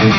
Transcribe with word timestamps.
Primero 0.00 0.16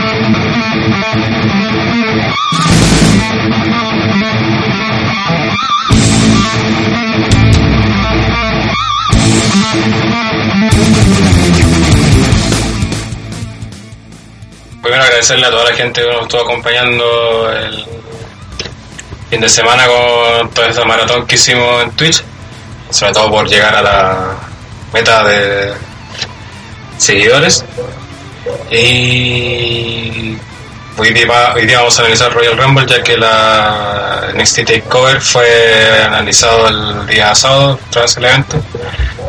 agradecerle 15.03 15.47
a 15.47 15.49
toda 15.49 15.65
la 15.65 15.75
gente 15.75 16.01
que 16.01 16.07
nos 16.07 16.21
estuvo 16.21 16.41
acompañando 16.41 17.51
el 17.51 17.85
fin 19.31 19.41
de 19.41 19.49
semana 19.49 19.87
con 19.87 20.51
toda 20.51 20.67
esta 20.67 20.85
maratón 20.85 21.25
que 21.25 21.35
hicimos 21.35 21.81
en 21.81 21.91
Twitch, 21.93 22.23
sobre 22.91 23.13
todo 23.13 23.31
por 23.31 23.49
llegar 23.49 23.75
a 23.75 23.81
la 23.81 24.35
meta 24.93 25.23
de 25.23 25.73
seguidores. 26.99 27.65
Y 28.71 30.37
hoy 30.97 31.13
día, 31.13 31.53
hoy 31.55 31.65
día 31.65 31.79
vamos 31.79 31.97
a 31.97 32.01
analizar 32.01 32.33
Royal 32.33 32.57
Rumble 32.57 32.85
ya 32.87 33.03
que 33.03 33.17
la 33.17 34.31
NXT 34.35 34.65
Takeover 34.65 35.21
fue 35.21 36.03
analizado 36.03 36.67
el 36.67 37.07
día 37.07 37.35
sábado 37.35 37.79
tras 37.89 38.17
el 38.17 38.25
evento. 38.25 38.61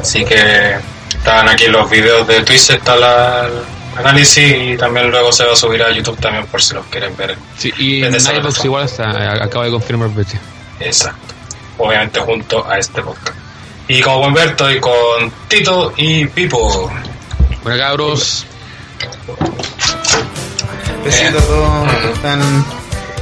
Así 0.01 0.25
que 0.25 0.77
están 1.09 1.49
aquí 1.49 1.67
los 1.67 1.89
videos 1.91 2.27
de 2.27 2.43
Twitch, 2.43 2.71
está 2.71 2.97
la, 2.97 3.47
el 3.47 3.99
análisis 3.99 4.55
y 4.57 4.77
también 4.77 5.11
luego 5.11 5.33
se 5.33 5.45
va 5.45 5.53
a 5.53 5.57
subir 5.57 5.83
a 5.83 5.91
YouTube 5.91 6.19
también 6.19 6.47
por 6.47 6.63
si 6.63 6.75
los 6.75 6.87
quieren 6.87 7.17
ver. 7.17 7.37
Sí, 7.57 7.73
y 7.79 8.03
en 8.03 8.15
igual 8.65 8.85
está, 8.87 9.43
acabo 9.43 9.65
de 9.65 9.71
confirmar 9.71 10.11
Betty. 10.11 10.39
Exacto. 10.81 11.35
Obviamente 11.79 12.21
junto 12.21 12.69
a 12.69 12.79
este 12.79 13.03
podcast. 13.03 13.37
Y 13.89 14.01
como 14.01 14.19
pueden 14.19 14.35
ver, 14.35 14.49
estoy 14.49 14.81
con 14.81 15.31
Tito 15.49 15.93
y 15.97 16.27
Pipo. 16.27 16.91
Bueno 17.63 17.79
cabros, 17.79 18.47
Besito 21.05 21.39
a 21.39 21.43
todos 21.43 21.93
que 22.03 22.13
están 22.13 22.65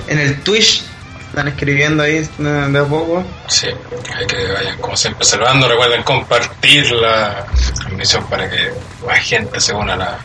en 0.09 0.19
el 0.19 0.41
Twitch, 0.43 0.83
están 1.29 1.49
escribiendo 1.49 2.03
ahí 2.03 2.29
de 2.39 2.79
a 2.79 2.85
poco. 2.85 3.25
Sí, 3.49 3.69
hay 4.15 4.27
que 4.27 4.53
vayan 4.53 4.79
como 4.79 4.97
siempre 4.97 5.25
saludando. 5.25 5.69
Recuerden 5.69 6.03
compartir 6.03 6.91
la 6.93 7.47
transmisión 7.77 8.25
para 8.29 8.51
que 8.51 8.73
más 9.07 9.19
gente 9.21 9.61
se 9.61 9.73
una 9.73 9.95
a 9.95 9.97
la 9.97 10.19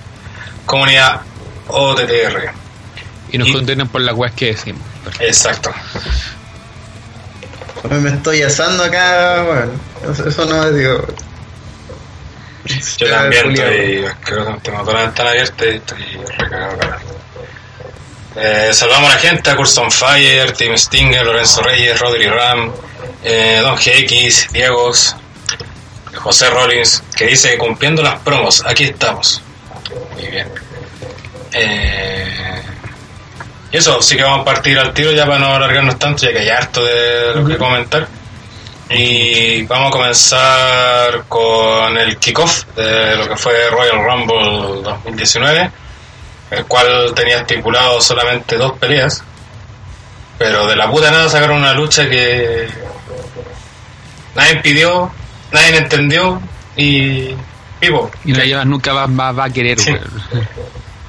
comunidad 0.65 1.21
OTTR. 1.67 2.51
y 3.31 3.37
nos 3.37 3.47
Y- 3.47 3.53
condenen 3.53 3.87
por 3.87 4.01
las 4.01 4.15
weas 4.15 4.33
que 4.33 4.47
decimos. 4.47 4.81
Exacto. 5.19 5.71
Me 7.89 8.09
estoy 8.09 8.41
asando 8.41 8.83
acá, 8.83 9.43
bueno, 9.43 9.71
eso, 10.11 10.27
eso 10.27 10.45
no 10.45 10.63
es, 10.63 10.75
digo. 10.75 11.05
Yo 12.97 13.09
también 13.09 13.51
estoy, 13.51 14.05
creo 14.23 14.45
que 14.45 14.61
tengo 14.61 14.81
toda 14.81 14.93
la 14.93 15.01
ventana 15.01 15.29
abierta 15.29 15.65
y 15.65 15.75
estoy 15.75 16.05
recargado 16.37 16.73
acá. 16.73 16.99
Eh, 18.37 18.69
saludamos 18.73 19.11
a 19.11 19.15
la 19.15 19.19
gente, 19.19 19.49
a 19.49 19.55
Curson 19.55 19.91
Fire, 19.91 20.51
Tim 20.53 20.77
Stinger, 20.77 21.25
Lorenzo 21.25 21.61
Reyes, 21.61 21.99
Rodri 21.99 22.27
Ram, 22.27 22.71
eh, 23.23 23.59
Don 23.61 23.75
GX, 23.75 24.51
Diegos, 24.51 25.15
José 26.15 26.49
Rollins, 26.49 27.03
que 27.15 27.27
dice 27.27 27.51
que 27.51 27.57
cumpliendo 27.57 28.01
las 28.01 28.19
promos, 28.19 28.63
aquí 28.65 28.85
estamos. 28.85 29.41
Muy 30.13 30.27
bien. 30.27 30.47
Eh, 31.53 32.61
y 33.71 33.77
eso, 33.77 34.01
sí 34.01 34.17
que 34.17 34.23
vamos 34.23 34.41
a 34.41 34.45
partir 34.45 34.77
al 34.79 34.93
tiro 34.93 35.11
ya 35.11 35.25
para 35.25 35.39
no 35.39 35.55
alargarnos 35.55 35.97
tanto, 35.97 36.25
ya 36.25 36.33
que 36.33 36.39
hay 36.39 36.49
harto 36.49 36.83
de 36.83 37.35
lo 37.35 37.45
que 37.45 37.57
comentar. 37.57 38.07
Y 38.89 39.63
vamos 39.63 39.87
a 39.87 39.91
comenzar 39.91 41.23
con 41.27 41.97
el 41.97 42.17
kickoff 42.17 42.65
de 42.75 43.15
lo 43.15 43.27
que 43.27 43.35
fue 43.35 43.69
Royal 43.71 44.03
Rumble 44.03 44.83
2019, 44.83 45.71
el 46.51 46.65
cual 46.65 47.13
tenía 47.15 47.39
estipulado 47.39 47.99
solamente 47.99 48.57
dos 48.57 48.73
peleas, 48.77 49.23
pero 50.37 50.67
de 50.67 50.75
la 50.75 50.89
puta 50.89 51.09
nada 51.09 51.29
sacaron 51.29 51.57
una 51.57 51.73
lucha 51.73 52.07
que 52.07 52.67
nadie 54.35 54.57
pidió, 54.57 55.11
nadie 55.51 55.77
entendió 55.77 56.39
y 56.75 57.33
vivo. 57.81 58.11
Y 58.23 58.33
la 58.33 58.45
llevas 58.45 58.67
nunca 58.67 58.93
va, 58.93 59.07
va, 59.07 59.31
va 59.31 59.45
a 59.45 59.49
querer, 59.49 59.79
Sí. 59.79 59.93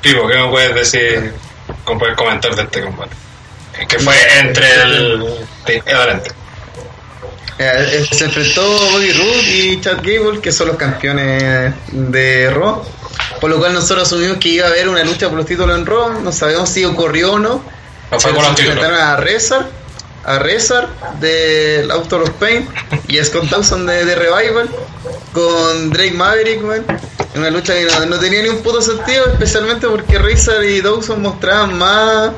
Pivo, 0.00 0.28
¿qué 0.28 0.36
me 0.38 0.48
puedes 0.48 0.74
decir? 0.74 1.34
¿Cómo 1.84 1.98
puedes 1.98 2.16
comentar 2.16 2.54
de 2.54 2.62
este 2.62 2.80
combate? 2.80 3.16
Que 3.88 3.98
fue 3.98 4.14
entre 4.38 4.82
el. 4.82 5.46
Sí, 5.66 5.72
adelante. 5.86 6.30
Eh, 7.58 8.06
se 8.10 8.24
enfrentó 8.26 8.62
Bobby 8.92 9.12
Roode 9.12 9.42
y 9.48 9.80
Chad 9.80 9.98
Gable, 10.02 10.40
que 10.40 10.52
son 10.52 10.68
los 10.68 10.76
campeones 10.76 11.74
de 11.92 12.50
Raw. 12.50 12.82
Por 13.40 13.50
lo 13.50 13.58
cual 13.58 13.72
nosotros 13.72 14.06
asumimos 14.06 14.38
que 14.38 14.50
iba 14.50 14.66
a 14.66 14.70
haber 14.70 14.88
una 14.88 15.04
lucha 15.04 15.28
por 15.28 15.38
los 15.38 15.46
títulos 15.46 15.78
en 15.78 15.86
Raw. 15.86 16.20
No 16.20 16.32
sabemos 16.32 16.68
si 16.68 16.84
ocurrió 16.84 17.32
o 17.32 17.38
no. 17.38 17.62
No 18.10 18.20
se 18.20 18.28
enfrentaron 18.28 18.98
a 18.98 19.16
Rezar, 19.16 19.68
a 20.24 20.38
Rezar 20.38 20.88
del 21.18 21.90
Auto 21.90 22.18
of 22.22 22.30
Pain 22.38 22.68
y 23.08 23.18
a 23.18 23.24
Scott 23.24 23.48
Dawson 23.50 23.86
de, 23.86 24.04
de 24.04 24.14
Revival 24.14 24.68
con 25.32 25.90
Drake 25.90 26.12
Maverick, 26.12 26.62
man. 26.62 26.84
En 27.34 27.40
una 27.40 27.50
lucha 27.50 27.74
que 27.74 27.84
no, 27.84 28.06
no 28.06 28.18
tenía 28.18 28.42
ni 28.42 28.48
un 28.48 28.62
puto 28.62 28.80
sentido, 28.80 29.26
especialmente 29.26 29.88
porque 29.88 30.18
Rezar 30.18 30.62
y 30.64 30.80
Dawson 30.80 31.20
mostraban 31.20 31.76
más 31.76 32.30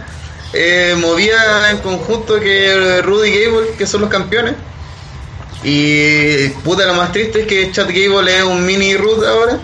eh, 0.53 0.97
movida 0.99 1.71
en 1.71 1.79
conjunto 1.79 2.41
que 2.41 3.03
Rudy 3.03 3.31
Gable, 3.31 3.69
que 3.77 3.87
son 3.87 4.01
los 4.01 4.11
campeones. 4.11 4.55
Y 5.65 6.49
puta, 6.65 6.87
lo 6.87 6.95
más 6.95 7.13
triste 7.13 7.41
es 7.43 7.47
que 7.47 7.71
Chad 7.73 7.89
Gable 7.89 8.37
es 8.37 8.45
un 8.45 8.65
mini 8.65 8.97
Ruth 8.97 9.25
ahora. 9.25 9.59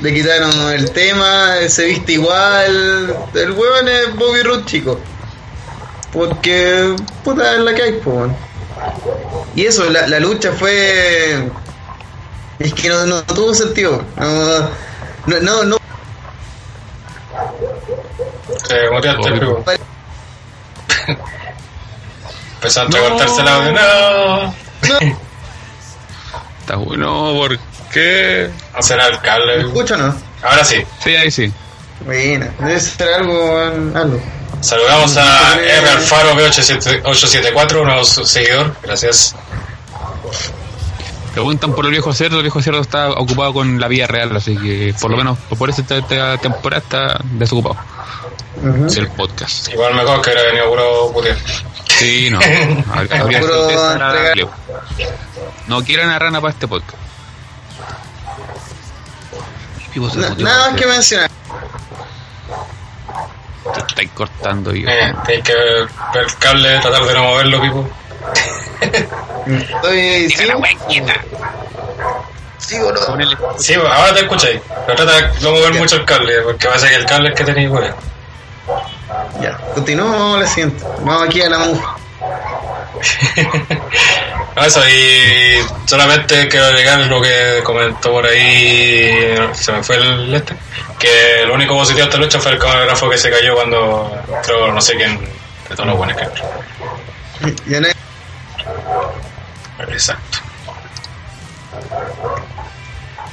Le 0.00 0.14
quitaron 0.14 0.50
el 0.72 0.90
tema, 0.92 1.54
se 1.68 1.86
viste 1.86 2.12
igual. 2.12 3.14
El 3.34 3.50
huevón 3.52 3.88
es 3.88 4.14
Bobby 4.16 4.42
Roode, 4.42 4.64
chico. 4.64 4.98
Porque, 6.12 6.94
puta, 7.22 7.54
es 7.54 7.60
la 7.60 7.74
que 7.74 7.82
hay, 7.82 7.92
po. 7.92 8.26
Y 9.54 9.66
eso, 9.66 9.88
la, 9.90 10.06
la 10.06 10.18
lucha 10.20 10.52
fue. 10.52 11.48
Es 12.58 12.74
que 12.74 12.88
no, 12.88 13.06
no 13.06 13.22
tuvo 13.24 13.54
sentido. 13.54 14.02
No, 15.26 15.40
no, 15.40 15.64
no, 15.64 15.76
moteaste, 18.92 19.30
Obvio. 19.30 19.64
Pivo. 19.64 19.64
Empezó 22.56 22.80
a 22.80 22.84
No. 22.84 23.40
el 23.40 23.48
audio. 23.48 23.72
No. 23.72 25.29
Está 26.70 26.78
bueno, 26.84 27.32
¿por 27.34 27.58
qué? 27.92 28.48
No 28.76 28.80
será 28.80 29.08
el 29.08 29.14
¿Me 29.14 29.18
cable. 29.22 29.60
escucha 29.62 29.94
o 29.96 29.98
no? 29.98 30.14
Ahora 30.40 30.64
sí. 30.64 30.76
Sí, 31.02 31.16
ahí 31.16 31.28
sí. 31.28 31.52
Buena, 32.06 32.48
debe 32.60 32.78
ser 32.78 33.08
algo, 33.14 33.58
algo. 33.92 34.20
Saludamos 34.60 35.16
a 35.16 35.58
R 35.60 35.88
Alfaro 35.90 36.36
B874, 36.36 37.80
un 37.80 37.86
nuevo 37.88 38.04
seguidor. 38.04 38.72
Gracias. 38.84 39.34
Preguntan 41.32 41.74
por 41.74 41.86
el 41.86 41.90
viejo 41.90 42.12
cerdo, 42.12 42.36
el 42.36 42.42
viejo 42.42 42.62
cerdo 42.62 42.80
está 42.82 43.10
ocupado 43.10 43.52
con 43.52 43.80
la 43.80 43.88
vida 43.88 44.06
real, 44.06 44.36
así 44.36 44.56
que 44.56 44.94
por 45.00 45.10
lo 45.10 45.16
menos 45.16 45.38
por 45.58 45.70
esta, 45.70 45.96
esta 45.96 46.38
temporada 46.38 46.82
está 46.82 47.20
desocupado. 47.32 47.78
Es 48.86 48.96
el 48.96 49.08
podcast. 49.08 49.70
Igual 49.72 49.94
mejor 49.94 50.22
que 50.22 50.30
hubiera 50.30 50.46
venido 50.46 50.68
puro 50.68 51.12
putear. 51.12 51.36
Sí, 51.98 52.30
no. 52.30 52.38
Habría 52.94 53.22
habría 53.22 54.48
No 55.70 55.84
quiero 55.84 56.02
una 56.04 56.18
rana 56.18 56.40
para 56.40 56.52
este 56.52 56.66
podcast. 56.66 56.98
Nada 60.38 60.70
más 60.72 60.80
que 60.80 60.84
mencionar. 60.86 61.30
Te 63.74 63.78
estáis 63.80 64.10
cortando 64.10 64.74
y 64.74 64.84
Eh, 64.84 65.14
tenéis 65.24 65.44
que 65.44 65.54
ver 65.54 65.88
el 66.14 66.34
cable, 66.40 66.78
tratar 66.80 67.04
de 67.04 67.14
no 67.14 67.22
moverlo, 67.22 67.60
Pipo. 67.60 67.88
Estoy. 69.46 70.26
Tira 70.26 70.46
la 70.46 70.54
¿sí? 70.54 70.60
wea 70.60 70.76
quieta. 70.88 71.14
¿Sí 72.58 72.76
o 72.80 72.90
no? 72.92 73.00
Ponele- 73.02 73.36
Sí, 73.58 73.74
ahora 73.74 74.12
te 74.12 74.20
escucháis. 74.22 74.60
Pero 74.86 74.96
trata 75.04 75.12
de 75.28 75.40
no 75.40 75.52
mover 75.52 75.74
mucho 75.74 75.94
el 75.96 76.04
cable, 76.04 76.42
porque 76.42 76.66
parece 76.66 76.88
que 76.88 76.96
el 76.96 77.06
cable 77.06 77.28
es 77.28 77.34
que 77.36 77.44
tenéis, 77.44 77.70
weón. 77.70 77.94
Ya, 79.40 79.56
continuamos 79.74 80.18
vamos 80.18 80.36
a 80.36 80.40
la 80.40 80.46
siguiente. 80.48 80.84
Vamos 81.04 81.28
aquí 81.28 81.42
a 81.42 81.48
la 81.48 81.58
muja. 81.60 81.96
Eso, 84.64 84.86
y 84.88 85.58
solamente 85.86 86.48
quiero 86.48 86.66
agregar 86.66 86.98
lo 87.00 87.20
que 87.20 87.60
comentó 87.64 88.10
por 88.10 88.26
ahí, 88.26 89.34
se 89.54 89.72
me 89.72 89.82
fue 89.82 89.96
el 89.96 90.34
este, 90.34 90.54
que 90.98 91.44
lo 91.46 91.54
único 91.54 91.74
positivo 91.74 92.04
de 92.04 92.10
esta 92.10 92.18
lucha 92.18 92.40
fue 92.40 92.52
el 92.52 92.58
camarógrafo 92.58 93.08
que 93.08 93.18
se 93.18 93.30
cayó 93.30 93.54
cuando 93.54 94.22
entró 94.36 94.72
no 94.72 94.80
sé 94.80 94.96
quién 94.96 95.18
de 95.18 95.76
todos 95.76 95.86
los 95.86 95.96
buenos 95.96 96.16
que 96.16 96.24
entró. 96.24 96.44
Exacto. 99.88 100.38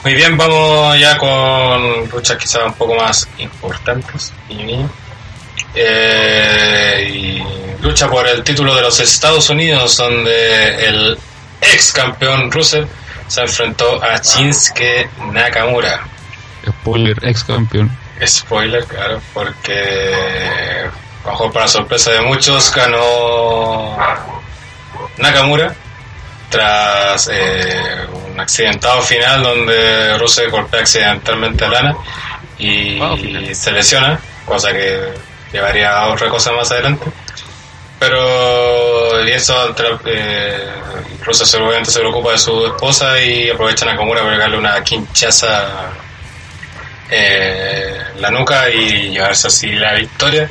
Muy 0.03 0.13
bien, 0.13 0.37
vamos 0.37 0.97
ya 0.99 1.17
con 1.17 2.07
luchas 2.09 2.37
quizás 2.37 2.63
un 2.65 2.73
poco 2.73 2.95
más 2.95 3.27
importantes. 3.39 4.31
Y, 4.47 4.79
eh, 5.77 7.09
y 7.13 7.83
lucha 7.83 8.09
por 8.09 8.27
el 8.27 8.43
título 8.43 8.75
de 8.75 8.81
los 8.81 8.99
Estados 8.99 9.49
Unidos, 9.49 9.97
donde 9.97 10.85
el 10.87 11.17
ex 11.61 11.91
campeón 11.91 12.51
Russell 12.51 12.85
se 13.27 13.41
enfrentó 13.41 14.01
a 14.03 14.17
Shinsuke 14.17 15.09
Nakamura. 15.31 16.01
Spoiler, 16.67 17.17
ex 17.23 17.43
campeón. 17.43 17.91
Spoiler, 18.25 18.83
claro, 18.85 19.21
porque 19.33 20.85
bajo 21.23 21.51
para 21.51 21.67
sorpresa 21.67 22.11
de 22.11 22.21
muchos 22.21 22.73
ganó 22.73 23.97
Nakamura 25.17 25.75
tras 26.49 27.29
eh, 27.31 28.07
un 28.31 28.39
accidentado 28.39 29.01
final 29.01 29.43
donde 29.43 30.17
Rusev 30.17 30.49
golpea 30.49 30.81
accidentalmente 30.81 31.65
a 31.65 31.69
Lana 31.69 31.97
y, 32.57 33.01
y 33.01 33.53
se 33.53 33.71
lesiona, 33.71 34.19
cosa 34.45 34.71
que 34.71 35.13
llevaría 35.51 35.97
a 35.97 36.07
otra 36.07 36.29
cosa 36.29 36.51
más 36.51 36.71
adelante. 36.71 37.05
Pero 37.99 38.97
y 39.27 39.31
eso 39.31 39.75
eh, 40.05 40.69
seguramente 41.31 41.91
se 41.91 41.99
preocupa 41.99 42.31
de 42.31 42.37
su 42.37 42.65
esposa 42.65 43.19
y 43.19 43.49
aprovecha 43.49 43.85
a 43.85 43.89
Nakamura 43.91 44.21
para 44.21 44.35
pegarle 44.35 44.57
una 44.57 44.83
quinchaza 44.83 45.91
eh, 47.09 47.97
en 48.15 48.21
la 48.21 48.31
nuca 48.31 48.69
y 48.69 49.09
llevarse 49.09 49.47
así 49.47 49.71
la 49.73 49.93
victoria, 49.93 50.49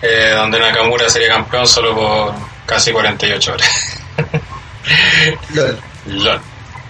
eh, 0.00 0.32
donde 0.36 0.58
Nakamura 0.58 1.08
sería 1.08 1.28
campeón 1.28 1.66
solo 1.66 1.94
por 1.94 2.34
casi 2.64 2.92
48 2.92 3.52
horas. 3.52 4.00
Lol. 5.54 5.78
LOL. 6.06 6.40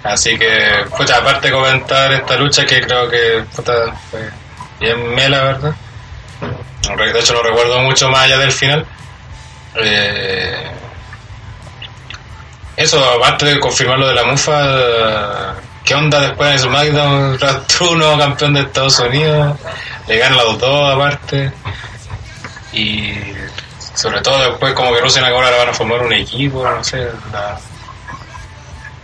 Así 0.05 0.39
que, 0.39 0.85
puta, 0.97 1.17
aparte 1.17 1.49
de 1.49 1.53
comentar 1.53 2.13
esta 2.13 2.37
lucha 2.37 2.65
que 2.65 2.81
creo 2.81 3.11
que 3.11 3.45
puta, 3.55 3.93
fue 4.11 4.31
bien 4.79 5.15
mela, 5.15 5.43
¿verdad? 5.43 5.75
De 6.97 7.21
hecho, 7.21 7.35
no 7.35 7.43
recuerdo 7.43 7.81
mucho 7.81 8.09
más 8.09 8.25
allá 8.25 8.39
del 8.39 8.53
final. 8.53 8.87
Eh, 9.77 10.71
eso, 12.77 13.05
aparte 13.05 13.47
de 13.47 13.61
confirmar 13.61 13.99
lo 13.99 14.09
de 14.09 14.15
la 14.15 14.25
mufa, 14.25 15.55
¿qué 15.85 15.95
onda 15.95 16.21
después 16.21 16.51
de 16.53 16.59
SmackDown? 16.59 17.39
Rastruno, 17.41 18.19
campeón 18.19 18.55
de 18.55 18.61
Estados 18.61 18.99
Unidos, 19.01 19.59
le 20.07 20.19
ganan 20.19 20.39
los 20.39 20.59
dos 20.59 20.95
aparte. 20.95 21.53
Y 22.73 23.15
sobre 23.95 24.21
todo 24.21 24.39
después, 24.51 24.75
como 24.75 24.95
que 24.95 25.01
Rusia 25.01 25.23
y 25.23 25.25
ahora 25.25 25.51
van 25.57 25.69
a 25.69 25.75
formar 25.75 26.03
un 26.03 26.13
equipo, 26.13 26.65
no 26.69 26.85
sé. 26.85 27.09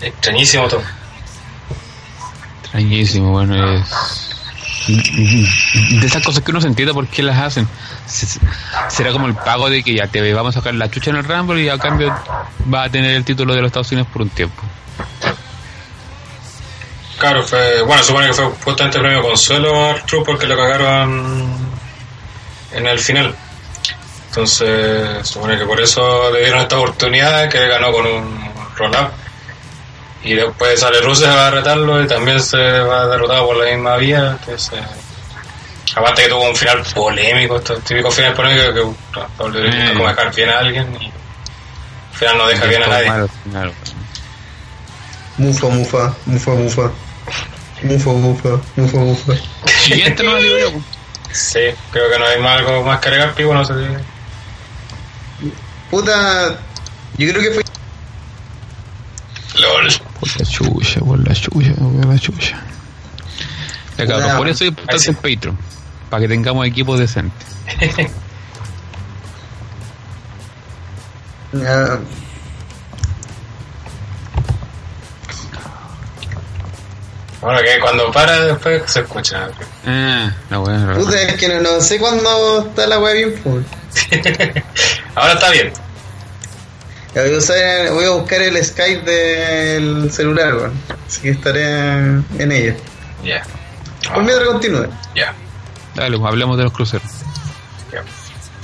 Extrañísimo 0.00 0.68
todo. 0.68 0.82
Extrañísimo, 2.62 3.32
bueno, 3.32 3.74
es. 3.74 4.23
De 4.86 6.06
esas 6.06 6.22
cosas 6.22 6.42
que 6.42 6.50
uno 6.50 6.60
se 6.60 6.66
entiende 6.68 6.92
por 6.92 7.06
qué 7.06 7.22
las 7.22 7.38
hacen. 7.38 7.68
Se- 8.06 8.38
Será 8.88 9.12
como 9.12 9.26
el 9.26 9.34
pago 9.34 9.70
de 9.70 9.82
que 9.82 9.94
ya 9.94 10.06
te 10.08 10.32
vamos 10.34 10.54
a 10.56 10.60
sacar 10.60 10.74
la 10.74 10.90
chucha 10.90 11.10
en 11.10 11.16
el 11.16 11.24
Rumble 11.24 11.62
y 11.62 11.68
a 11.68 11.78
cambio 11.78 12.14
va 12.72 12.84
a 12.84 12.88
tener 12.90 13.12
el 13.12 13.24
título 13.24 13.54
de 13.54 13.60
los 13.62 13.68
Estados 13.68 13.90
Unidos 13.92 14.08
por 14.12 14.22
un 14.22 14.30
tiempo. 14.30 14.62
Claro, 17.18 17.42
fue, 17.44 17.82
bueno, 17.82 18.02
supone 18.02 18.26
que 18.26 18.34
fue 18.34 18.44
justamente 18.64 18.98
el 18.98 19.02
premio 19.04 19.22
consuelo 19.22 19.90
a 19.92 19.94
True 20.04 20.24
porque 20.26 20.46
lo 20.46 20.56
cagaron 20.56 21.56
en 22.72 22.86
el 22.86 22.98
final. 22.98 23.34
Entonces, 24.28 25.26
supone 25.26 25.56
que 25.56 25.64
por 25.64 25.80
eso 25.80 26.30
le 26.32 26.40
dieron 26.40 26.60
esta 26.60 26.76
oportunidad, 26.76 27.48
que 27.48 27.68
ganó 27.68 27.92
con 27.92 28.04
un 28.04 28.50
roll-up. 28.76 29.10
Y 30.24 30.34
después 30.34 30.80
sale 30.80 31.00
Rusev 31.02 31.30
a 31.30 31.50
retarlo 31.50 32.02
y 32.02 32.06
también 32.06 32.40
se 32.40 32.56
va 32.56 33.06
derrotado 33.06 33.46
por 33.46 33.56
la 33.56 33.70
misma 33.70 33.96
vía. 33.96 34.36
Entonces, 34.40 34.80
aparte 35.94 36.22
que 36.22 36.28
tuvo 36.28 36.48
un 36.48 36.56
final 36.56 36.82
polémico, 36.94 37.56
estos 37.58 37.84
típicos 37.84 38.14
finales 38.14 38.36
polémicos 38.36 38.74
que 38.74 38.80
uh, 38.80 38.94
Mm. 39.38 39.92
como 39.92 40.08
dejar 40.08 40.34
bien 40.34 40.50
a 40.50 40.58
alguien 40.58 40.96
y 41.00 41.06
al 41.06 42.18
final 42.18 42.38
no 42.38 42.46
deja 42.46 42.64
bien 42.66 42.82
a 42.82 42.86
nadie. 42.86 43.28
Mufa, 45.36 45.66
mufa, 45.68 46.14
mufa, 46.26 46.50
mufa. 46.52 46.90
Mufa, 47.82 48.10
mufa, 48.10 48.60
mufa, 48.76 48.96
mufa. 48.98 49.32
Siguiente 49.82 50.22
no 50.22 50.36
digo 50.36 50.58
yo. 50.58 50.72
Sí, 51.32 51.60
creo 51.90 52.10
que 52.10 52.18
no 52.18 52.24
hay 52.24 52.40
más, 52.40 52.58
algo 52.60 52.82
más 52.84 53.00
que 53.00 53.08
agregar, 53.08 53.34
Pico, 53.34 53.52
no 53.52 53.64
sé 53.64 53.74
si... 53.74 55.48
Puta, 55.90 56.56
yo 57.18 57.28
creo 57.30 57.42
que 57.42 57.50
fue. 57.50 57.64
LOL. 59.60 59.88
Por 60.20 60.40
la 60.40 60.46
chucha, 60.46 61.00
por 61.00 61.28
la 61.28 61.34
chucha, 61.34 61.74
por 61.74 62.06
la 62.06 62.18
chucha. 62.18 62.62
Ya, 63.98 64.06
cabrón, 64.06 64.24
Una- 64.24 64.36
por 64.38 64.48
eso 64.48 64.64
es 64.64 64.68
importante 64.70 65.10
el 65.10 65.16
Patreon. 65.16 65.58
Para 66.10 66.20
que 66.22 66.28
tengamos 66.28 66.66
equipos 66.66 66.98
decentes. 66.98 67.46
ah, 71.54 71.98
Bueno, 77.40 77.60
que 77.60 77.78
cuando 77.78 78.10
para 78.10 78.40
después 78.40 78.82
se 78.86 79.00
escucha. 79.00 79.48
Ah, 79.86 80.32
la 80.48 80.60
weá. 80.60 80.96
es 81.28 81.34
que 81.34 81.48
no, 81.48 81.60
no 81.60 81.78
sé 81.80 81.98
cuándo 81.98 82.66
está 82.68 82.86
la 82.86 82.98
wea 82.98 83.12
bien, 83.12 83.34
pues. 83.44 83.66
Ahora 85.14 85.34
está 85.34 85.50
bien. 85.50 85.70
Ya 87.14 87.22
Voy 87.22 87.34
a, 87.34 87.38
usar- 87.38 87.90
voy 87.92 88.04
a 88.04 88.10
buscar 88.10 88.42
el 88.42 88.64
Skype 88.64 89.02
del 89.10 90.10
celular, 90.12 90.54
weón. 90.56 90.72
Así 91.06 91.20
que 91.20 91.30
estaré 91.30 91.62
en 91.64 92.50
ello. 92.52 92.74
Ya. 93.22 93.42
Por 94.12 94.22
mientras 94.24 94.48
continúe. 94.48 94.88
Ya. 95.14 95.32
Dale, 95.94 96.18
pues, 96.18 96.28
hablemos 96.28 96.56
de 96.58 96.64
los 96.64 96.72
cruceros. 96.72 97.06
ya. 97.92 98.02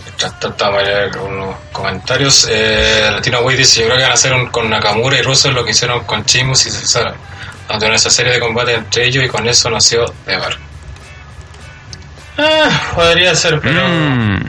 Mientras 0.04 0.40
tanto, 0.40 0.64
vamos 0.64 0.80
a 0.82 0.84
leer 0.84 1.16
unos 1.18 1.56
comentarios. 1.72 2.46
Eh, 2.50 3.08
Latino 3.12 3.38
Way 3.40 3.56
dice: 3.56 3.80
Yo 3.80 3.86
creo 3.86 3.96
que 3.98 4.02
van 4.02 4.10
a 4.10 4.14
hacer 4.14 4.32
un- 4.34 4.48
con 4.48 4.68
Nakamura 4.68 5.16
y 5.18 5.22
Russell 5.22 5.52
lo 5.54 5.64
que 5.64 5.70
hicieron 5.70 6.04
con 6.04 6.24
Chimus 6.24 6.66
y 6.66 6.70
Cesaro. 6.70 7.14
Donde 7.68 7.94
esa 7.94 8.10
serie 8.10 8.32
de 8.32 8.40
combate 8.40 8.74
entre 8.74 9.06
ellos 9.06 9.24
y 9.24 9.28
con 9.28 9.46
eso 9.48 9.70
nació 9.70 10.12
Devar. 10.26 10.56
Ah, 12.36 12.92
podría 12.96 13.34
ser, 13.36 13.60
pero. 13.60 13.86
Mm. 13.86 14.40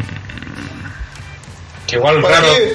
Que 1.85 1.95
igual 1.97 2.19
¿Para 2.21 2.39
raro. 2.41 2.53
qué? 2.55 2.73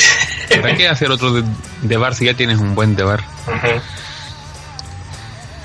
¿Para 0.60 0.76
qué 0.76 0.88
hacer 0.88 1.10
otro 1.10 1.32
de, 1.32 1.44
de 1.82 1.96
bar 1.96 2.14
si 2.14 2.24
ya 2.26 2.34
tienes 2.34 2.58
un 2.58 2.74
buen 2.74 2.96
de 2.96 3.02
bar? 3.04 3.22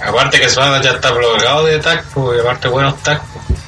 Aparte 0.06 0.40
que 0.40 0.50
Suárez 0.50 0.84
ya 0.84 0.92
está 0.92 1.12
bloqueado 1.12 1.66
de 1.66 1.80
pues, 2.14 2.38
y 2.38 2.42
aparte 2.42 2.68
buenos 2.68 2.96
pues. 3.34 3.60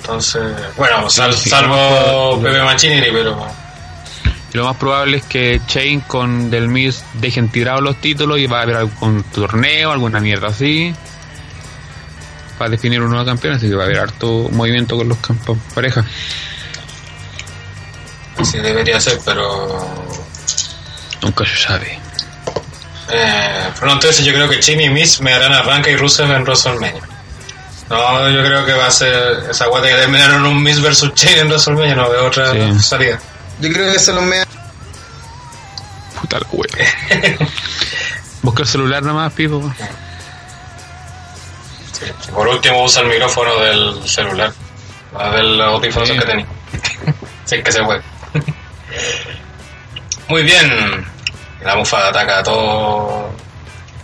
Entonces, 0.00 0.42
bueno, 0.76 1.08
sal- 1.10 1.34
Sí, 1.34 1.50
salvo 1.50 2.36
sí. 2.38 2.42
Pepe 2.44 2.62
Machini, 2.62 3.00
pero 3.12 3.46
Y 4.52 4.56
lo 4.56 4.64
más 4.64 4.76
probable 4.76 5.18
es 5.18 5.24
que 5.24 5.60
Chain 5.66 6.00
con 6.00 6.50
Del 6.50 6.68
Miz 6.68 7.04
dejen 7.14 7.48
tirados 7.50 7.82
los 7.82 7.96
títulos 8.00 8.38
y 8.38 8.46
va 8.46 8.60
a 8.60 8.62
haber 8.62 8.76
algún 8.76 9.22
torneo, 9.24 9.92
alguna 9.92 10.20
mierda 10.20 10.48
así. 10.48 10.94
Para 12.58 12.70
definir 12.70 13.00
un 13.02 13.10
nuevo 13.10 13.24
campeón, 13.24 13.54
así 13.54 13.68
que 13.68 13.74
va 13.74 13.82
a 13.82 13.86
haber 13.86 13.98
harto 13.98 14.48
movimiento 14.50 14.96
con 14.96 15.08
los 15.08 15.18
campos 15.18 15.58
pareja. 15.74 16.04
sí 18.44 18.58
debería 18.58 19.00
ser, 19.00 19.18
pero. 19.24 20.12
Nunca 21.22 21.44
se 21.46 21.56
sabe. 21.56 21.98
Eh, 23.10 23.70
pero 23.74 23.86
no, 23.86 23.92
entonces 23.94 24.24
yo 24.24 24.32
creo 24.32 24.48
que 24.48 24.60
Chini 24.60 24.84
y 24.84 24.90
Miss 24.90 25.20
me 25.20 25.32
harán 25.32 25.52
arranca 25.52 25.90
y 25.90 25.96
Rusev 25.96 26.30
en 26.30 26.42
WrestleMania. 26.44 27.02
No, 27.88 28.28
yo 28.30 28.42
creo 28.42 28.64
que 28.64 28.72
va 28.72 28.86
a 28.86 28.90
ser 28.90 29.44
esa 29.50 29.66
guata 29.66 29.88
que 29.88 29.94
terminaron 29.94 30.46
un 30.46 30.62
Miss 30.62 30.80
versus 30.80 31.12
Chain 31.14 31.40
en 31.40 31.46
WrestleMania, 31.48 31.94
no 31.94 32.08
veo 32.10 32.26
otra 32.26 32.52
Sí. 32.52 32.78
salida. 32.80 33.18
Yo 33.60 33.70
creo 33.72 33.90
que 33.90 33.96
eso 33.96 34.12
lo 34.12 34.22
me. 34.22 34.42
Puta 36.20 36.38
la 36.40 36.46
wea. 36.52 37.38
Busca 38.42 38.62
el 38.62 38.68
celular 38.68 39.02
nomás, 39.02 39.32
Pipo. 39.34 39.72
Sí. 41.92 42.06
Por 42.32 42.48
último 42.48 42.82
usa 42.82 43.02
el 43.02 43.08
micrófono 43.08 43.56
del 43.60 44.08
celular. 44.08 44.52
A 45.16 45.28
ver 45.28 45.44
los 45.44 45.66
audífonos 45.68 46.08
Sí. 46.08 46.18
que 46.18 46.24
tenía. 46.24 46.46
si 47.44 47.56
es 47.56 47.64
que 47.64 47.72
se 47.72 47.82
puede. 47.82 48.00
Muy 50.28 50.42
bien. 50.44 51.11
La 51.64 51.76
mufa 51.76 52.08
ataca 52.08 52.38
a 52.38 52.42
todo. 52.42 53.30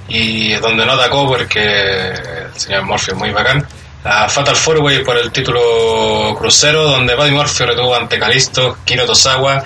Y 0.08 0.54
donde 0.54 0.86
no 0.86 0.92
atacó 0.92 1.26
porque 1.26 1.60
el 1.60 2.60
señor 2.60 2.84
Morphy 2.84 3.12
es 3.12 3.16
muy 3.16 3.30
bacán. 3.30 3.66
La 4.04 4.28
Fatal 4.28 4.56
Four 4.56 4.78
Way 4.78 5.04
por 5.04 5.16
el 5.16 5.30
título 5.30 6.34
crucero, 6.38 6.84
donde 6.84 7.14
Buddy 7.14 7.32
Morphy 7.32 7.64
retuvo 7.64 7.94
ante 7.94 8.18
Kalisto, 8.18 8.78
Kiro 8.84 9.04
Tosawa 9.04 9.62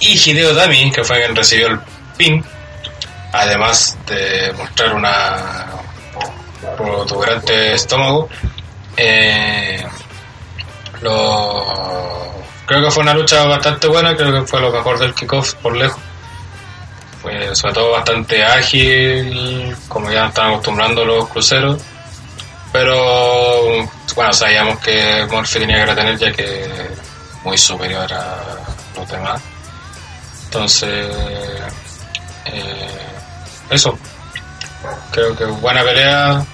y 0.00 0.18
Hideo 0.18 0.54
Dami, 0.54 0.90
que 0.90 1.04
fue 1.04 1.18
quien 1.18 1.34
recibió 1.34 1.68
el 1.68 1.80
pin. 2.16 2.44
Además 3.32 3.96
de 4.06 4.52
mostrar 4.52 4.94
una 4.94 5.66
protuberante 6.76 7.74
estómago. 7.74 8.28
Eh, 8.96 9.84
lo, 11.02 11.64
creo 12.66 12.84
que 12.84 12.90
fue 12.90 13.02
una 13.02 13.14
lucha 13.14 13.44
bastante 13.46 13.86
buena, 13.86 14.16
creo 14.16 14.32
que 14.32 14.46
fue 14.46 14.60
lo 14.60 14.70
mejor 14.70 14.98
del 14.98 15.14
kickoff 15.14 15.54
por 15.54 15.76
lejos. 15.76 16.00
Sobre 17.54 17.74
todo 17.74 17.92
bastante 17.92 18.44
ágil, 18.44 19.76
como 19.88 20.10
ya 20.10 20.26
están 20.26 20.50
acostumbrando 20.50 21.04
los 21.04 21.28
cruceros. 21.28 21.80
Pero 22.72 23.88
bueno, 24.14 24.32
sabíamos 24.32 24.78
que 24.80 25.26
Murphy 25.30 25.60
tenía 25.60 25.76
que 25.76 25.86
retener 25.86 26.18
ya 26.18 26.32
que 26.32 26.66
muy 27.44 27.56
superior 27.56 28.12
a 28.12 28.38
los 28.96 29.08
demás. 29.08 29.40
Entonces, 30.44 31.10
eh, 32.46 32.88
eso. 33.70 33.98
Creo 35.10 35.36
que 35.36 35.44
buena 35.44 35.82
pelea. 35.82 36.44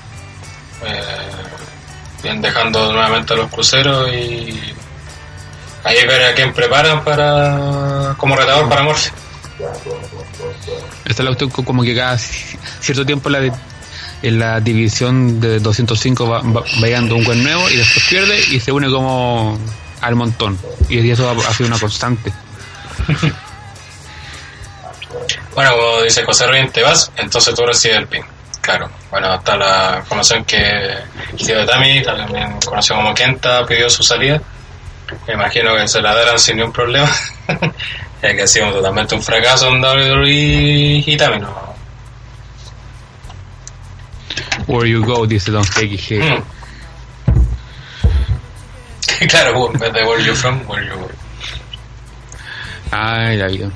Eh, 0.84 1.42
bien 2.22 2.40
dejando 2.40 2.92
nuevamente 2.92 3.34
a 3.34 3.36
los 3.36 3.50
cruceros 3.50 4.08
y 4.12 4.74
ahí 5.84 6.06
ver 6.06 6.24
a 6.24 6.34
quién 6.34 6.52
preparan 6.52 7.02
para 7.02 8.14
como 8.16 8.36
retador 8.36 8.68
para 8.68 8.82
Morphy. 8.82 9.10
Esta 11.04 11.10
es 11.10 11.18
la 11.20 11.26
cuestión 11.26 11.50
co- 11.50 11.64
como 11.64 11.82
que 11.82 11.94
cada 11.94 12.14
ci- 12.16 12.56
cierto 12.80 13.04
tiempo 13.04 13.28
la, 13.28 13.40
en 14.22 14.38
la 14.38 14.60
división 14.60 15.40
de 15.40 15.58
205 15.60 16.28
va, 16.28 16.40
va, 16.42 16.60
va 16.60 16.86
llegando 16.86 17.16
un 17.16 17.24
buen 17.24 17.42
nuevo 17.42 17.68
y 17.70 17.76
después 17.76 18.06
pierde 18.08 18.40
y 18.50 18.60
se 18.60 18.70
une 18.72 18.88
como 18.90 19.58
al 20.00 20.14
montón. 20.16 20.58
Y 20.88 21.08
eso 21.10 21.28
ha, 21.30 21.52
sido 21.54 21.68
una 21.68 21.78
constante. 21.78 22.32
Bueno, 25.54 25.72
como 25.76 26.02
dice 26.02 26.24
José 26.24 26.46
Rubén, 26.46 26.70
te 26.72 26.82
vas, 26.82 27.10
entonces 27.16 27.54
tú 27.54 27.64
recibes 27.66 27.98
el 27.98 28.06
pin. 28.06 28.22
Claro, 28.60 28.88
bueno, 29.10 29.28
hasta 29.32 29.56
la 29.56 29.96
información 29.98 30.44
que 30.44 30.94
Hideo 31.36 31.66
Tami, 31.66 32.02
también 32.02 32.58
conocido 32.64 32.96
como 32.96 33.12
Kenta, 33.14 33.66
pidió 33.66 33.90
su 33.90 34.02
salida. 34.02 34.40
Me 35.26 35.34
imagino 35.34 35.76
que 35.76 35.86
se 35.88 36.00
la 36.00 36.14
darán 36.14 36.38
sin 36.38 36.56
ningún 36.56 36.72
problema. 36.72 37.10
ya 38.22 38.34
que 38.34 38.42
ha 38.42 38.46
sido 38.46 38.70
totalmente 38.72 39.14
un 39.14 39.22
fracaso 39.22 39.68
en 39.68 39.82
WWE 39.82 41.02
y 41.06 41.16
Tami, 41.16 41.40
¿no? 41.40 41.72
Where 44.68 44.88
you 44.88 45.04
go, 45.04 45.26
dice 45.26 45.50
Don 45.50 45.64
G. 45.64 46.20
Mm. 46.20 46.42
claro, 49.28 49.72
en 49.72 49.78
vez 49.78 49.92
de 49.92 50.04
where 50.04 50.24
you 50.24 50.34
from, 50.34 50.60
where 50.68 50.86
you 50.86 50.94
go. 50.94 51.08
Ay, 52.92 53.36
la 53.36 53.46
vida. 53.48 53.70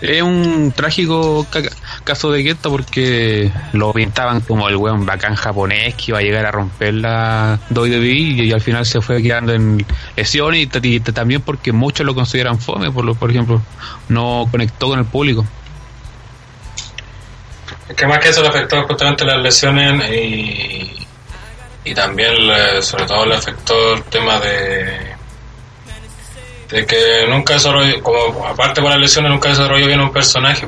Es 0.00 0.22
un 0.22 0.72
trágico 0.74 1.46
ca- 1.50 1.62
caso 2.02 2.30
de 2.32 2.44
Kenta 2.44 2.68
porque 2.68 3.50
lo 3.72 3.92
pintaban 3.92 4.40
como 4.40 4.68
el 4.68 4.76
weón 4.76 5.06
bacán 5.06 5.34
japonés 5.34 5.94
que 5.94 6.04
iba 6.08 6.18
a 6.18 6.22
llegar 6.22 6.46
a 6.46 6.50
romper 6.50 6.94
la 6.94 7.58
WWE 7.70 8.06
y, 8.12 8.40
y 8.42 8.52
al 8.52 8.60
final 8.60 8.84
se 8.86 9.00
fue 9.00 9.22
quedando 9.22 9.52
en 9.52 9.84
lesiones 10.16 10.68
y, 10.82 11.00
también 11.00 11.40
porque 11.42 11.72
muchos 11.72 12.04
lo 12.06 12.14
consideran 12.14 12.58
fome, 12.58 12.90
por, 12.90 13.04
lo, 13.04 13.14
por 13.14 13.30
ejemplo, 13.30 13.62
no 14.08 14.46
conectó 14.50 14.88
con 14.88 14.98
el 14.98 15.04
público. 15.04 15.44
Es 17.88 17.96
que 17.96 18.06
más 18.06 18.18
que 18.18 18.28
eso 18.30 18.42
le 18.42 18.48
afectó 18.48 18.82
justamente 18.86 19.24
las 19.24 19.42
lesiones 19.42 20.10
y, 20.10 21.06
y 21.84 21.94
también 21.94 22.46
le- 22.46 22.82
sobre 22.82 23.04
todo 23.06 23.26
le 23.26 23.34
afectó 23.36 23.94
el 23.94 24.02
tema 24.04 24.38
de 24.40 25.12
de 26.70 26.86
que 26.86 27.26
nunca 27.28 27.52
desarrolló, 27.52 28.02
como 28.02 28.46
aparte 28.46 28.80
por 28.80 28.90
las 28.90 28.98
lesiones 28.98 29.30
nunca 29.30 29.50
desarrolló 29.50 29.86
bien 29.86 30.00
un 30.00 30.10
personaje. 30.10 30.66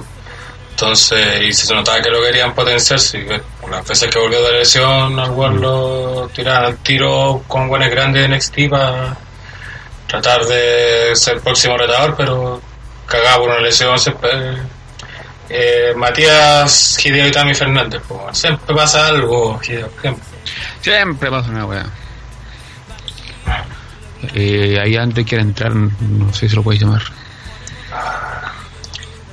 Entonces, 0.75 1.41
y 1.41 1.53
se 1.53 1.73
notaba 1.73 2.03
que 2.03 2.11
lo 2.11 2.21
querían 2.21 2.53
potenciar, 2.53 2.99
ves, 2.99 3.43
por 3.61 3.71
las 3.71 3.87
veces 3.87 4.11
que 4.11 4.19
volvió 4.19 4.43
de 4.43 4.51
la 4.51 4.59
lesión, 4.59 5.21
al 5.21 5.61
lo 5.61 6.29
tiraban 6.35 6.65
al 6.65 6.79
tiro 6.79 7.45
con 7.47 7.69
buenos 7.69 7.89
grandes 7.91 8.29
de 8.29 8.37
NXT 8.37 8.71
para 8.71 9.17
tratar 10.09 10.45
de 10.45 11.15
ser 11.15 11.35
el 11.37 11.43
próximo 11.43 11.79
retador, 11.79 12.17
pero 12.17 12.61
cagaba 13.07 13.37
por 13.37 13.51
una 13.51 13.61
lesión 13.61 13.97
siempre. 14.01 14.31
Eh, 15.49 15.93
Matías 15.95 16.99
Hideo 17.05 17.29
Itami 17.29 17.55
Fernández, 17.55 18.03
pues, 18.09 18.37
siempre 18.37 18.75
pasa 18.75 19.07
algo, 19.07 19.61
Hideo, 19.63 19.91
siempre. 20.83 21.31
Pasa 21.31 21.51
una 21.51 21.67
weá. 21.67 21.87
Eh, 24.35 24.77
ahí 24.83 24.97
antes 24.97 25.25
quiere 25.25 25.45
entrar, 25.45 25.73
no 25.73 26.35
sé 26.35 26.49
si 26.49 26.57
lo 26.57 26.65
puedes 26.65 26.81
llamar. 26.81 27.03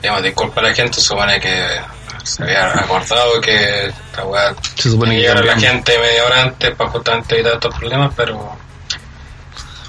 Digamos, 0.01 0.24
disculpa 0.24 0.62
a 0.62 0.63
la 0.63 0.74
gente, 0.74 1.00
supone 1.00 1.39
que 1.39 1.79
se 2.24 2.43
había 2.43 2.72
acordado 2.72 3.39
que 3.41 3.88
esta 3.88 4.25
weá 4.25 4.53
Se 4.75 4.89
supone 4.89 5.15
que 5.15 5.22
llegara 5.22 5.43
la 5.43 5.58
gente 5.58 5.98
media 5.98 6.25
hora 6.25 6.41
antes 6.43 6.75
para 6.75 6.89
justamente 6.89 7.36
evitar 7.36 7.53
estos 7.53 7.75
problemas, 7.75 8.13
pero 8.15 8.58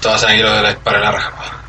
todos 0.01 0.23
han 0.23 0.37
ido 0.37 0.53
de 0.55 0.61
la 0.61 0.75
para 0.75 0.99
la 0.99 1.11
raja. 1.11 1.62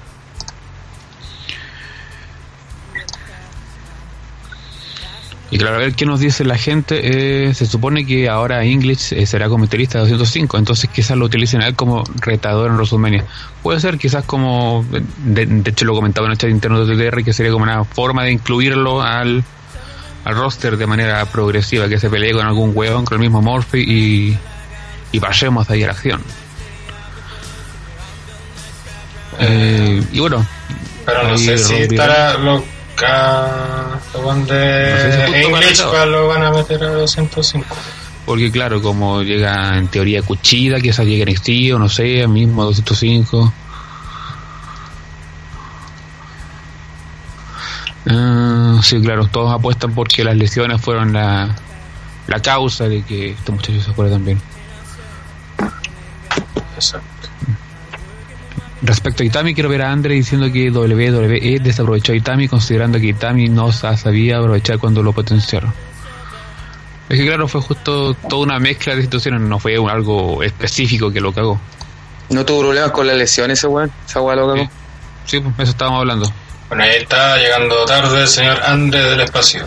Y 5.55 5.59
claro, 5.59 5.77
a 5.77 5.79
ver 5.79 5.95
qué 5.95 6.05
nos 6.05 6.19
dice 6.19 6.45
la 6.45 6.59
gente. 6.59 7.47
Eh, 7.49 7.55
se 7.55 7.67
supone 7.67 8.05
que 8.05 8.29
ahora 8.29 8.65
English 8.65 9.13
eh, 9.13 9.25
será 9.25 9.49
comentarista 9.49 9.99
de 9.99 10.11
205, 10.11 10.59
entonces 10.59 10.91
quizás 10.93 11.17
lo 11.17 11.27
utilicen 11.27 11.63
a 11.63 11.69
él 11.69 11.77
como 11.77 12.03
retador 12.17 12.71
en 12.71 12.75
WrestleMania. 12.75 13.25
Puede 13.63 13.79
ser, 13.79 13.97
quizás 13.97 14.25
como. 14.25 14.85
De, 15.19 15.47
de 15.47 15.71
hecho, 15.71 15.85
lo 15.85 15.95
comentaba 15.95 16.27
en 16.27 16.33
el 16.33 16.39
chat 16.39 16.51
interno 16.51 16.85
de 16.85 16.97
TTR, 16.97 17.23
que 17.23 17.33
sería 17.33 17.53
como 17.53 17.63
una 17.63 17.85
forma 17.85 18.25
de 18.25 18.33
incluirlo 18.33 19.01
al, 19.01 19.45
al 20.25 20.35
roster 20.35 20.77
de 20.77 20.89
manera 20.89 21.25
progresiva, 21.27 21.89
que 21.89 22.01
se 22.01 22.11
pelee 22.11 22.33
con 22.33 22.45
algún 22.45 22.73
hueón, 22.75 23.05
con 23.05 23.15
el 23.15 23.21
mismo 23.21 23.41
Murphy 23.41 23.79
y. 23.79 24.39
y 25.13 25.21
pasemos 25.21 25.69
de 25.69 25.75
ahí 25.75 25.85
a 25.85 25.87
la 25.87 25.93
acción. 25.93 26.21
Eh, 29.39 30.03
y 30.11 30.19
bueno, 30.19 30.45
Pero 31.07 31.29
no 31.29 31.39
sé 31.39 31.59
si 31.59 31.75
estará 31.75 32.39
loca 32.95 34.01
lo 34.13 34.23
van 34.23 34.47
de 34.47 35.43
English 35.43 35.83
cuál 35.83 36.13
lo 36.13 36.29
van 36.29 36.43
a 36.45 36.51
meter 36.51 36.83
a 36.85 36.91
205. 36.93 37.67
Porque 38.27 38.51
claro, 38.51 38.81
como 38.81 39.23
llega 39.23 39.77
en 39.77 39.89
teoría 39.89 40.23
Cuchida, 40.23 40.81
quizás 40.81 41.07
llegue 41.07 41.31
NXT 41.31 41.75
o 41.75 41.79
no 41.79 41.89
sé, 41.89 42.27
mismo 42.27 42.65
205. 42.65 43.53
Ah, 48.07 48.81
sí, 48.83 49.01
claro, 49.01 49.27
todos 49.27 49.53
apuestan 49.53 49.95
porque 49.95 50.25
las 50.25 50.37
lesiones 50.37 50.81
fueron 50.81 51.13
la, 51.13 51.55
la 52.27 52.41
causa 52.41 52.89
de 52.89 53.03
que 53.03 53.33
este 53.33 53.53
muchacho 53.53 53.81
se 53.81 53.93
fuera 53.93 54.11
también. 54.11 54.41
Exacto. 56.77 57.14
Respecto 58.87 59.23
a 59.23 59.27
Itami, 59.27 59.55
quiero 59.55 59.71
ver 59.71 59.81
a 59.83 59.91
Andre 59.93 60.15
diciendo 60.15 60.53
que 60.53 60.71
WWE 60.71 61.59
desaprovechó 61.61 62.13
a 62.13 62.17
Itami 62.17 62.49
considerando 62.49 62.99
que 63.01 63.07
Itami 63.07 63.49
no 63.49 63.73
sa- 63.73 63.97
sabía 63.97 64.37
aprovechar 64.39 64.79
cuando 64.79 65.03
lo 65.03 65.13
potenciaron. 65.15 65.73
Es 67.09 67.19
que 67.19 67.27
claro, 67.27 67.49
fue 67.49 67.63
justo 67.63 68.13
toda 68.15 68.43
una 68.43 68.59
mezcla 68.59 68.95
de 68.95 69.03
situaciones, 69.03 69.41
no 69.41 69.59
fue 69.59 69.79
un- 69.79 69.89
algo 69.89 70.43
específico 70.43 71.11
que 71.11 71.21
lo 71.21 71.33
cagó. 71.33 71.59
No 72.29 72.45
tuvo 72.45 72.61
problemas 72.61 72.91
con 72.91 73.07
la 73.07 73.15
lesión 73.15 73.51
ese 73.51 73.67
weón. 73.67 73.91
Esa 74.07 74.21
weá 74.21 74.37
lo 74.37 74.49
cagó. 74.53 74.65
Sí, 74.65 74.69
sí, 75.27 75.41
pues 75.41 75.55
eso 75.61 75.71
estábamos 75.71 76.01
hablando. 76.01 76.31
Bueno, 76.69 76.85
ahí 76.85 76.97
está 77.01 77.37
llegando 77.39 77.85
tarde 77.87 78.21
el 78.23 78.29
señor 78.29 78.61
Andre 78.65 79.03
del 79.03 79.21
espacio. 79.21 79.65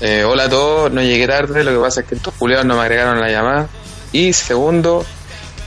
Eh, 0.00 0.22
hola 0.24 0.44
a 0.44 0.48
todos, 0.48 0.92
no 0.92 1.00
llegué 1.02 1.26
tarde, 1.26 1.64
lo 1.64 1.70
que 1.72 1.78
pasa 1.78 2.00
es 2.02 2.06
que 2.06 2.14
estos 2.16 2.34
culiados 2.34 2.66
no 2.66 2.74
me 2.76 2.82
agregaron 2.82 3.20
la 3.20 3.28
llamada. 3.30 3.68
Y 4.12 4.32
segundo, 4.32 5.04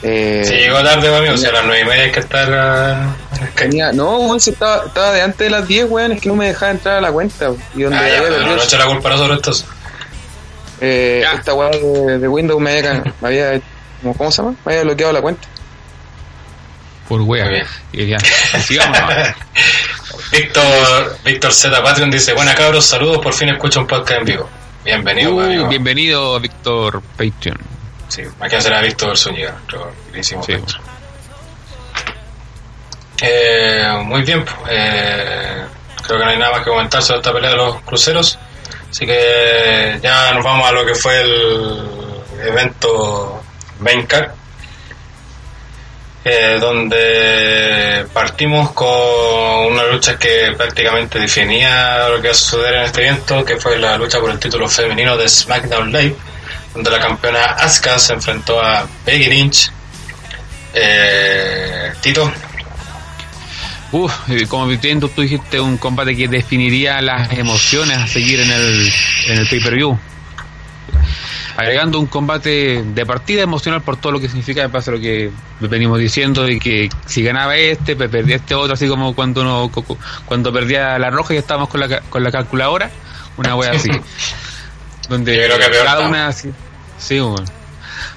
eh, 0.04 0.44
Si 0.46 0.54
llegó 0.54 0.82
tarde, 0.84 1.16
amigo, 1.16 1.38
si 1.38 1.46
a 1.46 1.52
las 1.52 1.66
9 1.66 1.82
y 1.82 1.86
media 1.86 2.04
hay 2.04 2.12
que 2.12 2.20
estar 2.20 2.52
ah, 2.54 3.16
en 3.32 3.38
el 3.44 3.50
Skype. 3.50 3.62
tenía, 3.70 3.92
no, 3.92 4.18
weón, 4.18 4.40
si 4.40 4.52
estaba, 4.52 4.86
estaba 4.86 5.12
de 5.12 5.22
antes 5.22 5.40
de 5.40 5.50
las 5.50 5.68
10, 5.68 5.86
weón, 5.90 6.12
es 6.12 6.22
que 6.22 6.30
no 6.30 6.36
me 6.36 6.48
dejaba 6.48 6.72
entrar 6.72 6.98
a 6.98 7.02
la 7.02 7.12
cuenta. 7.12 7.52
Y 7.76 7.84
donde 7.84 7.98
Ah, 7.98 8.08
ya, 8.10 8.22
pero 8.22 8.36
perdido, 8.36 8.56
no 8.56 8.64
echa 8.64 8.78
la 8.78 8.86
culpa 8.86 9.10
a 9.10 9.12
nosotros 9.14 9.38
entonces. 9.38 9.66
eh, 10.82 11.20
Ya. 11.24 11.34
esta 11.34 11.54
weá 11.54 11.70
de, 11.70 12.20
de 12.20 12.28
Windows 12.28 12.62
me 12.62 12.72
había, 12.78 13.04
me 13.22 13.28
había 13.28 13.62
¿cómo, 14.02 14.14
¿cómo 14.16 14.32
se 14.32 14.42
llama? 14.42 14.56
Me 14.66 14.72
había 14.74 14.84
bloqueado 14.84 15.14
la 15.14 15.22
cuenta. 15.22 15.48
Por 17.08 17.22
wea. 17.22 17.66
Y 17.94 18.06
ya, 18.08 18.20
sigamos. 18.20 18.98
Víctor, 20.32 21.18
Víctor 21.24 21.54
Z. 21.54 21.82
Patreon 21.84 22.12
dice, 22.12 22.34
buena 22.34 22.54
cabros, 22.54 22.86
saludos, 22.86 23.20
por 23.20 23.34
fin 23.34 23.50
escucho 23.50 23.80
un 23.80 23.88
podcast 23.88 24.20
en 24.20 24.26
vivo. 24.26 24.50
Bienvenido, 24.84 25.34
Uh, 25.36 25.40
amigo. 25.42 25.68
bienvenido, 25.70 26.40
Víctor 26.40 27.02
Patreon. 27.18 27.58
Sí, 28.08 28.24
aquí 28.40 28.62
será 28.62 28.82
Víctor 28.82 29.18
Zúñiga, 29.18 29.52
nuestro 29.52 29.92
queridísimo 30.08 30.44
Sí. 30.44 30.54
Eh, 33.22 34.00
muy 34.04 34.22
bien, 34.22 34.46
pues, 34.46 34.58
eh, 34.70 35.66
creo 36.06 36.20
que 36.20 36.26
no 36.26 36.32
hay 36.32 36.38
nada 36.38 36.52
más 36.52 36.62
que 36.62 36.70
comentar 36.70 37.02
sobre 37.02 37.20
esta 37.20 37.34
pelea 37.34 37.52
de 37.52 37.58
los 37.58 37.82
cruceros. 37.82 38.38
Así 38.90 39.06
que 39.06 40.00
ya 40.02 40.34
nos 40.34 40.44
vamos 40.44 40.68
a 40.68 40.72
lo 40.72 40.86
que 40.86 40.96
fue 40.96 41.22
el 41.22 42.24
evento 42.46 43.44
Main 43.80 44.06
Card, 44.06 44.30
eh, 46.24 46.58
donde 46.60 48.06
partimos 48.14 48.72
con 48.72 49.72
una 49.72 49.84
lucha 49.86 50.18
que 50.18 50.54
prácticamente 50.58 51.20
definía 51.20 52.08
lo 52.10 52.16
que 52.22 52.28
iba 52.28 52.32
a 52.32 52.36
suceder 52.36 52.76
en 52.76 52.82
este 52.84 53.08
evento, 53.08 53.44
que 53.44 53.58
fue 53.58 53.78
la 53.78 53.98
lucha 53.98 54.20
por 54.20 54.32
el 54.32 54.40
título 54.40 54.68
femenino 54.68 55.18
de 55.18 55.28
SmackDown 55.28 55.92
Live, 55.92 56.16
donde 56.78 56.92
la 56.92 57.00
campeona 57.00 57.44
Asuka 57.44 57.98
se 58.00 58.14
enfrentó 58.14 58.62
a 58.62 58.88
Becky 59.06 59.26
Lynch. 59.30 59.72
Eh, 60.74 61.92
Tito, 62.02 62.32
Uf, 63.92 64.14
como 64.50 64.68
tú 64.78 65.22
dijiste 65.22 65.60
un 65.60 65.78
combate 65.78 66.16
que 66.16 66.28
definiría 66.28 67.02
las 67.02 67.32
emociones 67.34 67.98
a 67.98 68.06
seguir 68.08 68.40
en 68.42 68.52
el, 68.52 68.92
en 69.28 69.38
el 69.40 69.48
pay-per-view. 69.48 69.98
Agregando 71.56 72.00
un 72.00 72.06
combate 72.06 72.84
de 72.84 73.06
partida 73.08 73.42
emocional 73.42 73.82
por 73.82 73.98
todo 73.98 74.12
lo 74.12 74.20
que 74.20 74.28
significa, 74.28 74.62
me 74.62 74.70
pasa 74.70 74.92
lo 74.92 75.00
que 75.00 75.32
venimos 75.62 75.98
diciendo, 75.98 76.44
de 76.44 76.60
que 76.60 76.90
si 77.08 77.24
ganaba 77.24 77.56
este, 77.58 77.96
pues 77.96 78.10
perdía 78.12 78.36
este 78.36 78.54
otro, 78.54 78.74
así 78.76 78.88
como 78.88 79.16
cuando 79.16 79.42
uno, 79.42 79.72
cu- 79.74 79.84
cu- 79.84 79.98
cuando 80.26 80.54
perdía 80.54 81.00
la 81.00 81.10
roja 81.10 81.34
y 81.34 81.38
estábamos 81.38 81.70
con 81.70 81.80
la, 81.80 82.02
con 82.02 82.24
la 82.24 82.30
calculadora, 82.32 82.92
una 83.38 83.56
wea 83.56 83.72
así. 83.72 83.90
donde 85.10 85.36
Yo 85.36 85.44
creo 85.46 85.58
que 85.58 85.70
peor 85.70 85.86
cada 85.86 86.04
estamos. 86.10 86.10
una, 86.10 86.34
sí, 86.98 87.20
bueno. 87.20 87.46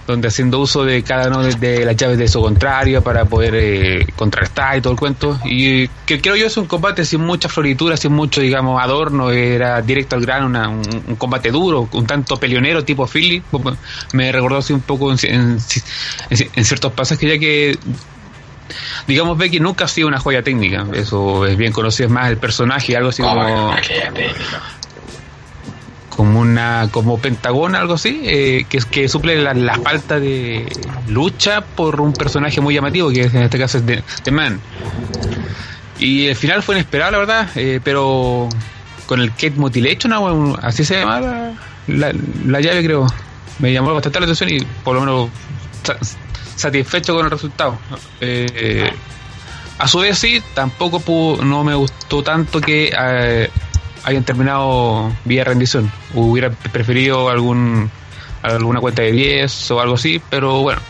donde 0.06 0.28
haciendo 0.28 0.58
uso 0.58 0.84
de 0.84 1.02
cada 1.04 1.28
uno 1.28 1.42
de, 1.42 1.54
de 1.54 1.84
las 1.84 1.96
llaves 1.96 2.18
de 2.18 2.26
su 2.28 2.40
contrario 2.42 3.02
para 3.02 3.25
poder 3.25 3.54
eh, 3.56 4.06
contrarrestar 4.16 4.76
y 4.76 4.80
todo 4.80 4.92
el 4.92 4.99
cuento. 4.99 5.38
Y 5.44 5.87
que 6.06 6.20
creo 6.20 6.34
yo 6.37 6.46
es 6.46 6.56
un 6.56 6.66
combate 6.66 7.04
sin 7.04 7.20
mucha 7.20 7.49
floritura, 7.49 7.96
sin 7.96 8.12
mucho, 8.12 8.40
digamos, 8.40 8.82
adorno, 8.82 9.30
era 9.30 9.80
directo 9.80 10.16
al 10.16 10.22
grano, 10.22 10.46
una- 10.46 10.68
un, 10.68 10.82
un 11.06 11.16
combate 11.16 11.50
duro, 11.50 11.88
un 11.92 12.06
tanto 12.06 12.37
peleonero 12.37 12.84
tipo 12.84 13.06
Philly. 13.06 13.42
Me 14.12 14.32
recordó 14.32 14.58
así 14.58 14.72
un 14.72 14.80
poco 14.82 15.12
en, 15.12 15.18
en- 15.22 15.58
en- 16.30 16.64
ciertos 16.64 16.92
pasajes, 16.92 17.30
ya 17.30 17.38
que 17.38 17.78
digamos 19.06 19.37
Becky 19.38 19.60
nunca 19.60 19.84
ha 19.84 19.88
sido 19.88 20.08
una 20.08 20.18
joya 20.20 20.42
técnica, 20.42 20.87
eso 20.94 21.46
es 21.46 21.56
bien 21.56 21.72
conocido, 21.72 22.06
es 22.08 22.12
más 22.12 22.28
el 22.30 22.38
personaje, 22.38 22.96
algo 22.96 23.08
así 23.10 23.22
Como 23.22 23.40
como, 23.42 23.75
técnica. 24.14 24.62
Como 26.11 26.40
una 26.40 26.88
como 26.90 27.19
pentagón 27.19 27.75
algo 27.75 27.95
así 27.95 28.21
eh, 28.25 28.67
que 28.69 28.79
que 28.90 29.09
suple 29.09 29.40
la, 29.43 29.55
la 29.55 29.76
falta 29.79 30.19
de 30.21 30.67
lucha 31.09 31.62
por 31.62 32.00
un 32.00 32.12
personaje 32.12 32.61
muy 32.61 32.75
llamativo 32.75 33.11
que 33.11 33.23
en 33.23 33.43
este 33.43 33.59
caso 33.59 33.79
es 33.79 33.87
The, 33.87 34.02
The 34.25 34.31
Man 34.31 34.61
y 35.99 36.26
el 36.26 36.37
final 36.37 36.62
fue 36.62 36.75
inesperado 36.76 37.12
la 37.12 37.19
verdad 37.19 37.49
eh, 37.57 37.81
pero 37.83 38.49
con 39.07 39.21
el 39.21 39.31
Kate 39.31 39.52
Mutilation 39.57 40.11
¿no? 40.11 40.57
Así 40.62 40.85
se 40.85 40.99
llama 41.00 41.21
la, 41.21 41.52
la, 41.87 42.12
la 42.47 42.61
llave 42.61 42.83
creo 42.85 43.07
me 43.59 43.73
llamó 43.73 43.93
bastante 43.95 44.21
la 44.21 44.25
atención 44.26 44.50
y 44.50 44.61
por 44.85 44.95
lo 44.95 45.00
menos 45.00 45.29
sa- 45.83 45.97
satisfecho 46.57 47.14
con 47.14 47.25
el 47.26 47.31
resultado 47.31 47.79
Eh, 48.21 48.90
a 49.79 49.88
su 49.88 49.99
vez 50.00 50.19
sí 50.19 50.43
tampoco 50.55 51.00
pudo- 51.00 51.43
no 51.43 51.64
me 51.64 51.75
gustó 51.75 52.23
tanto 52.23 52.61
que 52.61 52.93
eh, 52.99 53.50
hayan 54.04 54.25
terminado 54.25 55.12
vía 55.25 55.45
rendición. 55.45 55.90
Hubiera 56.14 56.50
preferido 56.50 57.28
algún 57.28 57.90
alguna 58.42 58.80
cuenta 58.80 59.02
de 59.02 59.12
10 59.12 59.71
o 59.73 59.80
algo 59.80 59.95
así, 59.97 60.21
pero 60.30 60.61
bueno, 60.62 60.80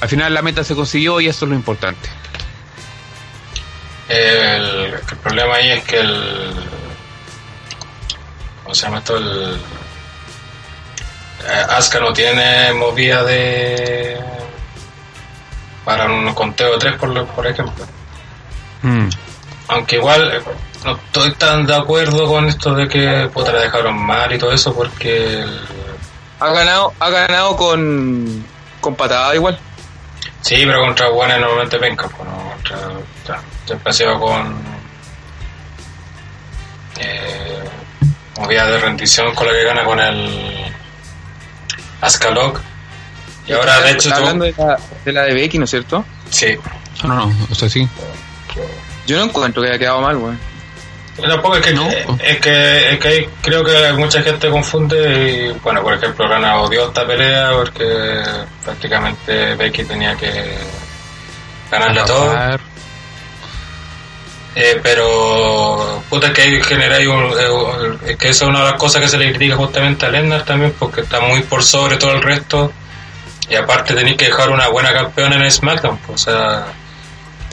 al 0.00 0.08
final 0.08 0.32
la 0.32 0.42
meta 0.42 0.62
se 0.62 0.74
consiguió 0.74 1.20
y 1.20 1.26
eso 1.28 1.44
es 1.44 1.48
lo 1.50 1.54
importante. 1.56 2.08
El, 4.08 4.94
el 4.94 5.16
problema 5.22 5.54
ahí 5.54 5.70
es 5.70 5.84
que 5.84 6.00
el. 6.00 6.52
¿Cómo 8.62 8.74
se 8.74 8.82
llama 8.82 8.98
esto? 8.98 9.16
El. 9.16 9.54
eh, 11.46 11.64
Asuka 11.70 12.00
no 12.00 12.12
tiene 12.12 12.72
movida 12.72 13.22
de. 13.24 14.18
Para 15.84 16.06
un 16.06 16.32
conteo 16.34 16.72
de 16.72 16.78
3, 16.78 16.94
por, 16.94 17.26
por 17.28 17.46
ejemplo. 17.46 17.84
Mm. 18.82 19.08
Aunque 19.68 19.96
igual 19.96 20.42
no 20.84 20.92
estoy 20.96 21.32
tan 21.34 21.66
de 21.66 21.74
acuerdo 21.76 22.26
con 22.26 22.46
esto 22.48 22.74
de 22.74 22.88
que 22.88 23.28
puta 23.32 23.52
la 23.52 23.60
dejaron 23.60 23.94
mal 24.04 24.32
y 24.32 24.38
todo 24.38 24.52
eso, 24.52 24.74
porque. 24.74 25.40
el- 25.42 25.60
Ha 26.40 26.50
ganado, 26.52 26.94
ha 26.98 27.10
ganado 27.10 27.56
con, 27.56 28.44
con 28.80 28.94
patada 28.96 29.34
igual. 29.34 29.58
Sí, 30.40 30.62
pero 30.64 30.80
contra 30.80 31.08
Guanes 31.08 31.38
normalmente 31.38 31.76
venga, 31.78 32.08
pues 32.08 32.28
no 32.28 32.50
contra. 32.52 32.78
ya, 33.28 33.40
siempre 33.66 33.90
ha 33.90 33.92
sido 33.92 34.18
con. 34.18 34.54
Eh, 36.98 37.64
movida 38.38 38.66
de 38.66 38.78
rendición 38.78 39.34
con 39.34 39.46
la 39.46 39.52
que 39.52 39.64
gana 39.64 39.84
con 39.84 40.00
el. 40.00 40.64
Ascalog. 42.00 42.58
Y 43.46 43.52
ahora, 43.52 43.80
de 43.80 43.90
hecho, 43.92 44.08
Está 44.08 44.16
tú- 44.16 44.20
hablando 44.28 44.44
de 44.46 44.54
la, 44.56 44.78
de 45.04 45.12
la 45.12 45.22
de 45.24 45.34
Becky, 45.34 45.58
¿no 45.58 45.64
es 45.64 45.70
cierto? 45.70 46.04
Sí. 46.30 46.56
No, 47.04 47.14
no, 47.14 47.32
o 47.50 47.54
sea, 47.54 47.68
sí. 47.68 47.86
Yo 49.06 49.18
no 49.18 49.24
encuentro 49.24 49.62
que 49.62 49.68
haya 49.68 49.78
quedado 49.78 50.00
mal, 50.00 50.16
weón. 50.16 50.38
Yo 51.22 51.28
Tampoco 51.28 51.56
es 51.56 51.66
que, 51.66 51.72
No. 51.72 51.88
es 51.90 52.38
que, 52.38 52.92
es 52.92 52.98
que 52.98 53.28
creo 53.42 53.64
que 53.64 53.92
mucha 53.94 54.22
gente 54.22 54.48
confunde 54.48 55.52
y, 55.54 55.58
bueno, 55.62 55.82
por 55.82 55.94
ejemplo, 55.94 56.26
Rana 56.26 56.60
odió 56.60 56.88
esta 56.88 57.06
pelea 57.06 57.50
porque 57.52 58.22
prácticamente 58.64 59.54
Becky 59.54 59.84
tenía 59.84 60.16
que 60.16 60.56
ganarle 61.70 62.00
a 62.00 62.04
todo. 62.04 62.34
Eh, 64.56 64.80
pero, 64.82 66.02
puta, 66.10 66.28
es 66.28 66.32
que 66.32 66.42
ahí 66.42 66.62
generáis 66.62 67.06
un. 67.06 67.32
eh, 67.38 67.98
es 68.08 68.16
que 68.16 68.30
esa 68.30 68.44
es 68.44 68.50
una 68.50 68.64
de 68.64 68.70
las 68.72 68.80
cosas 68.80 69.00
que 69.00 69.08
se 69.08 69.16
le 69.16 69.30
critica 69.32 69.56
justamente 69.56 70.06
a 70.06 70.10
Lennar 70.10 70.44
también, 70.44 70.74
porque 70.78 71.02
está 71.02 71.20
muy 71.20 71.42
por 71.42 71.62
sobre 71.62 71.96
todo 71.96 72.12
el 72.12 72.22
resto. 72.22 72.72
Y 73.48 73.54
aparte 73.54 73.94
tenéis 73.94 74.16
que 74.16 74.26
dejar 74.26 74.50
una 74.50 74.68
buena 74.68 74.92
campeona 74.92 75.36
en 75.36 75.50
SmackDown, 75.50 75.98
pues, 75.98 76.22
o 76.26 76.30
sea. 76.30 76.66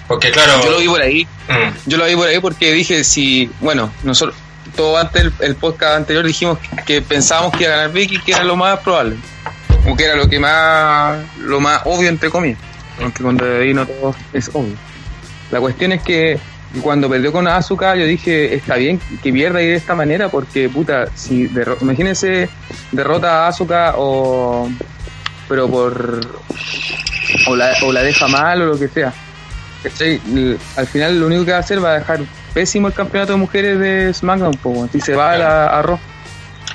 Porque, 0.08 0.32
claro. 0.32 0.62
Yo 0.64 0.72
lo 0.72 0.80
vi 0.80 0.88
por 0.88 1.02
ahí. 1.02 1.28
Mm, 1.50 1.90
Yo 1.90 1.98
lo 1.98 2.06
vi 2.06 2.16
por 2.16 2.28
ahí 2.28 2.40
porque 2.40 2.72
dije 2.72 3.04
si, 3.04 3.50
bueno, 3.60 3.92
nosotros, 4.04 4.36
todo 4.76 4.98
antes 4.98 5.22
el, 5.24 5.34
el 5.42 5.56
podcast 5.56 5.98
anterior 5.98 6.26
dijimos 6.26 6.58
que 6.86 7.02
pensábamos 7.02 7.52
que 7.54 7.64
iba 7.64 7.74
a 7.74 7.78
ganar 7.78 7.92
Becky, 7.94 8.20
que 8.20 8.32
era 8.32 8.44
lo 8.44 8.56
más 8.56 8.80
probable. 8.80 9.18
O 9.90 9.96
que 9.96 10.06
era 10.06 10.16
lo 10.16 10.28
que 10.30 10.40
más, 10.40 11.18
lo 11.40 11.60
más 11.60 11.82
obvio 11.86 12.10
entre 12.10 12.30
comillas. 12.30 12.60
Aunque 13.02 13.22
cuando 13.24 13.46
ahí 13.46 13.74
no 13.74 13.86
todo 13.86 14.16
es 14.34 14.50
obvio. 14.54 14.76
La 15.52 15.60
cuestión 15.60 15.92
es 15.94 16.02
que 16.02 16.40
cuando 16.82 17.10
perdió 17.10 17.32
con 17.32 17.48
Asuka 17.48 17.96
yo 17.96 18.06
dije, 18.06 18.54
está 18.56 18.76
bien 18.76 19.00
que 19.24 19.32
pierda 19.32 19.62
y 19.62 19.68
de 19.68 19.76
esta 19.76 19.96
manera 19.96 20.28
porque 20.30 20.68
puta, 20.68 21.06
si 21.16 21.48
derro- 21.48 21.78
imagínense 21.80 22.50
derrota 22.92 23.46
a 23.46 23.48
Asuka 23.48 23.94
o 23.98 24.70
pero 25.48 25.70
por 25.70 26.20
o 27.48 27.56
la, 27.56 27.74
o 27.84 27.92
la 27.94 28.02
deja 28.04 28.28
mal 28.28 28.62
o 28.64 28.66
lo 28.66 28.78
que 28.80 28.90
sea. 28.90 29.14
Al 30.76 30.88
final 30.88 31.20
lo 31.20 31.26
único 31.28 31.46
que 31.46 31.52
va 31.52 31.58
a 31.58 31.62
hacer 31.62 31.84
va 31.84 31.92
a 31.92 32.00
dejar 32.00 32.20
pésimo 32.54 32.88
el 32.88 32.94
campeonato 32.94 33.34
de 33.34 33.38
mujeres 33.38 33.80
de 33.80 34.14
SmackDown, 34.14 34.56
po, 34.58 34.88
si 34.92 35.00
se 35.02 35.16
va 35.16 35.34
a, 35.34 35.38
la, 35.38 35.68
a 35.68 35.82
Raw. 35.82 36.00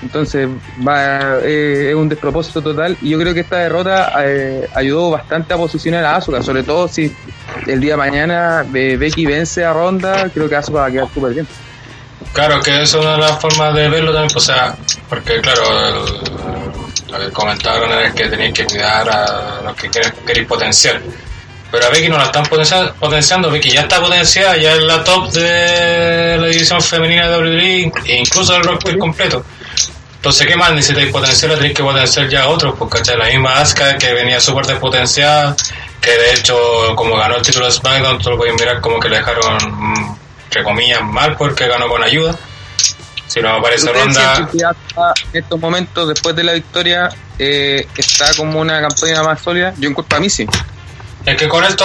Entonces 0.02 0.48
va 0.86 1.38
eh, 1.44 1.90
es 1.90 1.94
un 1.94 2.08
despropósito 2.08 2.60
total 2.60 2.96
y 3.00 3.10
yo 3.10 3.18
creo 3.20 3.32
que 3.34 3.40
esta 3.40 3.58
derrota 3.58 4.12
eh, 4.24 4.68
ayudó 4.74 5.10
bastante 5.10 5.54
a 5.54 5.56
posicionar 5.56 6.04
a 6.04 6.16
Asuka, 6.16 6.42
sobre 6.42 6.64
todo 6.64 6.88
si 6.88 7.14
el 7.68 7.80
día 7.80 7.92
de 7.92 7.96
mañana 7.98 8.64
eh, 8.74 8.96
Becky 8.98 9.26
vence 9.26 9.64
a 9.64 9.72
Ronda, 9.72 10.28
creo 10.34 10.48
que 10.48 10.56
Asuka 10.56 10.80
va 10.80 10.86
a 10.86 10.90
quedar 10.90 11.08
súper 11.14 11.34
bien. 11.34 11.46
Claro, 12.32 12.60
que 12.60 12.82
es 12.82 12.92
una 12.94 13.12
de 13.12 13.18
las 13.18 13.38
formas 13.40 13.74
de 13.74 13.88
verlo 13.90 14.12
también, 14.12 14.32
pues, 14.32 14.48
o 14.48 14.52
sea, 14.52 14.74
porque 15.08 15.40
claro, 15.40 15.62
el- 15.88 17.12
lo 17.12 17.18
que 17.20 17.30
comentaron 17.30 17.92
es 18.04 18.14
que 18.14 18.26
tenéis 18.26 18.54
que 18.54 18.64
cuidar 18.64 19.08
a 19.08 19.60
los 19.62 19.76
que 19.76 19.88
queréis 20.26 20.48
potenciar. 20.48 21.00
Pero 21.72 21.86
a 21.86 21.88
Becky 21.88 22.08
no 22.10 22.18
la 22.18 22.24
están 22.24 22.44
potencia- 22.44 22.92
potenciando, 22.92 23.50
Becky 23.50 23.70
ya 23.70 23.80
está 23.80 23.98
potenciada, 23.98 24.56
ya 24.58 24.74
es 24.74 24.82
la 24.82 25.02
top 25.02 25.32
de 25.32 26.36
la 26.38 26.46
división 26.48 26.82
femenina 26.82 27.28
de 27.30 27.38
WWE 27.38 27.92
e 28.04 28.16
incluso 28.18 28.52
del 28.52 28.62
roster 28.62 28.98
completo. 28.98 29.42
Entonces, 30.16 30.46
¿qué 30.46 30.54
más 30.54 30.72
necesitáis 30.72 31.10
potenciar? 31.10 31.54
Tenéis 31.54 31.74
que 31.74 31.82
potenciar 31.82 32.28
ya 32.28 32.42
a 32.42 32.48
otros, 32.48 32.74
porque 32.78 32.98
¿cachai? 32.98 33.16
la 33.16 33.24
misma 33.24 33.58
Asuka 33.58 33.96
que 33.96 34.12
venía 34.12 34.38
súper 34.38 34.66
despotenciada, 34.66 35.56
que 36.00 36.10
de 36.10 36.34
hecho, 36.34 36.54
como 36.94 37.16
ganó 37.16 37.36
el 37.36 37.42
título 37.42 37.64
de 37.66 37.72
SmackDown, 37.72 38.18
tú 38.18 38.30
lo 38.30 38.36
podéis 38.36 38.54
mirar 38.60 38.80
como 38.82 39.00
que 39.00 39.08
le 39.08 39.16
dejaron, 39.16 39.56
entre 40.44 40.62
comillas, 40.62 41.00
mal 41.02 41.36
porque 41.36 41.66
ganó 41.66 41.88
con 41.88 42.04
ayuda. 42.04 42.36
Si 43.26 43.40
no 43.40 43.48
aparece 43.48 43.86
¿Ustedes 43.86 44.04
Ronda, 44.04 44.48
que 44.52 44.58
en 44.58 45.42
estos 45.42 45.58
momentos, 45.58 46.06
después 46.06 46.36
de 46.36 46.44
la 46.44 46.52
victoria, 46.52 47.08
eh, 47.38 47.88
está 47.96 48.26
como 48.36 48.60
una 48.60 48.78
campaña 48.82 49.22
más 49.22 49.40
sólida? 49.40 49.72
Yo 49.78 49.88
encuentro 49.88 50.18
a 50.18 50.20
mí 50.20 50.28
sí. 50.28 50.46
Es 51.24 51.36
que 51.36 51.48
con 51.48 51.64
esto 51.64 51.84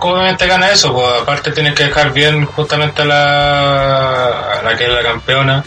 obviamente 0.00 0.46
gana 0.46 0.70
eso, 0.70 0.92
pues 0.94 1.22
aparte 1.22 1.52
tienes 1.52 1.74
que 1.74 1.84
dejar 1.84 2.12
bien 2.12 2.44
justamente 2.46 3.02
a 3.02 3.04
la, 3.04 4.52
a 4.58 4.62
la 4.62 4.76
que 4.76 4.84
es 4.84 4.90
la 4.90 5.02
campeona, 5.02 5.64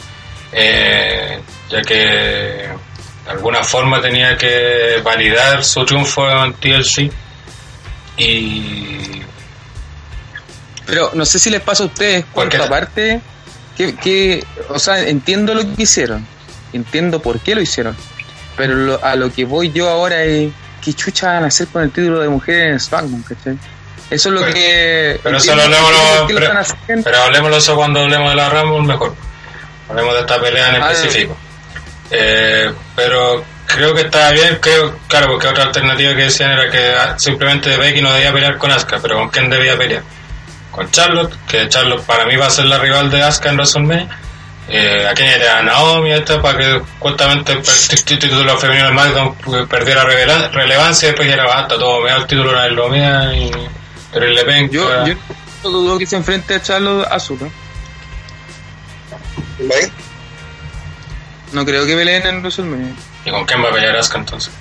eh, 0.52 1.40
ya 1.70 1.82
que 1.84 1.96
de 1.96 3.30
alguna 3.30 3.64
forma 3.64 4.02
tenía 4.02 4.36
que 4.38 5.02
validar 5.04 5.64
su 5.64 5.86
triunfo 5.86 6.30
en 6.30 6.54
TLC 6.54 7.12
y 8.18 9.22
Pero 10.86 11.12
no 11.14 11.26
sé 11.26 11.40
si 11.40 11.50
les 11.50 11.62
pasa 11.62 11.84
a 11.84 11.86
ustedes, 11.88 12.26
por 12.34 12.48
otra 12.48 12.68
parte, 12.68 13.22
que, 13.78 13.96
que, 13.96 14.44
o 14.70 14.80
sea, 14.80 15.00
entiendo 15.08 15.54
lo 15.54 15.62
que 15.62 15.84
hicieron, 15.84 16.26
entiendo 16.74 17.22
por 17.22 17.40
qué 17.40 17.56
lo 17.56 17.62
hicieron, 17.62 17.96
pero 18.58 18.76
lo- 18.76 19.06
a 19.06 19.16
lo 19.16 19.32
que 19.32 19.46
voy 19.46 19.72
yo 19.72 19.90
ahora 19.90 20.24
es, 20.24 20.52
¿qué 20.84 20.94
chucha 20.94 21.28
van 21.34 21.44
a 21.44 21.48
hacer 21.48 21.68
con 21.68 21.84
el 21.84 21.92
título 21.92 22.20
de 22.20 22.30
mujer 22.30 22.72
en 22.72 22.80
SmackDown, 22.80 23.24
cachai? 23.24 23.58
Eso 24.10 24.30
es 24.30 24.36
lo 24.36 24.46
que... 24.46 25.20
pero 25.24 25.38
eso 25.38 25.56
lo 25.56 25.62
hablemos 25.64 25.92
lo- 25.92 26.28
pero- 27.04 27.56
eso 27.58 27.76
cuando 27.76 28.02
hablemos 28.02 28.30
de 28.32 28.36
la 28.36 28.50
Rumble 28.50 28.82
mejor. 28.94 29.16
Hablemos 29.90 30.14
de 30.16 30.20
esta 30.22 30.40
pelea 30.42 30.76
en 30.76 30.84
Ah, 30.84 30.92
específico. 30.92 31.38
Eh, 32.10 32.72
pero 32.96 33.44
creo 33.66 33.94
que 33.94 34.02
estaba 34.02 34.32
bien, 34.32 34.58
creo, 34.62 34.98
claro, 35.08 35.28
porque 35.28 35.48
otra 35.48 35.64
alternativa 35.64 36.14
que 36.14 36.24
decían 36.24 36.52
era 36.52 36.70
que 36.70 36.94
ah, 36.94 37.16
simplemente 37.18 37.78
Becky 37.78 38.02
no 38.02 38.12
debía 38.12 38.34
pelear 38.34 38.58
con 38.58 38.70
Asuka, 38.72 39.00
pero 39.02 39.16
¿con 39.16 39.30
quién 39.30 39.50
debía 39.50 39.78
pelear? 39.78 40.04
Con 40.72 40.90
Charlotte, 40.92 41.34
que 41.48 41.70
Charlotte 41.70 42.04
para 42.06 42.26
mí 42.26 42.36
va 42.36 42.48
a 42.48 42.50
ser 42.50 42.66
la 42.66 42.80
rival 42.80 43.10
de 43.10 43.22
Asuka 43.22 43.50
en 43.50 43.56
WrestleMania. 43.56 44.10
Eh, 44.74 45.06
a 45.06 45.14
quién 45.14 45.28
era 45.28 45.58
a 45.58 45.64
Naomi, 45.64 46.14
esta, 46.14 46.42
para 46.42 46.58
que 46.58 46.82
justamente 46.98 47.52
el 47.52 47.62
título 48.06 48.58
femenino 48.58 48.86
de 48.86 48.92
SmackDown 48.94 49.68
perdiera 49.68 50.06
relevancia 50.06 51.08
y 51.08 51.10
después 51.10 51.28
ya 51.28 51.34
era 51.34 51.46
basta, 51.46 51.76
todo 51.76 52.00
me 52.00 52.10
da 52.10 52.16
el 52.18 52.26
título 52.26 52.64
en 52.64 52.76
lo 52.76 52.88
mía 52.88 53.34
y 53.36 53.52
pero 54.14 54.28
le 54.28 54.44
ven 54.46 54.70
Yo, 54.70 55.06
yo 55.06 55.14
no 55.64 55.70
dudo 55.70 55.98
que 55.98 56.06
se 56.06 56.16
enfrente 56.16 56.56
a 56.56 56.62
Charlotte 56.62 57.06
Asuka. 57.12 57.48
No 61.52 61.66
creo 61.66 61.86
que 61.86 61.96
peleen 61.96 62.26
en 62.26 62.40
WrestleMania. 62.40 62.94
¿Y 63.26 63.30
con 63.30 63.46
quién 63.46 63.62
va 63.62 63.70
a 63.70 63.74
pelear 63.74 63.98
Asuka 63.98 64.20
entonces? 64.20 64.54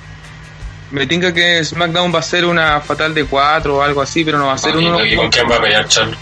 Me 0.90 1.07
tinca 1.07 1.33
que 1.33 1.64
SmackDown 1.64 2.12
va 2.12 2.18
a 2.18 2.23
ser 2.23 2.44
una 2.44 2.81
fatal 2.81 3.14
de 3.14 3.27
4 3.27 3.77
o 3.77 3.81
algo 3.81 4.03
así, 4.03 4.25
pero 4.25 4.38
no 4.38 4.46
va 4.46 4.55
a 4.55 4.59
ser 4.59 4.75
¿Y, 4.75 4.79
uno 4.79 5.05
y 5.05 5.14
con 5.14 5.31
quién 5.31 5.49
va 5.49 5.57
a 5.57 5.61
pelear 5.61 5.87
Charlo? 5.87 6.16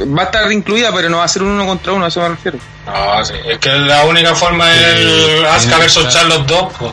Va 0.00 0.22
a 0.22 0.24
estar 0.24 0.50
incluida, 0.52 0.92
pero 0.92 1.08
no 1.08 1.18
va 1.18 1.24
a 1.24 1.28
ser 1.28 1.42
un 1.42 1.50
uno 1.50 1.66
contra 1.66 1.92
uno, 1.92 2.04
a 2.04 2.08
eso 2.08 2.20
me 2.22 2.30
refiero. 2.30 2.58
No, 2.86 3.24
sí, 3.24 3.34
es 3.48 3.58
que 3.58 3.68
la 3.70 4.04
única 4.04 4.34
forma 4.34 4.74
es 4.74 4.82
el 4.82 5.46
Asuka 5.46 5.78
versus 5.78 6.08
Charlos 6.08 6.46
2. 6.46 6.72
pues. 6.78 6.92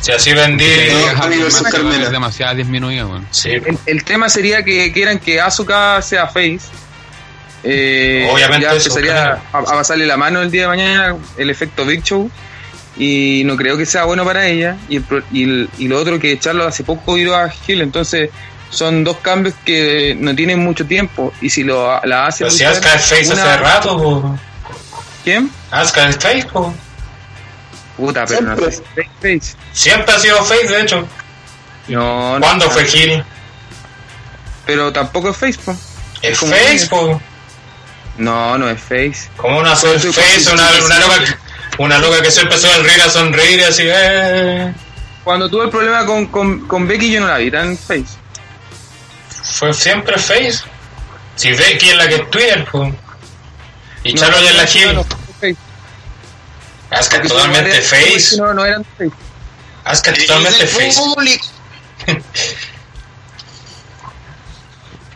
Si 0.00 0.12
así 0.12 0.32
vendí. 0.32 0.64
Es 0.64 2.10
demasiado 2.10 2.54
disminuido, 2.54 3.08
weón. 3.08 3.26
Sí, 3.30 3.50
El, 3.50 3.78
el 3.86 4.04
tema 4.04 4.28
sería 4.28 4.62
que 4.62 4.92
quieran 4.92 5.18
que 5.18 5.40
Asuka 5.40 6.00
sea 6.02 6.26
face. 6.28 6.60
Eh, 7.64 8.28
Obviamente 8.32 8.66
ya 8.66 8.74
eso, 8.74 8.88
empezaría 8.90 9.40
a, 9.52 9.58
a 9.58 9.64
pasarle 9.64 10.06
la 10.06 10.16
mano 10.16 10.40
el 10.42 10.50
día 10.50 10.62
de 10.62 10.68
mañana 10.68 11.16
el 11.36 11.50
efecto 11.50 11.84
Big 11.84 12.02
Show 12.04 12.30
y 12.96 13.42
no 13.44 13.56
creo 13.56 13.76
que 13.76 13.86
sea 13.86 14.04
bueno 14.04 14.24
para 14.24 14.46
ella 14.46 14.76
y, 14.88 14.96
el, 14.96 15.02
pro- 15.02 15.22
y, 15.32 15.42
el- 15.42 15.68
y 15.78 15.88
lo 15.88 15.98
otro 15.98 16.20
que 16.20 16.38
Charlotte 16.38 16.68
hace 16.68 16.84
poco 16.84 17.18
ido 17.18 17.34
a 17.34 17.52
Hill 17.66 17.80
entonces 17.82 18.30
son 18.70 19.04
dos 19.04 19.16
cambios 19.18 19.54
que 19.64 20.16
no 20.18 20.34
tienen 20.34 20.58
mucho 20.58 20.84
tiempo 20.86 21.32
y 21.40 21.50
si 21.50 21.62
lo 21.64 22.00
la 22.04 22.26
hace 22.26 22.44
pero 22.44 22.50
si 22.50 22.64
luchar, 22.64 22.72
Asuka 22.72 22.94
es 22.94 23.02
face 23.08 23.32
una- 23.32 23.42
hace 23.44 23.56
rato, 23.62 24.02
pues. 24.20 24.40
¿quién? 25.24 25.50
Asuka 25.70 26.08
es 26.08 26.16
face, 26.16 26.46
pues. 26.52 26.68
puta 27.96 28.24
pero 28.26 28.40
no 28.42 28.56
Siempre. 28.56 28.74
es 28.74 28.82
face, 28.94 29.10
face. 29.40 29.56
Siempre 29.72 30.14
ha 30.14 30.18
sido 30.18 30.44
face, 30.44 30.68
de 30.68 30.80
hecho. 30.82 31.06
no, 31.88 32.34
no, 32.34 32.40
¿Cuándo 32.40 32.66
no, 32.66 32.70
fue 32.72 32.84
Gil? 32.86 33.22
pero 34.66 34.92
tampoco 34.92 35.30
es 35.30 35.36
face 35.36 35.58
po. 35.64 35.76
Es 36.22 36.38
como 36.38 36.52
face, 36.52 36.86
pues. 36.90 37.16
no 38.18 38.58
no 38.58 38.68
es 38.68 38.80
face 38.80 39.28
Como 39.36 39.58
una 39.60 39.74
Pues 39.74 40.02
face, 40.14 40.50
una, 40.52 40.68
una 40.84 40.98
loca 40.98 41.24
que- 41.24 41.82
una 41.82 41.98
loca 41.98 42.22
que 42.22 42.30
se 42.30 42.40
empezó 42.40 42.66
a 42.68 42.74
sonreír, 42.74 43.00
a 43.02 43.10
sonreír 43.10 43.60
y 43.60 43.62
así, 43.64 43.82
eh. 43.86 44.72
cuando 45.24 45.48
tuve 45.50 45.64
el 45.64 45.70
problema 45.70 46.04
con, 46.06 46.26
con, 46.26 46.66
con 46.66 46.88
Becky 46.88 47.10
yo 47.12 47.20
no 47.20 47.26
la 47.28 47.36
vi 47.38 47.50
tan 47.50 47.76
face 47.76 48.06
Fue 49.52 49.72
siempre 49.74 50.18
face. 50.18 50.60
Si 51.36 51.52
Becky 51.52 51.90
es 51.90 51.96
la 51.96 52.08
que 52.08 52.14
es 52.16 52.30
Twitter, 52.30 52.66
pues. 52.70 52.92
Y 54.04 54.12
No, 54.14 54.20
Charlo 54.20 54.40
ya 54.42 54.50
es 54.50 54.56
la 54.56 54.66
Gil. 54.66 54.94
Porque 56.88 57.28
totalmente 57.28 57.80
face. 57.82 58.36
No, 58.38 58.54
no 58.54 58.64
eran 58.64 58.84
face. 58.96 59.10
Asuka 59.84 60.12
totalmente 60.14 60.66
face. 60.66 61.00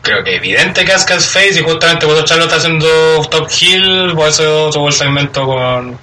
Creo 0.03 0.25
que 0.25 0.37
evidente 0.37 0.85
que 0.85 0.93
Asuka 0.93 1.15
es 1.17 1.27
face 1.27 1.61
y 1.61 1.63
justamente 1.63 2.07
cuando 2.07 2.25
Charlo 2.25 2.45
está 2.45 2.57
haciendo 2.57 3.25
top 3.31 3.49
hill, 3.61 4.13
por 4.17 4.29
eso 4.29 4.71
tuvo 4.71 4.89
el 4.89 4.95
segmento 4.95 5.47
con... 5.47 5.99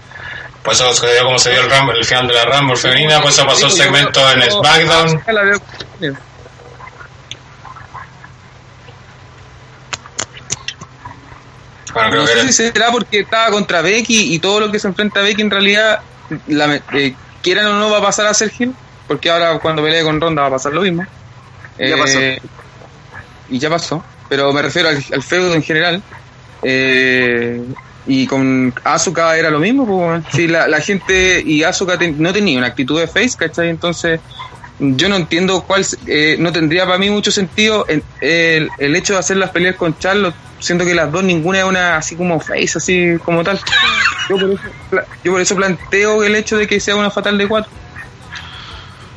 Por 0.63 0.73
eso 0.73 0.93
se 0.93 1.11
dio 1.13 1.23
como 1.23 1.39
se 1.39 1.49
dio 1.51 1.61
el, 1.61 1.69
Rumble- 1.71 1.97
el 1.97 2.05
final 2.05 2.27
de 2.27 2.33
la 2.33 2.45
Rumble 2.45 2.75
femenina, 2.77 3.21
por 3.21 3.31
eso 3.31 3.45
pasó 3.45 3.65
el 3.67 3.71
segmento 3.71 4.29
en 4.31 4.41
yo- 4.41 4.59
SmackDown. 4.61 5.07
Asuka 5.07 5.33
la 5.33 5.41
veo- 5.43 5.61
Bueno, 11.93 12.09
creo 12.09 12.21
No 12.21 12.27
que 12.27 12.33
sé 12.33 12.39
era- 12.39 12.47
si 12.47 12.53
será 12.53 12.91
porque 12.91 13.19
estaba 13.19 13.51
contra 13.51 13.81
Becky 13.81 14.33
y 14.33 14.39
todo 14.39 14.59
lo 14.59 14.71
que 14.71 14.79
se 14.79 14.87
enfrenta 14.87 15.19
a 15.19 15.23
Becky 15.23 15.41
en 15.41 15.51
realidad, 15.51 15.99
la, 16.47 16.75
eh, 16.93 17.13
quieran 17.41 17.67
o 17.67 17.73
no, 17.79 17.89
va 17.89 17.99
a 17.99 18.01
pasar 18.01 18.27
a 18.27 18.33
ser 18.33 18.51
Hill, 18.57 18.73
porque 19.07 19.29
ahora 19.29 19.57
cuando 19.59 19.81
pelee 19.83 20.03
con 20.03 20.19
Ronda 20.19 20.41
va 20.43 20.47
a 20.49 20.51
pasar 20.51 20.73
lo 20.73 20.81
mismo. 20.81 21.05
Ya 21.79 21.95
pasó. 21.97 22.19
Y 23.49 23.59
ya 23.59 23.69
pasó, 23.69 24.03
pero 24.27 24.51
me 24.51 24.61
refiero 24.61 24.89
al, 24.89 25.01
al 25.13 25.23
feudo 25.23 25.53
en 25.53 25.63
general. 25.63 26.01
Eh, 26.63 27.61
y 28.07 28.25
con 28.25 28.73
Asuka 28.83 29.37
era 29.37 29.49
lo 29.49 29.59
mismo, 29.59 29.85
pues, 29.85 30.23
si 30.33 30.47
la, 30.47 30.67
la 30.67 30.79
gente 30.81 31.41
y 31.45 31.63
Asuka 31.63 31.97
ten- 31.97 32.15
no 32.19 32.31
tenía 32.33 32.57
una 32.57 32.67
actitud 32.67 32.99
de 32.99 33.07
face, 33.07 33.31
¿cachai? 33.37 33.69
Entonces, 33.69 34.19
yo 34.79 35.09
no 35.09 35.15
entiendo 35.17 35.61
cuál, 35.63 35.85
eh, 36.07 36.35
no 36.39 36.51
tendría 36.51 36.85
para 36.85 36.97
mí 36.97 37.09
mucho 37.09 37.31
sentido 37.31 37.85
en- 37.87 38.03
el, 38.21 38.69
el 38.77 38.95
hecho 38.95 39.13
de 39.13 39.19
hacer 39.19 39.37
las 39.37 39.49
peleas 39.51 39.75
con 39.75 39.97
Charlotte, 39.99 40.35
siento 40.59 40.85
que 40.85 40.95
las 40.95 41.11
dos 41.11 41.23
ninguna 41.23 41.59
es 41.59 41.65
una 41.65 41.97
así 41.97 42.15
como 42.15 42.39
face, 42.39 42.73
así 42.75 43.17
como 43.23 43.43
tal. 43.43 43.59
Yo 44.29 44.37
por 44.37 44.51
eso, 44.51 44.61
yo 45.23 45.31
por 45.31 45.41
eso 45.41 45.55
planteo 45.55 46.23
el 46.23 46.35
hecho 46.35 46.57
de 46.57 46.67
que 46.67 46.79
sea 46.79 46.95
una 46.95 47.11
fatal 47.11 47.37
de 47.37 47.47
cuatro. 47.47 47.71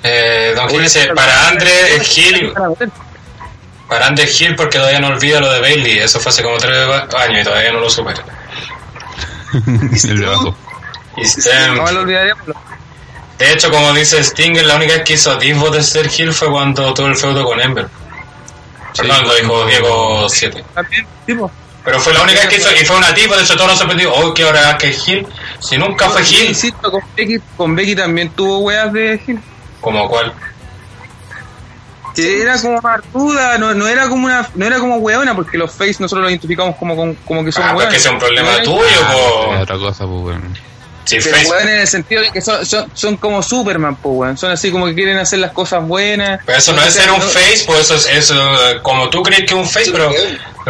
Eh, 0.02 0.52
Don 0.56 0.68
Gil 0.68 0.82
dice, 0.82 1.08
para 1.14 1.48
Andre 1.48 1.96
es 1.96 2.08
Gil, 2.08 2.52
para 3.86 4.06
Andre 4.06 4.24
es 4.24 4.36
Gil 4.36 4.56
porque 4.56 4.78
todavía 4.78 5.00
no 5.00 5.08
olvida 5.08 5.40
lo 5.40 5.52
de 5.52 5.60
Bailey, 5.60 5.98
eso 5.98 6.20
fue 6.20 6.30
hace 6.30 6.42
como 6.42 6.56
tres 6.56 6.74
años 7.18 7.40
y 7.40 7.44
todavía 7.44 7.72
no 7.72 7.80
lo 7.80 7.90
supera. 7.90 8.24
El 9.52 10.20
de 10.20 10.26
No 10.26 11.92
lo 11.92 12.00
olvidaríamos. 12.00 12.46
hecho, 13.40 13.70
como 13.70 13.92
dice 13.92 14.22
Stinger, 14.22 14.64
la 14.64 14.76
única 14.76 14.94
vez 14.94 15.02
que 15.02 15.14
hizo 15.14 15.36
Divo 15.36 15.70
de 15.70 15.82
ser 15.82 16.08
Gil 16.08 16.32
fue 16.32 16.50
cuando 16.50 16.94
tuvo 16.94 17.08
el 17.08 17.16
feudo 17.16 17.44
con 17.44 17.60
Ember. 17.60 17.88
Perdón, 18.96 19.26
lo 19.26 19.34
dijo 19.34 19.66
Diego 19.66 20.28
7. 20.28 20.64
También, 20.74 21.06
tipo. 21.26 21.50
Pero 21.84 21.98
fue 21.98 22.12
la 22.12 22.22
única 22.22 22.40
vez 22.40 22.48
que 22.48 22.56
hizo, 22.56 22.68
y 22.72 22.84
fue 22.84 22.96
una 22.96 23.14
tipo, 23.14 23.34
de 23.34 23.42
hecho 23.42 23.54
todos 23.56 23.70
nos 23.70 23.78
sorprendió, 23.78 24.12
oh, 24.14 24.34
que 24.34 24.42
ahora 24.44 24.76
que 24.76 24.90
es 24.90 25.02
Gil, 25.02 25.26
si 25.60 25.78
nunca 25.78 26.10
fue 26.10 26.22
Gil, 26.22 26.50
insisto, 26.50 26.90
con 26.90 27.00
Becky, 27.16 27.38
con 27.56 27.74
Becky 27.74 27.96
también 27.96 28.28
tuvo 28.30 28.58
weas 28.58 28.92
de 28.92 29.18
Gil. 29.24 29.40
como 29.80 30.06
cual. 30.08 30.32
Que 32.14 32.42
era 32.42 32.60
como 32.60 32.80
martuda, 32.82 33.56
no, 33.56 33.72
no 33.72 33.86
era 33.88 34.08
como 34.08 34.26
una, 34.26 34.46
no 34.56 34.66
era 34.66 34.78
como 34.78 34.96
weona, 34.96 35.34
porque 35.34 35.56
los 35.56 35.70
face 35.70 35.96
nosotros 36.00 36.22
los 36.24 36.30
identificamos 36.32 36.76
como, 36.76 36.96
como, 36.96 37.14
como 37.24 37.44
que 37.44 37.52
son 37.52 37.62
Ah, 37.62 37.72
pues 37.72 37.84
weones. 37.86 37.94
que 37.94 38.02
sea 38.02 38.12
un 38.12 38.18
problema 38.18 38.50
No 38.58 38.62
tuyo, 38.64 39.00
po. 39.12 39.54
es 39.54 39.62
otra 39.62 39.78
cosa, 39.78 40.04
pues, 40.06 40.20
weón. 40.22 40.58
Si 41.04 41.18
Pero 41.18 41.60
en 41.60 41.68
el 41.68 41.86
sentido 41.88 42.22
de 42.22 42.30
que 42.30 42.40
son, 42.40 42.64
son, 42.64 42.88
son 42.94 43.16
como 43.16 43.42
Superman, 43.42 43.96
pues 43.96 44.14
weón. 44.16 44.38
Son 44.38 44.50
así 44.52 44.70
como 44.70 44.86
que 44.86 44.94
quieren 44.94 45.18
hacer 45.18 45.38
las 45.40 45.50
cosas 45.52 45.82
buenas. 45.86 46.40
Pero 46.46 46.58
eso 46.58 46.72
no 46.72 46.82
es 46.82 46.94
ser 46.94 47.10
un 47.10 47.18
No- 47.18 47.24
face, 47.24 47.64
pues 47.66 47.80
eso 47.80 47.94
es, 47.96 48.06
eso, 48.06 48.34
como 48.82 49.08
tú 49.10 49.22
crees 49.22 49.40
que 49.40 49.46
es 49.54 49.60
un 49.60 49.68
face, 49.68 49.90
pero, 49.90 50.12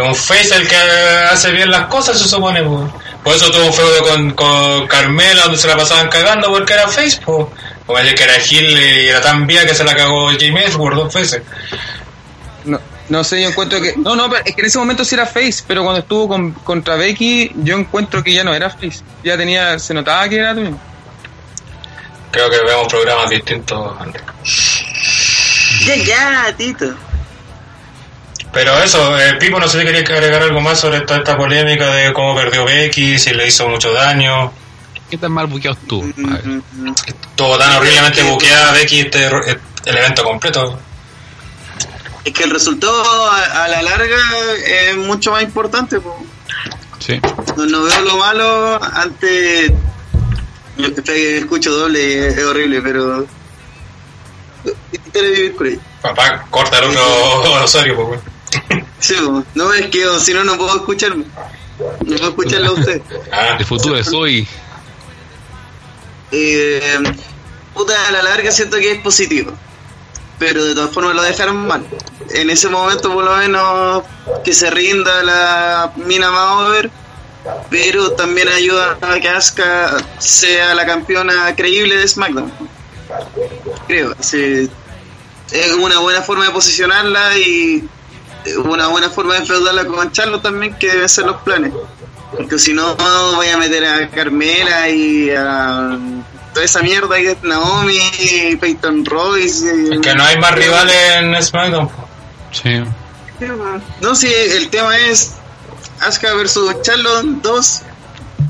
un 0.07 0.14
face 0.14 0.43
es 0.43 0.53
el 0.53 0.69
que 0.69 0.77
hace 0.77 1.51
bien 1.51 1.71
las 1.71 1.87
cosas, 1.88 2.19
se 2.19 2.29
supone. 2.29 2.62
pues. 2.62 2.90
Por 3.23 3.35
eso 3.37 3.51
tuvo 3.51 3.66
un 3.66 3.75
feudo 3.75 4.03
con, 4.03 4.31
con 4.33 4.87
Carmela, 4.87 5.43
donde 5.43 5.59
se 5.59 5.69
la 5.69 5.77
pasaban 5.77 6.09
cagando 6.09 6.49
porque 6.49 6.73
era 6.73 6.88
face. 6.88 7.21
Pues. 7.25 7.47
Como 7.87 7.99
que 7.99 8.23
era 8.23 8.35
Gil 8.35 8.79
y 8.81 9.09
era 9.09 9.21
tan 9.21 9.47
vía 9.47 9.66
que 9.66 9.75
se 9.75 9.83
la 9.85 9.95
cagó 9.97 10.31
Jimmy 10.31 10.61
Edgeworth 10.61 10.95
dos 10.97 11.12
veces. 11.12 11.43
No, 13.11 13.25
sé, 13.25 13.42
yo 13.42 13.49
encuentro 13.49 13.81
que. 13.83 13.94
No, 13.96 14.14
no, 14.14 14.31
pero 14.31 14.44
es 14.44 14.55
que 14.55 14.61
en 14.61 14.66
ese 14.68 14.79
momento 14.79 15.05
sí 15.05 15.16
era 15.16 15.27
face, 15.27 15.64
pero 15.66 15.83
cuando 15.83 16.01
estuvo 16.01 16.29
con, 16.29 16.53
contra 16.53 16.94
Becky, 16.94 17.51
yo 17.57 17.77
encuentro 17.77 18.23
que 18.23 18.33
ya 18.33 18.44
no 18.44 18.55
era 18.55 18.70
face. 18.70 19.03
Ya 19.25 19.37
tenía, 19.37 19.79
se 19.81 19.92
notaba 19.92 20.29
que 20.29 20.37
era 20.37 20.55
también. 20.55 20.79
Creo 22.31 22.49
que 22.49 22.59
vemos 22.62 22.87
programas 22.87 23.29
distintos. 23.29 23.96
Ya, 25.85 25.96
ya, 25.96 26.57
Tito. 26.57 26.94
Pero 28.53 28.81
eso, 28.81 29.18
eh, 29.18 29.35
Pipo, 29.35 29.59
no 29.59 29.66
sé 29.66 29.81
si 29.81 29.87
querías 29.87 30.09
agregar 30.09 30.42
algo 30.42 30.61
más 30.61 30.79
sobre 30.79 31.01
toda 31.01 31.18
esta 31.18 31.37
polémica 31.37 31.92
de 31.92 32.12
cómo 32.12 32.37
perdió 32.37 32.64
Becky, 32.64 33.18
si 33.18 33.33
le 33.33 33.49
hizo 33.49 33.68
mucho 33.68 33.92
daño. 33.92 34.53
¿Qué 35.11 35.18
tan 35.18 35.33
mal 35.33 35.49
buqueado 35.49 35.77
estuvo? 35.81 36.07
Estuvo 37.07 37.59
tan 37.59 37.73
horriblemente 37.73 38.23
buqueada 38.23 38.70
Becky 38.73 39.01
este, 39.01 39.27
el 39.27 39.96
evento 39.96 40.23
completo. 40.23 40.79
Es 42.24 42.33
que 42.33 42.44
el 42.44 42.50
resultado 42.50 43.30
a, 43.30 43.64
a 43.64 43.68
la 43.68 43.83
larga 43.83 44.16
es 44.66 44.96
mucho 44.96 45.33
más 45.33 45.42
importante. 45.42 46.00
po. 46.00 46.16
Sí. 46.98 47.18
No, 47.56 47.66
no 47.66 47.83
veo 47.83 48.00
lo 48.02 48.16
malo 48.18 48.83
ante. 48.94 49.74
Yo 50.76 50.87
escucho 51.12 51.72
doble 51.72 52.09
y 52.09 52.12
es, 52.12 52.44
horrible, 52.44 52.80
pero. 52.83 53.26
Papá, 56.02 56.46
corta 56.50 56.78
el 56.78 56.85
otro 56.85 57.64
Osorio, 57.64 57.96
pues, 57.96 58.09
weón. 58.09 58.87
Sí, 58.98 59.14
po. 59.14 59.44
no 59.54 59.72
es 59.72 59.87
que 59.87 60.04
si 60.20 60.35
no, 60.35 60.44
no 60.44 60.56
puedo 60.56 60.76
escucharme. 60.76 61.24
No 61.78 62.16
puedo 62.16 62.28
escucharlo 62.28 62.68
a 62.68 62.72
usted. 62.72 63.02
Ah, 63.33 63.56
El 63.59 63.64
futuro 63.64 63.96
es 63.96 64.12
hoy. 64.12 64.46
Eh, 66.33 66.98
puta, 67.74 68.09
a 68.09 68.12
la 68.12 68.22
larga 68.22 68.52
siento 68.52 68.76
que 68.76 68.92
es 68.92 69.00
positivo. 69.00 69.52
Pero 70.40 70.64
de 70.64 70.74
todas 70.74 70.90
formas 70.90 71.14
lo 71.14 71.22
dejaron 71.22 71.68
mal. 71.68 71.87
En 72.31 72.50
ese 72.50 72.68
momento, 72.68 73.12
por 73.12 73.24
lo 73.24 73.37
menos, 73.37 74.03
que 74.42 74.53
se 74.53 74.70
rinda 74.70 75.22
la 75.22 75.92
mina 75.96 76.31
más 76.31 76.66
over. 76.66 76.90
Pero 77.68 78.12
también 78.12 78.48
ayuda 78.48 78.98
a 79.00 79.20
que 79.20 79.29
Asuka 79.29 79.96
sea 80.18 80.74
la 80.74 80.85
campeona 80.85 81.55
creíble 81.55 81.96
de 81.96 82.09
SmackDown. 82.09 82.53
Creo. 83.87 84.14
sí. 84.20 84.68
Es 85.53 85.72
una 85.72 85.98
buena 85.98 86.22
forma 86.22 86.44
de 86.44 86.50
posicionarla 86.50 87.37
y 87.37 87.88
una 88.64 88.87
buena 88.88 89.11
forma 89.11 89.35
de 89.35 89.40
enfreudarla 89.40 89.85
con 89.85 90.11
Charlo 90.12 90.40
también, 90.40 90.74
que 90.79 90.88
deben 90.88 91.09
ser 91.09 91.26
los 91.26 91.42
planes. 91.42 91.72
Porque 92.35 92.59
si 92.59 92.72
no, 92.72 92.96
voy 93.35 93.48
a 93.48 93.59
meter 93.59 93.85
a 93.85 94.09
Carmela 94.09 94.88
y 94.88 95.31
a 95.31 95.98
toda 96.53 96.65
esa 96.65 96.81
mierda 96.83 97.17
que 97.17 97.33
es 97.33 97.43
Naomi 97.43 97.99
y 98.19 98.57
Peyton 98.57 99.05
Royce. 99.05 99.65
y- 99.75 99.95
es 99.95 100.01
que 100.01 100.15
no 100.15 100.25
hay 100.25 100.37
más 100.39 100.53
rivales 100.53 100.97
en 101.17 101.43
SmackDown. 101.43 101.89
Sí. 102.53 102.83
No, 104.01 104.15
sí, 104.15 104.31
el 104.33 104.69
tema 104.69 104.97
es 104.99 105.33
Asuka 106.01 106.35
versus 106.35 106.75
Charlotte 106.83 107.25
2. 107.43 107.81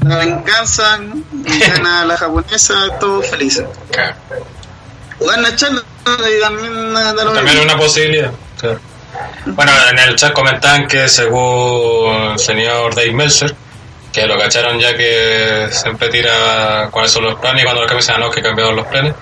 La 0.07 0.17
venganza, 0.19 0.99
y 1.45 1.59
gana 1.69 2.05
la 2.07 2.17
japonesa, 2.17 2.75
todos 2.99 3.27
felices. 3.29 3.65
Claro. 3.91 4.15
gana 5.21 5.55
Charlo 5.57 5.83
y 6.07 6.41
también 6.41 6.73
eh, 6.73 6.93
da 6.93 7.13
lo 7.25 7.33
También 7.33 7.59
es 7.59 7.65
una 7.65 7.77
posibilidad. 7.77 8.31
claro. 8.59 8.81
Bueno, 9.47 9.73
en 9.91 9.99
el 9.99 10.17
chat 10.17 10.33
comentaban 10.33 10.87
que 10.87 11.09
según 11.09 12.33
el 12.33 12.39
señor 12.39 12.95
Dave 12.95 13.13
Meltzer, 13.13 13.55
que 14.13 14.27
lo 14.27 14.37
cacharon 14.39 14.79
ya 14.81 14.97
que 14.97 15.69
siempre 15.71 16.09
tira 16.09 16.89
cuáles 16.91 17.13
son 17.13 17.25
los 17.25 17.37
planes 17.39 17.63
y 17.63 17.65
cuando 17.65 17.87
los 17.87 18.09
"Ah, 18.09 18.19
no, 18.19 18.31
que 18.31 18.43
cambiaron 18.43 18.75
los 18.77 18.87
planes. 18.87 19.15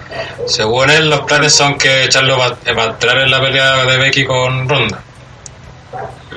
Según 0.47 0.89
él, 0.91 1.11
los 1.11 1.21
planes 1.21 1.55
son 1.55 1.77
que 1.77 2.09
Charlo 2.09 2.39
va, 2.39 2.57
va 2.77 2.83
a 2.83 2.87
entrar 2.87 3.19
en 3.19 3.31
la 3.31 3.41
pelea 3.41 3.85
de 3.85 3.97
Becky 3.99 4.25
con 4.25 4.69
Ronda. 4.69 5.03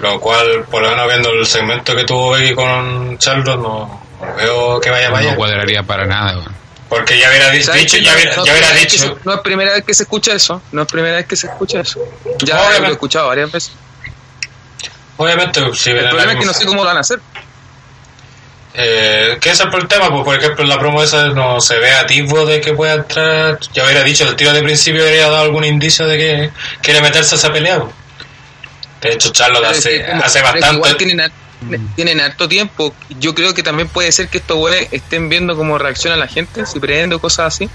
Lo 0.02 0.20
cual, 0.20 0.66
por 0.70 0.82
lo 0.82 0.90
menos 0.90 1.08
viendo 1.08 1.30
el 1.32 1.46
segmento 1.46 1.96
que 1.96 2.04
tuvo 2.04 2.32
Becky 2.32 2.54
con 2.56 3.18
Charlo, 3.20 3.56
no, 3.58 4.02
no 4.20 4.36
veo 4.36 4.82
que 4.82 4.90
vaya 4.90 5.12
para 5.12 5.24
No 5.32 5.36
cuadraría 5.36 5.84
para 5.84 6.06
nada. 6.06 6.44
Porque 6.90 7.18
ya 7.18 7.30
hubiera 7.30 7.50
di- 7.52 7.64
¿Sabes 7.64 7.84
dicho, 7.84 7.98
ya 7.98 8.12
no- 8.12 8.18
hubiera, 8.18 8.36
no 8.36 8.44
ya 8.46 8.52
es 8.52 8.58
hubiera 8.60 8.68
primera 8.68 8.74
vez 8.74 8.92
que 8.92 8.98
dicho. 8.98 9.16
se- 9.16 9.22
no 9.24 9.34
es 9.34 9.40
primera 9.42 9.72
vez 9.74 9.84
que 9.86 9.94
se 9.94 10.04
escucha 10.04 10.34
eso. 10.34 10.62
No 10.74 10.82
es 10.82 10.88
primera 10.92 11.16
vez 11.16 11.26
que 11.26 11.36
se 11.38 11.48
escucha 11.48 11.80
eso. 11.80 12.00
Ya 12.44 12.56
Obviamente. 12.56 12.82
lo 12.82 12.88
he 12.88 12.92
escuchado 12.92 13.28
varias 13.28 13.50
veces. 13.52 13.72
Obviamente, 15.18 15.62
si 15.76 15.92
El 15.92 16.10
problema 16.10 16.32
es 16.34 16.40
que 16.40 16.46
no 16.46 16.54
sé 16.54 16.66
cómo 16.66 16.82
lo 16.82 16.88
van 16.88 16.98
a 16.98 17.02
hacer. 17.02 17.20
Eh, 18.74 19.38
¿Qué 19.42 19.50
es 19.50 19.60
el 19.60 19.70
problema? 19.70 20.10
Pues, 20.10 20.24
por 20.24 20.36
ejemplo, 20.38 20.64
en 20.64 20.70
la 20.70 20.80
promo 20.80 21.04
esa 21.04 21.26
no 21.30 21.60
se 21.60 21.78
ve 21.78 21.92
atisbo 21.92 22.46
de 22.46 22.62
que 22.62 22.74
pueda 22.74 22.94
entrar. 22.94 23.60
Ya 23.74 23.84
hubiera 23.84 24.04
dicho, 24.04 24.24
el 24.28 24.36
tiro 24.36 24.54
de 24.54 24.64
principio 24.64 25.04
habría 25.04 25.24
dado 25.30 25.40
algún 25.44 25.66
indicio 25.66 26.08
de 26.08 26.18
que 26.18 26.50
quiere 26.82 27.02
meterse 27.02 27.36
a 27.36 27.38
esa 27.38 27.52
pelea. 27.52 27.80
pues. 27.82 27.94
De 29.02 29.14
hecho, 29.14 29.30
Charlotte 29.32 29.66
hace, 29.66 29.98
que 30.00 30.06
como- 30.06 30.24
hace 30.24 30.40
que 30.42 30.48
Igual 30.48 30.72
bastante. 30.72 31.06
tienen, 31.06 31.32
tienen 31.96 32.22
harto 32.22 32.48
tiempo. 32.48 32.94
Yo 33.20 33.34
creo 33.36 33.54
que 33.54 33.64
también 33.64 33.90
puede 33.90 34.12
ser 34.12 34.30
que 34.30 34.38
estos 34.38 34.58
güeyes 34.58 34.88
estén 34.92 35.28
viendo 35.28 35.56
cómo 35.58 35.78
reacciona 35.78 36.16
la 36.16 36.28
gente, 36.28 36.66
si 36.66 36.80
prende 36.80 37.16
o 37.16 37.20
cosas 37.20 37.54
así. 37.56 37.70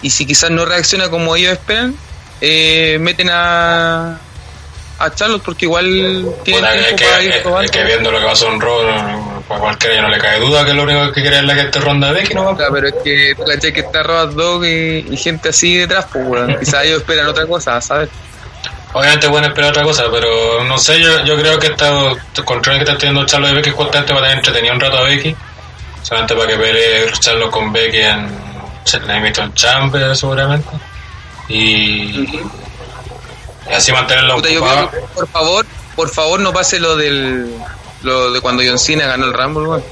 Y 0.00 0.10
si 0.10 0.26
quizás 0.26 0.50
no 0.50 0.64
reacciona 0.64 1.10
como 1.10 1.34
ellos 1.36 1.52
esperan, 1.52 1.94
eh, 2.40 2.98
meten 3.00 3.28
a, 3.30 4.16
a 5.00 5.14
Charlotte 5.14 5.42
porque 5.44 5.64
igual 5.66 5.84
tienen 6.44 6.64
es 6.64 6.74
tiempo 6.76 6.96
que, 6.96 7.04
para 7.04 7.22
ir 7.22 7.32
es 7.64 7.70
que 7.72 7.82
viendo 7.84 8.12
lo 8.12 8.20
que 8.20 8.26
pasó 8.26 8.48
en 8.52 8.60
Raw, 8.60 9.37
pues 9.48 9.60
cualquiera 9.60 9.94
ya 9.96 10.02
no 10.02 10.08
le 10.08 10.18
cae 10.18 10.38
duda 10.40 10.62
que 10.64 10.74
lo 10.74 10.82
único 10.82 11.10
que 11.10 11.22
quiere 11.22 11.38
es 11.38 11.44
la 11.44 11.54
que 11.54 11.64
te 11.64 11.80
ronda 11.80 12.08
de 12.08 12.14
Becky, 12.20 12.34
¿no? 12.34 12.56
Ya, 12.58 12.66
pero 12.70 12.88
es 12.88 12.94
que 13.02 13.34
tú 13.34 13.44
cachai 13.44 13.72
que 13.72 13.80
está 13.80 14.02
Road 14.02 14.34
Dog 14.34 14.64
y, 14.66 15.06
y 15.10 15.16
gente 15.16 15.48
así 15.48 15.78
detrás, 15.78 16.06
pues 16.12 16.26
weón. 16.26 16.54
Quizás 16.60 16.84
ellos 16.84 17.00
esperan 17.00 17.26
otra 17.28 17.46
cosa, 17.46 17.80
¿sabes? 17.80 18.10
Obviamente 18.92 19.28
pueden 19.28 19.50
esperar 19.50 19.70
otra 19.70 19.82
cosa, 19.82 20.04
pero 20.10 20.64
no 20.64 20.78
sé, 20.78 21.00
yo, 21.00 21.24
yo 21.24 21.36
creo 21.38 21.58
que 21.58 21.68
esta 21.68 21.90
control 22.44 22.76
que 22.76 22.84
está 22.84 22.96
teniendo 22.98 23.24
Charlo 23.26 23.46
de 23.48 23.54
Becky 23.54 23.70
justamente 23.70 24.12
va 24.12 24.20
a 24.20 24.22
tener 24.22 24.38
entretenido 24.38 24.74
un 24.74 24.80
rato 24.80 24.98
a 24.98 25.02
Becky, 25.02 25.36
solamente 26.02 26.34
para 26.34 26.46
que 26.46 26.56
pelee 26.56 27.12
Charlo 27.20 27.50
con 27.50 27.72
Becky 27.72 28.00
en 28.00 28.28
la 29.06 29.14
Hamilton 29.16 29.52
Chamber 29.54 30.16
seguramente, 30.16 30.68
y, 31.48 31.58
y 31.60 32.40
así 33.74 33.92
mantenerlo 33.92 34.36
Puta, 34.36 34.48
yo 34.48 34.60
ocupado. 34.60 34.88
creo 34.88 35.02
que, 35.02 35.08
por 35.14 35.28
favor, 35.28 35.66
por 35.94 36.10
favor 36.10 36.40
no 36.40 36.52
pase 36.52 36.80
lo 36.80 36.96
del 36.96 37.54
lo 38.02 38.32
de 38.32 38.40
cuando 38.40 38.62
John 38.66 38.78
Cena 38.78 39.06
ganó 39.06 39.26
el 39.26 39.32
Rumble, 39.32 39.68
weón. 39.68 39.84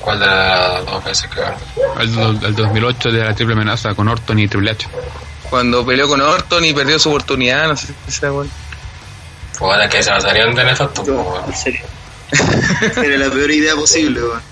¿Cuál 0.00 0.20
de 0.20 0.26
las 0.26 0.84
dos 0.84 1.04
veces 1.04 1.30
que 1.30 1.40
ganó? 1.40 1.56
El, 2.00 2.44
el 2.44 2.54
2008 2.54 3.10
de 3.10 3.24
la 3.24 3.34
triple 3.34 3.54
amenaza 3.54 3.94
con 3.94 4.08
Orton 4.08 4.38
y 4.38 4.48
Triple 4.48 4.70
H. 4.72 4.88
Cuando 5.48 5.84
peleó 5.84 6.08
con 6.08 6.20
Orton 6.20 6.64
y 6.64 6.72
perdió 6.72 6.98
su 6.98 7.08
oportunidad, 7.08 7.68
no 7.68 7.76
sé 7.76 7.88
si 8.06 8.12
se 8.12 8.30
weón. 8.30 8.50
Pues 9.58 9.90
que 9.90 10.02
se 10.02 10.10
pasarían 10.10 10.54
de 10.54 10.64
nefasto. 10.64 11.04
Pues, 11.04 11.46
en 11.48 11.56
serio. 11.56 11.86
Era 13.02 13.26
la 13.26 13.30
peor 13.30 13.50
idea 13.50 13.74
posible, 13.74 14.22
weón. 14.22 14.42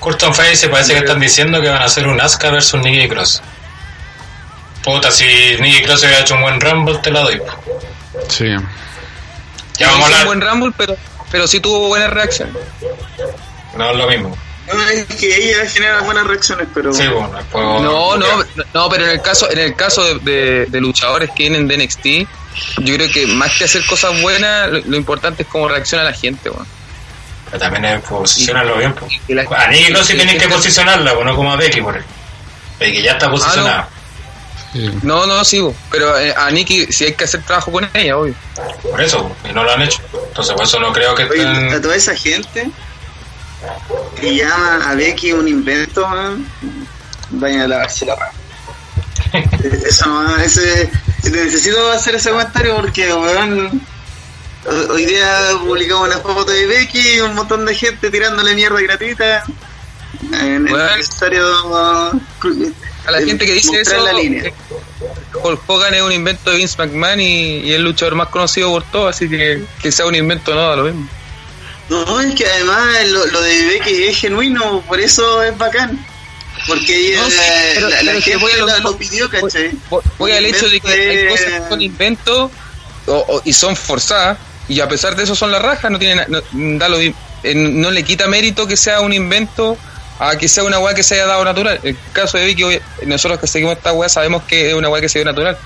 Curtin 0.00 0.32
Face 0.32 0.56
se 0.56 0.68
parece 0.68 0.92
que 0.92 1.00
están 1.00 1.20
diciendo 1.20 1.60
que 1.60 1.68
van 1.68 1.82
a 1.82 1.86
hacer 1.86 2.06
un 2.06 2.20
Asuka 2.20 2.50
versus 2.50 2.80
Nikki 2.80 3.08
Cross. 3.08 3.42
Puta, 4.84 5.10
si 5.10 5.24
Nikki 5.60 5.82
Cross 5.82 6.02
hubiera 6.04 6.20
hecho 6.20 6.34
un 6.36 6.42
buen 6.42 6.60
Rumble, 6.60 6.98
te 6.98 7.10
la 7.10 7.20
doy. 7.20 7.42
Sí. 8.28 8.46
Ya 9.78 9.86
No 9.86 9.92
vamos 9.92 10.06
a 10.06 10.08
un 10.08 10.12
hablar. 10.14 10.26
buen 10.26 10.40
Rumble, 10.40 10.74
pero, 10.76 10.96
pero 11.30 11.46
sí 11.46 11.60
tuvo 11.60 11.88
buenas 11.88 12.10
reacciones. 12.10 12.54
No 13.76 13.90
es 13.90 13.96
lo 13.96 14.06
mismo. 14.08 14.36
No, 14.72 14.82
es 14.88 15.04
que 15.06 15.34
ella 15.34 15.66
genera 15.70 16.00
buenas 16.02 16.26
reacciones, 16.26 16.68
pero. 16.74 16.92
Sí, 16.92 17.06
bueno. 17.06 17.80
No, 17.80 18.16
no, 18.16 18.44
no, 18.74 18.88
pero 18.90 19.04
en 19.04 19.10
el 19.12 19.22
caso, 19.22 19.50
en 19.50 19.58
el 19.58 19.74
caso 19.74 20.02
de, 20.04 20.18
de- 20.30 20.66
de 20.66 20.80
luchadores 20.80 21.30
que 21.30 21.44
vienen 21.48 21.66
de 21.66 21.78
NXT, 21.78 22.06
yo 22.80 22.94
creo 22.96 23.08
que 23.10 23.26
más 23.28 23.56
que 23.56 23.64
hacer 23.64 23.86
cosas 23.86 24.20
buenas, 24.20 24.68
lo, 24.70 24.80
lo 24.80 24.96
importante 24.96 25.42
es 25.44 25.48
cómo 25.48 25.68
reacciona 25.68 26.04
la 26.04 26.12
gente, 26.12 26.50
weón. 26.50 26.66
Pero 27.46 27.58
también 27.60 27.84
es 27.86 28.02
posicionarlo 28.02 28.76
bien. 28.76 28.92
Pues. 28.94 29.12
Y 29.26 29.38
A 29.38 29.44
Cross 29.46 30.06
sí 30.06 30.12
y- 30.12 30.16
tienen 30.16 30.36
y- 30.36 30.38
que 30.38 30.48
posicionarla, 30.48 31.14
pues 31.14 31.24
no 31.24 31.34
como 31.36 31.50
a 31.52 31.56
Becky, 31.56 31.80
por 31.80 31.96
ejemplo. 31.96 32.16
Becky 32.78 33.02
ya 33.02 33.12
está 33.12 33.30
posicionada. 33.30 33.88
Sí. 34.72 34.90
No, 35.02 35.26
no, 35.26 35.44
sí, 35.44 35.60
bo. 35.60 35.74
pero 35.90 36.18
eh, 36.18 36.34
a 36.36 36.50
Nikki 36.50 36.86
sí 36.92 37.04
hay 37.06 37.14
que 37.14 37.24
hacer 37.24 37.42
trabajo 37.42 37.70
con 37.72 37.88
ella, 37.94 38.16
obvio. 38.18 38.34
Por 38.90 39.00
eso, 39.00 39.30
y 39.48 39.52
no 39.52 39.64
lo 39.64 39.72
han 39.72 39.82
hecho. 39.82 40.00
Entonces, 40.28 40.54
por 40.54 40.64
eso 40.64 40.78
no 40.80 40.92
creo 40.92 41.14
que 41.14 41.24
Oye, 41.24 41.72
a 41.72 41.80
toda 41.80 41.96
esa 41.96 42.14
gente 42.14 42.70
que 44.20 44.34
llama 44.36 44.90
a 44.90 44.94
Becky 44.94 45.32
un 45.32 45.48
invento, 45.48 46.06
weón, 46.06 46.46
vayan 47.30 47.62
a 47.62 47.68
lavarse 47.68 48.06
la. 48.06 48.16
Eso 49.86 50.06
no, 50.06 50.36
ese, 50.38 50.90
necesito 51.24 51.90
hacer 51.92 52.14
ese 52.14 52.30
comentario 52.30 52.76
porque, 52.76 53.12
weón, 53.12 53.82
ho- 54.64 54.92
hoy 54.92 55.04
día 55.06 55.50
publicamos 55.60 56.08
una 56.08 56.18
foto 56.18 56.50
de 56.50 56.66
Becky 56.66 57.16
y 57.16 57.20
un 57.20 57.34
montón 57.34 57.66
de 57.66 57.74
gente 57.74 58.10
tirándole 58.10 58.54
mierda 58.54 58.80
gratuita. 58.80 59.44
En 60.32 60.66
el 60.66 60.72
Bueno. 60.72 60.88
A 63.06 63.10
la 63.10 63.18
gente 63.22 63.46
que 63.46 63.52
dice 63.54 63.80
eso, 63.80 64.04
la 64.04 64.12
línea. 64.12 64.44
eh, 64.44 64.54
Hulk 65.42 65.62
Hogan 65.66 65.94
es 65.94 66.02
un 66.02 66.12
invento 66.12 66.50
de 66.50 66.56
Vince 66.58 66.76
McMahon 66.78 67.20
y, 67.20 67.58
y 67.60 67.70
es 67.70 67.76
el 67.76 67.82
luchador 67.82 68.14
más 68.16 68.28
conocido 68.28 68.70
por 68.70 68.82
todo, 68.84 69.08
así 69.08 69.28
que 69.28 69.62
que 69.80 69.92
sea 69.92 70.06
un 70.06 70.14
invento 70.14 70.54
no 70.54 70.60
da 70.68 70.76
lo 70.76 70.84
mismo. 70.84 71.08
No, 71.88 72.20
es 72.20 72.34
que 72.34 72.44
además 72.46 73.06
lo, 73.08 73.26
lo 73.28 73.40
de 73.40 73.64
Becky 73.66 74.04
es 74.04 74.18
genuino, 74.18 74.82
por 74.86 75.00
eso 75.00 75.42
es 75.42 75.56
bacán. 75.56 76.04
Porque 76.66 77.14
No, 77.16 77.22
la, 77.22 77.28
pero- 77.74 77.88
la- 77.88 77.96
pero 78.00 78.12
la 78.12 78.18
es 78.18 78.24
que 78.24 78.30
gente 78.32 78.44
voy 78.44 78.52
a 78.52 78.56
lo- 78.58 78.78
lo 78.90 78.96
pidió, 78.98 79.30
¿cachai? 79.30 79.70
Voy- 79.88 80.02
Voy 80.18 80.32
al 80.32 80.44
hecho 80.44 80.68
de 80.68 80.80
que 80.80 80.88
hay 80.92 81.28
cosas 81.28 81.46
que 81.62 81.68
son 81.68 81.80
inventos 81.80 82.50
y 83.44 83.52
son 83.54 83.74
forzadas 83.76 84.36
y 84.68 84.80
a 84.80 84.88
pesar 84.88 85.16
de 85.16 85.22
eso 85.22 85.34
son 85.34 85.50
las 85.50 85.62
rajas, 85.62 85.90
no 85.90 85.98
tienen 85.98 86.26
no, 86.28 86.42
da 86.78 86.88
lo, 86.90 86.98
eh, 87.00 87.14
no 87.54 87.90
le 87.90 88.02
quita 88.02 88.26
mérito 88.26 88.66
que 88.66 88.76
sea 88.76 89.00
un 89.00 89.14
invento 89.14 89.78
a 90.18 90.36
que 90.36 90.48
sea 90.48 90.64
una 90.64 90.78
weá 90.78 90.94
que 90.94 91.02
se 91.02 91.14
haya 91.14 91.26
dado 91.26 91.44
natural. 91.44 91.78
El 91.82 91.96
caso 92.12 92.38
de 92.38 92.44
Vicky, 92.46 92.64
nosotros 93.06 93.38
que 93.40 93.46
seguimos 93.46 93.76
esta 93.76 93.92
weá 93.92 94.08
sabemos 94.08 94.42
que 94.44 94.68
es 94.70 94.74
una 94.74 94.88
weá 94.88 95.00
que 95.00 95.08
se 95.08 95.18
dio 95.20 95.24
natural, 95.26 95.56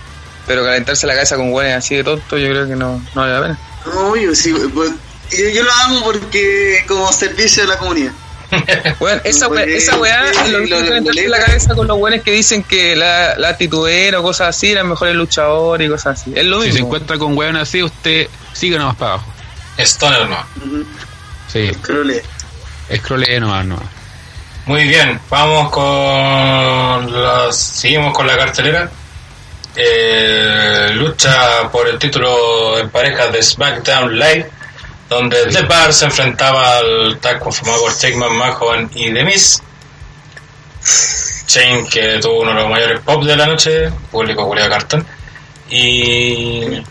pero 0.46 0.64
calentarse 0.64 1.06
la 1.06 1.14
cabeza 1.14 1.36
con 1.36 1.52
weones 1.52 1.76
así 1.76 1.94
de 1.96 2.04
tonto 2.04 2.36
yo 2.38 2.48
creo 2.48 2.66
que 2.68 2.76
no, 2.76 2.98
no 3.14 3.20
vale 3.20 3.32
la 3.32 3.42
pena. 3.42 3.58
No, 3.86 4.08
obvio, 4.10 4.34
sí, 4.34 4.52
pues, 4.74 4.90
yo, 5.30 5.48
yo 5.48 5.62
lo 5.62 5.72
hago 5.72 6.02
porque 6.04 6.84
como 6.86 7.10
servicio 7.12 7.64
a 7.64 7.66
la 7.66 7.78
comunidad. 7.78 8.12
Bueno, 8.98 9.18
esa 9.24 9.48
weá, 9.48 9.64
esa 9.64 9.96
weá 9.96 10.30
lo 10.50 10.58
lo 10.58 10.58
mismo 10.58 10.76
de 10.76 10.82
que 10.82 10.88
calentarse 10.90 11.28
la 11.30 11.38
cabeza 11.38 11.74
con 11.74 11.86
los 11.86 11.96
weones 11.98 12.22
que 12.22 12.32
dicen 12.32 12.62
que 12.62 12.94
la, 12.94 13.34
la 13.38 13.56
titubera 13.56 14.20
o 14.20 14.22
cosas 14.22 14.48
así 14.54 14.70
eran 14.72 14.88
mejores 14.90 15.14
luchadores 15.14 15.86
y 15.86 15.90
cosas 15.90 16.20
así. 16.20 16.32
Es 16.36 16.44
lo 16.44 16.58
Si 16.60 16.66
mismo. 16.66 16.76
se 16.76 16.84
encuentra 16.84 17.16
con 17.18 17.34
weón 17.38 17.56
así, 17.56 17.82
usted 17.82 18.28
sigue 18.52 18.76
nomás 18.78 18.96
para 18.96 19.12
abajo. 19.14 19.32
Stoner 19.78 20.28
no. 20.28 20.44
Ujú, 20.66 20.84
Sí, 21.50 21.70
Creo 21.80 22.04
que 22.04 22.22
scrollee 22.98 23.40
nomás, 23.40 23.64
nomás. 23.64 23.86
Muy 24.66 24.84
bien, 24.84 25.20
vamos 25.28 25.70
con 25.70 27.22
las. 27.22 27.56
Seguimos 27.56 28.14
con 28.14 28.26
la 28.26 28.36
cartelera. 28.36 28.88
Eh, 29.74 30.90
lucha 30.92 31.68
por 31.72 31.88
el 31.88 31.98
título 31.98 32.78
en 32.78 32.88
parejas 32.90 33.32
de 33.32 33.42
SmackDown 33.42 34.16
Live, 34.16 34.50
donde 35.08 35.46
The 35.46 35.62
Bar 35.62 35.92
se 35.92 36.04
enfrentaba 36.04 36.78
al 36.78 37.18
tag 37.20 37.40
conformado 37.40 37.80
por 37.80 37.92
Jake 37.92 38.16
McMahon 38.16 38.90
y 38.94 39.12
The 39.12 39.24
Miz. 39.24 39.62
Shane, 41.48 41.88
que 41.88 42.18
tuvo 42.20 42.42
uno 42.42 42.50
de 42.50 42.60
los 42.60 42.70
mayores 42.70 43.00
pop 43.00 43.24
de 43.24 43.36
la 43.36 43.46
noche, 43.46 43.90
público 44.12 44.44
Julio 44.44 44.68
Cartón. 44.68 45.04
Y. 45.70 46.82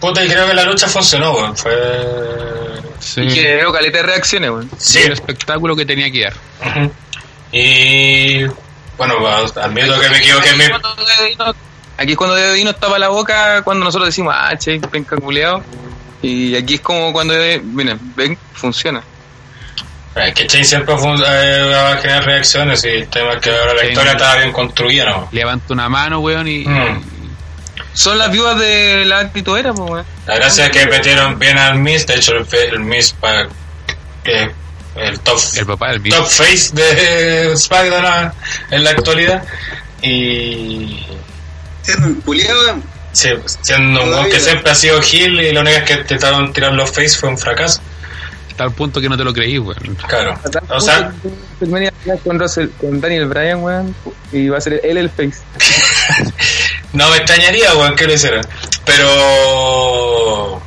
Puta, 0.00 0.24
y 0.24 0.28
creo 0.28 0.46
que 0.48 0.54
la 0.54 0.64
lucha 0.64 0.88
funcionó, 0.88 1.32
weón. 1.32 1.56
Fue. 1.56 1.72
Sí. 2.98 3.22
Y 3.22 3.34
que 3.34 3.56
veo 3.56 3.72
caleta 3.72 3.98
de 3.98 4.04
reacciones, 4.04 4.50
weón. 4.50 4.70
Sí, 4.78 5.00
el 5.00 5.12
espectáculo 5.12 5.76
que 5.76 5.84
tenía 5.84 6.10
que 6.10 6.24
dar. 6.24 6.34
Ujú. 6.66 6.92
Y 7.52 8.44
bueno, 8.96 9.14
pues, 9.18 9.56
admito 9.56 9.98
que 10.00 10.08
me 10.08 10.18
equivoqué 10.18 10.50
en 10.50 10.58
mi... 10.58 10.64
Aquí 11.96 12.12
es 12.12 12.16
cuando 12.16 12.34
de 12.34 12.54
vino 12.54 12.74
tapa 12.74 12.98
la 12.98 13.08
boca 13.08 13.62
cuando 13.62 13.84
nosotros 13.84 14.08
decimos, 14.08 14.34
ah, 14.36 14.56
che, 14.56 14.80
penca 14.80 15.16
culeado. 15.16 15.62
Y 16.22 16.56
aquí 16.56 16.74
es 16.74 16.80
como 16.80 17.12
cuando, 17.12 17.34
miren, 17.62 17.98
ven, 18.16 18.38
funciona. 18.54 19.02
Es 20.14 20.34
que 20.34 20.46
Chain 20.46 20.64
siempre 20.64 20.94
eh, 20.94 21.70
va 21.72 21.92
a 21.92 21.96
generar 21.98 22.24
reacciones 22.24 22.84
y 22.84 22.88
el 22.88 23.08
tema 23.08 23.34
es 23.34 23.40
que 23.40 23.50
ahora 23.50 23.74
la 23.74 23.86
historia 23.86 24.12
estaba 24.12 24.36
bien 24.36 24.52
construida, 24.52 25.04
¿no? 25.10 25.28
Levanta 25.30 25.72
una 25.72 25.88
mano, 25.88 26.20
weón, 26.20 26.48
y. 26.48 26.64
Mm. 26.66 27.19
Son 27.92 28.16
las 28.18 28.30
viudas 28.30 28.58
de 28.58 29.04
la 29.04 29.30
titubera, 29.32 29.72
pues, 29.72 29.90
weón. 29.90 30.06
La 30.26 30.36
gracia 30.36 30.66
es 30.66 30.70
que 30.72 30.86
metieron 30.86 31.38
bien 31.38 31.58
al 31.58 31.76
Miss, 31.78 32.06
de 32.06 32.14
hecho 32.14 32.32
el, 32.36 32.46
el 32.72 32.80
Miss 32.80 33.12
para 33.20 33.48
que 34.24 34.50
el 34.96 35.20
top, 35.20 35.38
El 35.56 35.66
papá 35.66 35.90
del 35.90 36.00
Miz. 36.00 36.14
top 36.14 36.26
face 36.26 36.70
de 36.72 37.56
SmackDown 37.56 38.32
en 38.70 38.84
la 38.84 38.90
actualidad. 38.90 39.42
Y 40.02 41.04
Siendo 41.82 42.06
un 42.08 42.14
culiado, 42.20 42.78
sí, 43.12 43.30
siendo 43.62 44.02
un 44.04 44.08
weón 44.10 44.30
que 44.30 44.38
siempre 44.40 44.70
ha 44.70 44.74
sido 44.74 45.00
heel 45.02 45.40
y 45.40 45.52
la 45.52 45.60
única 45.62 45.84
que 45.84 45.94
intentaron 45.94 46.52
tirar 46.52 46.72
los 46.72 46.90
face 46.90 47.10
fue 47.18 47.28
un 47.30 47.38
fracaso. 47.38 47.80
Hasta 48.50 48.64
el 48.64 48.72
punto 48.72 49.00
que 49.00 49.08
no 49.08 49.16
te 49.16 49.24
lo 49.24 49.32
creí, 49.32 49.58
weón. 49.58 49.96
Claro. 50.06 50.38
A 50.44 50.50
tal 50.50 50.62
O 50.68 50.80
sea, 50.80 51.12
con, 52.24 52.38
Russell- 52.38 52.70
con 52.78 53.00
Daniel 53.00 53.26
Bryan, 53.26 53.62
weón, 53.62 53.94
y 54.32 54.48
va 54.48 54.58
a 54.58 54.60
ser 54.60 54.80
él 54.84 54.98
el 54.98 55.10
face. 55.10 55.40
No 56.92 57.08
me 57.10 57.16
extrañaría, 57.18 57.74
weón, 57.74 57.94
que 57.94 58.06
lo 58.06 58.14
hicieran. 58.14 58.46
Pero 58.84 60.60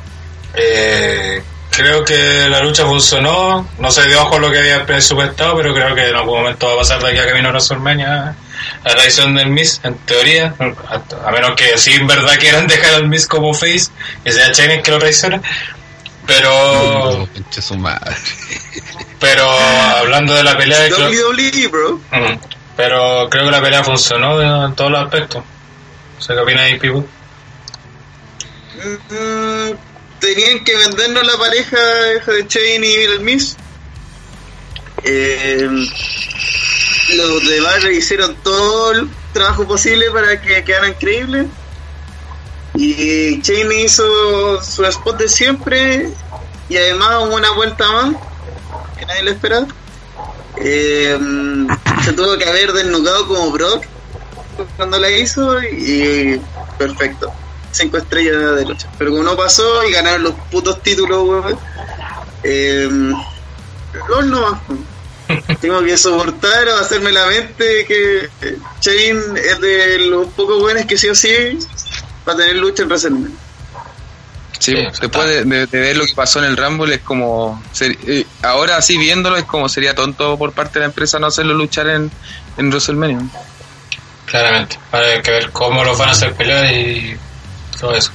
eh, 0.54 1.42
creo 1.70 2.04
que 2.04 2.48
la 2.48 2.60
lucha 2.60 2.84
funcionó. 2.84 3.68
No 3.78 3.90
se 3.90 4.06
dio 4.08 4.22
ojo 4.22 4.38
lo 4.38 4.50
que 4.50 4.58
había 4.58 4.86
presupuestado, 4.86 5.56
pero 5.56 5.74
creo 5.74 5.94
que 5.94 6.08
en 6.08 6.16
algún 6.16 6.38
momento 6.40 6.66
va 6.68 6.74
a 6.74 6.78
pasar 6.78 7.02
de 7.02 7.10
aquí 7.10 7.18
a 7.18 7.26
camino 7.26 7.48
a 7.48 7.52
WrestleMania 7.52 8.36
a 8.84 8.94
la 8.94 9.02
edición 9.02 9.34
del 9.34 9.48
Miss, 9.48 9.80
en 9.82 9.96
teoría. 9.98 10.54
A, 10.58 11.28
a 11.28 11.30
menos 11.32 11.52
que 11.56 11.76
sí, 11.76 11.92
en 11.92 12.06
verdad 12.06 12.38
quieran 12.38 12.66
dejar 12.68 12.94
al 12.94 13.08
Miss 13.08 13.26
como 13.26 13.52
face 13.52 13.90
y 14.24 14.30
sea 14.30 14.52
Channing 14.52 14.82
que 14.82 14.90
lo 14.90 14.98
traiciona. 14.98 15.40
Pero, 16.26 17.28
pinche 17.34 17.60
su 17.60 17.76
madre. 17.76 18.16
pero 19.20 19.46
hablando 19.50 20.34
de 20.34 20.42
la 20.42 20.56
pelea, 20.56 20.88
creo, 20.88 21.08
WWE, 21.10 21.68
bro. 21.68 22.00
Pero 22.76 23.28
creo 23.30 23.44
que 23.44 23.50
la 23.50 23.60
pelea 23.60 23.84
funcionó 23.84 24.66
en 24.66 24.74
todos 24.74 24.90
los 24.90 25.02
aspectos. 25.02 25.44
Qué 26.26 26.32
opina 26.32 26.62
ahí, 26.62 26.78
Pipo. 26.78 27.04
Mm, 29.10 29.74
tenían 30.20 30.64
que 30.64 30.76
vendernos 30.76 31.26
la 31.26 31.36
pareja 31.38 31.80
de 32.26 32.46
Chain 32.46 32.84
y 32.84 32.94
el 32.94 33.20
Miss. 33.20 33.56
Eh, 35.04 35.68
los 37.16 37.48
de 37.48 37.60
Barry 37.60 37.98
hicieron 37.98 38.34
todo 38.36 38.92
el 38.92 39.08
trabajo 39.32 39.66
posible 39.66 40.10
para 40.10 40.40
que 40.40 40.64
quedaran 40.64 40.94
creíbles. 40.94 41.46
Y 42.74 43.40
Chain 43.42 43.70
hizo 43.72 44.62
su 44.62 44.84
spot 44.84 45.18
de 45.18 45.28
siempre 45.28 46.10
y 46.68 46.76
además 46.76 47.28
una 47.30 47.50
vuelta 47.52 47.90
más 47.92 48.16
que 48.98 49.06
nadie 49.06 49.22
lo 49.22 49.30
esperaba. 49.30 49.66
Eh, 50.56 51.18
se 52.04 52.12
tuvo 52.12 52.36
que 52.38 52.44
haber 52.44 52.72
desnudado 52.72 53.26
como 53.28 53.50
Brock 53.50 53.84
cuando 54.76 54.98
la 54.98 55.10
hizo 55.10 55.62
y 55.62 56.40
perfecto. 56.78 57.32
Cinco 57.72 57.96
estrellas 57.98 58.54
de 58.56 58.64
lucha. 58.64 58.88
Pero 58.98 59.10
como 59.10 59.22
no 59.24 59.36
pasó 59.36 59.82
y 59.84 59.92
ganaron 59.92 60.22
los 60.22 60.34
putos 60.50 60.80
títulos, 60.82 61.26
weón. 61.28 61.58
Eh, 62.44 62.88
LOL 64.08 64.30
nomás. 64.30 64.60
Tengo 65.60 65.82
que 65.82 65.96
soportar 65.96 66.68
o 66.68 66.76
hacerme 66.76 67.10
la 67.10 67.26
mente 67.26 67.86
que 67.86 68.28
Chain 68.80 69.18
es 69.36 69.60
de 69.60 69.98
los 70.00 70.26
pocos 70.28 70.60
buenos 70.60 70.84
que 70.84 70.98
sí 70.98 71.08
o 71.08 71.14
sí 71.14 71.30
va 72.28 72.34
a 72.34 72.36
tener 72.36 72.56
lucha 72.56 72.82
en 72.82 72.88
WrestleMania. 72.88 73.30
Sí, 74.58 74.74
Sí, 74.76 74.86
después 75.00 75.26
de, 75.26 75.44
de- 75.44 75.66
de 75.66 75.80
ver 75.80 75.96
lo 75.96 76.04
que 76.06 76.14
pasó 76.14 76.38
en 76.38 76.44
el 76.46 76.56
Rumble 76.56 76.94
es 76.94 77.00
como... 77.00 77.60
ser- 77.72 77.98
eh, 78.06 78.24
ahora 78.42 78.80
sí 78.82 78.96
viéndolo 78.98 79.36
es 79.36 79.44
como 79.44 79.68
sería 79.68 79.94
tonto 79.94 80.38
por 80.38 80.52
parte 80.52 80.74
de 80.74 80.80
la 80.80 80.86
empresa 80.86 81.18
no 81.18 81.26
hacerlo 81.26 81.54
luchar 81.54 81.88
en, 81.88 82.10
en 82.56 82.68
WrestleMania. 82.68 83.18
Claramente. 84.34 84.76
Hay 84.90 85.22
que 85.22 85.30
ver 85.30 85.50
cómo 85.52 85.84
los 85.84 85.96
van 85.96 86.08
a 86.08 86.12
hacer 86.12 86.34
pelear 86.34 86.64
y 86.74 87.16
todo 87.78 87.94
eso. 87.94 88.10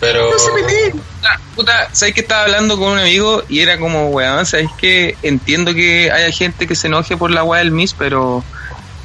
Pero. 0.00 0.28
No 0.28 0.36
se 0.36 0.50
peleen. 0.50 0.90
Puta, 0.90 1.40
puta, 1.54 1.88
¿sabes 1.92 2.14
que 2.14 2.22
estaba 2.22 2.42
hablando 2.42 2.76
con 2.76 2.88
un 2.88 2.98
amigo 2.98 3.44
y 3.48 3.60
era 3.60 3.78
como, 3.78 4.08
weón, 4.08 4.44
¿sabes 4.44 4.70
que 4.76 5.16
Entiendo 5.22 5.72
que 5.72 6.10
haya 6.10 6.32
gente 6.32 6.66
que 6.66 6.74
se 6.74 6.88
enoje 6.88 7.16
por 7.16 7.30
la 7.30 7.44
weá 7.44 7.60
del 7.60 7.70
Miss, 7.70 7.94
pero 7.96 8.42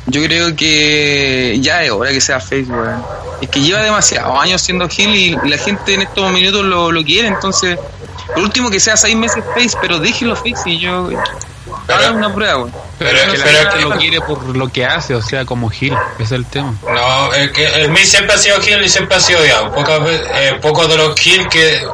yo 0.08 0.24
creo 0.24 0.56
que 0.56 1.60
ya 1.62 1.84
es 1.84 1.92
hora 1.92 2.10
que 2.10 2.22
sea 2.22 2.40
face, 2.40 2.66
weón. 2.70 3.06
Es 3.40 3.50
que 3.50 3.62
lleva 3.62 3.84
demasiados 3.84 4.42
años 4.42 4.64
siendo 4.64 4.90
heel 4.90 5.14
y 5.14 5.38
la 5.48 5.60
gente 5.60 5.94
en 5.94 6.02
estos 6.02 6.32
minutos 6.32 6.66
lo, 6.66 6.92
lo 6.92 7.04
quiere, 7.04 7.28
entonces, 7.28 7.78
por 8.34 8.40
último 8.40 8.72
que 8.72 8.80
sea 8.80 8.98
seis 8.98 9.16
meses 9.16 9.44
face, 9.54 9.78
pero 9.80 10.00
déjenlo 10.00 10.36
face 10.36 10.72
y 10.72 10.80
yo... 10.80 11.08
Pero- 11.88 12.13
una 12.13 12.34
prueba, 12.34 12.58
weón. 12.58 12.71
Pero, 12.98 13.12
Pero- 13.12 13.17
es 13.17 13.32
que 13.32 13.38
la 13.38 13.43
pero- 13.43 13.71
gente 13.71 13.89
lo 13.89 13.98
quiere 13.98 14.21
por 14.21 14.43
lo 14.58 14.67
que 14.69 14.86
hace, 14.86 15.15
o 15.15 15.21
sea, 15.21 15.45
como 15.45 15.69
Gil. 15.69 15.93
Ese 16.15 16.24
es 16.24 16.32
el 16.32 16.45
tema. 16.45 16.74
No, 16.89 17.34
es 17.34 17.52
que 17.52 17.65
el 17.82 17.89
Miz 17.89 18.10
siempre 18.10 18.34
ha 18.36 18.38
sido 18.38 18.58
heel 18.62 18.84
y 18.84 18.89
siempre 18.89 19.17
ha 19.17 19.19
sido 19.19 19.39
odiado. 19.41 19.71
Pocas 19.74 20.02
veces, 20.04 20.28
eh, 20.34 20.60
pocos 20.62 20.88
de 20.89 20.95
los 20.98 21.13
heel 21.26 21.48
que 21.50 21.86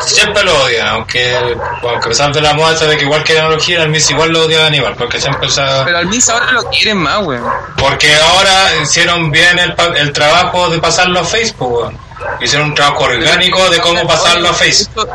siempre 0.00 0.42
lo 0.44 0.62
odian, 0.64 0.88
aunque, 0.88 1.36
aunque 1.82 2.08
pesar 2.08 2.32
de 2.32 2.40
la 2.40 2.54
moda 2.54 2.74
esa 2.74 2.86
de 2.86 2.96
que 2.96 3.04
igual 3.04 3.22
querían 3.22 3.50
los 3.50 3.68
heel, 3.68 3.82
al 3.82 3.90
Miz 3.90 4.08
igual 4.10 4.30
lo 4.30 4.44
odiaban 4.46 4.74
igual, 4.74 4.94
porque 4.96 5.20
siempre 5.20 5.50
se 5.50 5.60
ha- 5.60 5.84
Pero 5.84 5.98
al 5.98 6.06
Miss 6.06 6.28
ahora 6.30 6.50
lo 6.52 6.62
quieren 6.70 6.98
más, 6.98 7.18
weón. 7.24 7.44
Porque 7.76 8.14
ahora 8.16 8.76
hicieron 8.82 9.30
bien 9.30 9.58
el, 9.58 9.74
el 9.96 10.12
trabajo 10.12 10.70
de 10.70 10.78
pasarlo 10.78 11.20
a 11.20 11.24
Facebook, 11.24 11.72
weón. 11.72 11.98
Hicieron 12.40 12.68
un 12.68 12.74
trabajo 12.74 13.04
orgánico 13.04 13.68
de 13.70 13.78
cómo 13.80 14.06
pasarlo 14.06 14.48
a 14.50 14.52
Face. 14.54 14.82
Esto, 14.82 15.06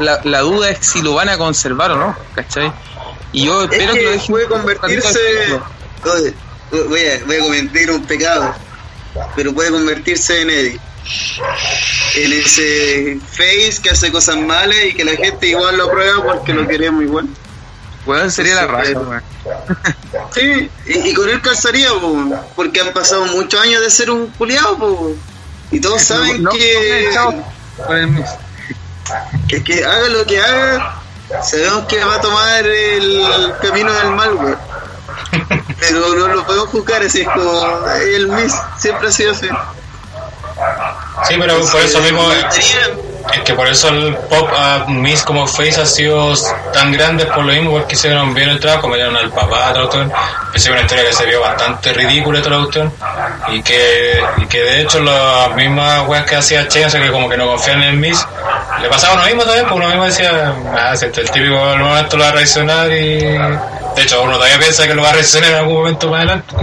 La, 0.00 0.20
la 0.24 0.40
duda 0.40 0.70
es 0.70 0.78
si 0.86 1.00
lo 1.02 1.14
van 1.14 1.28
a 1.30 1.38
conservar 1.38 1.90
o 1.92 1.96
no, 1.96 2.16
¿cachai? 2.34 2.70
Y 3.32 3.44
yo 3.46 3.64
Es 3.64 3.70
espero 3.72 3.92
que, 3.92 4.02
lo 4.02 4.08
que 4.08 4.12
dejen 4.12 4.26
puede 4.28 4.46
convertirse. 4.46 5.20
Oye, 6.04 6.34
voy 6.70 7.00
a, 7.00 7.24
voy 7.26 7.36
a 7.36 7.40
cometer 7.40 7.90
un 7.90 8.04
pecado, 8.04 8.54
pero 9.36 9.52
puede 9.54 9.70
convertirse 9.70 10.42
en 10.42 10.50
Eddie. 10.50 10.80
En 12.16 12.32
ese 12.32 13.18
face 13.30 13.78
que 13.82 13.90
hace 13.90 14.10
cosas 14.12 14.36
malas 14.36 14.76
y 14.86 14.94
que 14.94 15.04
la 15.04 15.12
gente 15.12 15.46
igual 15.48 15.76
lo 15.76 15.84
aprueba 15.86 16.22
porque 16.24 16.52
lo 16.52 16.66
queremos 16.66 17.02
igual. 17.02 17.26
Weón, 18.06 18.30
sería 18.30 18.54
la 18.54 18.66
weón. 18.66 19.22
Sí, 20.34 20.70
y, 20.86 21.08
y 21.10 21.14
con 21.14 21.28
él 21.28 21.40
calzaría, 21.40 21.90
po, 21.92 22.30
porque 22.56 22.80
han 22.80 22.92
pasado 22.92 23.24
muchos 23.26 23.60
años 23.60 23.80
de 23.82 23.90
ser 23.90 24.10
un 24.10 24.26
culiado, 24.28 24.76
po. 24.78 25.12
y 25.70 25.80
todos 25.80 26.02
saben 26.04 26.42
No, 26.42 26.50
no, 26.50 26.56
que, 26.56 27.08
el 27.90 28.06
Miss. 28.08 28.26
que, 29.48 29.62
que 29.64 29.84
haga 29.84 30.08
lo 30.08 30.24
que 30.26 30.40
haga, 30.40 30.97
sabemos 31.42 31.86
que 31.86 32.04
va 32.04 32.16
a 32.16 32.20
tomar 32.20 32.66
el 32.66 33.54
camino 33.60 33.92
del 33.92 34.10
mal, 34.10 34.34
weón. 34.34 34.58
Pero 35.80 36.14
no 36.14 36.28
lo 36.28 36.44
podemos 36.44 36.68
juzgar 36.70 37.02
así, 37.02 37.20
es 37.20 37.28
como 37.28 37.86
el 37.86 38.28
Miss 38.28 38.54
siempre 38.78 39.08
ha 39.08 39.12
sido 39.12 39.32
así. 39.32 39.48
Sí, 41.28 41.34
pero 41.38 41.64
por 41.66 41.80
eso 41.80 42.00
mismo 42.00 42.26
Me 42.28 42.40
es 43.32 43.40
que 43.40 43.54
por 43.54 43.66
eso 43.66 43.88
el 43.88 44.14
pop 44.14 44.48
a 44.56 44.86
Miss 44.88 45.22
como 45.22 45.46
Face 45.46 45.80
ha 45.80 45.86
sido 45.86 46.32
tan 46.72 46.92
grande 46.92 47.26
por 47.26 47.44
lo 47.44 47.52
mismo, 47.52 47.72
porque 47.72 47.94
hicieron 47.94 48.34
bien 48.34 48.48
el 48.48 48.60
trabajo, 48.60 48.88
metieron 48.88 49.16
al 49.16 49.30
papá, 49.30 49.72
toda 49.72 49.84
la 49.84 49.90
cuestión. 49.90 50.12
Es 50.54 50.66
una 50.66 50.80
historia 50.80 51.04
que 51.04 51.12
se 51.12 51.26
vio 51.26 51.40
bastante 51.40 51.92
ridícula 51.92 52.42
toda 52.42 52.58
la. 52.58 52.90
Y 53.48 53.62
que, 53.62 54.22
y 54.38 54.46
que 54.46 54.62
de 54.62 54.82
hecho 54.82 55.00
las 55.00 55.54
mismas 55.54 56.06
weas 56.08 56.24
que 56.24 56.36
hacía 56.36 56.68
sea 56.70 56.88
que 56.88 57.10
como 57.10 57.28
que 57.28 57.36
no 57.36 57.46
confían 57.46 57.82
en 57.82 58.00
Miss, 58.00 58.26
le 58.80 58.88
pasaba 58.88 59.16
lo 59.16 59.26
mismo 59.26 59.42
también, 59.42 59.66
porque 59.66 59.76
uno 59.78 59.88
mismo 59.88 60.04
decía, 60.04 60.54
ah, 60.74 60.96
si 60.96 61.06
este, 61.06 61.22
el 61.22 61.30
típico 61.30 61.58
algún 61.58 61.88
momento 61.88 62.16
lo 62.16 62.24
va 62.24 62.30
a 62.30 62.32
reaccionar 62.32 62.90
y 62.90 63.18
de 63.18 64.02
hecho 64.02 64.22
uno 64.22 64.34
todavía 64.34 64.58
piensa 64.58 64.86
que 64.86 64.94
lo 64.94 65.02
va 65.02 65.10
a 65.10 65.12
reaccionar 65.12 65.50
en 65.50 65.56
algún 65.56 65.74
momento 65.74 66.08
más 66.08 66.18
adelante. 66.18 66.54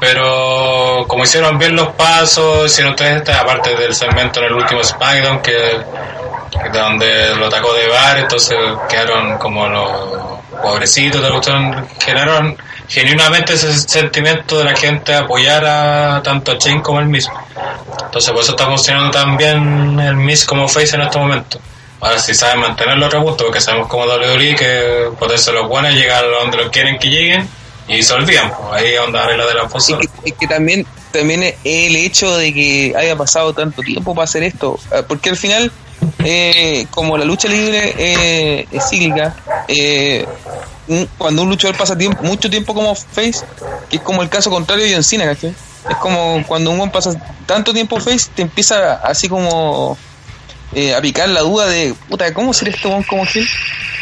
Pero 0.00 1.04
como 1.06 1.24
hicieron 1.24 1.58
bien 1.58 1.76
los 1.76 1.88
pasos, 1.88 2.66
hicieron 2.66 2.94
esta, 2.98 3.40
aparte 3.40 3.74
del 3.76 3.94
segmento 3.94 4.40
en 4.40 4.46
el 4.46 4.52
último 4.52 4.82
SmackDown, 4.82 5.40
que 5.40 5.52
de 5.52 6.78
donde 6.78 7.34
lo 7.36 7.46
atacó 7.46 7.72
de 7.74 7.88
bar, 7.88 8.18
entonces 8.18 8.56
quedaron 8.88 9.38
como 9.38 9.66
los 9.66 10.40
pobrecitos 10.62 11.22
de 11.22 11.30
la 11.30 11.86
generaron 11.98 12.56
genuinamente 12.88 13.54
ese 13.54 13.72
sentimiento 13.72 14.58
de 14.58 14.64
la 14.64 14.76
gente 14.76 15.14
apoyar 15.14 15.64
a 15.64 16.22
tanto 16.22 16.52
a 16.52 16.58
Chain 16.58 16.80
como 16.80 17.00
el 17.00 17.06
mismo. 17.06 17.34
Entonces 18.04 18.30
por 18.30 18.40
eso 18.40 18.52
está 18.52 18.66
funcionando 18.66 19.10
tan 19.10 19.36
bien 19.36 19.98
el 20.00 20.16
Miss 20.16 20.44
como 20.44 20.68
Face 20.68 20.94
en 20.94 21.02
estos 21.02 21.20
momentos. 21.20 21.60
Ahora 22.00 22.18
si 22.18 22.34
saben 22.34 22.60
mantener 22.60 22.98
los 22.98 23.12
punto, 23.14 23.44
porque 23.44 23.60
sabemos 23.60 23.88
como 23.88 24.04
WWE 24.04 24.54
que 24.54 25.10
poderse 25.18 25.52
los 25.52 25.66
buenos 25.68 25.94
llegar 25.94 26.24
a 26.24 26.40
donde 26.40 26.58
los 26.58 26.68
quieren 26.68 26.98
que 26.98 27.08
lleguen 27.08 27.48
y 27.88 28.02
se 28.02 28.12
olvidan, 28.14 28.50
pues 28.50 28.82
ahí 28.82 28.94
donde 28.94 29.18
arregla 29.18 29.46
de 29.46 29.54
la 29.54 29.62
Es 29.64 29.86
que, 29.86 30.30
es 30.30 30.34
que 30.34 30.46
también, 30.46 30.86
también 31.12 31.42
el 31.42 31.96
hecho 31.96 32.36
de 32.36 32.52
que 32.52 32.94
haya 32.96 33.16
pasado 33.16 33.52
tanto 33.52 33.82
tiempo 33.82 34.14
para 34.14 34.24
hacer 34.24 34.42
esto, 34.42 34.78
eh, 34.92 35.02
porque 35.06 35.30
al 35.30 35.36
final, 35.36 35.70
eh, 36.24 36.86
como 36.90 37.18
la 37.18 37.24
lucha 37.24 37.48
libre 37.48 37.94
eh, 37.98 38.66
es 38.70 38.88
cíclica, 38.88 39.34
eh, 39.68 40.26
cuando 41.18 41.42
un 41.42 41.48
luchador 41.48 41.76
pasa 41.76 41.96
tiempo, 41.96 42.22
mucho 42.22 42.50
tiempo 42.50 42.74
como 42.74 42.94
face, 42.94 43.44
que 43.88 43.96
es 43.96 44.02
como 44.02 44.22
el 44.22 44.28
caso 44.28 44.50
contrario 44.50 44.84
de 44.84 44.92
John 44.92 45.04
Cena, 45.04 45.24
¿cachai? 45.24 45.54
Es 45.88 45.96
como 45.96 46.42
cuando 46.46 46.70
un 46.70 46.78
buen 46.78 46.90
pasa 46.90 47.12
tanto 47.46 47.72
tiempo 47.72 48.00
face, 48.00 48.30
te 48.34 48.42
empieza 48.42 48.94
así 48.94 49.28
como 49.28 49.96
eh, 50.74 50.94
a 50.94 51.00
picar 51.00 51.28
la 51.28 51.40
duda 51.40 51.66
de, 51.66 51.94
puta, 52.08 52.32
¿cómo 52.34 52.52
será 52.52 52.70
este 52.70 52.88
buen 52.88 53.02
como 53.04 53.24
Gil? 53.26 53.46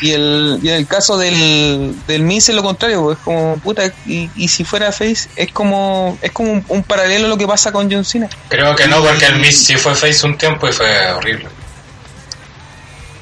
Y, 0.02 0.10
el, 0.10 0.58
y 0.62 0.68
en 0.68 0.74
el 0.74 0.86
caso 0.88 1.16
del, 1.16 1.94
del 2.08 2.22
Miz 2.22 2.48
es 2.48 2.56
lo 2.56 2.64
contrario, 2.64 3.02
pues, 3.02 3.18
es 3.18 3.24
como, 3.24 3.56
puta, 3.58 3.86
y, 4.04 4.28
y 4.34 4.48
si 4.48 4.64
fuera 4.64 4.90
Face, 4.90 5.28
es 5.36 5.52
como 5.52 6.18
es 6.20 6.32
como 6.32 6.50
un, 6.50 6.64
un 6.68 6.82
paralelo 6.82 7.26
a 7.26 7.28
lo 7.28 7.38
que 7.38 7.46
pasa 7.46 7.70
con 7.70 7.90
John 7.90 8.04
Cena. 8.04 8.28
Creo 8.48 8.74
que 8.74 8.88
no, 8.88 9.00
porque 9.00 9.26
el 9.26 9.36
Miss 9.36 9.64
sí 9.64 9.76
fue 9.76 9.94
Face 9.94 10.26
un 10.26 10.36
tiempo 10.36 10.68
y 10.68 10.72
fue 10.72 11.12
horrible. 11.12 11.46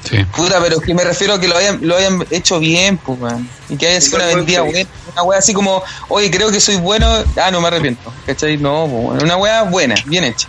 Sí. 0.09 0.25
Puta, 0.35 0.59
pero 0.59 0.77
es 0.77 0.81
que 0.81 0.95
me 0.95 1.03
refiero 1.03 1.35
a 1.35 1.39
que 1.39 1.47
lo 1.47 1.55
hayan, 1.55 1.79
lo 1.83 1.95
hayan 1.95 2.25
hecho 2.31 2.59
bien, 2.59 2.97
pues, 2.97 3.19
weón. 3.19 3.47
Y 3.69 3.77
que 3.77 3.87
haya 3.87 4.01
sido 4.01 4.17
una 4.17 4.25
vendida 4.25 4.61
buena. 4.61 4.89
Una 5.13 5.23
wea 5.23 5.37
así 5.37 5.53
como, 5.53 5.83
oye, 6.07 6.31
creo 6.31 6.49
que 6.49 6.59
soy 6.59 6.77
bueno. 6.77 7.07
Ah, 7.39 7.51
no 7.51 7.61
me 7.61 7.67
arrepiento. 7.67 8.11
¿Cachai? 8.25 8.57
No, 8.57 8.89
pues. 8.91 9.21
Una 9.21 9.37
wea 9.37 9.61
buena, 9.63 9.93
bien 10.07 10.23
hecha. 10.23 10.47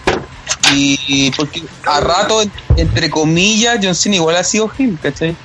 Y, 0.73 0.99
y 1.07 1.31
porque 1.33 1.63
a 1.85 2.01
rato, 2.01 2.43
entre 2.77 3.11
comillas, 3.11 3.79
John 3.83 3.95
Cena 3.95 4.17
igual 4.17 4.37
ha 4.37 4.45
sido 4.45 4.69
Gil, 4.69 4.99
¿cachai? 5.03 5.37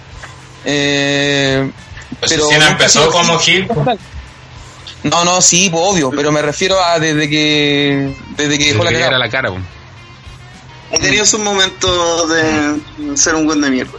Eh, 0.69 1.71
Pues 2.19 2.31
si 2.31 2.37
Cena 2.37 2.47
nunca 2.51 2.65
ha 2.65 2.71
empezó 2.71 2.99
sido 2.99 3.11
como 3.11 3.39
Gil. 3.39 3.67
No, 5.03 5.23
no, 5.23 5.41
sí, 5.41 5.69
pues, 5.69 5.81
obvio, 5.85 6.11
pero 6.11 6.31
me 6.31 6.41
refiero 6.41 6.83
a 6.83 6.99
desde 6.99 7.29
que 7.29 8.13
desde 8.35 8.57
que 8.57 8.73
dejó 8.73 8.83
la 8.83 8.89
que 8.91 8.97
era 9.01 9.17
la 9.17 9.29
cara. 9.29 9.51
He 10.91 10.99
tenido 10.99 11.25
sus 11.25 11.39
momentos 11.39 12.29
de 12.29 13.15
ser 13.15 13.35
un 13.35 13.45
buen 13.45 13.61
de 13.61 13.69
mierda. 13.69 13.93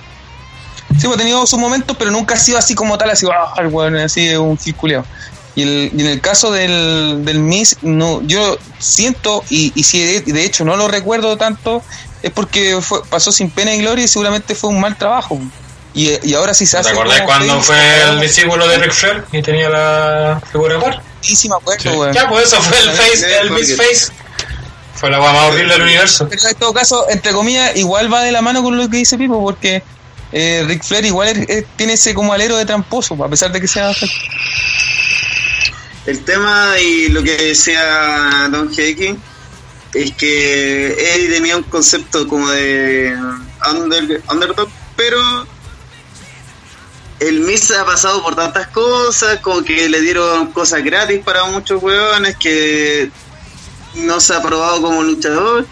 Sí, 0.98 1.06
pues 1.06 1.14
ha 1.14 1.18
tenido 1.18 1.46
sus 1.46 1.58
momentos, 1.58 1.96
pero 1.98 2.10
nunca 2.10 2.34
ha 2.34 2.38
sido 2.38 2.58
así 2.58 2.74
como 2.74 2.98
tal, 2.98 3.10
así, 3.10 3.26
ah, 3.32 3.54
el 3.58 3.68
weón, 3.68 3.96
así 3.96 4.34
un 4.36 4.58
gil 4.58 4.74
culiao. 4.74 5.04
Y, 5.54 5.62
el- 5.62 5.90
y 5.96 6.00
en 6.00 6.06
el 6.06 6.20
caso 6.20 6.50
del, 6.50 7.24
del 7.24 7.38
Miss, 7.40 7.76
no, 7.82 8.20
yo 8.26 8.58
siento, 8.78 9.44
y, 9.50 9.72
y 9.74 9.84
si 9.84 10.00
de, 10.02 10.20
de 10.20 10.44
hecho 10.44 10.64
no 10.64 10.76
lo 10.76 10.88
recuerdo 10.88 11.36
tanto, 11.36 11.82
es 12.22 12.30
porque 12.32 12.78
fue, 12.82 13.02
pasó 13.04 13.32
sin 13.32 13.50
pena 13.50 13.74
y 13.74 13.78
gloria 13.80 14.04
y 14.04 14.08
seguramente 14.08 14.54
fue 14.54 14.70
un 14.70 14.80
mal 14.80 14.96
trabajo. 14.96 15.38
Y, 16.00 16.30
y 16.30 16.34
ahora 16.34 16.54
sí 16.54 16.64
se 16.64 16.76
¿Te 16.76 16.80
hace. 16.82 16.90
acordás 16.90 17.16
como 17.22 17.26
cuando 17.26 17.60
fue 17.60 18.02
el 18.08 18.20
discípulo 18.20 18.68
de 18.68 18.78
Rick 18.78 18.92
Flair 18.92 19.24
y 19.32 19.42
tenía 19.42 19.68
la 19.68 20.40
figura 20.52 20.74
de 20.74 20.80
par? 20.80 21.02
Sí, 21.20 21.34
sí, 21.34 21.48
me 21.48 21.56
acuerdo, 21.56 21.82
Sí. 21.82 21.88
weón. 21.88 22.12
Ya, 22.12 22.28
pues 22.28 22.46
eso 22.46 22.62
fue 22.62 22.78
el 22.78 22.90
face, 22.92 23.38
el 23.40 23.50
Miss 23.50 23.76
Face. 23.76 24.12
Fue 24.94 25.10
la 25.10 25.18
más 25.18 25.36
horrible 25.48 25.72
del 25.72 25.82
universo. 25.82 26.28
Pero 26.28 26.48
en 26.48 26.54
todo 26.54 26.72
caso, 26.72 27.06
entre 27.08 27.32
comillas, 27.32 27.74
igual 27.76 28.12
va 28.12 28.22
de 28.22 28.30
la 28.30 28.42
mano 28.42 28.62
con 28.62 28.76
lo 28.76 28.88
que 28.88 28.98
dice 28.98 29.18
Pipo, 29.18 29.42
porque 29.42 29.82
eh, 30.30 30.64
Ric 30.68 30.84
Flair 30.84 31.04
igual 31.06 31.28
es- 31.30 31.48
es- 31.48 31.64
tiene 31.76 31.94
ese 31.94 32.14
como 32.14 32.32
alero 32.32 32.56
de 32.56 32.64
tramposo, 32.64 33.14
a 33.24 33.28
pesar 33.28 33.50
de 33.50 33.60
que 33.60 33.66
sea. 33.66 33.90
El 36.06 36.24
tema 36.24 36.74
y 36.80 37.08
lo 37.08 37.22
que 37.22 37.36
decía 37.36 38.48
Don 38.50 38.70
Heiki 38.72 39.16
es 39.94 40.12
que 40.12 40.86
Eddie 41.14 41.28
tenía 41.30 41.56
un 41.56 41.64
concepto 41.64 42.26
como 42.28 42.48
de 42.50 43.14
under- 43.72 44.22
underdog, 44.30 44.68
pero 44.96 45.46
el 47.20 47.40
Miz 47.40 47.70
ha 47.72 47.84
pasado 47.84 48.22
por 48.22 48.36
tantas 48.36 48.68
cosas, 48.68 49.40
como 49.40 49.62
que 49.62 49.88
le 49.88 50.00
dieron 50.00 50.52
cosas 50.52 50.84
gratis 50.84 51.20
para 51.24 51.44
muchos 51.44 51.82
hueones, 51.82 52.36
que 52.36 53.10
no 53.94 54.20
se 54.20 54.34
ha 54.34 54.42
probado 54.42 54.82
como 54.82 55.02
luchador, 55.02 55.66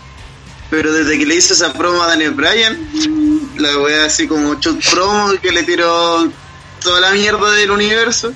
pero 0.71 0.93
desde 0.93 1.19
que 1.19 1.27
le 1.27 1.37
hizo 1.37 1.55
esa 1.55 1.73
promo 1.73 2.03
a 2.03 2.09
Daniel 2.09 2.33
Bryan, 2.33 2.77
la 3.57 3.79
wea 3.79 4.07
así 4.07 4.27
como 4.27 4.59
chut 4.61 4.85
promo 4.91 5.33
que 5.41 5.53
le 5.53 5.63
tiró 5.63 6.29
toda 6.83 7.01
la 7.01 7.11
mierda 7.13 7.53
del 7.53 7.71
universo 7.71 8.33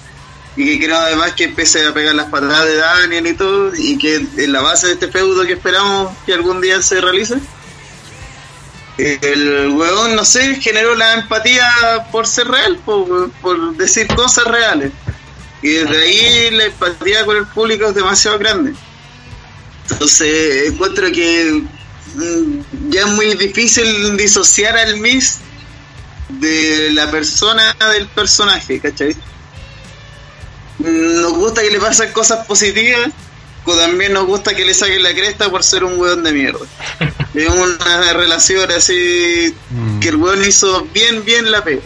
y 0.57 0.65
que 0.65 0.85
creo 0.85 0.97
además 0.97 1.35
que 1.35 1.45
empiece 1.45 1.87
a 1.87 1.95
pegar 1.95 2.15
las 2.15 2.27
patadas 2.27 2.67
de 2.67 2.77
Daniel 2.77 3.27
y 3.27 3.35
todo 3.35 3.73
y 3.77 3.99
que 3.99 4.17
en 4.37 4.53
la 4.53 4.61
base 4.61 4.89
de 4.89 4.93
este 4.95 5.09
feudo 5.09 5.45
que 5.45 5.55
esperamos 5.55 6.13
que 6.27 6.35
algún 6.35 6.61
día 6.61 6.81
se 6.83 7.01
realice 7.01 7.37
el 9.23 9.71
huevón 9.71 10.15
no 10.15 10.25
sé 10.25 10.57
generó 10.57 10.95
la 10.95 11.15
empatía 11.15 11.69
por 12.11 12.27
ser 12.27 12.49
real 12.49 12.79
por, 12.85 13.31
por 13.43 13.77
decir 13.77 14.07
cosas 14.09 14.45
reales 14.45 14.93
y 15.63 15.69
desde 15.69 16.03
ahí 16.03 16.51
la 16.53 16.65
empatía 16.65 17.25
con 17.25 17.37
el 17.37 17.47
público 17.47 17.87
es 17.87 17.95
demasiado 17.95 18.39
grande 18.39 18.75
entonces 19.91 20.73
encuentro 20.73 21.11
que 21.13 21.63
mm, 22.15 22.91
ya 22.91 23.03
es 23.03 23.09
muy 23.09 23.35
difícil 23.35 24.17
disociar 24.17 24.77
al 24.77 24.99
Miss 24.99 25.41
de 26.39 26.91
la 26.93 27.11
persona 27.11 27.77
del 27.93 28.07
personaje, 28.09 28.81
¿cachai? 28.81 29.17
Nos 30.79 31.33
gusta 31.35 31.63
que 31.63 31.71
le 31.71 31.81
pasen 31.81 32.13
cosas 32.13 32.47
positivas, 32.47 33.11
también 33.67 34.13
nos 34.13 34.27
gusta 34.27 34.55
que 34.55 34.65
le 34.65 34.75
saquen 34.75 35.03
la 35.03 35.13
cresta 35.15 35.51
por 35.51 35.63
ser 35.63 35.85
un 35.85 35.99
weón 35.99 36.23
de 36.25 36.33
mierda. 36.33 36.67
Es 37.35 37.49
una 37.49 38.13
relación 38.13 38.69
así 38.73 39.55
Mm. 39.71 40.01
que 40.01 40.09
el 40.09 40.17
weón 40.17 40.45
hizo 40.45 40.83
bien, 40.93 41.25
bien 41.25 41.51
la 41.53 41.63
pega. 41.63 41.81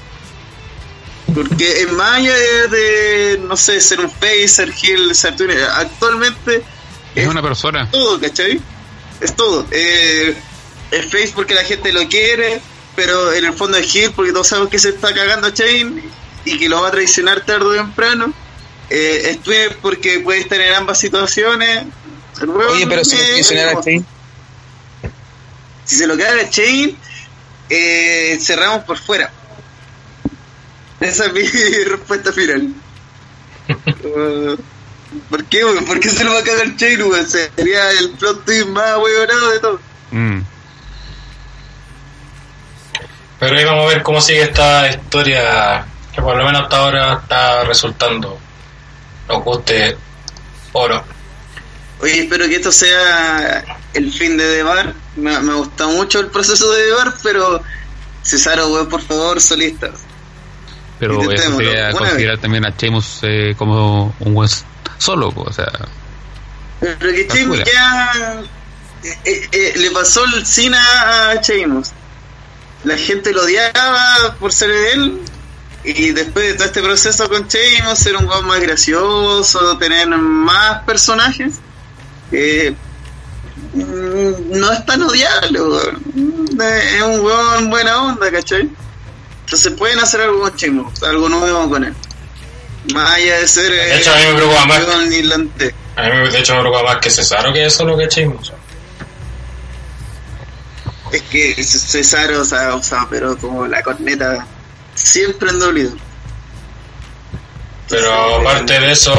Porque 1.34 1.82
en 1.82 2.00
allá 2.00 2.32
de, 2.70 3.40
no 3.46 3.56
sé, 3.56 3.80
ser 3.80 4.00
un 4.00 4.10
face, 4.10 4.48
ser 4.48 4.72
heel, 4.72 5.14
ser 5.14 5.34
actualmente 5.74 6.62
Es 7.14 7.26
una 7.26 7.42
persona. 7.42 7.90
todo, 7.90 8.20
¿cachai? 8.20 8.60
Es 9.20 9.34
todo. 9.34 9.66
Eh, 9.70 10.34
es 10.90 11.04
face 11.06 11.32
porque 11.34 11.54
la 11.54 11.64
gente 11.64 11.92
lo 11.92 12.08
quiere, 12.08 12.60
pero 12.96 13.32
en 13.32 13.44
el 13.44 13.52
fondo 13.52 13.76
es 13.78 13.94
heel 13.94 14.12
porque 14.12 14.32
todos 14.32 14.48
sabemos 14.48 14.70
que 14.70 14.78
se 14.78 14.90
está 14.90 15.12
cagando 15.12 15.48
a 15.48 15.52
Chain 15.54 16.02
y 16.44 16.58
que 16.58 16.68
lo 16.68 16.80
va 16.82 16.88
a 16.88 16.90
traicionar 16.92 17.40
tarde 17.44 17.66
o 17.66 17.74
temprano. 17.74 18.32
Eh, 18.90 19.38
porque 19.80 20.20
puede 20.20 20.40
estar 20.40 20.60
en 20.60 20.74
ambas 20.74 20.98
situaciones. 20.98 21.84
Oye, 22.70 22.86
pero 22.86 23.04
si 23.04 23.16
eh, 23.16 23.32
mencionar 23.34 23.76
a 23.76 23.80
Chain, 23.80 24.06
si 25.84 25.96
se 25.96 26.06
lo 26.06 26.16
caga 26.16 26.42
a 26.42 26.50
Chain, 26.50 26.96
eh, 27.70 28.38
cerramos 28.40 28.84
por 28.84 28.98
fuera. 28.98 29.30
Esa 31.00 31.26
es 31.26 31.32
mi 31.32 31.42
respuesta 31.84 32.32
final. 32.32 32.68
Uh, 34.04 34.56
¿Por 35.30 35.44
qué? 35.46 35.62
¿Por 35.86 35.98
qué 35.98 36.10
se 36.10 36.22
lo 36.22 36.34
va 36.34 36.40
a 36.40 36.42
cagar 36.42 36.76
Chain, 36.76 37.02
weón? 37.02 37.26
Sería 37.26 37.90
el 37.92 38.10
plot 38.10 38.44
twist 38.44 38.66
más 38.66 38.98
weonado 38.98 39.50
de 39.50 39.58
todo. 39.58 39.80
Mm. 40.10 40.40
Pero 43.40 43.56
ahí 43.56 43.64
vamos 43.64 43.84
a 43.86 43.94
ver 43.94 44.02
cómo 44.02 44.20
sigue 44.20 44.42
esta 44.42 44.88
historia 44.88 45.86
que 46.14 46.22
por 46.22 46.36
lo 46.36 46.44
menos 46.44 46.62
hasta 46.62 46.76
ahora 46.76 47.20
está 47.22 47.64
resultando. 47.64 48.38
Nos 49.28 49.44
guste 49.44 49.96
oro. 50.72 51.02
Oye, 52.00 52.20
espero 52.20 52.46
que 52.46 52.56
esto 52.56 52.72
sea 52.72 53.64
el 53.94 54.12
fin 54.12 54.36
de 54.36 54.44
Debar. 54.44 54.94
Me, 55.16 55.38
me 55.40 55.54
gusta 55.54 55.86
mucho 55.86 56.20
el 56.20 56.26
proceso 56.26 56.70
de 56.72 56.82
Debar, 56.84 57.14
pero 57.22 57.62
Cesaro, 58.22 58.68
weón, 58.68 58.88
por 58.88 59.00
favor, 59.00 59.40
solista. 59.40 59.90
Pero 60.98 61.30
eso 61.30 61.56
sería 61.56 61.92
considerar 61.92 62.38
también 62.38 62.64
a 62.64 62.70
Sheamus 62.70 63.20
eh, 63.22 63.54
como 63.56 64.14
un 64.20 64.34
buen 64.34 64.48
solo, 64.98 65.32
o 65.34 65.52
sea, 65.52 65.70
Pero 66.80 66.98
que 66.98 67.28
Sheamus 67.28 67.62
ya 67.64 68.42
eh, 69.02 69.18
eh, 69.24 69.48
eh, 69.52 69.72
le 69.76 69.90
pasó 69.90 70.24
el 70.24 70.46
Cena 70.46 70.80
a 71.30 71.34
Sheamus. 71.40 71.90
La 72.84 72.96
gente 72.96 73.32
lo 73.32 73.42
odiaba 73.42 74.36
por 74.38 74.52
ser 74.52 74.70
él. 74.70 75.20
Y 75.84 76.12
después 76.12 76.46
de 76.46 76.54
todo 76.54 76.64
este 76.64 76.82
proceso 76.82 77.28
con 77.28 77.46
Sheamus, 77.46 77.98
ser 77.98 78.16
un 78.16 78.26
weón 78.26 78.46
más 78.46 78.60
gracioso, 78.60 79.76
tener 79.78 80.08
más 80.08 80.82
personajes, 80.84 81.56
eh, 82.32 82.74
no 83.74 84.72
es 84.72 84.86
tan 84.86 85.02
odiable. 85.02 85.58
Eh, 85.58 86.96
Es 86.96 87.02
un 87.02 87.20
weón 87.20 87.68
buena 87.70 88.02
onda, 88.04 88.30
¿cachai? 88.30 88.68
Entonces 89.44 89.72
pueden 89.74 89.98
hacer 89.98 90.22
algo 90.22 90.40
con 90.40 90.54
Sheamus, 90.56 91.02
algo 91.02 91.28
nuevo 91.28 91.68
con 91.68 91.84
él. 91.84 91.94
Más 92.94 93.10
allá 93.14 93.38
de 93.40 93.48
ser 93.48 93.70
De 93.72 93.96
hecho, 93.98 94.12
a 94.12 94.16
mí 94.16 94.22
me 94.28 94.34
preocupa 94.34 94.66
más. 94.66 94.80
irlandés. 95.12 95.74
A 95.96 96.02
mí 96.04 96.10
me- 96.16 96.30
de 96.30 96.38
hecho 96.38 96.54
me 96.54 96.60
preocupa 96.62 96.82
más 96.94 96.96
que 97.00 97.10
Cesaro 97.10 97.52
que 97.52 97.68
solo 97.68 97.96
que 97.96 98.06
Sheamus. 98.08 98.52
Es 101.12 101.22
que 101.22 101.62
Cesaro, 101.62 102.40
o 102.40 102.44
sea, 102.44 102.74
o 102.74 102.82
sea, 102.82 103.06
pero 103.10 103.36
como 103.36 103.66
la 103.66 103.82
corneta 103.82 104.46
siempre 104.94 105.50
en 105.50 105.58
dolido. 105.58 105.92
Pero 107.88 108.40
aparte 108.40 108.80
de 108.80 108.92
eso, 108.92 109.12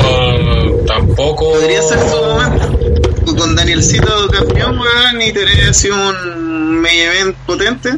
tampoco. 0.87 1.51
Podría 1.53 1.81
ser 1.81 1.99
su 1.99 2.15
momento. 2.15 3.35
Con 3.37 3.55
Danielcito 3.55 4.29
campeón, 4.29 4.79
weón, 4.79 5.21
y 5.21 5.31
tener 5.33 5.69
así 5.69 5.89
un 5.89 6.81
main 6.81 6.99
event 6.99 7.35
potente. 7.45 7.93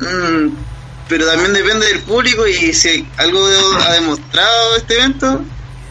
Mm, 0.00 0.54
pero 1.08 1.26
también 1.26 1.52
depende 1.52 1.86
del 1.86 2.00
público 2.00 2.46
y 2.46 2.72
si 2.72 3.06
algo 3.16 3.44
ha 3.80 3.92
demostrado 3.94 4.76
este 4.76 4.94
evento 4.94 5.44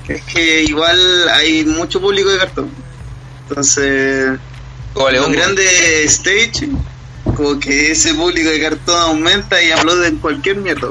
es 0.08 0.24
que 0.24 0.64
igual 0.64 1.30
hay 1.30 1.64
mucho 1.66 2.02
público 2.02 2.30
de 2.30 2.38
cartón. 2.40 2.72
Entonces, 3.48 4.40
un 4.96 5.32
grande 5.32 6.04
stage, 6.06 6.70
como 7.40 7.60
que 7.60 7.92
ese 7.92 8.14
público 8.14 8.50
de 8.50 8.60
cartón 8.62 9.00
aumenta 9.02 9.62
y 9.64 9.72
aplaude 9.72 10.10
en 10.10 10.18
cualquier 10.18 10.58
mierda. 10.58 10.90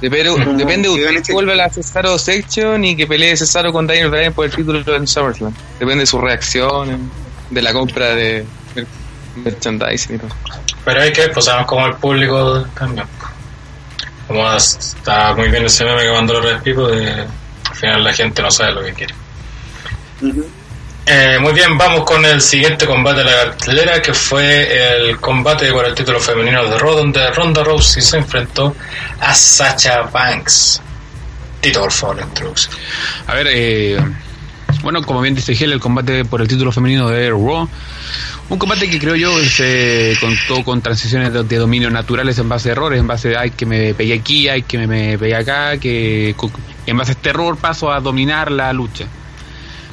Depende, 0.00 0.28
Como 0.30 0.52
depende 0.58 0.88
de 0.88 0.94
usted 0.94 1.22
que 1.24 1.32
vuelva 1.32 1.54
a 1.54 1.56
la 1.56 1.70
Cesaro 1.70 2.18
Section 2.18 2.84
y 2.84 2.94
que 2.94 3.06
pelee 3.06 3.36
Cesaro 3.36 3.72
con 3.72 3.86
Daniel 3.86 4.10
Bryan 4.10 4.32
por 4.32 4.44
el 4.44 4.52
título 4.52 4.78
en 4.94 5.06
SummerSlam. 5.08 5.52
Depende 5.80 6.00
de 6.02 6.06
sus 6.06 6.20
reacciones, 6.20 6.98
de 7.50 7.62
la 7.62 7.72
compra 7.72 8.14
de 8.14 8.44
mer- 8.76 8.86
merchandising 9.36 10.16
y 10.16 10.18
todo. 10.18 10.30
Pero 10.84 11.02
hay 11.02 11.12
que 11.12 11.22
ver, 11.22 11.32
pues 11.32 11.46
sabemos 11.46 11.66
cómo 11.68 11.86
el 11.86 11.94
público 11.94 12.64
también. 12.78 13.06
Como 14.28 14.52
está 14.54 15.34
muy 15.34 15.48
bien 15.48 15.64
ese 15.64 15.84
meme 15.84 16.02
que 16.02 16.12
mandó 16.12 16.38
los 16.40 16.62
Pipo 16.62 16.86
de 16.88 17.10
al 17.70 17.74
final 17.76 18.04
la 18.04 18.12
gente 18.12 18.42
no 18.42 18.50
sabe 18.50 18.72
lo 18.74 18.84
que 18.84 18.92
quiere. 18.92 19.14
Ujú. 20.20 20.46
Eh, 21.10 21.38
muy 21.40 21.54
bien, 21.54 21.78
vamos 21.78 22.04
con 22.04 22.22
el 22.26 22.42
siguiente 22.42 22.84
combate 22.84 23.20
de 23.20 23.24
la 23.24 23.44
cartelera, 23.44 24.02
que 24.02 24.12
fue 24.12 25.06
el 25.08 25.18
combate 25.18 25.72
por 25.72 25.86
el 25.86 25.94
título 25.94 26.20
femenino 26.20 26.62
de 26.66 26.76
Raw, 26.76 26.96
donde 26.96 27.30
Ronda 27.30 27.64
Rousey 27.64 28.02
se 28.02 28.18
enfrentó 28.18 28.76
a 29.18 29.32
Sacha 29.32 30.02
Banks. 30.02 30.82
Tito, 31.62 31.80
por 31.80 31.92
favor, 31.92 32.20
introducción. 32.20 32.74
A 33.26 33.34
ver, 33.34 33.46
eh, 33.50 33.98
bueno, 34.82 35.02
como 35.02 35.22
bien 35.22 35.34
dice 35.34 35.54
Gel, 35.54 35.72
el 35.72 35.80
combate 35.80 36.26
por 36.26 36.42
el 36.42 36.48
título 36.48 36.72
femenino 36.72 37.08
de 37.08 37.30
Raw. 37.30 37.66
Un 38.50 38.58
combate 38.58 38.90
que 38.90 38.98
creo 38.98 39.16
yo 39.16 39.38
se 39.44 40.14
contó 40.20 40.62
con 40.62 40.82
transiciones 40.82 41.32
de, 41.32 41.42
de 41.42 41.56
dominio 41.56 41.88
naturales 41.88 42.38
en 42.38 42.50
base 42.50 42.68
a 42.68 42.72
errores, 42.72 43.00
en 43.00 43.06
base 43.06 43.34
a 43.34 43.40
ay, 43.40 43.52
que 43.52 43.64
me 43.64 43.94
pegué 43.94 44.12
aquí, 44.12 44.46
ay, 44.50 44.60
que 44.60 44.76
me, 44.76 44.86
me 44.86 45.16
pegué 45.16 45.36
acá, 45.36 45.78
que 45.78 46.34
en 46.84 46.96
base 46.98 47.12
a 47.12 47.14
este 47.14 47.30
error 47.30 47.56
paso 47.56 47.90
a 47.90 47.98
dominar 47.98 48.50
la 48.50 48.70
lucha. 48.74 49.06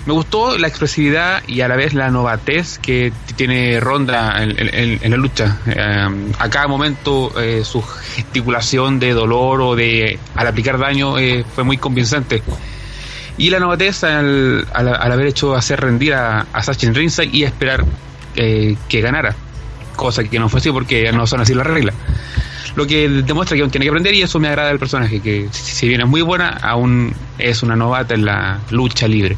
Me 0.05 0.13
gustó 0.13 0.57
la 0.59 0.67
expresividad 0.67 1.41
y 1.47 1.61
a 1.61 1.67
la 1.67 1.75
vez 1.75 1.95
la 1.95 2.11
novatez 2.11 2.77
que 2.77 3.11
tiene 3.35 3.79
Ronda 3.79 4.35
en, 4.43 4.99
la 5.11 5.17
lucha. 5.17 5.57
Eh, 5.65 6.31
a 6.37 6.49
cada 6.49 6.67
momento 6.67 7.33
eh, 7.41 7.63
su 7.63 7.81
gesticulación 7.81 8.99
de 8.99 9.13
dolor 9.13 9.61
o 9.61 9.75
de 9.75 10.19
al 10.35 10.45
aplicar 10.47 10.77
daño 10.77 11.17
eh, 11.17 11.43
fue 11.55 11.63
muy 11.63 11.77
convincente. 11.77 12.43
Y 13.37 13.49
la 13.49 13.59
novatez 13.59 14.03
al, 14.03 14.67
al- 14.73 15.11
haber 15.11 15.25
hecho 15.25 15.55
hacer 15.55 15.81
rendir 15.81 16.13
a, 16.13 16.45
a 16.53 16.61
Sachin 16.61 16.93
Ringside 16.93 17.33
y 17.33 17.43
esperar 17.43 17.83
eh, 18.35 18.75
que 18.87 19.01
ganara. 19.01 19.35
Cosa 19.95 20.23
que 20.23 20.37
no 20.37 20.49
fue 20.49 20.59
así 20.59 20.71
porque 20.71 21.11
no 21.11 21.25
son 21.25 21.41
así 21.41 21.55
las 21.55 21.65
reglas. 21.65 21.95
Lo 22.75 22.85
que 22.85 23.09
demuestra 23.09 23.55
que 23.55 23.61
aún 23.63 23.71
tiene 23.71 23.85
que 23.85 23.89
aprender 23.89 24.13
y 24.13 24.21
eso 24.21 24.37
me 24.39 24.49
agrada 24.49 24.67
del 24.67 24.77
personaje, 24.79 25.19
que 25.21 25.47
si 25.51 25.87
bien 25.87 26.01
es 26.01 26.07
muy 26.07 26.21
buena, 26.21 26.49
aún 26.49 27.13
es 27.39 27.63
una 27.63 27.75
novata 27.75 28.13
en 28.13 28.25
la 28.25 28.59
lucha 28.69 29.07
libre. 29.07 29.35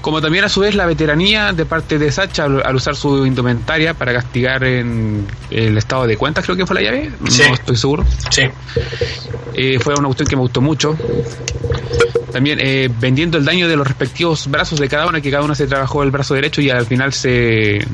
Como 0.00 0.20
también 0.22 0.44
a 0.44 0.48
su 0.48 0.60
vez 0.60 0.74
la 0.76 0.86
veteranía 0.86 1.52
de 1.52 1.66
parte 1.66 1.98
de 1.98 2.10
Sacha 2.12 2.44
al, 2.44 2.62
al 2.64 2.76
usar 2.76 2.94
su 2.94 3.26
indumentaria 3.26 3.94
para 3.94 4.12
castigar 4.12 4.62
en 4.64 5.26
el 5.50 5.76
estado 5.76 6.06
de 6.06 6.16
cuentas, 6.16 6.44
creo 6.44 6.56
que 6.56 6.64
fue 6.66 6.76
la 6.76 6.82
llave, 6.82 7.10
Sí. 7.28 7.42
no 7.48 7.54
estoy 7.54 7.76
seguro. 7.76 8.04
Sí, 8.30 8.42
Eh, 9.54 9.78
fue 9.80 9.94
una 9.94 10.06
cuestión 10.06 10.28
que 10.28 10.36
me 10.36 10.42
gustó 10.42 10.60
mucho. 10.60 10.96
También 12.32 12.58
eh, 12.62 12.88
vendiendo 13.00 13.38
el 13.38 13.44
daño 13.44 13.68
de 13.68 13.76
los 13.76 13.86
respectivos 13.86 14.46
brazos 14.48 14.78
de 14.78 14.88
cada 14.88 15.06
uno, 15.08 15.20
que 15.20 15.30
cada 15.32 15.42
uno 15.42 15.54
se 15.54 15.66
trabajó 15.66 16.02
el 16.04 16.10
brazo 16.12 16.34
derecho 16.34 16.60
y 16.60 16.70
al 16.70 16.86
final 16.86 17.12
se 17.12 17.84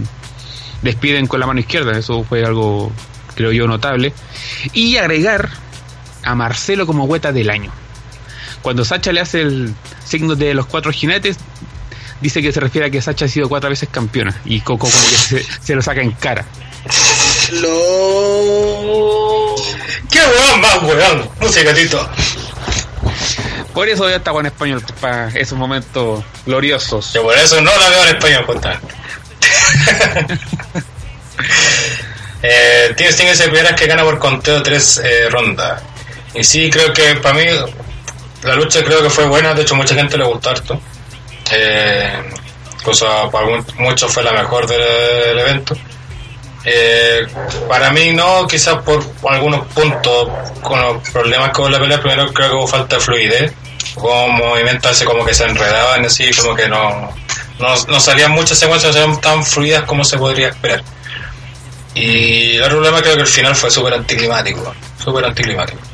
despiden 0.82 1.26
con 1.26 1.40
la 1.40 1.46
mano 1.46 1.60
izquierda. 1.60 1.96
Eso 1.98 2.22
fue 2.24 2.44
algo, 2.44 2.92
creo 3.34 3.50
yo, 3.50 3.66
notable. 3.66 4.12
Y 4.74 4.96
agregar 4.98 5.48
a 6.22 6.34
Marcelo 6.34 6.86
como 6.86 7.04
hueta 7.04 7.32
del 7.32 7.48
año. 7.48 7.72
Cuando 8.64 8.82
Sacha 8.82 9.12
le 9.12 9.20
hace 9.20 9.42
el 9.42 9.74
signo 10.06 10.36
de 10.36 10.54
los 10.54 10.64
cuatro 10.64 10.90
jinetes, 10.90 11.36
dice 12.22 12.40
que 12.40 12.50
se 12.50 12.60
refiere 12.60 12.86
a 12.86 12.90
que 12.90 13.02
Sacha 13.02 13.26
ha 13.26 13.28
sido 13.28 13.46
cuatro 13.46 13.68
veces 13.68 13.90
campeona. 13.92 14.34
Y 14.46 14.62
Coco 14.62 14.88
como 14.90 15.06
que 15.06 15.16
se, 15.16 15.46
se 15.62 15.74
lo 15.74 15.82
saca 15.82 16.00
en 16.00 16.12
cara. 16.12 16.46
Lo... 17.52 19.54
¡Qué 20.10 20.18
weón 20.18 20.60
más 20.62 20.82
weón! 20.82 21.28
Música, 21.42 21.74
Tito. 21.74 22.08
Por 23.74 23.86
eso 23.86 24.08
ya 24.08 24.16
estaba 24.16 24.40
en 24.40 24.46
español, 24.46 24.82
para 24.98 25.28
esos 25.28 25.58
momentos 25.58 26.24
gloriosos. 26.46 27.12
Yo 27.12 27.22
por 27.22 27.36
eso 27.36 27.60
no 27.60 27.70
la 27.76 27.90
veo 27.90 28.02
en 28.04 28.16
español, 28.16 28.44
justamente. 28.46 28.94
eh, 32.42 32.94
tiene 32.96 33.12
Sting 33.12 33.26
ese 33.26 33.44
primera 33.44 33.74
que 33.74 33.86
gana 33.86 34.04
por 34.04 34.18
conteo 34.18 34.62
tres 34.62 35.02
eh, 35.04 35.28
rondas. 35.28 35.82
Y 36.32 36.42
sí, 36.42 36.70
creo 36.70 36.94
que 36.94 37.16
para 37.16 37.34
mí 37.34 37.44
la 38.44 38.54
lucha 38.54 38.84
creo 38.84 39.02
que 39.02 39.10
fue 39.10 39.26
buena, 39.26 39.54
de 39.54 39.62
hecho 39.62 39.74
mucha 39.74 39.94
gente 39.94 40.18
le 40.18 40.24
gustó 40.24 40.50
harto. 40.50 40.80
Eh, 41.50 42.22
incluso 42.78 43.06
para 43.30 43.46
muchos 43.78 44.12
fue 44.12 44.22
la 44.22 44.32
mejor 44.32 44.66
del, 44.66 45.38
evento. 45.38 45.74
Eh, 46.64 47.26
para 47.68 47.90
mí 47.90 48.12
no, 48.12 48.46
quizás 48.46 48.76
por 48.82 49.02
algunos 49.28 49.66
puntos 49.68 50.28
con 50.62 50.80
los 50.80 51.08
problemas 51.10 51.50
con 51.50 51.70
la 51.70 51.78
pelea, 51.78 52.00
primero 52.00 52.32
creo 52.32 52.50
que 52.50 52.54
hubo 52.56 52.66
falta 52.66 52.96
de 52.96 53.02
fluidez, 53.02 53.52
hubo 53.96 54.28
movimientos 54.28 54.90
así 54.90 55.04
como 55.04 55.24
que 55.24 55.34
se 55.34 55.44
enredaban 55.44 56.04
así, 56.04 56.30
como 56.32 56.54
que 56.54 56.68
no, 56.68 57.14
no, 57.58 57.74
no 57.88 58.00
salían 58.00 58.32
muchas 58.32 58.58
secuencias, 58.58 58.94
no 58.94 59.00
salían 59.00 59.20
tan 59.20 59.44
fluidas 59.44 59.82
como 59.82 60.04
se 60.04 60.16
podría 60.16 60.48
esperar. 60.48 60.82
Y 61.94 62.56
el 62.56 62.68
problema 62.68 63.00
creo 63.00 63.14
que 63.14 63.22
el 63.22 63.26
final 63.26 63.54
fue 63.54 63.70
súper 63.70 63.94
anticlimático, 63.94 64.74
súper 65.02 65.24
anticlimático. 65.24 65.93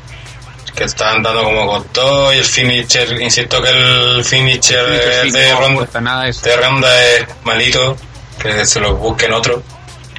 Que 0.81 0.87
estaban 0.87 1.23
dando 1.23 1.43
como 1.45 1.83
todo 1.93 2.33
y 2.33 2.39
el 2.39 2.45
finisher, 2.47 3.21
insisto 3.21 3.61
que 3.61 3.69
el 3.69 4.25
finisher 4.25 4.83
de, 4.87 5.31
de 5.31 5.53
no 5.53 5.61
Ronda 5.61 5.77
cuesta 5.77 6.01
nada 6.01 6.27
eso. 6.27 6.41
este 6.41 6.57
ronda 6.57 7.07
es 7.07 7.27
malito, 7.45 7.99
que 8.41 8.65
se 8.65 8.81
lo 8.81 8.95
busquen 8.97 9.31
otro. 9.35 9.63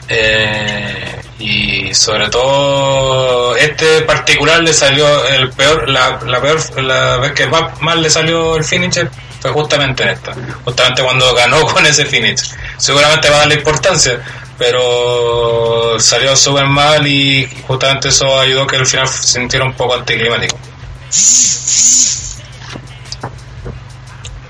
Eh, 0.07 1.20
y 1.39 1.95
sobre 1.95 2.30
todo, 2.30 3.55
este 3.55 4.03
particular 4.03 4.62
le 4.62 4.72
salió 4.72 5.28
el 5.30 5.49
peor, 5.49 5.89
la, 5.89 6.20
la 6.28 6.39
peor, 6.39 6.84
la 6.84 7.18
vez 7.18 7.32
que 7.32 7.47
más 7.47 7.82
mal 7.82 7.99
le 7.99 8.12
salió 8.12 8.55
el 8.55 8.64
finisher 8.64 9.09
fue 9.41 9.49
justamente 9.49 10.03
en 10.03 10.09
esta, 10.09 10.36
justamente 10.64 11.01
cuando 11.01 11.34
ganó 11.34 11.66
con 11.74 11.84
ese 11.88 12.05
finisher. 12.05 12.55
Seguramente 12.78 13.32
va 13.32 13.38
a 13.38 13.39
darle 13.39 13.55
importancia, 13.55 14.22
pero 14.62 15.99
salió 15.99 16.38
súper 16.38 16.68
mal 16.68 17.07
y 17.07 17.49
justamente 17.66 18.09
eso 18.09 18.39
ayudó 18.39 18.68
que 18.68 18.76
el 18.76 18.86
final 18.86 19.07
se 19.07 19.24
sintiera 19.24 19.66
un 19.66 19.74
poco 19.74 19.95
anticlimático. 19.95 20.55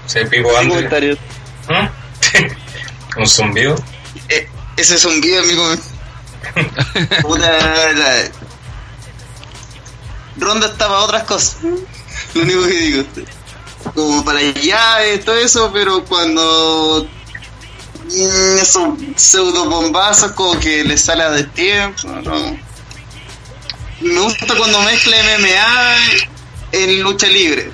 Se 0.06 0.26
pico 0.26 0.50
antes. 0.58 1.18
¿Mm? 1.70 3.18
Un 3.22 3.26
zumbido. 3.26 3.76
Eh, 4.28 4.50
ese 4.76 4.98
zumbido, 4.98 5.44
amigo. 5.44 5.64
Puta, 7.22 7.94
la... 7.94 8.32
Ronda 10.36 10.68
estaba 10.68 11.06
otras 11.06 11.24
cosas. 11.24 11.56
Lo 12.34 12.42
único 12.42 12.64
que 12.64 12.74
digo. 12.74 13.04
Como 13.96 14.26
para 14.26 14.42
llaves, 14.42 15.24
todo 15.24 15.38
eso, 15.38 15.72
pero 15.72 16.04
cuando 16.04 17.08
esos 18.14 18.98
pseudo 19.16 19.70
bombazos 19.70 20.32
como 20.34 20.60
que 20.60 20.84
le 20.84 20.98
sale 20.98 21.24
a 21.24 21.32
destiempo, 21.32 22.08
no. 22.24 22.58
Me 24.02 24.20
gusta 24.20 24.56
cuando 24.58 24.82
mezcla 24.82 25.16
MMA 25.38 25.96
en 26.72 27.04
lucha 27.04 27.28
libre. 27.28 27.72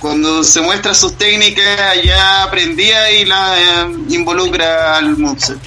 Cuando 0.00 0.44
se 0.44 0.60
muestra 0.60 0.94
sus 0.94 1.16
técnicas 1.16 2.02
ya 2.02 2.42
aprendía 2.42 3.10
y 3.12 3.24
la 3.24 3.58
eh, 3.58 3.96
involucra 4.08 4.96
al 4.96 5.16
moveset. 5.16 5.58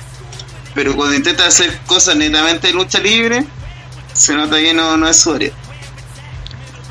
Pero 0.73 0.95
cuando 0.95 1.15
intenta 1.15 1.47
hacer 1.47 1.79
cosas 1.85 2.17
netamente 2.17 2.67
de 2.67 2.73
lucha 2.73 2.99
libre, 2.99 3.45
se 4.13 4.33
nota 4.33 4.57
que 4.57 4.73
no, 4.73 4.97
no 4.97 5.07
es 5.07 5.17
su 5.17 5.33
área. 5.33 5.51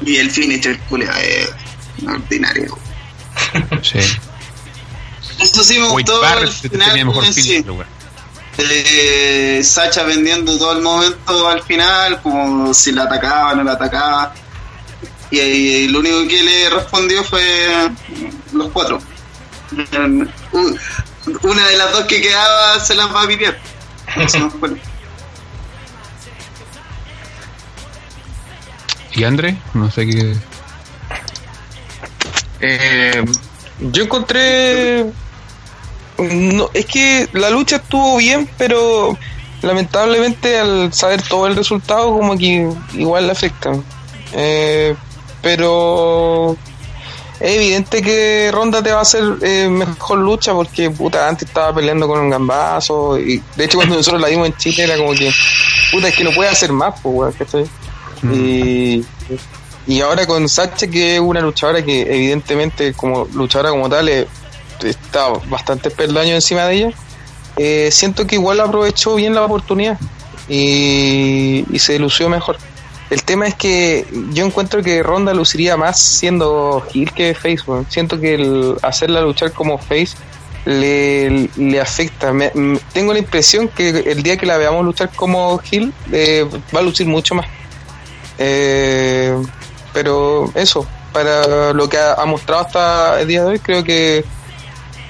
Y 0.05 0.16
el 0.16 0.31
finisher, 0.31 0.79
culiao, 0.89 1.14
es 1.16 1.51
ordinario. 2.07 2.77
Sí. 3.83 3.99
Eso 5.39 5.64
sí 5.64 5.74
me 5.78 5.87
Wade 5.89 5.93
gustó 5.93 6.20
Barrett 6.20 6.49
al 6.49 6.53
final. 6.53 6.89
tenía 6.89 7.05
mejor 7.05 7.24
en 7.24 7.35
sí. 7.35 7.43
finisher, 7.43 7.70
weón. 7.70 7.87
Eh, 8.57 9.61
Sacha 9.64 10.05
vendiendo 10.05 10.57
todo 10.57 10.72
el 10.72 10.82
momento 10.82 11.49
al 11.49 11.62
final, 11.62 12.22
como 12.22 12.72
si 12.72 12.93
la 12.93 13.03
atacaba, 13.05 13.55
no 13.55 13.64
la 13.64 13.72
atacaba. 13.72 14.32
Y, 15.30 15.41
y 15.41 15.89
lo 15.89 15.99
único 16.01 16.26
que 16.28 16.43
le 16.43 16.70
respondió 16.70 17.24
fue 17.24 17.91
los 18.53 18.70
cuatro. 18.70 19.01
Una 21.43 21.66
de 21.66 21.76
las 21.78 21.93
dos 21.93 22.05
que 22.05 22.20
quedaba 22.20 22.78
se 22.78 22.95
las 22.95 23.12
va 23.12 23.22
a 23.22 23.26
pitear. 23.26 23.59
Eso 24.16 24.39
no 24.39 24.51
fue. 24.51 24.76
¿Y 29.14 29.24
André? 29.24 29.57
No 29.74 29.91
sé 29.91 30.07
qué. 30.07 30.37
Eh, 32.61 33.24
yo 33.80 34.05
encontré. 34.05 35.07
No, 36.19 36.71
es 36.73 36.87
que 36.87 37.29
la 37.33 37.51
lucha 37.51 37.77
estuvo 37.77 38.19
bien, 38.19 38.49
pero 38.57 39.17
lamentablemente 39.62 40.59
al 40.59 40.93
saber 40.93 41.23
todo 41.23 41.47
el 41.47 41.57
resultado, 41.57 42.12
como 42.12 42.37
que 42.37 42.69
igual 42.95 43.27
le 43.27 43.33
afecta. 43.33 43.73
Eh, 44.33 44.95
pero 45.43 46.57
es 47.41 47.57
evidente 47.57 48.01
que 48.01 48.51
Ronda 48.53 48.83
te 48.83 48.93
va 48.93 49.01
a 49.01 49.03
hacer 49.03 49.23
eh, 49.43 49.69
mejor 49.69 50.19
lucha 50.19 50.53
porque 50.55 50.91
puta 50.91 51.29
antes 51.29 51.49
estaba 51.49 51.75
peleando 51.75 52.07
con 52.09 52.21
un 52.21 52.31
gambazo 52.31 53.19
y 53.19 53.43
de 53.57 53.65
hecho 53.65 53.77
cuando 53.77 53.97
nosotros 53.97 54.23
la 54.23 54.29
vimos 54.29 54.47
en 54.47 54.57
Chile 54.57 54.85
era 54.85 54.97
como 54.97 55.12
que 55.12 55.31
puta 55.93 56.09
es 56.09 56.17
que 56.17 56.25
no 56.25 56.31
puede 56.31 56.49
hacer 56.49 56.73
más 56.73 56.95
pues 57.03 57.15
weón, 57.15 57.33
¿cachai? 57.33 57.67
Y, 58.33 59.05
y 59.87 60.01
ahora 60.01 60.27
con 60.27 60.49
Sacha, 60.49 60.87
que 60.87 61.17
es 61.17 61.21
una 61.21 61.43
luchadora 61.43 61.85
que 61.85 62.03
evidentemente 62.03 62.95
como 62.95 63.27
luchadora 63.35 63.71
como 63.71 63.91
tal 63.91 64.09
eh, 64.09 64.27
está 64.83 65.29
bastante 65.49 65.91
peldaño 65.91 66.35
encima 66.35 66.66
de 66.66 66.75
ella, 66.75 66.91
eh, 67.57 67.91
siento 67.93 68.27
que 68.27 68.37
igual 68.37 68.61
aprovechó 68.61 69.14
bien 69.14 69.35
la 69.35 69.45
oportunidad 69.45 69.99
y, 70.49 71.64
se 71.79 71.99
lució 71.99 72.29
mejor. 72.29 72.57
El 73.11 73.22
tema 73.22 73.47
es 73.47 73.55
que 73.55 74.07
yo 74.33 74.45
encuentro 74.45 74.83
que 74.83 75.03
Ronda 75.03 75.35
luciría 75.35 75.77
más 75.77 76.01
siendo 76.01 76.85
heel 76.93 77.12
que 77.12 77.35
face. 77.35 77.61
weón. 77.66 77.87
Siento 77.89 78.18
que 78.18 78.35
el 78.35 78.77
hacerla 78.83 79.20
luchar 79.20 79.53
como 79.53 79.79
face 79.79 80.16
le, 80.64 81.49
le 81.57 81.81
afecta. 81.81 82.33
Tengo 82.93 83.12
la 83.12 83.18
impresión 83.18 83.68
que 83.68 83.91
el 83.91 84.22
día 84.22 84.37
que 84.37 84.47
la 84.47 84.57
veamos 84.57 84.85
luchar 84.85 85.11
como 85.14 85.61
Hill 85.70 85.93
eh, 86.11 86.49
va 86.75 86.81
a 86.81 86.83
lucir 86.83 87.07
mucho 87.07 87.35
más. 87.35 87.47
Eh, 88.39 89.37
pero 89.93 90.51
eso, 90.55 90.87
para 91.12 91.72
lo 91.72 91.89
que 91.89 91.99
ha 91.99 92.25
mostrado 92.25 92.62
hasta 92.62 93.20
el 93.20 93.29
día 93.29 93.43
de 93.43 93.51
hoy, 93.51 93.59
creo 93.61 93.85
que 93.85 94.25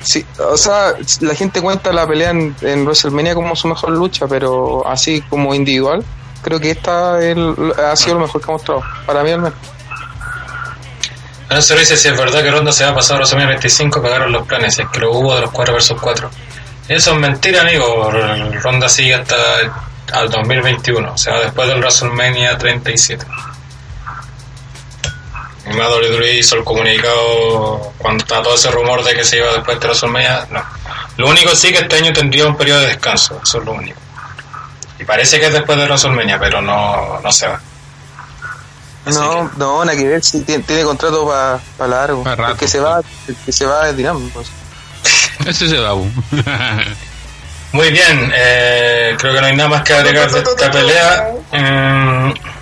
sí, 0.04 0.24
o 0.38 0.56
sea, 0.56 0.94
la 1.20 1.34
gente 1.34 1.60
cuenta 1.60 1.92
la 1.92 2.06
pelea 2.06 2.30
en, 2.30 2.84
WrestleMania 2.84 3.34
como 3.34 3.56
su 3.56 3.68
mejor 3.68 3.90
lucha, 3.90 4.26
pero 4.28 4.86
así 4.86 5.20
como 5.22 5.54
individual, 5.54 6.04
creo 6.42 6.60
que 6.60 6.70
esta 6.70 7.18
es 7.18 7.36
el- 7.36 7.72
ha 7.82 7.96
sido 7.96 8.14
lo 8.14 8.20
mejor 8.26 8.40
que 8.40 8.50
ha 8.50 8.52
mostrado, 8.52 8.82
para 9.06 9.22
mí 9.22 9.30
al 9.32 9.40
menos. 9.40 9.58
Se 11.60 11.76
dice 11.76 11.96
si 11.96 12.08
es 12.08 12.16
verdad 12.16 12.42
que 12.42 12.50
Ronda 12.50 12.72
se 12.72 12.84
va 12.84 12.90
a 12.90 12.94
pasar 12.94 13.16
a 13.16 13.18
WrestleMania 13.18 13.50
25, 13.56 14.02
cagaron 14.02 14.32
los 14.32 14.46
planes, 14.46 14.78
es 14.78 14.88
que 14.88 15.00
lo 15.00 15.12
hubo 15.12 15.34
de 15.34 15.42
los 15.42 15.50
4 15.50 15.74
versus 15.74 16.00
4. 16.00 16.28
Eso 16.88 17.12
es 17.12 17.18
mentira, 17.18 17.62
amigo. 17.62 18.10
Ronda 18.62 18.88
sigue 18.88 19.14
hasta 19.14 19.36
al 20.12 20.30
2021, 20.30 21.12
o 21.12 21.18
sea, 21.18 21.40
después 21.40 21.68
del 21.68 21.78
WrestleMania 21.78 22.58
37. 22.58 23.24
Y 25.66 25.74
más 25.74 25.88
WWE 25.88 26.38
hizo 26.38 26.56
el 26.56 26.64
comunicado 26.64 27.92
cuando 27.98 28.22
estaba 28.22 28.42
todo 28.42 28.54
ese 28.54 28.70
rumor 28.70 29.02
de 29.02 29.14
que 29.14 29.24
se 29.24 29.38
iba 29.38 29.52
después 29.52 29.80
de 29.80 29.86
WrestleMania. 29.86 30.46
No. 30.50 30.62
Lo 31.16 31.28
único 31.28 31.54
sí 31.56 31.72
que 31.72 31.78
este 31.78 31.96
año 31.96 32.12
tendría 32.12 32.46
un 32.46 32.56
periodo 32.56 32.80
de 32.80 32.88
descanso, 32.88 33.40
eso 33.42 33.58
es 33.58 33.64
lo 33.64 33.72
único. 33.72 33.98
Y 34.98 35.04
parece 35.04 35.40
que 35.40 35.46
es 35.46 35.52
después 35.52 35.78
de 35.78 35.84
WrestleMania, 35.84 36.38
pero 36.38 36.60
no, 36.60 37.20
no 37.22 37.32
se 37.32 37.48
va. 37.48 37.60
Así 39.06 39.18
No, 39.18 39.50
no, 39.56 39.84
nada 39.84 39.96
que 39.96 40.06
ver, 40.06 40.22
si 40.24 40.40
tiene, 40.42 40.64
tiene 40.64 40.82
contrato 40.82 41.26
para 41.26 41.88
largo. 41.88 42.24
Pa' 42.24 42.34
rato, 42.34 42.52
el 42.52 42.58
que 42.58 42.68
se 42.68 42.80
va, 42.80 43.00
el 43.28 43.36
que 43.36 43.52
se 43.52 43.66
va 43.66 43.88
es 43.88 43.96
Dinamo. 43.96 44.28
pues. 44.32 44.48
Ese 45.46 45.68
se 45.68 45.78
va. 45.78 45.94
Muy 47.72 47.90
bien, 47.90 48.32
eh, 48.34 49.16
creo 49.18 49.34
que 49.34 49.40
no 49.40 49.46
hay 49.46 49.56
nada 49.56 49.68
más 49.68 49.82
que 49.82 49.94
agregar 49.94 50.30
de 50.30 50.40
esta 50.40 50.70
pelea. 50.70 51.32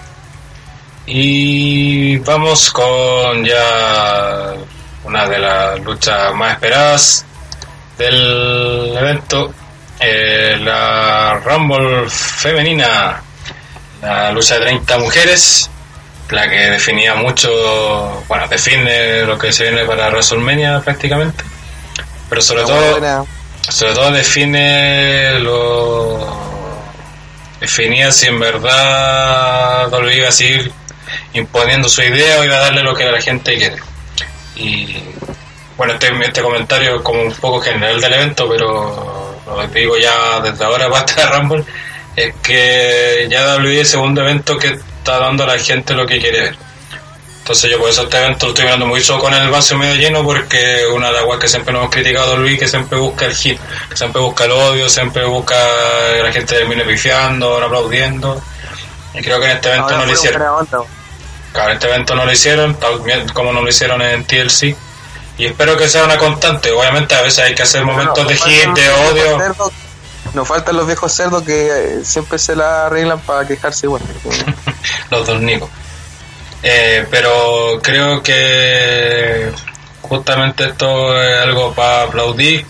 y 1.06 2.16
vamos 2.18 2.70
con 2.70 3.44
ya 3.44 4.54
una 5.04 5.28
de 5.28 5.38
las 5.38 5.80
luchas 5.80 6.34
más 6.34 6.52
esperadas 6.52 7.24
del 7.98 8.96
evento, 8.96 9.52
eh, 10.00 10.56
la 10.60 11.40
Rumble 11.44 12.08
femenina, 12.08 13.22
la 14.00 14.32
lucha 14.32 14.58
de 14.58 14.66
30 14.66 14.98
mujeres, 14.98 15.70
la 16.30 16.48
que 16.48 16.70
definía 16.70 17.14
mucho, 17.14 18.24
bueno, 18.28 18.48
define 18.48 19.24
lo 19.24 19.38
que 19.38 19.52
se 19.52 19.64
viene 19.64 19.84
para 19.84 20.08
WrestleMania 20.08 20.80
prácticamente, 20.80 21.44
pero 22.28 22.40
sobre 22.40 22.62
todo 22.62 23.26
sobre 23.68 23.94
todo 23.94 24.10
define 24.10 25.38
lo 25.38 26.36
definía 27.60 28.10
si 28.10 28.26
en 28.26 28.40
verdad 28.40 29.88
WWE 29.92 30.16
iba 30.16 30.28
a 30.28 30.32
seguir 30.32 30.72
imponiendo 31.34 31.88
su 31.88 32.02
idea 32.02 32.40
o 32.40 32.44
iba 32.44 32.56
a 32.56 32.60
darle 32.60 32.82
lo 32.82 32.94
que 32.94 33.04
la 33.04 33.20
gente 33.20 33.56
quiere 33.56 33.76
y 34.56 34.96
bueno 35.76 35.94
este, 35.94 36.12
este 36.24 36.42
comentario 36.42 36.96
es 36.96 37.02
como 37.02 37.22
un 37.22 37.32
poco 37.32 37.60
general 37.60 38.00
del 38.00 38.12
evento 38.12 38.48
pero 38.48 39.40
lo 39.46 39.66
digo 39.68 39.96
ya 39.96 40.40
desde 40.40 40.64
ahora 40.64 40.88
basta 40.88 41.26
de 41.26 41.32
Rumble 41.32 41.64
es 42.14 42.34
que 42.42 43.26
ya 43.30 43.56
WWE 43.56 43.74
es 43.74 43.80
el 43.80 43.86
segundo 43.86 44.20
evento 44.20 44.58
que 44.58 44.68
está 44.68 45.18
dando 45.18 45.44
a 45.44 45.46
la 45.46 45.58
gente 45.58 45.94
lo 45.94 46.06
que 46.06 46.20
quiere 46.20 46.40
ver 46.40 46.56
entonces 47.42 47.72
yo 47.72 47.80
por 47.80 47.90
eso 47.90 48.02
este 48.02 48.18
evento 48.18 48.46
lo 48.46 48.52
estoy 48.52 48.66
mirando 48.66 48.86
mucho 48.86 49.18
con 49.18 49.34
el 49.34 49.50
vaso 49.50 49.76
medio 49.76 49.96
lleno 49.96 50.22
porque 50.22 50.86
una 50.94 51.08
de 51.08 51.14
las 51.14 51.24
cosas 51.24 51.40
que 51.40 51.48
siempre 51.48 51.72
nos 51.72 51.82
hemos 51.82 51.92
criticado 51.92 52.36
Luis 52.36 52.56
que 52.56 52.68
siempre 52.68 52.96
busca 52.98 53.26
el 53.26 53.34
hit, 53.34 53.58
que 53.90 53.96
siempre 53.96 54.22
busca 54.22 54.44
el 54.44 54.52
odio, 54.52 54.88
siempre 54.88 55.24
busca 55.24 55.56
que 56.14 56.22
la 56.22 56.32
gente 56.32 56.54
termine 56.54 56.84
pifiando, 56.84 57.58
no 57.58 57.66
aplaudiendo. 57.66 58.40
Y 59.12 59.22
creo 59.22 59.40
que 59.40 59.46
en 59.46 59.56
este 59.56 59.70
evento 59.70 59.86
ahora 59.86 59.98
no 59.98 60.06
lo 60.06 60.12
hicieron. 60.12 60.42
Este 61.72 61.86
evento 61.88 62.14
no 62.14 62.24
lo 62.24 62.32
hicieron, 62.32 62.76
como 63.34 63.52
no 63.52 63.62
lo 63.62 63.68
hicieron 63.68 64.00
en 64.02 64.24
TLC. 64.24 64.76
Y 65.38 65.46
espero 65.46 65.76
que 65.76 65.88
sea 65.88 66.04
una 66.04 66.18
constante. 66.18 66.70
Obviamente 66.72 67.14
a 67.14 67.22
veces 67.22 67.40
hay 67.44 67.54
que 67.54 67.62
hacer 67.62 67.84
momentos 67.84 68.26
de 68.28 68.36
hit, 68.36 68.68
de 68.74 68.90
odio. 68.90 69.38
cerdos- 69.38 69.72
Nos 70.34 70.46
faltan 70.48 70.76
los 70.76 70.86
viejos 70.86 71.12
cerdos 71.12 71.42
que 71.42 71.68
eh, 71.68 72.04
siempre 72.04 72.38
se 72.38 72.54
la 72.56 72.86
arreglan 72.86 73.20
para 73.20 73.46
quejarse 73.46 73.86
igual. 73.86 74.02
los 75.10 75.26
dos 75.26 75.40
Nicos. 75.40 75.68
Eh, 76.62 77.06
pero 77.10 77.80
creo 77.82 78.22
que 78.22 79.50
justamente 80.00 80.64
esto 80.66 81.20
es 81.20 81.40
algo 81.42 81.74
para 81.74 82.04
aplaudir 82.04 82.64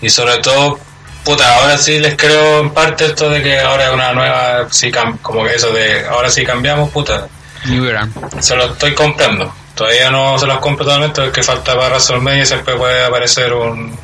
y 0.00 0.10
sobre 0.10 0.38
todo, 0.38 0.78
puta, 1.24 1.56
ahora 1.58 1.78
sí 1.78 1.98
les 2.00 2.16
creo 2.16 2.60
en 2.60 2.70
parte 2.70 3.06
esto 3.06 3.28
de 3.30 3.42
que 3.42 3.60
ahora 3.60 3.86
es 3.88 3.92
una 3.92 4.12
nueva, 4.12 4.66
sí, 4.70 4.90
como 5.22 5.44
que 5.44 5.54
eso 5.54 5.70
de 5.72 6.06
ahora 6.08 6.28
sí 6.30 6.44
cambiamos, 6.44 6.90
puta, 6.90 7.28
New 7.70 7.84
Era. 7.86 8.08
se 8.40 8.56
lo 8.56 8.66
estoy 8.72 8.94
comprando. 8.94 9.52
Todavía 9.74 10.10
no 10.10 10.38
se 10.38 10.46
los 10.46 10.58
compro 10.58 10.84
totalmente 10.84 11.22
porque 11.22 11.42
falta 11.42 11.74
para 11.74 11.88
WrestleMania 11.88 12.42
y 12.42 12.46
siempre 12.46 12.74
puede 12.76 13.04
aparecer 13.04 13.52
un, 13.54 13.96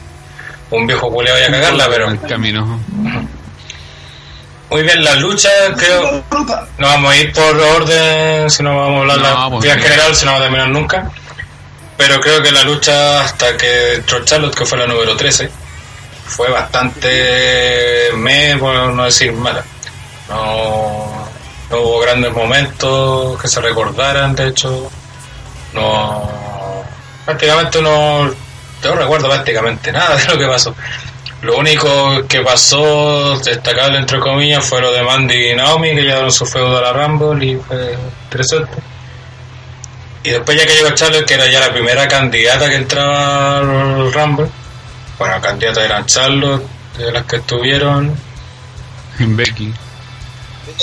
un 0.71 0.87
viejo 0.87 1.11
culeado 1.11 1.39
y 1.39 1.43
a 1.43 1.51
cagarla, 1.51 1.87
pero 1.91 2.09
El 2.09 2.21
camino. 2.21 2.81
muy 4.71 4.83
bien, 4.83 5.05
la 5.05 5.17
lucha 5.17 5.51
creo... 5.77 6.25
No 6.79 6.87
vamos 6.87 7.13
a 7.13 7.17
ir 7.17 7.33
por 7.33 7.57
orden, 7.59 8.51
si 8.51 8.63
no 8.63 8.77
vamos 8.77 8.97
a 8.97 9.01
hablar 9.01 9.19
No, 9.19 9.23
la 9.23 9.51
pues, 9.51 9.65
en 9.65 9.77
bien. 9.77 9.81
general, 9.89 10.17
si 10.17 10.25
no 10.25 10.33
vamos 10.33 10.41
a 10.41 10.45
terminar 10.49 10.69
nunca. 10.71 11.11
Pero 11.97 12.21
creo 12.21 12.43
que 12.43 12.53
la 12.53 12.63
lucha 12.65 13.23
hasta 13.23 13.57
que 13.57 13.95
entró 13.95 14.25
Charlotte, 14.25 14.55
que 14.55 14.67
fue 14.67 14.79
la 14.79 14.87
número 14.87 15.17
13, 15.17 15.51
fue 16.27 16.51
bastante 16.51 18.11
me, 18.17 18.57
por 18.59 18.75
no 18.93 19.05
decir 19.05 19.33
mala. 19.33 19.63
No, 20.29 21.26
no 21.71 21.81
hubo 21.81 22.01
grandes 22.01 22.33
momentos 22.33 23.41
que 23.41 23.49
se 23.49 23.61
recordaran, 23.61 24.35
de 24.35 24.49
hecho. 24.49 24.91
No. 25.73 26.31
Prácticamente 27.25 27.83
no. 27.83 28.25
No 28.85 28.95
recuerdo 28.95 29.29
prácticamente 29.29 29.91
nada 29.91 30.17
de 30.17 30.27
lo 30.27 30.39
que 30.39 30.47
pasó. 30.47 30.75
Lo 31.43 31.59
único 31.59 32.27
que 32.27 32.41
pasó, 32.41 33.39
destacable 33.39 33.99
entre 33.99 34.19
comillas, 34.21 34.65
fue 34.65 34.81
lo 34.81 34.91
de 34.93 35.03
Mandy 35.03 35.51
y 35.51 35.55
Naomi, 35.55 35.95
que 35.95 36.03
llevaron 36.03 36.33
su 36.33 36.47
feudo 36.47 36.79
a 36.79 36.81
la 36.81 36.93
Rumble 36.93 37.45
y 37.45 37.57
fue 37.57 37.97
interesante. 38.25 38.79
Y 40.23 40.31
después 40.31 40.57
ya 40.59 40.67
que 40.67 40.75
llegó 40.75 40.91
Charlotte, 40.91 41.25
que 41.25 41.35
era 41.35 41.47
ya 41.47 41.61
la 41.61 41.73
primera 41.73 42.09
candidata 42.09 42.69
que 42.69 42.77
entraba 42.77 43.59
al 43.59 44.13
Rumble, 44.13 44.49
bueno, 45.19 45.41
candidatas 45.41 45.85
eran 45.85 46.07
Charlotte, 46.07 46.65
de 46.99 47.13
las 47.13 47.25
que 47.27 47.37
estuvieron. 47.37 48.17
Becky. 49.19 49.73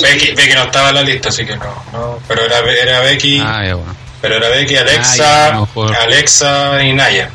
Becky, 0.01 0.31
Becky 0.33 0.53
no 0.55 0.63
estaba 0.63 0.89
en 0.89 0.95
la 0.95 1.01
lista, 1.03 1.29
así 1.29 1.45
que 1.45 1.55
no, 1.55 1.83
no 1.91 2.19
pero 2.27 2.43
era, 2.45 2.59
era 2.59 2.99
Becky, 3.01 3.39
Ah, 3.43 3.63
ya, 3.65 3.75
bueno. 3.75 3.95
pero 4.21 4.35
era 4.37 4.49
Becky, 4.49 4.75
Ah, 4.75 4.81
Alexa. 4.81 5.57
Alexa 6.01 6.83
y 6.83 6.93
Naya. 6.93 7.29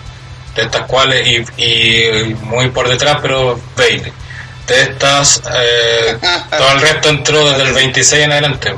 De 0.54 0.62
estas 0.62 0.82
cuales, 0.86 1.24
y, 1.26 1.62
y 1.62 2.34
muy 2.42 2.68
por 2.70 2.88
detrás, 2.88 3.18
pero 3.22 3.60
Bailey. 3.76 4.12
De 4.66 4.82
estas, 4.82 5.40
eh, 5.54 6.18
todo 6.58 6.72
el 6.72 6.80
resto 6.80 7.08
entró 7.10 7.48
desde 7.48 7.62
el 7.62 7.72
26 7.72 8.22
en 8.24 8.32
adelante. 8.32 8.74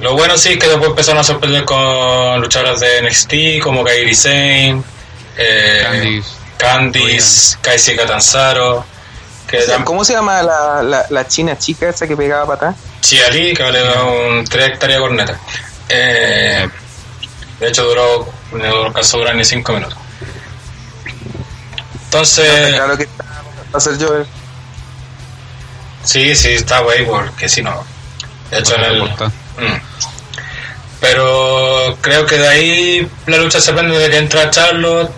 Lo 0.00 0.14
bueno 0.14 0.36
sí 0.38 0.52
es 0.52 0.58
que 0.58 0.66
después 0.66 0.90
empezaron 0.90 1.20
a 1.20 1.24
sorprender 1.24 1.64
con 1.64 2.40
luchadoras 2.40 2.80
de 2.80 3.02
NXT 3.02 3.62
como 3.62 3.84
Kairi 3.84 4.14
Sane, 4.14 4.82
eh, 5.36 5.82
Candice. 5.84 6.28
Candice, 6.56 7.56
Kaisi 7.60 7.96
Catanzaro, 7.96 8.84
que 9.50 9.58
¿Cómo 9.84 10.04
se 10.04 10.12
llama 10.12 10.42
la, 10.42 10.82
la, 10.82 11.06
la 11.10 11.28
china 11.28 11.58
chica 11.58 11.88
esa 11.88 12.06
que 12.06 12.16
pegaba 12.16 12.46
para 12.46 12.56
atrás? 12.70 12.76
Chiari, 13.00 13.54
que 13.54 13.62
vale 13.62 13.82
un 14.02 14.44
3 14.44 14.68
hectáreas 14.68 14.98
de 15.00 15.06
corneta. 15.06 15.40
Eh, 15.88 16.68
de 17.58 17.68
hecho 17.68 17.84
duró, 17.84 18.32
no 18.52 18.84
alcanzó 18.86 19.16
a 19.16 19.20
durar 19.20 19.34
ni 19.34 19.44
5 19.44 19.72
minutos. 19.72 19.98
Entonces, 22.04 22.74
claro 22.74 22.96
que 22.96 23.04
está, 23.04 23.24
va 23.24 23.78
a 23.78 23.80
ser 23.80 23.98
yo. 23.98 24.24
sí, 26.04 26.34
sí, 26.34 26.48
está 26.54 26.80
güey, 26.80 27.04
porque 27.06 27.48
si 27.48 27.62
no. 27.62 27.84
De 28.50 28.58
hecho, 28.58 28.74
en 28.76 28.84
el. 28.84 29.02
Mm. 29.02 29.80
Pero 31.00 31.96
creo 32.00 32.26
que 32.26 32.36
de 32.36 32.48
ahí 32.48 33.10
la 33.26 33.38
lucha 33.38 33.60
se 33.60 33.72
prende 33.72 33.98
de 33.98 34.10
que 34.10 34.18
entra 34.18 34.50
Charlotte 34.50 35.10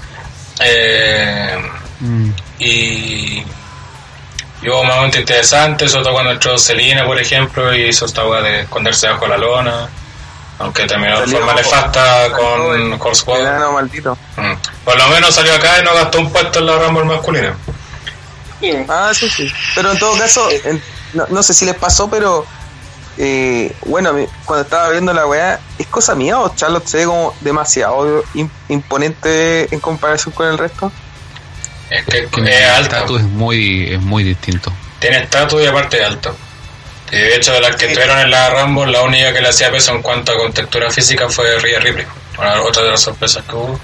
eh, 0.60 1.56
Mm. 2.02 2.30
y, 2.58 3.44
y 4.62 4.68
hubo 4.68 4.84
momentos 4.84 5.20
interesantes, 5.20 5.90
sobre 5.90 6.04
todo 6.04 6.12
cuando 6.14 6.30
entró 6.32 6.56
Selina, 6.56 7.04
por 7.04 7.18
ejemplo, 7.20 7.74
y 7.74 7.82
hizo 7.88 8.06
esta 8.06 8.24
hueá 8.24 8.40
de 8.42 8.60
esconderse 8.62 9.08
bajo 9.08 9.26
la 9.26 9.36
lona, 9.36 9.88
aunque 10.58 10.86
terminó 10.86 11.20
de 11.20 11.26
forma 11.26 11.54
nefasta 11.54 12.30
con 12.30 12.74
el 12.80 12.92
Horse 13.00 13.24
enano 13.32 13.72
maldito. 13.72 14.16
Mm. 14.36 14.52
Por 14.84 14.96
lo 14.96 15.08
menos 15.08 15.34
salió 15.34 15.54
acá 15.54 15.80
y 15.80 15.84
no 15.84 15.92
gastó 15.94 16.20
un 16.20 16.32
puesto 16.32 16.60
en 16.60 16.66
la 16.66 16.78
Rumble 16.78 17.04
masculina. 17.04 17.54
Ah, 18.88 19.10
sí, 19.12 19.28
sí. 19.28 19.52
Pero 19.74 19.90
en 19.92 19.98
todo 19.98 20.16
caso, 20.16 20.48
en- 20.50 20.80
no, 21.14 21.26
no 21.30 21.42
sé 21.42 21.52
si 21.52 21.64
les 21.66 21.74
pasó, 21.74 22.08
pero 22.08 22.46
eh, 23.18 23.74
bueno, 23.86 24.12
cuando 24.44 24.62
estaba 24.62 24.88
viendo 24.90 25.12
la 25.12 25.26
weá, 25.26 25.58
¿es 25.78 25.86
cosa 25.88 26.14
mía 26.14 26.38
o 26.38 26.54
Charlotte 26.54 26.86
se 26.86 26.98
ve 26.98 27.04
como 27.06 27.34
demasiado 27.40 28.22
im- 28.34 28.48
imponente 28.68 29.68
en 29.74 29.80
comparación 29.80 30.32
con 30.32 30.46
el 30.46 30.56
resto? 30.58 30.92
Es 31.93 32.05
que 32.07 32.18
es 32.18 32.28
el 32.32 32.64
alto. 32.70 32.97
estatus 32.97 33.20
es 33.20 33.26
muy, 33.26 33.93
es 33.95 34.01
muy 34.01 34.22
distinto. 34.24 34.72
Tiene 34.99 35.18
estatus 35.18 35.62
y 35.62 35.66
aparte 35.66 35.99
es 36.01 36.05
alto. 36.07 36.36
Y 37.11 37.16
de 37.16 37.36
hecho, 37.36 37.53
de 37.53 37.61
las 37.61 37.76
que 37.76 37.86
estuvieron 37.86 38.18
en 38.20 38.30
la 38.30 38.49
Rambo, 38.51 38.86
la 38.86 39.03
única 39.03 39.32
que 39.34 39.40
le 39.43 39.49
hacía 39.49 39.70
peso 39.70 39.93
en 39.93 40.01
cuanto 40.03 40.32
a 40.32 40.38
contextura 40.38 40.90
física 40.90 41.28
fue 41.28 41.59
Rhea 41.59 41.78
Ripley. 41.80 42.07
Una- 42.38 42.62
otra 42.62 42.82
de 42.84 42.90
las 42.93 43.01
sorpresas 43.03 43.45
que 43.45 43.55
hubo. 43.55 43.78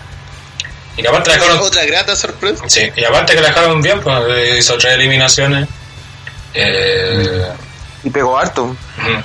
Y 0.96 1.02
que 1.02 1.08
aparte 1.08 1.30
la 1.30 1.36
dejaron. 1.36 1.58
Otra 1.58 1.84
grata 1.84 2.16
sorpresa. 2.16 2.64
Sí, 2.68 2.90
y 2.96 3.04
aparte 3.04 3.34
que 3.34 3.40
la 3.42 3.48
dejaron 3.48 3.82
bien, 3.82 4.00
pues 4.00 4.58
hizo 4.58 4.78
tres 4.78 4.94
eliminaciones. 4.94 5.68
Eh, 6.54 7.46
Y 8.04 8.10
pegó 8.10 8.38
harto. 8.38 8.74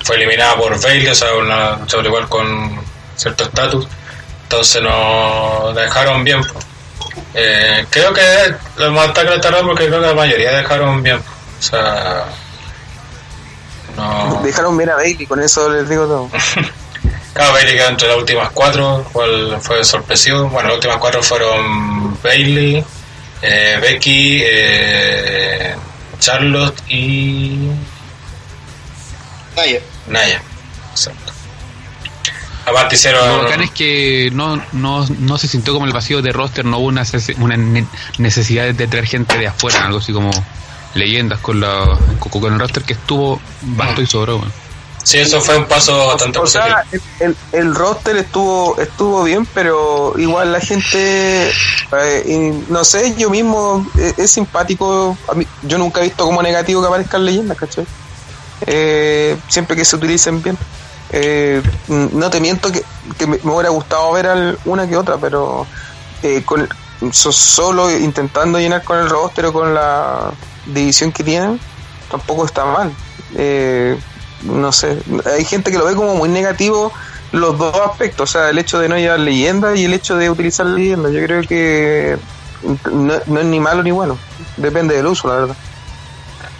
Fue 0.02 0.16
eliminada 0.16 0.56
por 0.56 0.80
Bailey, 0.82 1.06
o 1.08 1.14
sea, 1.14 1.32
una 1.34 1.76
luchadora 1.76 2.08
igual 2.08 2.28
con 2.28 2.78
cierto 3.16 3.44
estatus. 3.44 3.86
Entonces 4.42 4.82
nos 4.82 5.74
dejaron 5.74 6.22
bien. 6.24 6.42
po. 6.44 6.58
Eh, 7.34 7.84
creo 7.90 8.12
que 8.12 8.22
los 8.76 8.92
más 8.92 9.08
ataques 9.08 9.40
tardaron 9.40 9.66
porque 9.68 9.86
creo 9.86 10.00
que 10.00 10.06
la 10.06 10.14
mayoría 10.14 10.52
dejaron 10.52 11.02
bien. 11.02 11.16
O 11.16 11.62
sea, 11.62 12.26
no. 13.96 14.40
Dejaron 14.42 14.76
bien 14.76 14.90
a 14.90 14.96
Bailey, 14.96 15.26
con 15.26 15.40
eso 15.40 15.68
les 15.68 15.88
digo 15.88 16.06
todo. 16.06 16.30
Claro, 17.34 17.52
Bailey 17.52 17.74
quedó 17.74 17.88
entre 17.88 18.06
las 18.06 18.16
últimas 18.16 18.50
cuatro, 18.50 19.04
cual 19.12 19.58
fue 19.60 19.84
sorpresivo. 19.84 20.48
Bueno, 20.50 20.68
las 20.68 20.76
últimas 20.76 20.98
cuatro 20.98 21.20
fueron 21.20 22.16
Bailey, 22.22 22.84
eh, 23.42 23.78
Becky, 23.82 24.40
eh, 24.44 25.74
Charlotte 26.20 26.80
y 26.88 27.70
Naya. 29.56 29.80
Naya. 30.06 30.42
Aparte 32.66 32.94
hicieron... 32.94 33.26
Lo 33.28 33.42
bacán 33.44 33.62
es 33.62 33.70
que 33.70 34.30
no, 34.32 34.62
no, 34.72 35.06
no 35.18 35.38
se 35.38 35.48
sintió 35.48 35.72
como 35.74 35.86
el 35.86 35.92
vacío 35.92 36.22
de 36.22 36.32
roster, 36.32 36.64
no 36.64 36.78
hubo 36.78 36.86
una, 36.86 37.04
una 37.38 37.56
ne- 37.56 37.86
necesidad 38.18 38.72
de 38.72 38.86
traer 38.86 39.06
gente 39.06 39.38
de 39.38 39.48
afuera, 39.48 39.84
algo 39.84 39.98
así 39.98 40.12
como 40.12 40.30
leyendas 40.94 41.40
con, 41.40 41.60
la, 41.60 41.98
con, 42.18 42.40
con 42.40 42.52
el 42.52 42.58
roster 42.58 42.82
que 42.84 42.94
estuvo 42.94 43.40
basto 43.62 44.00
y 44.00 44.06
sobró. 44.06 44.42
Sí, 45.04 45.18
eso 45.18 45.38
fue 45.38 45.58
un 45.58 45.66
paso 45.66 46.06
bastante 46.06 46.38
O 46.38 46.46
sea, 46.46 46.82
el, 46.90 47.02
el, 47.20 47.36
el 47.52 47.74
roster 47.74 48.16
estuvo 48.16 48.80
estuvo 48.80 49.22
bien, 49.24 49.44
pero 49.52 50.14
igual 50.16 50.50
la 50.50 50.60
gente, 50.60 51.48
eh, 51.50 52.22
y 52.26 52.72
no 52.72 52.82
sé, 52.84 53.14
yo 53.18 53.28
mismo 53.28 53.86
eh, 53.98 54.14
es, 54.16 54.30
simpático. 54.30 55.18
A 55.28 55.34
mí, 55.34 55.46
yo 55.62 55.76
nunca 55.76 56.00
he 56.00 56.04
visto 56.04 56.24
como 56.24 56.42
negativo 56.42 56.80
que 56.80 56.88
aparezcan 56.88 57.26
leyendas, 57.26 57.58
¿cachai? 57.58 57.86
Eh, 58.66 59.36
siempre 59.48 59.76
que 59.76 59.84
se 59.84 59.94
utilicen 59.96 60.42
bien. 60.42 60.56
Eh, 61.16 61.62
no 61.88 62.28
te 62.28 62.40
miento 62.40 62.72
que, 62.72 62.82
me, 63.26 63.38
hubiera 63.44 63.68
gustado 63.68 64.10
ver 64.12 64.26
al- 64.26 64.58
una 64.64 64.88
que 64.88 64.96
otra, 64.96 65.16
pero 65.16 65.64
eh, 66.24 66.44
solo 67.12 67.88
intentando 67.96 68.58
llenar 68.58 68.82
con 68.82 68.98
el 68.98 69.08
roster 69.08 69.46
o 69.46 69.52
con 69.52 69.72
la 69.74 70.32
división 70.66 71.12
que 71.12 71.22
tienen, 71.22 71.60
tampoco 72.10 72.44
está 72.44 72.64
mal. 72.64 72.92
Eh, 73.36 73.96
no 74.42 74.72
sé, 74.72 74.98
hay 75.24 75.44
gente 75.44 75.70
que 75.70 75.78
lo 75.78 75.84
ve 75.86 75.94
como 75.94 76.16
muy 76.16 76.28
negativo 76.28 76.92
los 77.30 77.58
dos 77.58 77.74
aspectos, 77.88 78.30
o 78.30 78.32
sea, 78.32 78.50
el 78.50 78.58
hecho 78.58 78.80
de 78.80 78.88
no 78.88 78.96
llevar 78.96 79.20
leyenda 79.20 79.76
y 79.76 79.84
el 79.84 79.94
hecho 79.94 80.16
de 80.16 80.30
utilizar 80.30 80.66
leyenda. 80.66 81.10
Yo 81.10 81.24
creo 81.24 81.42
que 81.42 82.16
no, 82.92 83.14
no 83.26 83.40
es 83.40 83.46
ni 83.46 83.60
malo 83.60 83.82
ni 83.84 83.92
bueno, 83.92 84.18
depende 84.56 84.96
del 84.96 85.06
uso, 85.06 85.28
la 85.28 85.34
verdad. 85.34 85.56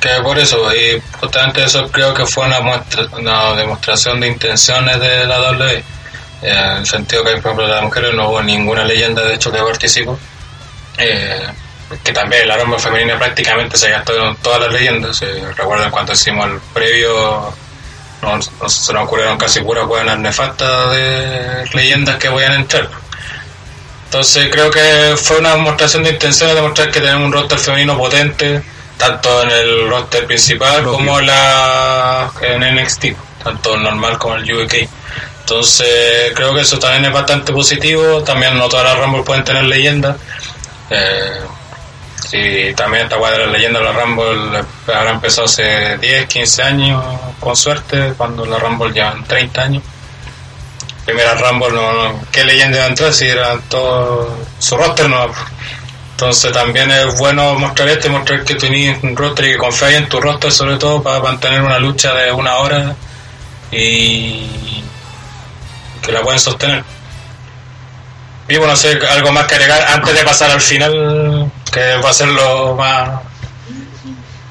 Que 0.05 0.21
por 0.21 0.39
eso, 0.39 0.71
y 0.75 1.03
justamente 1.19 1.65
eso 1.65 1.91
creo 1.91 2.13
que 2.13 2.27
fue 2.27 2.45
una, 2.45 3.55
demostración 3.55 4.21
de 4.21 4.27
intenciones 4.27 5.01
de 5.01 5.27
la 5.27 5.41
WWE. 5.41 5.77
Eh, 5.77 5.85
en 6.43 6.77
el 6.77 6.87
sentido 6.87 7.25
que, 7.25 7.31
por 7.31 7.39
ejemplo, 7.39 7.67
las 7.67 7.83
mujeres 7.83 8.13
no 8.13 8.29
hubo 8.29 8.43
ninguna 8.43 8.85
leyenda, 8.85 9.23
de 9.23 9.33
hecho, 9.33 9.51
que 9.51 9.63
participó. 9.63 10.19
Eh, 10.99 11.47
que 12.03 12.13
también 12.13 12.47
la 12.47 12.59
Rumble 12.59 12.79
femenina 12.79 13.19
prácticamente 13.19 13.79
se 13.79 13.89
gastaron 13.89 14.37
todas 14.43 14.61
las 14.61 14.75
leyendas. 14.75 15.23
Eh, 15.23 15.43
recuerden 15.57 15.91
cuando 15.91 16.13
hicimos 16.13 16.49
el 16.49 16.61
previo, 16.75 17.55
no, 18.21 18.43
se 18.43 18.93
nos 18.93 19.05
ocurrieron 19.05 19.39
casi 19.39 19.63
puras 19.63 19.87
buenas 19.87 20.19
nefastas 20.19 20.91
de 20.91 21.65
leyendas 21.73 22.17
que 22.17 22.29
vayan 22.29 22.53
a 22.53 22.57
entrar. 22.57 22.91
Entonces 24.05 24.51
creo 24.53 24.71
que 24.71 25.15
fue 25.17 25.39
una 25.39 25.53
demostración 25.53 26.03
de 26.03 26.11
intenciones, 26.11 26.55
demostrar 26.55 26.91
que 26.91 27.01
tenemos 27.01 27.25
un 27.25 27.33
roster 27.33 27.59
femenino 27.59 27.97
potente, 27.97 28.74
tanto 28.97 29.43
en 29.43 29.51
el 29.51 29.89
roster 29.89 30.27
principal 30.27 30.83
Propio. 30.83 30.93
como 30.93 31.21
la, 31.21 32.31
en 32.41 32.77
NXT, 32.77 33.07
tanto 33.43 33.77
normal 33.77 34.19
como 34.19 34.37
el 34.37 34.53
UK. 34.53 34.75
Entonces 35.41 36.33
creo 36.35 36.55
que 36.55 36.63
eso 36.63 36.79
también 36.79 37.05
es 37.05 37.13
bastante 37.13 37.53
positivo, 37.53 38.23
también 38.23 38.57
no 38.57 38.69
todas 38.69 38.85
las 38.85 38.99
Rumble 38.99 39.23
pueden 39.23 39.45
tener 39.45 39.65
leyendas. 39.65 40.17
Eh, 40.91 41.41
sí, 42.27 42.73
también 42.75 43.05
esta 43.05 43.17
cuadra 43.17 43.41
de 43.41 43.47
la 43.47 43.53
leyenda 43.53 43.81
de 43.81 43.85
la 43.85 43.93
Rumble 43.93 44.65
habrá 44.95 45.11
empezado 45.11 45.47
hace 45.47 45.99
10, 45.99 46.27
15 46.27 46.63
años, 46.63 47.05
con 47.41 47.55
suerte, 47.57 48.15
cuando 48.17 48.47
la 48.47 48.59
Rumble 48.59 48.93
llevan 48.93 49.25
30 49.25 49.63
años 49.63 49.83
primera 51.05 51.35
Rumble, 51.35 51.71
no, 51.71 51.93
no, 51.93 52.21
¿qué 52.33 52.45
leyenda 52.45 52.79
iba 52.79 52.87
a 52.87 52.89
entrar 52.89 53.13
si 53.13 53.27
eran 53.27 53.61
todos 53.69 54.31
su 54.59 54.77
roster? 54.77 55.09
No. 55.09 55.27
Entonces 56.15 56.53
también 56.53 56.89
es 56.93 57.19
bueno 57.19 57.55
mostrar 57.57 57.89
esto 57.89 58.07
y 58.07 58.11
mostrar 58.11 58.45
que 58.45 58.55
tenías 58.55 59.03
un 59.03 59.17
roster 59.17 59.47
y 59.47 59.53
que 59.53 59.59
confías 59.59 59.95
en 59.95 60.09
tu 60.09 60.21
roster 60.21 60.53
sobre 60.53 60.77
todo 60.77 61.03
para 61.03 61.19
mantener 61.19 61.61
una 61.61 61.81
lucha 61.81 62.15
de 62.15 62.31
una 62.31 62.59
hora 62.59 62.95
y 63.73 64.85
que 66.01 66.13
la 66.13 66.23
pueden 66.23 66.39
sostener. 66.39 66.85
Y 68.49 68.57
bueno, 68.59 68.75
no 68.75 68.77
sé, 68.77 68.97
algo 69.11 69.33
más 69.33 69.47
que 69.47 69.57
agregar 69.57 69.83
antes 69.89 70.15
de 70.15 70.23
pasar 70.23 70.53
al 70.53 70.61
final, 70.61 71.51
que 71.73 71.97
va 71.97 72.11
a 72.11 72.15
ser 72.15 72.29
lo 72.29 72.77
más 72.77 73.21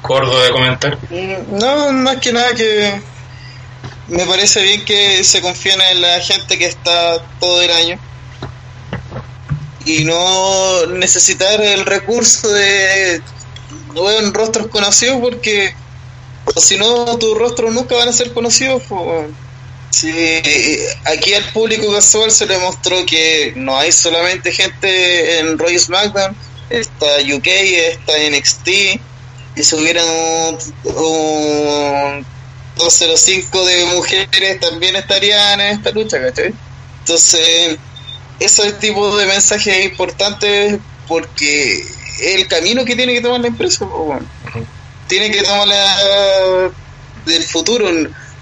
gordo 0.02 0.42
de 0.42 0.50
comentar. 0.50 0.98
Mm, 1.08 1.58
No, 1.58 1.92
más 1.92 2.16
que 2.18 2.30
nada 2.32 2.54
que 2.54 3.00
me 4.08 4.26
parece 4.26 4.62
bien 4.62 4.84
que 4.84 5.24
se 5.24 5.40
confíen 5.40 5.80
en 5.80 6.02
la 6.02 6.20
gente 6.20 6.58
que 6.58 6.66
está 6.66 7.22
todo 7.40 7.62
el 7.62 7.70
año 7.70 7.98
y 9.84 10.04
no 10.04 10.86
necesitar 10.86 11.60
el 11.60 11.84
recurso 11.84 12.48
de 12.50 13.20
bueno, 13.94 14.30
rostros 14.32 14.68
conocidos 14.68 15.18
porque 15.20 15.74
si 16.56 16.76
no 16.76 17.16
tus 17.18 17.36
rostros 17.36 17.72
nunca 17.72 17.96
van 17.96 18.08
a 18.08 18.12
ser 18.12 18.32
conocidos. 18.32 18.82
po. 18.84 19.26
Sí, 19.90 20.10
aquí 21.04 21.34
al 21.34 21.44
público 21.52 21.92
casual 21.92 22.30
se 22.30 22.46
le 22.46 22.58
mostró 22.58 23.06
que 23.06 23.52
no 23.54 23.78
hay 23.78 23.92
solamente 23.92 24.50
gente 24.50 25.38
en 25.38 25.56
Roy 25.56 25.78
SmackDown, 25.78 26.36
está 26.68 27.06
UK, 27.32 27.46
está 27.46 28.12
NXT, 28.28 28.68
y 29.56 29.62
si 29.62 29.76
hubiera 29.76 30.02
un, 30.04 30.58
un 30.84 32.26
205 32.76 33.64
de 33.64 33.84
mujeres 33.86 34.58
también 34.58 34.96
estarían 34.96 35.60
en 35.60 35.78
esta 35.78 35.92
lucha, 35.92 36.20
¿cachai? 36.20 36.52
Entonces, 37.00 37.78
ese 38.44 38.72
tipo 38.74 39.16
de 39.16 39.26
mensajes 39.26 39.76
es 39.76 39.84
importante 39.86 40.78
porque 41.08 41.80
es 41.80 42.36
el 42.36 42.46
camino 42.48 42.84
que 42.84 42.96
tiene 42.96 43.14
que 43.14 43.20
tomar 43.20 43.40
la 43.40 43.48
empresa, 43.48 43.86
tiene 45.08 45.30
que 45.30 45.42
tomar 45.42 45.68
la 45.68 46.70
del 47.26 47.42
futuro, 47.42 47.90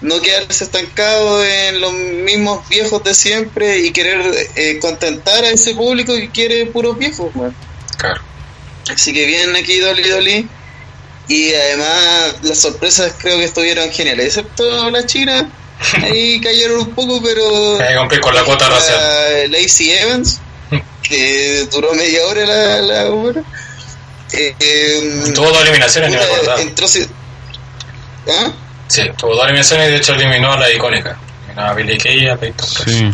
no 0.00 0.20
quedarse 0.20 0.64
estancado 0.64 1.44
en 1.44 1.80
los 1.80 1.92
mismos 1.92 2.68
viejos 2.68 3.02
de 3.04 3.14
siempre 3.14 3.78
y 3.78 3.92
querer 3.92 4.20
eh, 4.56 4.78
contentar 4.80 5.44
a 5.44 5.50
ese 5.50 5.74
público 5.74 6.14
que 6.14 6.30
quiere 6.30 6.66
puros 6.66 6.98
viejos, 6.98 7.30
weón. 7.34 7.54
Claro. 7.98 8.20
Así 8.92 9.12
que 9.12 9.26
bien 9.26 9.54
aquí 9.54 9.78
Dolly 9.78 10.08
Dolly. 10.08 10.48
Y 11.28 11.54
además 11.54 12.34
las 12.42 12.58
sorpresas 12.58 13.14
creo 13.16 13.38
que 13.38 13.44
estuvieron 13.44 13.90
geniales, 13.90 14.26
excepto 14.26 14.90
la 14.90 15.06
China. 15.06 15.48
Ahí 16.02 16.40
cayeron 16.40 16.80
un 16.80 16.94
poco, 16.94 17.20
pero... 17.22 17.80
Hay 17.80 17.88
que 17.92 17.96
cumplir 17.98 18.20
con 18.20 18.34
la 18.34 18.44
cuota 18.44 18.68
racial. 18.68 18.98
la 19.50 19.58
Lacey 19.58 19.90
Evans, 19.90 20.40
que 21.02 21.66
duró 21.72 21.92
media 21.94 22.24
hora 22.26 22.44
la, 22.46 22.80
la 22.82 23.10
obra. 23.10 23.42
Eh, 24.32 24.54
eh, 24.58 25.32
Tuvo 25.34 25.50
dos 25.50 25.62
eliminaciones, 25.62 26.10
ni 26.10 26.16
me 26.16 26.22
acordaba. 26.22 26.60
entró 26.62 26.88
si- 26.88 27.06
¿Ah? 28.28 28.52
Sí, 28.88 29.02
tuvo 29.18 29.34
dos 29.34 29.44
eliminaciones 29.44 29.88
y 29.88 29.90
de 29.92 29.96
hecho 29.98 30.14
eliminó 30.14 30.52
a 30.52 30.58
la 30.58 30.70
icónica. 30.72 31.18
Eliminó 31.46 31.66
a 31.66 31.74
Billy 31.74 31.98
Kay 31.98 32.24
y 32.24 32.28
a 32.28 32.36
Peyton. 32.36 32.66
Sí. 32.68 33.10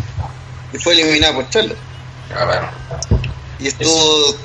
Y 0.75 0.79
fue 0.79 0.93
eliminada 0.93 1.35
por 1.35 1.49
Charlotte. 1.51 1.79
Ah, 2.37 2.45
bueno. 2.45 3.19
Y 3.59 3.69
estuvo, 3.69 4.37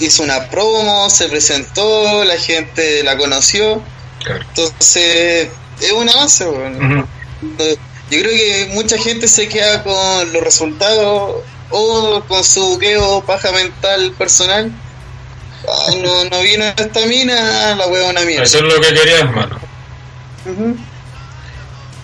hizo 0.00 0.22
una 0.24 0.48
promo, 0.48 1.08
se 1.10 1.28
presentó, 1.28 2.24
la 2.24 2.36
gente 2.38 3.02
la 3.04 3.16
conoció. 3.16 3.82
Claro. 4.24 4.40
Entonces, 4.48 5.48
es 5.80 5.92
un 5.92 6.08
avance. 6.08 6.46
Ujú. 6.46 7.06
Yo 7.42 8.20
creo 8.20 8.30
que 8.30 8.70
mucha 8.74 8.98
gente 8.98 9.26
se 9.26 9.48
queda 9.48 9.82
con 9.82 10.32
los 10.32 10.42
resultados 10.42 11.42
o 11.70 12.22
con 12.28 12.44
su 12.44 12.62
buqueo 12.74 13.22
paja 13.24 13.50
mental 13.52 14.12
personal. 14.18 14.70
Ah, 15.68 15.92
no, 16.02 16.24
no 16.24 16.42
vino 16.42 16.64
esta 16.64 17.06
mina, 17.06 17.74
la 17.74 17.86
hueá 17.86 18.10
una 18.10 18.22
mierda. 18.22 18.44
Eso 18.44 18.58
es 18.58 18.64
lo 18.64 18.80
que 18.80 18.92
quería, 18.92 19.18
hermano. 19.20 19.58
Ujú. 20.44 20.76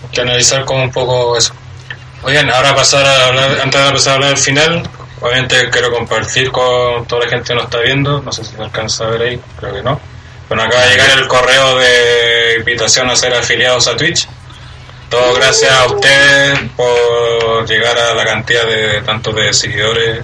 Hay 0.03 0.09
que 0.11 0.21
analizar 0.21 0.65
como 0.65 0.83
un 0.83 0.91
poco 0.91 1.37
eso. 1.37 1.53
Oigan, 2.23 2.49
ahora 2.49 2.75
pasar 2.75 3.05
a 3.05 3.27
hablar, 3.27 3.61
antes 3.61 3.85
de 3.85 3.91
pasar 3.91 4.11
a 4.11 4.15
hablar 4.15 4.31
al 4.31 4.37
final, 4.37 4.89
obviamente 5.21 5.69
quiero 5.69 5.91
compartir 5.91 6.51
con 6.51 7.05
toda 7.05 7.25
la 7.25 7.29
gente 7.29 7.49
que 7.49 7.55
nos 7.55 7.65
está 7.65 7.79
viendo, 7.79 8.21
no 8.21 8.31
sé 8.31 8.43
si 8.43 8.55
se 8.55 8.61
alcanza 8.61 9.05
a 9.05 9.09
ver 9.09 9.21
ahí, 9.21 9.41
creo 9.57 9.73
que 9.73 9.81
no. 9.81 9.99
Bueno, 10.47 10.63
acaba 10.63 10.83
de 10.85 10.91
llegar 10.91 11.17
el 11.17 11.27
correo 11.27 11.77
de 11.77 12.55
invitación 12.59 13.09
a 13.09 13.15
ser 13.15 13.33
afiliados 13.33 13.87
a 13.87 13.95
Twitch. 13.95 14.27
Todo 15.09 15.33
gracias 15.33 15.71
a 15.71 15.87
ustedes 15.87 16.59
por 16.75 17.67
llegar 17.67 17.97
a 17.97 18.13
la 18.13 18.25
cantidad 18.25 18.65
de 18.65 19.01
tanto 19.01 19.31
de 19.31 19.51
seguidores 19.53 20.23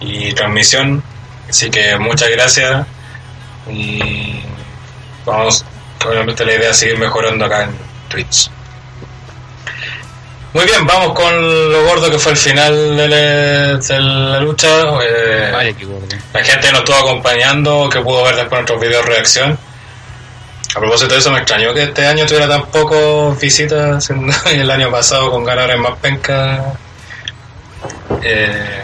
y 0.00 0.32
transmisión. 0.32 1.02
Así 1.48 1.70
que 1.70 1.96
muchas 1.98 2.30
gracias 2.30 2.86
y 3.70 4.40
vamos, 5.24 5.64
obviamente 6.04 6.44
la 6.44 6.54
idea 6.54 6.70
es 6.70 6.78
seguir 6.78 6.98
mejorando 6.98 7.44
acá 7.44 7.64
en 7.64 7.76
Twitch. 8.08 8.50
Muy 10.56 10.64
bien, 10.64 10.86
vamos 10.86 11.12
con 11.12 11.70
lo 11.70 11.84
gordo 11.84 12.10
que 12.10 12.18
fue 12.18 12.32
el 12.32 12.38
final 12.38 12.96
de 12.96 13.08
la, 13.08 13.76
de 13.76 14.00
la 14.00 14.40
lucha. 14.40 14.68
Eh, 15.02 15.74
gordo. 15.82 16.06
la 16.32 16.42
gente 16.42 16.72
nos 16.72 16.80
estuvo 16.80 16.96
acompañando, 16.96 17.90
que 17.90 18.00
pudo 18.00 18.24
ver 18.24 18.36
después 18.36 18.60
nuestros 18.60 18.80
videos 18.80 19.04
de 19.04 19.10
reacción. 19.10 19.58
A 20.76 20.78
propósito 20.78 21.14
de 21.14 21.20
eso, 21.20 21.30
me 21.30 21.38
extrañó 21.38 21.72
que 21.72 21.84
este 21.84 22.06
año 22.06 22.26
tuviera 22.26 22.46
tan 22.46 22.66
pocos 22.66 23.40
visitas, 23.40 24.04
siendo 24.04 24.30
el 24.52 24.70
año 24.70 24.90
pasado 24.90 25.30
con 25.30 25.42
ganadores 25.44 25.78
más 25.78 25.98
pencas. 25.98 26.60
Eh, 28.22 28.82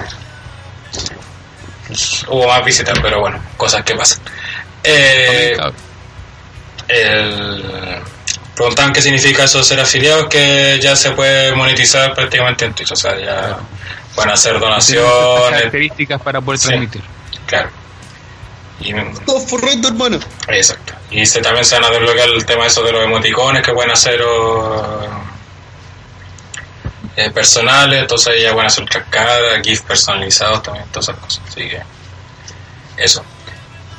hubo 2.29 2.49
más 2.49 2.65
visitas, 2.65 2.99
pero 3.03 3.21
bueno, 3.21 3.39
cosas 3.57 3.83
que 3.85 3.95
pasan. 3.95 4.21
Eh, 4.83 5.57
el- 6.89 8.01
preguntaban 8.55 8.93
qué 8.93 9.03
significa 9.03 9.45
eso 9.45 9.59
de 9.59 9.65
ser 9.65 9.81
afiliados, 9.81 10.27
que 10.29 10.79
ya 10.81 10.95
se 10.97 11.11
puede 11.13 11.53
monetizar 11.55 12.15
prácticamente 12.15 12.65
en 12.65 12.75
Twitch, 12.75 12.93
o 12.93 12.97
sea, 12.97 13.19
ya 13.19 13.59
pueden 14.15 14.31
hacer 14.31 14.59
donaciones, 14.59 15.11
características 15.51 16.21
para 16.23 16.41
poder 16.41 16.59
Sí. 16.59 16.69
transmitir. 16.69 17.03
claro. 17.47 17.69
Y, 18.83 18.93
Todo 19.25 19.41
forrando, 19.41 19.89
hermano. 19.89 20.19
Exacto. 20.49 20.95
Y 21.11 21.25
se, 21.27 21.41
también 21.41 21.65
se 21.65 21.77
van 21.77 21.85
a 21.85 21.91
desbloquear 21.91 22.29
el 22.29 22.45
tema 22.45 22.67
eso 22.67 22.83
de 22.83 22.93
los 22.93 23.05
emoticones 23.05 23.63
que 23.63 23.73
pueden 23.73 23.93
hacer 23.93 24.21
o, 24.23 25.09
eh, 27.17 27.31
personales, 27.31 28.01
entonces 28.01 28.43
ya 28.43 28.53
pueden 28.53 28.67
hacer 28.67 28.85
cascadas, 28.87 29.61
GIF 29.63 29.83
personalizados 29.83 30.63
también, 30.63 30.87
todas 30.87 31.09
esas 31.09 31.21
cosas. 31.21 31.43
Así 31.49 31.69
que 31.69 31.83
eso. 32.97 33.25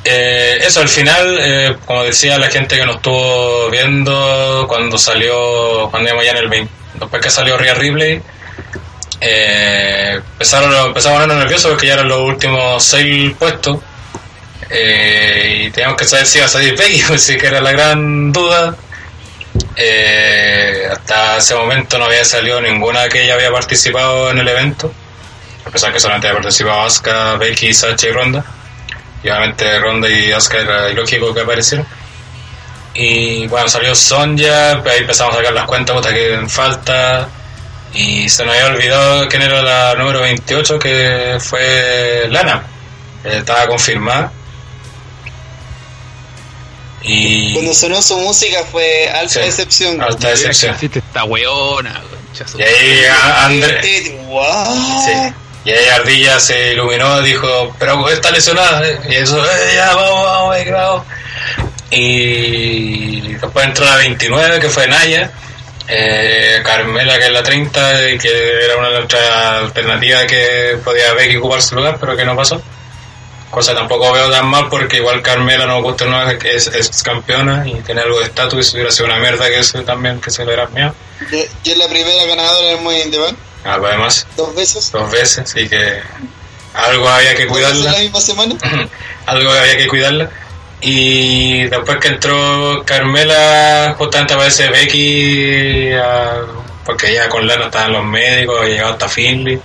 Eh, 0.04 0.58
eso 0.62 0.82
al 0.82 0.90
final, 0.90 1.38
eh, 1.40 1.78
como 1.86 2.04
decía 2.04 2.38
la 2.38 2.50
gente 2.50 2.76
que 2.76 2.86
nos 2.86 2.98
estuvo 2.98 3.70
viendo 3.70 4.66
cuando 4.68 4.98
salió, 4.98 5.88
cuando 5.90 6.10
íbamos 6.10 6.26
ya 6.26 6.32
en 6.32 6.38
el 6.38 6.50
20, 6.50 6.74
después 6.96 7.22
que 7.22 7.30
salió 7.30 7.58
Rhea 7.58 7.74
Ripley, 7.76 8.22
eh, 9.22 10.20
empezaron, 10.34 10.88
empezaron 10.88 11.18
a 11.18 11.22
ponernos 11.22 11.44
nerviosos 11.44 11.72
porque 11.72 11.88
ya 11.88 11.94
eran 11.94 12.10
los 12.10 12.20
últimos 12.20 12.84
seis 12.84 13.34
puestos 13.40 13.78
eh, 14.76 15.66
y 15.68 15.72
teníamos 15.72 15.98
que 15.98 16.06
saber 16.06 16.26
si 16.26 16.40
iba 16.40 16.48
a 16.48 16.50
salir 16.50 16.76
Becky, 16.76 17.04
pues 17.08 17.24
sí 17.24 17.38
que 17.38 17.46
era 17.46 17.62
la 17.62 17.72
gran 17.72 18.32
duda. 18.32 18.76
Eh, 19.76 20.88
hasta 20.92 21.38
ese 21.38 21.54
momento 21.54 22.00
no 22.00 22.06
había 22.06 22.26
salido 22.26 22.60
ninguna 22.60 23.08
que 23.08 23.24
ella 23.24 23.36
había 23.36 23.52
participado 23.52 24.32
en 24.32 24.40
el 24.40 24.48
evento, 24.48 24.92
a 25.66 25.70
pesar 25.70 25.94
que 25.94 26.00
solamente 26.00 26.28
había 26.28 26.42
participado 26.42 26.82
Asuka, 26.82 27.36
Becky, 27.36 27.72
Sacha 27.72 28.08
y 28.08 28.12
Ronda. 28.12 28.44
Y 29.24 29.30
obviamente 29.30 29.80
Ronda 29.80 30.10
y 30.10 30.32
Asuka 30.32 30.58
era 30.62 30.90
ilógico 30.90 31.34
que 31.36 31.42
aparecieran. 31.42 31.86
Y 32.96 33.46
bueno, 33.48 33.68
salió 33.68 33.94
Sonja, 33.94 34.72
ahí 34.72 35.00
empezamos 35.00 35.36
a 35.36 35.38
sacar 35.38 35.54
las 35.54 35.66
cuentas, 35.66 35.96
puta 35.96 36.12
que 36.12 36.44
falta. 36.48 37.28
Y 37.94 38.28
se 38.28 38.44
nos 38.44 38.56
había 38.56 38.74
olvidado 38.74 39.28
quién 39.28 39.44
era 39.44 39.62
la 39.62 39.94
número 39.96 40.22
28, 40.22 40.80
que 40.80 41.38
fue 41.40 42.26
Lana. 42.30 42.64
Eh, 43.24 43.38
estaba 43.38 43.68
confirmada. 43.68 44.32
Y 47.04 47.54
Cuando 47.54 47.74
sonó 47.74 48.02
su 48.02 48.18
música 48.18 48.64
fue 48.72 49.10
alta 49.10 49.28
Sí. 49.34 49.40
decepción. 49.42 50.02
alta 50.02 50.30
decepción. 50.30 50.76
Esta 50.82 51.24
weona, 51.26 52.02
Y 52.58 52.62
ahí 52.64 53.06
a- 53.06 53.46
André, 53.46 54.18
What? 54.28 54.68
sí. 55.06 55.34
y 55.66 55.72
ahí 55.72 55.86
Ardilla 55.90 56.40
se 56.40 56.74
iluminó, 56.74 57.22
dijo, 57.22 57.76
pero 57.78 58.10
está 58.10 58.32
lesionada. 58.32 58.88
eh". 58.88 59.00
Y 59.10 59.16
eso, 59.16 59.44
"Eh, 59.44 59.74
ya, 59.76 59.94
vamos, 59.96 60.24
vamos. 60.26 61.04
Y 61.92 63.34
después 63.34 63.66
entró 63.66 63.86
la 63.86 63.98
29, 63.98 64.60
que 64.60 64.70
fue 64.70 64.88
Naya. 64.88 65.32
Eh, 65.88 66.62
Carmela, 66.64 67.20
que 67.20 67.26
es 67.26 67.32
la 67.32 67.44
30, 67.44 68.10
y 68.10 68.18
que 68.18 68.30
era 68.64 68.78
una 68.78 68.90
de 68.90 68.98
nuestras 69.00 69.22
alternativas 69.64 70.24
que 70.26 70.78
podía 70.84 71.14
Becky 71.14 71.36
ocupar 71.38 71.62
su 71.62 71.76
lugar, 71.76 71.98
pero 72.00 72.16
que 72.16 72.24
no 72.26 72.36
pasó. 72.36 72.62
Cosa 73.54 73.76
tampoco 73.76 74.12
veo 74.12 74.32
tan 74.32 74.48
mal 74.48 74.68
porque 74.68 74.98
igual 74.98 75.22
Carmela 75.22 75.68
no 75.68 75.76
me 75.76 75.84
gusta 75.84 76.06
no 76.06 76.28
es, 76.28 76.66
es, 76.66 77.04
campeona 77.04 77.64
y 77.68 77.76
tiene 77.82 78.02
algo 78.02 78.18
de 78.18 78.26
estatus 78.26 78.60
y 78.60 78.64
si 78.64 78.76
hubiera 78.78 78.92
sido 78.92 79.06
una 79.06 79.20
mierda 79.20 79.48
que 79.48 79.60
eso 79.60 79.80
también 79.84 80.20
que 80.20 80.32
se 80.32 80.44
le 80.44 80.48
hubiera 80.48 80.68
mío. 80.70 80.92
Y 81.30 81.70
es 81.70 81.78
la 81.78 81.88
primera 81.88 82.26
ganadora 82.26 82.72
en 82.72 82.78
el 82.80 82.84
Money 82.84 83.02
in 83.04 83.12
the 83.12 83.20
Bank, 83.20 83.38
Algo 83.64 83.86
además, 83.86 84.26
dos 84.36 84.56
veces. 84.56 84.92
dos 84.92 85.12
veces, 85.12 85.38
así 85.38 85.70
que 85.70 86.02
algo 86.74 87.08
había 87.08 87.36
que 87.36 87.46
cuidarla. 87.46 87.92
la 87.92 88.00
misma 88.00 88.22
semana. 88.22 88.56
algo 89.28 89.52
había 89.52 89.78
que 89.78 89.88
cuidarla. 89.88 90.32
Y 90.82 91.66
después 91.66 92.00
que 92.00 92.08
entró 92.08 92.84
Carmela, 92.88 93.94
justamente 94.00 94.34
aparece 94.34 94.68
Becky, 94.70 95.94
ah, 95.94 96.42
porque 96.84 97.14
ya 97.14 97.30
con 97.30 97.46
Lana 97.46 97.66
estaban 97.66 97.94
los 97.94 98.04
médicos, 98.04 98.66
llegado 98.66 98.94
hasta 98.94 99.08
Finley 99.08 99.60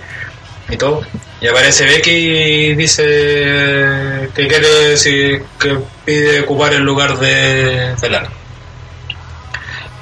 y 0.69 0.77
todo. 0.77 1.01
Y 1.41 1.47
aparece 1.47 1.85
Becky 1.85 2.11
y 2.11 2.75
dice 2.75 4.29
que 4.35 4.47
quiere 4.47 4.67
decir 4.89 5.45
que 5.57 5.77
pide 6.03 6.41
ocupar 6.41 6.73
el 6.73 6.83
lugar 6.83 7.17
de, 7.17 7.95
de 7.95 8.09
Lana. 8.09 8.29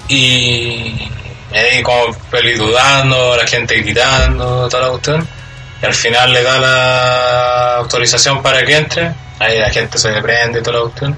Y 0.08 1.10
ahí 1.54 1.84
como 1.84 2.14
peli 2.32 2.54
dudando, 2.54 3.36
la 3.38 3.46
gente 3.46 3.76
gritando, 3.82 4.68
toda 4.68 4.84
la 4.84 4.90
cuestión. 4.90 5.28
Y 5.82 5.86
al 5.86 5.94
final 5.94 6.34
le 6.34 6.42
da 6.42 6.58
la 6.60 7.76
autorización 7.78 8.42
para 8.42 8.66
que 8.66 8.76
entre. 8.76 9.14
Ahí 9.40 9.60
la 9.60 9.70
gente 9.70 10.00
se 10.00 10.12
prende 10.22 10.60
y 10.60 10.64
toda 10.64 10.78
la 10.78 10.84
cuestión. 10.86 11.18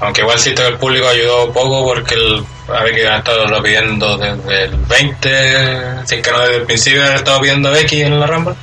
Aunque 0.00 0.22
igual 0.22 0.38
siento 0.38 0.62
que 0.62 0.68
el 0.68 0.78
público 0.78 1.08
ayudó 1.08 1.52
poco 1.52 1.84
porque 1.84 2.14
el, 2.14 2.44
a 2.68 2.84
que 2.84 3.06
han 3.06 3.18
estado 3.18 3.46
lo 3.46 3.62
pidiendo 3.62 4.16
desde 4.16 4.64
el 4.64 4.76
20, 4.76 6.06
si 6.06 6.14
es 6.14 6.22
que 6.22 6.30
no 6.30 6.40
desde 6.40 6.56
el 6.56 6.62
principio 6.62 7.04
han 7.04 7.14
estado 7.14 7.40
pidiendo 7.40 7.68
a 7.68 7.72
Becky 7.72 8.02
en 8.02 8.18
la 8.18 8.26
Rumble. 8.26 8.54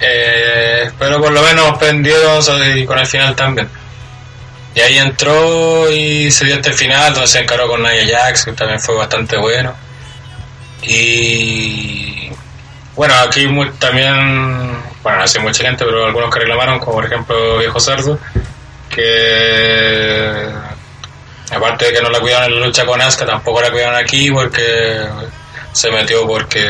Eh, 0.00 0.90
pero 0.98 1.20
por 1.20 1.30
lo 1.30 1.42
menos 1.42 1.76
prendieron 1.78 2.40
y 2.78 2.84
con 2.86 2.98
el 2.98 3.06
final 3.06 3.34
también. 3.36 3.68
Y 4.74 4.80
ahí 4.80 4.98
entró 4.98 5.90
y 5.90 6.30
se 6.30 6.44
dio 6.46 6.54
hasta 6.56 6.68
el 6.70 6.74
final, 6.76 7.12
donde 7.12 7.28
se 7.28 7.40
encaró 7.40 7.66
con 7.68 7.82
Nia 7.82 8.06
Jax, 8.06 8.44
que 8.44 8.52
también 8.52 8.80
fue 8.80 8.94
bastante 8.94 9.36
bueno. 9.36 9.74
Y 10.82 12.30
bueno, 12.96 13.14
aquí 13.26 13.46
mu- 13.46 13.70
también, 13.72 14.76
bueno, 15.02 15.18
no 15.18 15.28
sé 15.28 15.38
mucha 15.40 15.64
gente, 15.64 15.84
pero 15.84 16.06
algunos 16.06 16.32
que 16.32 16.40
reclamaron, 16.40 16.78
como 16.78 16.92
por 16.94 17.06
ejemplo 17.06 17.58
Viejo 17.58 17.80
Cerdo, 17.80 18.18
que 18.88 20.50
aparte 21.50 21.86
de 21.86 21.92
que 21.92 22.00
no 22.02 22.10
la 22.10 22.20
cuidaron 22.20 22.52
en 22.52 22.60
la 22.60 22.66
lucha 22.66 22.86
con 22.86 23.00
Asuka, 23.00 23.26
tampoco 23.26 23.60
la 23.60 23.70
cuidaron 23.70 23.96
aquí 23.96 24.30
porque 24.30 25.00
se 25.72 25.90
metió 25.90 26.26
porque 26.26 26.66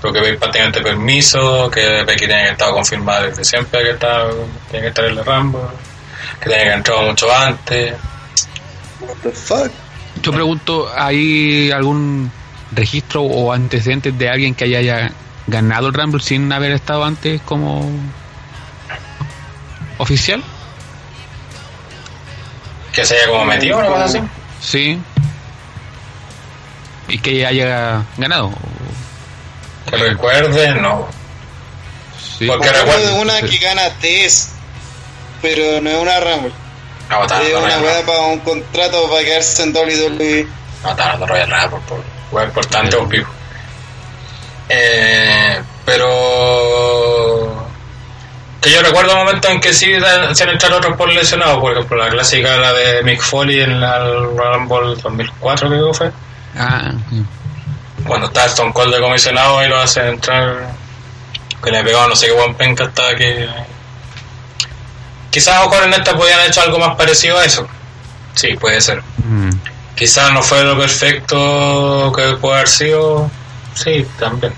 tuvo 0.00 0.12
que 0.12 0.20
pedir 0.20 0.38
prácticamente 0.38 0.80
permiso, 0.80 1.70
que 1.70 2.04
Becky 2.04 2.26
tenía 2.26 2.44
que 2.44 2.52
estar 2.52 2.70
confirmada 2.70 3.22
desde 3.22 3.44
siempre 3.44 3.82
que 3.82 3.94
tenía 3.94 4.82
que 4.82 4.88
estar 4.88 5.04
en 5.04 5.16
la 5.16 5.22
Rambo, 5.22 5.70
que 6.40 6.50
tenía 6.50 6.64
que 6.64 6.72
entrado 6.72 7.02
mucho 7.02 7.34
antes. 7.34 7.94
What 9.00 9.16
the 9.22 9.30
fuck? 9.30 9.70
Yo 10.22 10.32
pregunto, 10.32 10.90
¿hay 10.96 11.70
algún 11.70 12.30
registro 12.72 13.22
o 13.22 13.52
antecedentes 13.52 14.16
de 14.18 14.28
alguien 14.28 14.54
que 14.54 14.64
haya, 14.64 14.78
haya 14.78 15.12
ganado 15.46 15.88
el 15.88 15.94
Rumble 15.94 16.22
sin 16.22 16.50
haber 16.52 16.72
estado 16.72 17.04
antes 17.04 17.40
como 17.42 17.90
oficial? 19.98 20.42
Que 22.92 23.04
se 23.04 23.14
haya 23.14 23.28
como 23.28 23.44
metido 23.44 23.78
una 23.78 23.88
cosa 23.88 24.04
así. 24.04 24.20
Sí. 24.60 24.98
Y 27.08 27.18
que 27.18 27.46
haya 27.46 28.04
ganado. 28.16 28.52
Que 29.90 29.96
recuerde, 29.96 30.74
no. 30.74 31.06
Sí. 32.38 32.46
Porque 32.46 32.68
de 32.68 32.72
recuerdo. 32.72 33.14
una 33.16 33.40
que 33.40 33.58
gana 33.58 33.88
TES, 34.00 34.50
pero 35.42 35.80
no 35.80 35.90
es 35.90 35.96
una 35.96 36.20
Rumble. 36.20 36.52
No, 37.08 37.22
está 37.22 37.42
Es 37.42 37.52
no, 37.52 37.60
una 37.60 37.76
no, 37.76 37.82
weá 37.82 38.04
para 38.04 38.20
un 38.22 38.40
contrato 38.40 39.08
para 39.08 39.24
quedarse 39.24 39.62
en 39.62 39.74
WWE. 39.74 40.48
No, 40.82 40.90
está 40.90 41.04
hablando 41.04 41.26
Royal 41.26 41.50
Rumble, 41.50 41.80
por 41.88 42.04
weá 42.32 42.44
importante, 42.46 42.96
un 42.96 43.08
pico. 43.08 43.30
Eh, 44.68 45.62
pero. 45.84 47.66
Que 48.60 48.70
yo 48.72 48.82
recuerdo 48.82 49.12
un 49.12 49.18
momento 49.18 49.48
en 49.48 49.60
que 49.60 49.72
sí 49.72 49.92
se 50.34 50.42
han 50.44 50.50
echado 50.50 50.78
otros 50.78 50.96
por 50.96 51.08
lesionados, 51.12 51.58
por 51.58 51.72
ejemplo, 51.72 51.96
la 51.96 52.08
clásica, 52.08 52.56
la 52.56 52.72
de 52.72 53.02
Mick 53.04 53.20
Foley 53.20 53.60
en 53.60 53.80
la 53.80 53.98
Rumble 53.98 55.00
2004, 55.00 55.68
creo 55.68 55.92
que 55.92 55.98
fue. 55.98 56.10
Ah, 56.58 56.90
sí. 57.10 57.24
Cuando 58.06 58.26
está 58.26 58.46
Stone 58.46 58.72
Cold 58.72 58.94
de 58.94 59.00
comisionado 59.00 59.64
y 59.64 59.68
lo 59.68 59.78
hace 59.78 60.06
entrar 60.08 60.74
que 61.62 61.70
le 61.70 61.82
pegaba 61.82 62.06
no 62.06 62.16
sé 62.16 62.26
qué 62.26 62.32
buen 62.32 62.54
penca 62.54 62.84
hasta 62.84 63.14
que. 63.16 63.48
Quizás 65.30 65.60
mejor 65.66 65.84
en 65.84 65.94
esta 65.94 66.16
podían 66.16 66.38
haber 66.38 66.50
hecho 66.50 66.62
algo 66.62 66.78
más 66.78 66.96
parecido 66.96 67.38
a 67.38 67.44
eso. 67.44 67.66
Sí, 68.34 68.56
puede 68.56 68.80
ser. 68.80 69.02
Mm. 69.18 69.50
Quizás 69.94 70.32
no 70.32 70.42
fue 70.42 70.62
lo 70.62 70.78
perfecto 70.78 72.12
que 72.14 72.36
puede 72.36 72.56
haber 72.56 72.68
sido. 72.68 73.30
Sí, 73.74 74.06
también. 74.18 74.54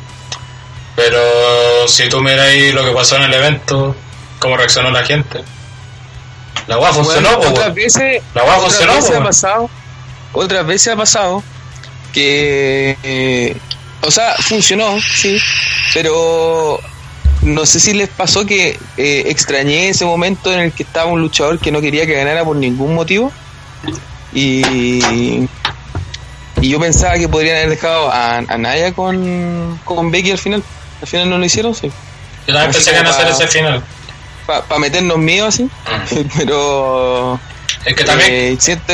Pero 0.94 1.86
si 1.86 2.08
tú 2.08 2.20
miras 2.20 2.46
ahí 2.46 2.72
lo 2.72 2.84
que 2.84 2.90
pasó 2.90 3.16
en 3.16 3.22
el 3.22 3.34
evento, 3.34 3.94
cómo 4.38 4.56
reaccionó 4.56 4.90
la 4.90 5.04
gente. 5.04 5.42
La 6.66 6.78
weá 6.78 6.92
funcionó, 6.92 7.36
Bueno, 7.36 7.52
otras 7.52 7.74
veces, 7.74 8.22
La 8.34 8.42
otras 8.42 8.60
funcionó, 8.60 8.94
veces 8.96 9.16
ha 9.16 9.22
pasado, 9.22 9.70
otras 10.32 10.66
veces 10.66 10.92
ha 10.92 10.96
pasado 10.96 11.42
que, 12.12 12.96
eh, 13.02 13.56
o 14.02 14.10
sea, 14.10 14.34
funcionó, 14.38 14.96
sí, 15.14 15.38
pero 15.94 16.80
no 17.42 17.64
sé 17.66 17.78
si 17.80 17.94
les 17.94 18.08
pasó 18.08 18.44
que 18.46 18.78
eh, 18.96 19.22
extrañé 19.26 19.88
ese 19.90 20.04
momento 20.04 20.52
en 20.52 20.60
el 20.60 20.72
que 20.72 20.82
estaba 20.82 21.06
un 21.10 21.20
luchador 21.20 21.58
que 21.58 21.70
no 21.70 21.80
quería 21.80 22.06
que 22.06 22.14
ganara 22.14 22.44
por 22.44 22.56
ningún 22.56 22.94
motivo 22.94 23.32
y 24.32 25.48
y 26.60 26.70
yo 26.70 26.80
pensaba 26.80 27.14
que 27.14 27.28
podrían 27.28 27.56
haber 27.58 27.70
dejado 27.70 28.10
a, 28.10 28.38
a 28.38 28.58
Naya 28.58 28.92
con, 28.92 29.78
con 29.84 30.10
Becky 30.10 30.32
al 30.32 30.38
final, 30.38 30.62
al 31.00 31.06
final 31.06 31.30
no 31.30 31.38
lo 31.38 31.44
hicieron, 31.44 31.72
sí, 31.72 31.88
Yo 32.48 32.54
también 32.54 32.72
pensé 32.72 32.90
que 32.90 32.96
como 32.98 33.10
hacer 33.10 33.24
pa- 33.26 33.30
ese 33.30 33.46
final. 33.46 33.84
para 34.46 34.78
meternos 34.80 35.18
miedo 35.18 35.46
así, 35.46 35.62
Mm. 35.64 36.28
pero 36.38 37.38
Es 37.84 37.94
que 37.94 38.02
también 38.04 38.30
eh, 38.32 38.56
siento 38.58 38.92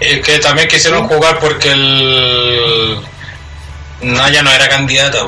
Es 0.00 0.20
que 0.20 0.38
también 0.38 0.68
quisieron 0.68 1.06
jugar 1.08 1.38
porque 1.38 1.70
el 1.72 2.98
Naya 4.02 4.42
no 4.42 4.50
era 4.50 4.68
candidata 4.68 5.18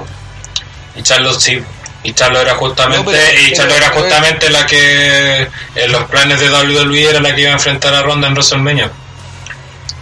y 0.97 1.03
Charlo 1.03 1.33
sí. 1.35 1.63
Y 2.03 2.13
Charlo 2.13 2.41
era 2.41 2.55
justamente 2.55 3.05
No, 3.05 3.11
pero- 3.11 3.41
y 3.41 3.53
Charlo 3.53 3.75
pero- 3.75 3.87
era 3.87 3.95
justamente 3.95 4.51
la 4.51 4.67
que 4.67 5.49
en 5.75 5.93
los 5.93 6.05
planes 6.05 6.39
de 6.41 6.51
WWE 6.51 7.11
era 7.11 7.21
la 7.21 7.35
que 7.35 7.41
iba 7.43 7.51
a 7.51 7.55
enfrentar 7.55 7.95
a 7.95 8.03
Ronda 8.03 8.29
en 8.29 8.35
WrestleMania. 8.35 8.91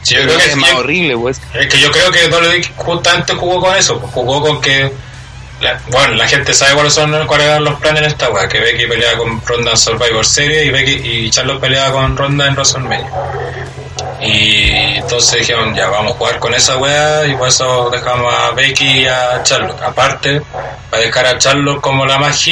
Sí, 0.03 0.15
yo 0.17 0.23
creo 0.23 0.37
que 0.39 0.45
es 0.47 0.57
más 0.57 0.71
yo- 0.71 0.79
horrible, 0.79 1.17
pues. 1.17 1.41
es 1.55 1.67
que 1.67 1.79
yo 1.79 1.91
creo 1.91 2.11
que 2.11 2.27
WWE 2.29 2.62
justamente 2.77 3.33
jugó 3.35 3.61
con 3.61 3.75
eso 3.77 3.99
pues, 4.01 4.12
jugó 4.12 4.43
con 4.43 4.61
que 4.61 4.93
la- 5.62 5.81
bueno 5.89 6.15
la 6.15 6.29
gente 6.29 6.53
sabe 6.53 6.75
cuáles 6.75 6.93
son 6.93 7.27
cuáles 7.27 7.47
eran 7.47 7.65
los 7.65 7.79
planes 7.81 8.03
en 8.03 8.09
esta 8.09 8.29
weá 8.29 8.47
que 8.49 8.61
Becky 8.61 8.87
peleaba 8.87 9.17
con 9.19 9.41
Ronda 9.47 9.71
en 9.71 9.77
Survivor 9.79 10.27
Series 10.27 10.67
y 10.67 10.71
Becky 10.71 10.93
y 10.93 11.31
Charlo 11.31 11.59
peleaba 11.59 11.93
con 11.93 12.17
Ronda 12.17 12.47
en 12.49 12.55
WrestleMania 12.55 13.09
y 14.21 14.97
entonces 14.97 15.41
dijeron, 15.41 15.75
ya 15.75 15.89
vamos 15.89 16.15
a 16.15 16.19
jugar 16.19 16.39
con 16.39 16.55
esa 16.55 16.77
weá 16.79 17.27
y 17.27 17.35
por 17.37 17.49
eso 17.49 17.91
dejamos 17.91 18.33
a 18.33 18.53
Becky 18.53 19.01
y 19.03 19.07
a 19.07 19.43
Charlotte. 19.43 19.81
Aparte, 19.83 20.43
para 20.91 21.03
dejar 21.03 21.27
a 21.27 21.39
Charlotte 21.39 21.81
como 21.81 22.07
la 22.07 22.19
más 22.19 22.45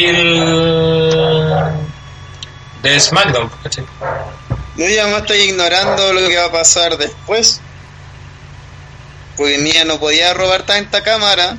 de 2.83 3.01
SmackDown. 3.01 3.51
¿cachai? 3.63 3.85
No, 4.77 4.89
y 4.89 4.99
además 4.99 5.23
estoy 5.23 5.39
ignorando 5.43 6.13
lo 6.13 6.29
que 6.29 6.37
va 6.37 6.47
a 6.47 6.53
pasar 6.53 6.97
después. 6.97 7.61
Porque 9.37 9.59
Nia 9.59 9.85
no 9.85 9.99
podía 9.99 10.35
robar 10.35 10.65
tanta 10.65 11.03
cámara, 11.03 11.57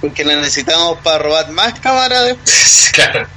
porque 0.00 0.24
la 0.24 0.36
necesitamos 0.36 0.98
para 0.98 1.18
robar 1.18 1.50
más 1.50 1.78
cámara 1.80 2.22
después. 2.22 2.90
claro. 2.94 3.28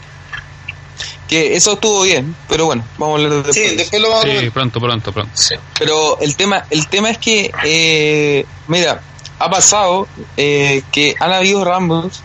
Que 1.32 1.56
eso 1.56 1.74
estuvo 1.76 2.02
bien, 2.02 2.36
pero 2.50 2.66
bueno, 2.66 2.84
vamos 2.98 3.22
a 3.22 3.24
hablar 3.24 3.44
después. 3.44 3.70
Sí, 3.70 3.76
después 3.78 4.02
lo 4.02 4.10
vamos 4.10 4.26
a 4.26 4.28
Sí, 4.28 4.34
ver. 4.36 4.52
pronto, 4.52 4.82
pronto, 4.82 5.14
pronto. 5.14 5.32
Sí. 5.34 5.56
Pero 5.80 6.20
el 6.20 6.36
tema, 6.36 6.66
el 6.70 6.88
tema 6.90 7.10
es 7.10 7.18
que, 7.20 7.50
eh, 7.64 8.46
mira, 8.68 9.02
ha 9.40 9.50
pasado 9.50 10.10
eh, 10.36 10.84
que 10.92 11.16
han 11.22 11.32
habido 11.32 11.64
Rumbles 11.64 12.20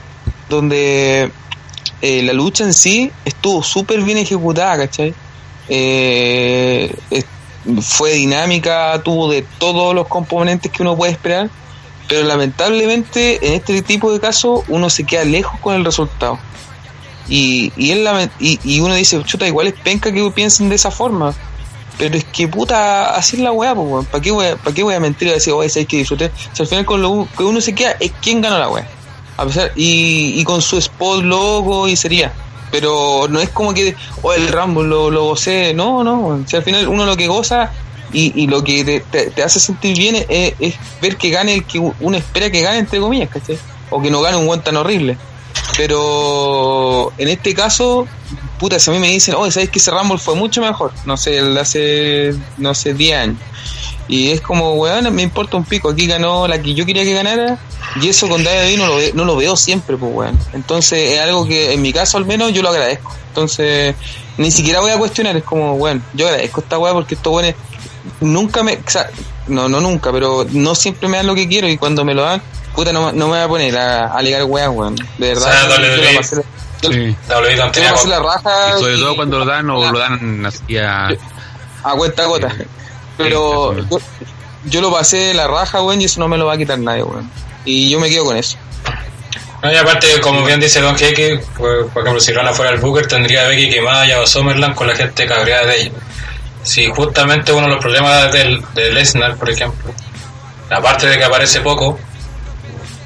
donde 0.48 1.30
eh, 2.02 2.22
la 2.24 2.32
lucha 2.32 2.64
en 2.64 2.74
sí 2.74 3.12
estuvo 3.24 3.62
súper 3.62 4.00
bien 4.02 4.18
ejecutada, 4.18 4.76
¿cachai? 4.76 5.14
Eh, 5.68 6.92
fue 7.80 8.12
dinámica, 8.14 9.00
tuvo 9.04 9.30
de 9.30 9.42
todos 9.58 9.94
los 9.94 10.08
componentes 10.08 10.70
que 10.72 10.82
uno 10.82 10.96
puede 10.96 11.12
esperar, 11.12 11.48
pero 12.08 12.24
lamentablemente 12.24 13.46
en 13.46 13.54
este 13.54 13.82
tipo 13.82 14.12
de 14.12 14.18
casos 14.20 14.62
uno 14.68 14.90
se 14.90 15.04
queda 15.04 15.24
lejos 15.24 15.58
con 15.60 15.76
el 15.76 15.84
resultado. 15.84 16.38
Y, 17.28 17.72
y, 17.76 17.92
lament- 17.94 18.30
y, 18.38 18.58
y 18.64 18.80
uno 18.80 18.94
dice, 18.94 19.22
chuta, 19.24 19.46
igual 19.46 19.66
es 19.66 19.74
penca 19.74 20.12
que 20.12 20.30
piensen 20.30 20.68
de 20.68 20.76
esa 20.76 20.90
forma. 20.90 21.34
Pero 21.98 22.16
es 22.16 22.24
que 22.24 22.46
puta, 22.46 23.14
así 23.16 23.36
es 23.36 23.42
la 23.42 23.52
weá, 23.52 23.74
pues. 23.74 24.06
¿Para 24.06 24.22
qué 24.22 24.32
para 24.62 24.74
qué 24.74 24.82
voy 24.82 24.94
a 24.94 25.00
mentir 25.00 25.28
y 25.28 25.30
decir, 25.32 25.52
oye, 25.54 25.68
sabes 25.68 25.88
que 25.88 25.96
disfruté? 25.96 26.30
Si 26.52 26.62
al 26.62 26.68
final 26.68 26.84
con 26.84 27.00
lo 27.02 27.26
que 27.36 27.42
uno 27.42 27.60
se 27.60 27.74
queda 27.74 27.96
es 28.00 28.12
quién 28.22 28.40
ganó 28.42 28.58
la 28.58 28.68
weá. 28.68 28.86
A 29.38 29.44
pesar, 29.44 29.72
y, 29.76 30.34
y 30.38 30.44
con 30.44 30.60
su 30.62 30.76
spot 30.78 31.22
logo 31.24 31.88
y 31.88 31.96
sería. 31.96 32.32
Pero 32.70 33.26
no 33.30 33.40
es 33.40 33.48
como 33.50 33.72
que, 33.74 33.94
oh, 34.22 34.32
el 34.32 34.48
Rambo 34.48 34.82
lo, 34.82 35.10
lo 35.10 35.24
gocé. 35.24 35.72
No, 35.74 36.04
no, 36.04 36.18
weón. 36.20 36.46
Si 36.48 36.56
al 36.56 36.62
final 36.62 36.86
uno 36.88 37.06
lo 37.06 37.16
que 37.16 37.28
goza 37.28 37.72
y, 38.12 38.42
y 38.42 38.46
lo 38.46 38.62
que 38.62 38.84
te, 38.84 39.00
te- 39.00 39.30
te 39.30 39.42
hace 39.42 39.58
sentir 39.58 39.96
bien 39.96 40.16
es, 40.28 40.54
es 40.60 40.74
ver 41.00 41.16
que 41.16 41.30
gane 41.30 41.54
el 41.54 41.64
que 41.64 41.78
uno 41.78 42.16
espera 42.16 42.50
que 42.50 42.60
gane, 42.60 42.78
entre 42.78 43.00
comillas, 43.00 43.30
¿cachai? 43.30 43.58
O 43.90 44.02
que 44.02 44.10
no 44.10 44.20
gane 44.20 44.36
un 44.36 44.46
guan 44.46 44.62
tan 44.62 44.76
horrible. 44.76 45.16
Pero 45.76 47.12
en 47.18 47.28
este 47.28 47.54
caso, 47.54 48.06
puta, 48.58 48.78
si 48.78 48.90
a 48.90 48.92
mí 48.94 48.98
me 48.98 49.08
dicen, 49.08 49.34
oye, 49.36 49.52
¿sabes 49.52 49.70
que 49.70 49.78
ese 49.78 49.90
Rumble 49.90 50.18
fue 50.18 50.34
mucho 50.34 50.60
mejor? 50.60 50.92
No 51.04 51.16
sé, 51.16 51.38
el 51.38 51.56
hace, 51.58 52.34
no 52.58 52.74
sé, 52.74 52.94
10 52.94 53.16
años. 53.18 53.36
Y 54.08 54.30
es 54.30 54.40
como, 54.40 54.74
weón, 54.74 55.12
me 55.14 55.22
importa 55.22 55.56
un 55.56 55.64
pico. 55.64 55.88
Aquí 55.90 56.06
ganó 56.06 56.46
la 56.46 56.62
que 56.62 56.74
yo 56.74 56.86
quería 56.86 57.02
que 57.02 57.12
ganara. 57.12 57.58
Y 58.00 58.08
eso 58.08 58.28
con 58.28 58.44
David 58.44 58.78
no 58.78 58.86
lo, 58.86 58.96
ve- 58.96 59.12
no 59.14 59.24
lo 59.24 59.36
veo 59.36 59.56
siempre, 59.56 59.96
pues, 59.96 60.12
weón. 60.14 60.38
Entonces 60.52 61.12
es 61.14 61.20
algo 61.20 61.46
que, 61.46 61.72
en 61.72 61.82
mi 61.82 61.92
caso 61.92 62.16
al 62.18 62.24
menos, 62.24 62.52
yo 62.52 62.62
lo 62.62 62.68
agradezco. 62.68 63.12
Entonces, 63.28 63.96
ni 64.38 64.50
siquiera 64.52 64.80
voy 64.80 64.92
a 64.92 64.98
cuestionar. 64.98 65.36
Es 65.36 65.42
como, 65.44 65.74
weón, 65.74 66.04
yo 66.14 66.26
agradezco 66.28 66.60
esta 66.60 66.78
weá 66.78 66.92
porque 66.92 67.16
estos 67.16 67.32
weones 67.32 67.56
nunca 68.20 68.62
me. 68.62 68.74
o 68.74 68.78
sea, 68.90 69.10
no, 69.48 69.68
no 69.68 69.80
nunca, 69.80 70.12
pero 70.12 70.46
no 70.52 70.74
siempre 70.76 71.08
me 71.08 71.16
dan 71.16 71.26
lo 71.26 71.34
que 71.34 71.48
quiero. 71.48 71.68
Y 71.68 71.76
cuando 71.76 72.04
me 72.04 72.14
lo 72.14 72.22
dan, 72.22 72.40
puta, 72.76 72.92
no, 72.92 73.10
no 73.10 73.26
me 73.26 73.32
voy 73.32 73.40
a 73.40 73.48
poner 73.48 73.76
a, 73.78 74.06
a 74.06 74.18
alegar 74.18 74.44
weá, 74.44 74.70
weón. 74.70 74.94
De 75.18 75.28
verdad, 75.34 75.48
O 75.48 75.68
sea, 75.74 75.78
yo 75.80 75.96
la 76.02 76.10
pasé- 76.20 76.36
yo- 76.82 76.92
Sí. 76.92 77.16
WWE 77.28 77.56
yo 77.56 77.70
tenía 77.72 77.88
le 77.88 77.94
pasé 77.94 78.02
con- 78.02 78.10
la 78.10 78.20
raja. 78.20 78.50
Y 78.76 78.80
sobre 78.80 78.94
y- 78.96 79.00
todo 79.00 79.16
cuando 79.16 79.38
lo 79.40 79.44
dan 79.46 79.68
o 79.70 79.90
lo 79.90 79.98
dan 79.98 80.46
así 80.46 80.76
a... 80.78 81.08
a 81.82 81.92
cuenta 81.96 82.24
gota. 82.26 82.54
Pero 83.16 83.74
yo, 83.88 83.98
yo 84.66 84.80
lo 84.82 84.92
pasé 84.92 85.32
la 85.34 85.46
raja, 85.48 85.82
weón, 85.82 86.00
y 86.00 86.04
eso 86.04 86.20
no 86.20 86.28
me 86.28 86.36
lo 86.36 86.46
va 86.46 86.52
a 86.54 86.58
quitar 86.58 86.78
nadie, 86.78 87.02
weón. 87.02 87.28
Y 87.64 87.88
yo 87.90 87.98
me 87.98 88.08
quedo 88.10 88.26
con 88.26 88.36
eso. 88.36 88.56
No, 89.62 89.72
y 89.72 89.76
aparte, 89.76 90.20
como 90.20 90.44
bien 90.44 90.60
dice 90.60 90.80
Don 90.82 90.96
Jeque, 90.96 91.40
por, 91.56 91.88
por 91.88 92.02
ejemplo, 92.02 92.20
si 92.20 92.32
Rana 92.32 92.52
fuera 92.52 92.70
el 92.72 92.78
Booker, 92.78 93.06
tendría 93.08 93.46
a 93.46 93.48
Becky 93.48 93.70
quemada 93.70 94.06
y 94.06 94.12
a 94.12 94.24
Summerland 94.26 94.74
con 94.74 94.86
la 94.86 94.94
gente 94.94 95.26
cabreada 95.26 95.64
de 95.66 95.80
ella. 95.80 95.92
Si 96.62 96.86
justamente 96.90 97.52
uno 97.52 97.62
de 97.66 97.72
los 97.74 97.80
problemas 97.82 98.30
del, 98.32 98.62
de 98.74 98.92
Lesnar, 98.92 99.36
por 99.36 99.48
ejemplo, 99.50 99.92
aparte 100.70 101.06
de 101.08 101.16
que 101.18 101.24
aparece 101.24 101.60
poco, 101.62 101.98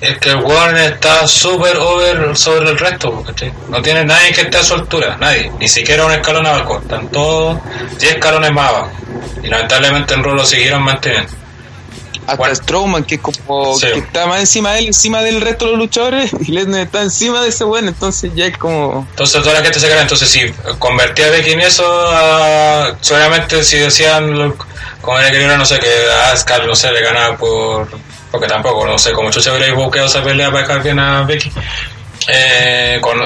es 0.01 0.18
que 0.18 0.30
el 0.30 0.36
weón 0.36 0.76
está 0.78 1.26
súper 1.26 1.76
over 1.76 2.36
sobre 2.36 2.70
el 2.70 2.78
resto, 2.78 3.22
¿cachai? 3.22 3.53
No 3.68 3.82
tiene 3.82 4.05
nadie 4.05 4.32
que 4.32 4.42
esté 4.42 4.59
a 4.59 4.64
su 4.64 4.74
altura, 4.74 5.16
nadie, 5.20 5.51
ni 5.59 5.68
siquiera 5.68 6.07
un 6.07 6.12
escalón 6.12 6.46
abajo, 6.46 6.78
están 6.80 7.09
todos 7.09 7.59
10 7.98 8.12
escalones 8.14 8.51
más 8.53 8.68
abajo. 8.70 8.90
Y 9.42 9.48
lamentablemente 9.48 10.14
en 10.14 10.24
Raw 10.24 10.34
lo 10.34 10.44
siguieron 10.46 10.82
manteniendo. 10.82 11.32
Hasta 12.26 12.36
Bueno. 12.36 12.55
Strowman, 12.55 13.05
que 13.05 13.14
es 13.16 13.20
como 13.20 13.74
Sí. 13.78 13.86
que 13.86 13.98
está 13.98 14.26
más 14.26 14.40
encima 14.40 14.72
de 14.72 14.80
él, 14.80 14.86
encima 14.88 15.22
del 15.22 15.40
resto 15.40 15.64
de 15.64 15.70
los 15.72 15.80
luchadores, 15.80 16.30
y 16.46 16.53
Lesnar 16.53 16.82
está 16.82 17.03
encima 17.03 17.42
de 17.42 17.48
ese 17.48 17.64
weón, 17.64 17.88
entonces 17.88 18.30
ya 18.34 18.46
es 18.46 18.57
como. 18.57 19.07
Entonces 19.11 19.42
toda 19.42 19.55
la 19.55 19.62
gente 19.62 19.80
se 19.80 19.88
queda. 19.88 20.03
Entonces 20.03 20.28
si 20.30 20.40
convertía 20.78 21.26
a 21.26 21.30
Becky 21.30 21.53
en 21.53 21.61
eso, 21.61 21.84
a- 22.12 22.94
solamente 23.01 23.64
si 23.64 23.78
decían, 23.78 24.55
como 25.01 25.18
era 25.18 25.30
que 25.30 25.44
no 25.57 25.64
sé, 25.66 25.78
que 25.80 25.88
a 25.88 26.32
Asuka, 26.32 26.59
no 26.59 26.74
sé, 26.74 26.92
le 26.92 27.03
ganaba 27.03 27.36
por... 27.36 27.88
Porque 28.31 28.47
tampoco, 28.47 28.87
no 28.87 28.97
sé, 28.99 29.12
como 29.12 29.31
Chucha 29.31 29.53
hubiera 29.53 29.72
buscado 29.74 30.07
esa 30.07 30.22
pelea 30.22 30.51
para 30.51 30.61
dejar 30.61 30.83
bien 30.83 30.99
a 31.01 31.22
Becky, 31.22 31.51
eh, 32.28 32.99
con, 33.01 33.18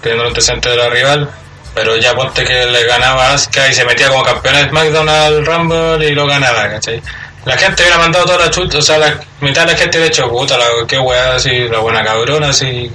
teniendo 0.00 0.24
el 0.24 0.28
antecedente 0.28 0.70
de 0.70 0.76
la 0.76 0.88
rival, 0.88 1.30
pero 1.74 1.96
ya 1.96 2.14
ponte 2.14 2.44
que 2.44 2.66
le 2.66 2.84
ganaba 2.86 3.28
a 3.28 3.34
Asuka 3.34 3.68
y 3.68 3.74
se 3.74 3.84
metía 3.84 4.08
como 4.08 4.22
campeona 4.22 4.60
de 4.60 4.68
SmackDown 4.70 5.08
al 5.08 5.44
Rumble 5.46 6.08
y 6.08 6.14
lo 6.14 6.26
ganaba, 6.26 6.70
¿cachai? 6.70 7.02
La 7.44 7.56
gente 7.56 7.82
hubiera 7.82 7.98
mandado 7.98 8.24
toda 8.26 8.38
la 8.38 8.50
chucha, 8.50 8.78
o 8.78 8.82
sea, 8.82 8.98
la 8.98 9.18
mitad 9.40 9.66
de 9.66 9.72
la 9.72 9.78
gente 9.78 9.98
de 9.98 10.06
hecho, 10.06 10.28
puta, 10.28 10.56
la, 10.58 10.66
qué 10.86 10.98
weá, 10.98 11.34
así, 11.36 11.68
la 11.68 11.78
buena 11.78 12.02
cabrona, 12.02 12.48
así, 12.48 12.90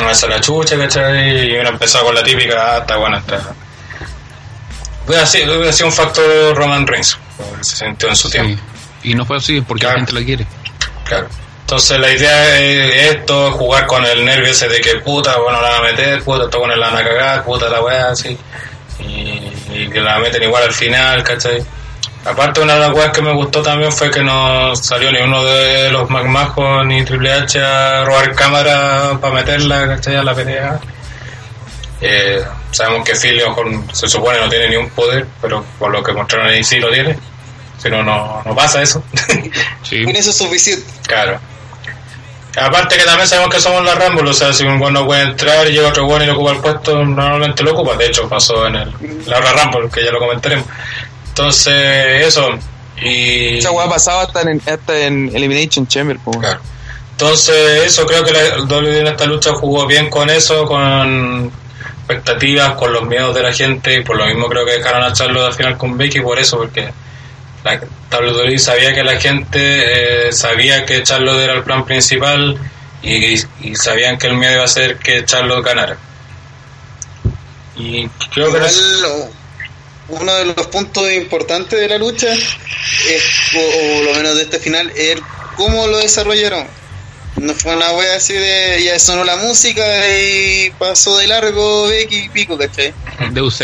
no 0.00 0.08
hace 0.08 0.28
la 0.28 0.40
chucha, 0.40 0.76
¿cachai? 0.76 1.28
Y 1.46 1.52
hubiera 1.52 1.70
empezado 1.70 2.06
con 2.06 2.14
la 2.14 2.22
típica, 2.22 2.74
ah, 2.74 2.78
está 2.78 2.96
buena, 2.96 3.18
está. 3.18 3.40
Hubiera 5.06 5.26
sido, 5.26 5.56
hubiera 5.56 5.72
sido 5.72 5.86
un 5.88 5.92
factor 5.92 6.54
Roman 6.56 6.86
Reigns, 6.86 7.18
en 7.54 7.60
ese 7.60 7.76
sentido 7.76 8.08
en 8.10 8.16
su 8.16 8.28
Sí. 8.28 8.32
tiempo. 8.32 8.62
Y 9.04 9.14
no 9.14 9.24
fue 9.24 9.36
así 9.36 9.60
porque 9.60 9.82
Claro. 9.82 9.94
la 10.00 10.06
gente 10.06 10.20
lo 10.20 10.26
quiere. 10.26 10.46
Claro. 11.04 11.28
Entonces 11.60 11.98
la 11.98 12.12
idea 12.12 12.58
es 12.60 13.14
esto, 13.14 13.52
jugar 13.52 13.86
con 13.86 14.04
el 14.04 14.24
nervio 14.24 14.50
ese 14.50 14.68
de 14.68 14.80
que 14.80 14.96
puta, 14.96 15.36
bueno, 15.38 15.62
la 15.62 15.70
van 15.70 15.80
a 15.80 15.84
meter, 15.84 16.22
puta, 16.22 16.44
esto 16.44 16.58
bueno, 16.58 16.76
la 16.76 16.90
van 16.90 16.98
a 16.98 17.08
cagar, 17.08 17.44
puta 17.44 17.68
la 17.70 17.80
weá, 17.80 18.10
así. 18.10 18.36
Y, 19.00 19.52
y 19.72 19.88
que 19.90 20.00
la 20.00 20.18
meten 20.18 20.42
igual 20.42 20.64
al 20.64 20.72
final, 20.72 21.22
¿cachai? 21.22 21.64
Aparte, 22.26 22.60
una 22.60 22.74
de 22.74 22.80
las 22.80 22.92
weas 22.92 23.10
que 23.10 23.20
me 23.22 23.32
gustó 23.34 23.60
también 23.62 23.92
fue 23.92 24.10
que 24.10 24.22
no 24.22 24.74
salió 24.76 25.10
ni 25.12 25.20
uno 25.20 25.44
de 25.44 25.90
los 25.90 26.08
McMahon 26.08 26.88
ni 26.88 27.04
Triple 27.04 27.32
H 27.32 27.60
a 27.62 28.04
robar 28.04 28.34
cámara 28.34 29.18
para 29.20 29.34
meterla, 29.34 29.86
¿cachai? 29.88 30.16
A 30.16 30.22
la 30.22 30.34
pelea. 30.34 30.78
Eh, 32.00 32.42
sabemos 32.70 33.04
que 33.08 33.14
Phil 33.14 33.40
a 33.40 33.44
lo 33.44 33.48
mejor 33.50 33.94
se 33.94 34.08
supone 34.08 34.38
no 34.40 34.48
tiene 34.48 34.68
ni 34.70 34.76
un 34.76 34.90
poder, 34.90 35.26
pero 35.40 35.64
por 35.78 35.90
lo 35.90 36.02
que 36.02 36.12
mostraron 36.12 36.48
ahí 36.48 36.62
sí 36.64 36.78
lo 36.78 36.90
tiene. 36.90 37.18
Si 37.84 37.90
no, 37.90 38.02
no, 38.02 38.42
pasa 38.56 38.82
eso. 38.82 39.04
Sí. 39.82 40.02
Con 40.02 40.16
eso 40.16 40.30
es 40.30 40.36
suficiente. 40.36 40.90
claro. 41.06 41.38
Aparte 42.56 42.96
que 42.96 43.04
también 43.04 43.28
sabemos 43.28 43.52
que 43.52 43.60
somos 43.60 43.84
la 43.84 43.96
Rumble, 43.96 44.30
o 44.30 44.32
sea, 44.32 44.52
si 44.52 44.64
un 44.64 44.78
bueno 44.78 45.04
puede 45.04 45.22
entrar 45.22 45.68
y 45.68 45.72
llega 45.72 45.88
otro 45.88 46.06
bueno 46.06 46.24
y 46.24 46.28
lo 46.28 46.34
ocupa 46.34 46.52
el 46.52 46.58
puesto, 46.58 47.04
normalmente 47.04 47.62
lo 47.64 47.72
ocupa. 47.72 47.96
De 47.96 48.06
hecho, 48.06 48.28
pasó 48.28 48.66
en 48.68 48.76
el, 48.76 48.94
la 49.26 49.40
Rumble, 49.40 49.90
que 49.92 50.04
ya 50.04 50.12
lo 50.12 50.20
comentaremos. 50.20 50.64
Entonces, 51.28 52.26
eso. 52.26 52.50
Y... 53.02 53.58
Esa 53.58 53.72
weá 53.72 53.88
pasaba 53.88 54.22
hasta 54.22 54.42
en, 54.42 54.62
hasta 54.66 54.98
en 54.98 55.34
Elimination 55.34 55.86
Chamber, 55.88 56.16
po. 56.24 56.30
Claro. 56.30 56.60
Entonces, 57.10 57.84
eso 57.84 58.06
creo 58.06 58.24
que 58.24 58.32
la 58.32 58.62
WWE 58.62 59.00
en 59.00 59.08
esta 59.08 59.26
lucha 59.26 59.52
jugó 59.52 59.86
bien 59.86 60.08
con 60.08 60.30
eso, 60.30 60.64
con 60.64 61.50
expectativas, 61.98 62.74
con 62.74 62.92
los 62.92 63.04
miedos 63.04 63.34
de 63.34 63.42
la 63.42 63.52
gente, 63.52 63.94
y 63.94 64.04
por 64.04 64.16
lo 64.16 64.26
mismo 64.26 64.48
creo 64.48 64.64
que 64.64 64.72
dejaron 64.72 65.02
a 65.02 65.12
Charlotte 65.12 65.46
al 65.46 65.54
final 65.54 65.76
con 65.76 65.98
Becky, 65.98 66.20
por 66.20 66.38
eso, 66.38 66.56
porque 66.56 66.92
la 67.64 67.80
WWE 68.20 68.58
sabía 68.58 68.94
que 68.94 69.02
la 69.02 69.18
gente 69.20 70.28
eh, 70.28 70.32
sabía 70.32 70.84
que 70.84 71.02
Charlotte 71.02 71.40
era 71.40 71.54
el 71.54 71.62
plan 71.62 71.84
principal 71.84 72.58
y, 73.02 73.34
y 73.60 73.74
sabían 73.74 74.18
que 74.18 74.26
el 74.28 74.34
miedo 74.36 74.54
iba 74.54 74.64
a 74.64 74.68
ser 74.68 74.98
que 74.98 75.24
Charlotte 75.24 75.64
ganara. 75.64 75.96
Y 77.76 78.06
creo 78.32 78.50
que 78.52 78.58
Igual, 78.58 78.66
es- 78.70 79.02
uno 80.08 80.34
de 80.34 80.44
los 80.46 80.66
puntos 80.66 81.10
importantes 81.12 81.80
de 81.80 81.88
la 81.88 81.96
lucha, 81.98 82.30
es, 82.32 83.24
o, 83.56 83.60
o 84.00 84.02
lo 84.04 84.14
menos 84.14 84.36
de 84.36 84.42
este 84.42 84.58
final, 84.58 84.92
es 84.94 85.18
cómo 85.56 85.86
lo 85.86 85.98
desarrollaron. 85.98 86.66
No 87.36 87.52
fue 87.54 87.74
una 87.74 87.90
wea 87.92 88.14
así 88.16 88.34
de 88.34 88.82
ya 88.84 88.98
sonó 88.98 89.24
la 89.24 89.36
música 89.36 89.82
y 90.20 90.70
pasó 90.78 91.18
de 91.18 91.26
largo 91.26 91.88
Becky 91.88 92.16
y 92.16 92.28
pico, 92.28 92.56
¿cachai? 92.56 92.92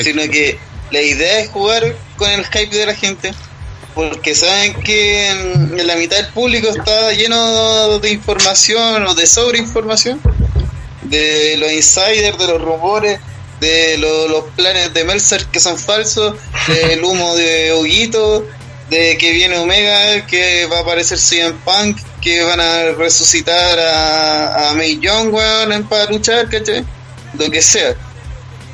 Sino 0.03 0.23
que 0.31 0.59
la 0.91 1.01
idea 1.03 1.41
es 1.41 1.51
jugar 1.51 1.95
con 2.17 2.29
el 2.31 2.45
hype 2.47 2.75
de 2.77 2.87
la 2.87 2.95
gente. 2.95 3.33
Porque 4.09 4.35
saben 4.35 4.73
que 4.83 5.31
la 5.85 5.95
mitad 5.97 6.17
del 6.17 6.29
público 6.29 6.69
está 6.71 7.13
lleno 7.13 7.99
de 7.99 8.11
información 8.11 9.07
o 9.07 9.15
de 9.15 9.27
sobreinformación. 9.27 10.19
De 11.03 11.57
los 11.59 11.71
insiders, 11.71 12.39
de 12.39 12.47
los 12.47 12.63
rumores, 12.63 13.21
de 13.61 13.99
lo- 13.99 14.27
los 14.29 14.45
planes 14.57 14.95
de 14.95 15.05
Meltzer 15.05 15.45
que 15.47 15.61
son 15.61 15.79
falsos, 15.79 16.35
del 16.67 17.05
humo 17.05 17.35
de 17.37 17.75
Huguito, 17.75 18.47
de 18.89 19.19
que 19.19 19.33
viene 19.33 19.59
Omega, 19.59 20.27
que 20.27 20.65
va 20.67 20.79
a 20.79 20.81
aparecer 20.81 21.19
CM 21.19 21.55
Punk, 21.63 21.99
que 22.23 22.43
van 22.43 22.59
a 22.61 22.93
resucitar 22.93 23.79
a, 23.79 24.71
a 24.71 24.75
May 24.75 24.99
Young, 24.99 25.33
weón, 25.35 25.87
para 25.89 26.07
luchar, 26.07 26.49
¿cachai? 26.49 26.85
Lo 27.39 27.51
que 27.51 27.61
sea. 27.61 27.95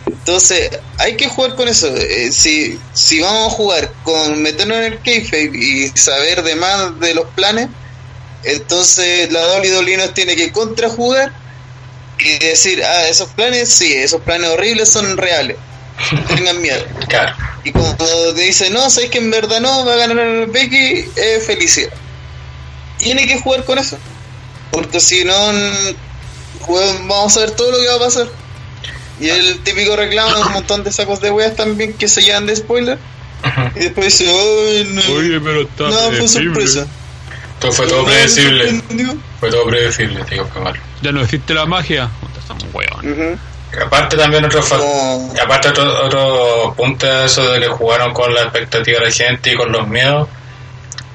Entonces, 0.06 0.70
hay 0.98 1.16
que 1.16 1.28
jugar 1.28 1.54
con 1.54 1.68
eso. 1.68 1.94
Eh, 1.96 2.30
si, 2.32 2.78
si 2.92 3.20
vamos 3.20 3.52
a 3.52 3.56
jugar 3.56 3.92
con 4.02 4.42
meternos 4.42 4.78
en 4.78 4.84
el 4.84 5.00
kayfabe 5.00 5.50
y 5.54 5.88
saber 5.88 6.42
de 6.42 6.56
más 6.56 6.98
de 7.00 7.14
los 7.14 7.26
planes, 7.34 7.68
entonces 8.44 9.30
la 9.32 9.40
WWE 9.58 9.96
nos 9.96 10.14
tiene 10.14 10.36
que 10.36 10.52
contrajugar 10.52 11.32
y 12.18 12.38
decir, 12.38 12.82
ah, 12.82 13.08
esos 13.08 13.28
planes, 13.30 13.68
sí, 13.68 13.92
esos 13.92 14.20
planes 14.22 14.50
horribles 14.50 14.88
son 14.88 15.16
reales. 15.16 15.56
No 16.12 16.22
tengan 16.36 16.60
miedo. 16.60 16.84
claro. 17.08 17.36
Y 17.64 17.72
cuando 17.72 18.34
te 18.34 18.42
dice, 18.42 18.70
no, 18.70 18.88
sabes 18.90 19.10
que 19.10 19.18
en 19.18 19.30
verdad 19.30 19.60
no, 19.60 19.84
va 19.84 19.94
a 19.94 19.96
ganar 19.96 20.46
Becky, 20.46 21.10
es 21.16 21.46
felicidad. 21.46 21.90
Tiene 22.98 23.26
que 23.26 23.40
jugar 23.40 23.64
con 23.64 23.78
eso. 23.78 23.98
Porque 24.70 25.00
si 25.00 25.24
no, 25.24 25.34
vamos 27.08 27.36
a 27.36 27.40
ver 27.40 27.50
todo 27.52 27.72
lo 27.72 27.78
que 27.78 27.88
va 27.88 27.94
a 27.96 27.98
pasar. 27.98 28.28
Y 29.20 29.28
el 29.28 29.60
típico 29.60 29.96
reclamo 29.96 30.34
de 30.36 30.42
un 30.42 30.52
montón 30.52 30.84
de 30.84 30.92
sacos 30.92 31.20
de 31.20 31.30
weas 31.30 31.56
también 31.56 31.94
que 31.94 32.08
se 32.08 32.22
llevan 32.22 32.46
de 32.46 32.56
spoiler. 32.56 32.98
Y 33.76 33.80
después 33.80 34.06
dice, 34.18 34.30
"Ay, 34.30 34.90
no, 34.92 35.02
pero 35.44 35.62
está 35.62 35.84
no, 35.84 36.10
fue 36.12 36.28
sorpresa. 36.28 36.86
Todo 37.58 37.72
fue 37.72 37.86
todo 37.86 38.04
predecible. 38.04 38.70
sorprendió". 38.70 39.16
Fue 39.40 39.50
todo 39.50 39.66
predecible, 39.66 40.24
digo, 40.28 40.46
fue 40.52 40.62
malo. 40.62 40.80
Ya 41.02 41.12
no 41.12 41.22
existe 41.22 41.54
la 41.54 41.66
magia. 41.66 42.10
Son 42.46 42.58
hueón. 42.72 43.12
Ujú. 43.12 43.38
Aparte 43.84 44.16
también 44.16 44.44
otro 44.44 44.62
y 45.34 45.38
aparte 45.38 45.68
otro, 45.68 46.04
otro 46.06 46.74
punto 46.76 47.06
es 47.24 47.32
eso 47.32 47.50
de 47.52 47.60
que 47.60 47.66
jugaron 47.66 48.12
con 48.14 48.32
la 48.32 48.42
expectativa 48.42 49.00
de 49.00 49.06
la 49.06 49.10
gente 49.12 49.52
y 49.52 49.56
con 49.56 49.70
los 49.70 49.86
miedos. 49.86 50.28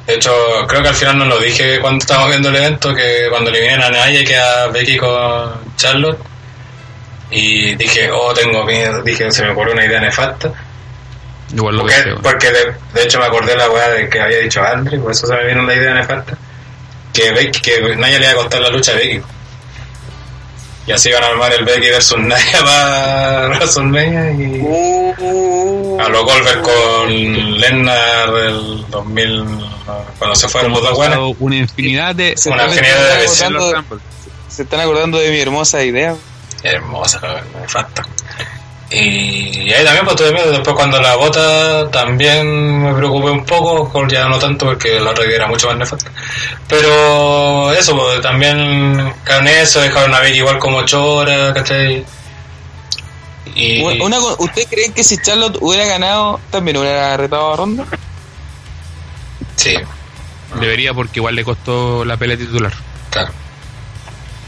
De 0.05 0.15
hecho, 0.15 0.31
creo 0.67 0.81
que 0.81 0.89
al 0.89 0.95
final 0.95 1.17
no 1.17 1.25
lo 1.25 1.39
dije 1.39 1.79
cuando 1.79 1.99
estábamos 1.99 2.29
viendo 2.29 2.49
el 2.49 2.55
evento, 2.55 2.93
que 2.93 3.27
cuando 3.29 3.49
eliminen 3.49 3.81
a 3.81 3.89
Naya 3.89 4.23
que 4.23 4.35
a 4.37 4.67
Becky 4.67 4.97
con 4.97 5.75
Charlotte. 5.77 6.19
Y 7.31 7.75
dije, 7.75 8.11
oh, 8.11 8.33
tengo 8.33 8.65
miedo. 8.65 9.01
Dije, 9.03 9.31
se 9.31 9.43
me 9.43 9.51
ocurrió 9.51 9.73
una 9.73 9.85
idea 9.85 9.99
nefasta. 10.01 10.51
Igual 11.53 11.75
lo 11.77 11.81
Porque, 11.83 12.15
porque 12.21 12.51
de, 12.51 12.73
de 12.93 13.03
hecho 13.03 13.19
me 13.19 13.25
acordé 13.25 13.51
de 13.51 13.57
la 13.57 13.69
weá 13.69 13.89
de 13.89 14.09
que 14.09 14.19
había 14.21 14.39
dicho 14.39 14.61
Andre, 14.63 14.97
por 14.99 15.11
eso 15.11 15.27
se 15.27 15.33
me 15.35 15.45
vino 15.47 15.63
la 15.63 15.75
idea 15.75 15.93
nefasta. 15.93 16.37
Que 17.13 17.31
Becky, 17.31 17.61
que 17.61 17.95
Naya 17.97 18.19
le 18.19 18.25
iba 18.25 18.31
a 18.33 18.35
costar 18.35 18.61
la 18.61 18.69
lucha 18.69 18.91
a 18.93 18.95
Becky. 18.95 19.21
Y 20.87 20.91
así 20.93 21.09
iban 21.09 21.23
a 21.23 21.27
armar 21.27 21.53
el 21.53 21.63
Becky 21.63 21.89
versus 21.89 22.17
Naya 22.17 22.59
para 22.63 23.47
WrestleMania 23.49 24.31
y 24.31 24.61
a 25.99 26.09
los 26.09 26.23
Goldberg 26.23 26.61
con 26.61 27.59
Lennar 27.59 28.31
del 28.31 28.85
2000 28.89 29.45
cuando 30.17 30.35
se 30.35 30.47
fueron 30.49 30.71
los 30.71 30.81
dos 30.81 30.95
buenos. 30.95 31.35
una 31.39 31.55
infinidad 31.57 32.15
de. 32.15 32.35
Una 32.47 32.65
infinidad 32.65 33.17
de 33.19 33.25
acordando- 33.25 33.99
Se 34.47 34.63
están 34.63 34.79
acordando 34.79 35.17
de 35.19 35.29
mi 35.31 35.39
hermosa 35.39 35.83
idea. 35.83 36.15
Hermosa, 36.63 37.19
nefasta. 37.59 38.03
Y, 38.89 39.59
y 39.69 39.73
ahí 39.73 39.85
también 39.85 40.03
pues 40.03 40.17
tuve 40.17 40.33
miedo. 40.33 40.51
Después 40.51 40.75
cuando 40.75 41.01
la 41.01 41.15
bota 41.15 41.89
también 41.91 42.83
me 42.83 42.93
preocupé 42.93 43.29
un 43.31 43.45
poco, 43.45 44.05
ya 44.07 44.27
no 44.27 44.37
tanto 44.37 44.65
porque 44.65 44.99
la 44.99 45.11
otra 45.11 45.23
era 45.25 45.47
mucho 45.47 45.67
más 45.67 45.77
nefasta. 45.77 46.11
Pero 46.67 47.71
eso, 47.73 47.95
pues 47.97 48.21
también 48.21 49.13
con 49.25 49.47
eso 49.47 49.79
dejaron 49.81 50.13
a 50.13 50.19
Becky 50.19 50.39
igual 50.39 50.59
como 50.59 50.83
chora, 50.83 51.53
¿cachai? 51.53 52.05
Y 53.55 53.81
Una 53.81 54.19
¿Usted 54.19 54.67
cree 54.69 54.91
que 54.93 55.03
si 55.03 55.17
Charlotte 55.17 55.57
hubiera 55.61 55.85
ganado, 55.85 56.39
también 56.51 56.77
hubiera 56.77 57.15
retado 57.17 57.53
a 57.53 57.57
Ronda? 57.57 57.85
sí, 59.55 59.75
Debería 60.59 60.93
porque 60.93 61.19
igual 61.19 61.35
le 61.35 61.45
costó 61.45 62.03
la 62.03 62.17
pelea 62.17 62.35
titular. 62.37 62.73
claro. 63.09 63.31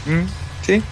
¿Mm? 0.04 0.24
¿Sí? 0.66 0.82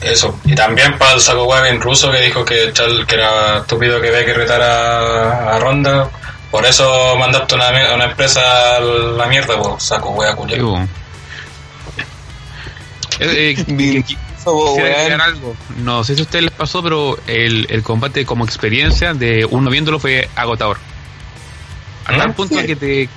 Eso. 0.00 0.38
Y 0.44 0.54
también 0.54 0.96
para 0.96 1.14
el 1.14 1.20
saco 1.20 1.44
web 1.44 1.64
en 1.66 1.80
ruso 1.80 2.10
que 2.10 2.20
dijo 2.20 2.44
que, 2.44 2.72
Chal- 2.72 3.04
que 3.06 3.14
era 3.16 3.58
estúpido 3.58 4.00
que 4.00 4.10
Becky 4.10 4.32
retara 4.32 5.54
a 5.56 5.58
Ronda. 5.58 6.08
Por 6.50 6.64
eso 6.64 7.16
mandaste 7.16 7.54
una, 7.56 7.94
una 7.94 8.04
empresa 8.06 8.76
a 8.76 8.80
la 8.80 9.26
mierda, 9.26 9.60
pues 9.60 9.82
saco 9.82 10.10
wea 10.10 10.34
weón. 10.34 10.88
Eh, 13.20 13.54
eh, 13.56 15.16
algo. 15.20 15.56
No 15.78 16.04
sé 16.04 16.14
si 16.14 16.20
a 16.20 16.24
ustedes 16.24 16.44
les 16.44 16.54
pasó, 16.54 16.82
pero 16.82 17.18
el, 17.26 17.66
el 17.70 17.82
combate 17.82 18.24
como 18.24 18.44
experiencia 18.44 19.12
de 19.14 19.44
uno 19.50 19.70
viéndolo 19.70 19.98
fue 19.98 20.28
agotador. 20.36 20.78
A 22.06 22.16
tal 22.16 22.28
¿Mm? 22.30 22.34
punto 22.34 22.60
Sí. 22.60 22.66
que 22.66 22.76
te 22.76 23.08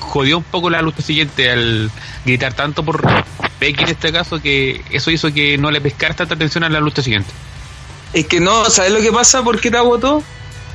jodió 0.00 0.38
un 0.38 0.44
poco 0.44 0.68
la 0.68 0.82
lucha 0.82 1.02
siguiente 1.02 1.50
al 1.50 1.90
gritar 2.24 2.52
tanto 2.54 2.84
por 2.84 3.02
Becky 3.60 3.84
en 3.84 3.90
este 3.90 4.12
caso 4.12 4.40
que 4.40 4.82
eso 4.90 5.10
hizo 5.10 5.32
que 5.32 5.56
no 5.58 5.70
le 5.70 5.80
pescara 5.80 6.14
tanta 6.14 6.34
atención 6.34 6.64
a 6.64 6.68
la 6.68 6.80
lucha 6.80 7.02
siguiente. 7.02 7.30
Es 8.12 8.26
que 8.26 8.40
no, 8.40 8.68
¿sabes 8.70 8.92
lo 8.92 9.00
que 9.00 9.12
pasa? 9.12 9.42
¿Por 9.42 9.60
qué 9.60 9.70
te 9.70 9.76
agotó? 9.76 10.22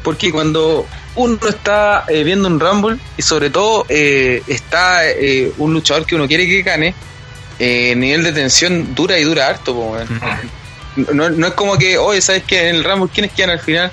Porque 0.04 0.32
cuando 0.32 0.86
uno 1.16 1.38
está 1.48 2.06
eh, 2.08 2.24
viendo 2.24 2.48
un 2.48 2.60
Rumble 2.60 2.98
y 3.18 3.22
sobre 3.22 3.50
todo 3.50 3.86
eh, 3.90 4.44
está 4.48 5.08
eh, 5.08 5.52
un 5.58 5.74
luchador 5.74 6.06
que 6.06 6.16
uno 6.16 6.28
quiere 6.28 6.48
que 6.48 6.62
gane, 6.62 6.96
eh, 7.60 7.92
el 7.92 8.00
nivel 8.00 8.24
de 8.24 8.32
tensión 8.34 8.96
dura 8.96 9.18
y 9.20 9.24
dura 9.24 9.48
harto, 9.48 9.74
po, 9.74 9.98
no, 11.14 11.30
no 11.30 11.48
es 11.48 11.54
como 11.54 11.78
que, 11.78 11.98
oye, 11.98 12.22
¿sabes 12.22 12.44
qué? 12.46 12.70
En 12.70 12.78
el 12.78 12.84
Rumble, 12.84 13.10
¿quiénes 13.14 13.32
quedan 13.34 13.52
al 13.52 13.60
final? 13.60 13.92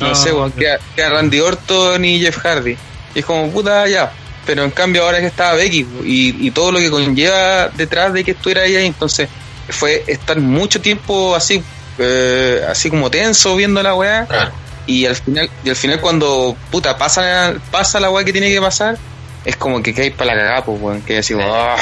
No, 0.00 0.08
No, 0.08 0.14
sé, 0.14 0.30
queda, 0.58 0.78
queda 0.94 1.10
Randy 1.10 1.40
Orton 1.40 2.04
y 2.04 2.20
Jeff 2.20 2.38
Hardy. 2.38 2.76
Y 3.14 3.18
es 3.18 3.24
como, 3.24 3.50
puta, 3.50 3.88
ya. 3.88 4.12
Pero 4.46 4.64
en 4.64 4.70
cambio 4.70 5.04
ahora 5.04 5.18
que 5.18 5.26
estaba 5.26 5.54
Becky 5.54 5.86
y, 6.04 6.46
y 6.46 6.50
todo 6.52 6.72
lo 6.72 6.78
que 6.78 6.90
conlleva 6.90 7.68
detrás 7.68 8.12
de 8.12 8.24
que 8.24 8.30
estuviera 8.30 8.64
ella 8.64 8.78
ahí, 8.78 8.86
entonces 8.86 9.28
fue 9.68 10.04
estar 10.06 10.38
mucho 10.38 10.80
tiempo 10.80 11.34
así, 11.34 11.62
eh, 11.98 12.64
así 12.68 12.88
como 12.90 13.10
tenso 13.10 13.56
viendo 13.56 13.82
la 13.82 13.94
weá. 13.94 14.52
Y 14.86 15.04
al 15.06 15.16
final, 15.16 15.50
y 15.64 15.68
al 15.68 15.76
final 15.76 16.00
cuando 16.00 16.56
puta 16.70 16.96
pasa, 16.96 17.54
pasa 17.72 17.98
la 17.98 18.08
weá 18.08 18.24
que 18.24 18.32
tiene 18.32 18.50
que 18.50 18.60
pasar, 18.60 18.96
es 19.44 19.56
como 19.56 19.82
que 19.82 19.92
caes 19.92 20.12
para 20.12 20.34
la 20.34 20.40
cagada, 20.40 20.64
pues 20.64 20.80
weón, 20.80 21.02
que 21.02 21.18
así, 21.18 21.34
ah, 21.40 21.76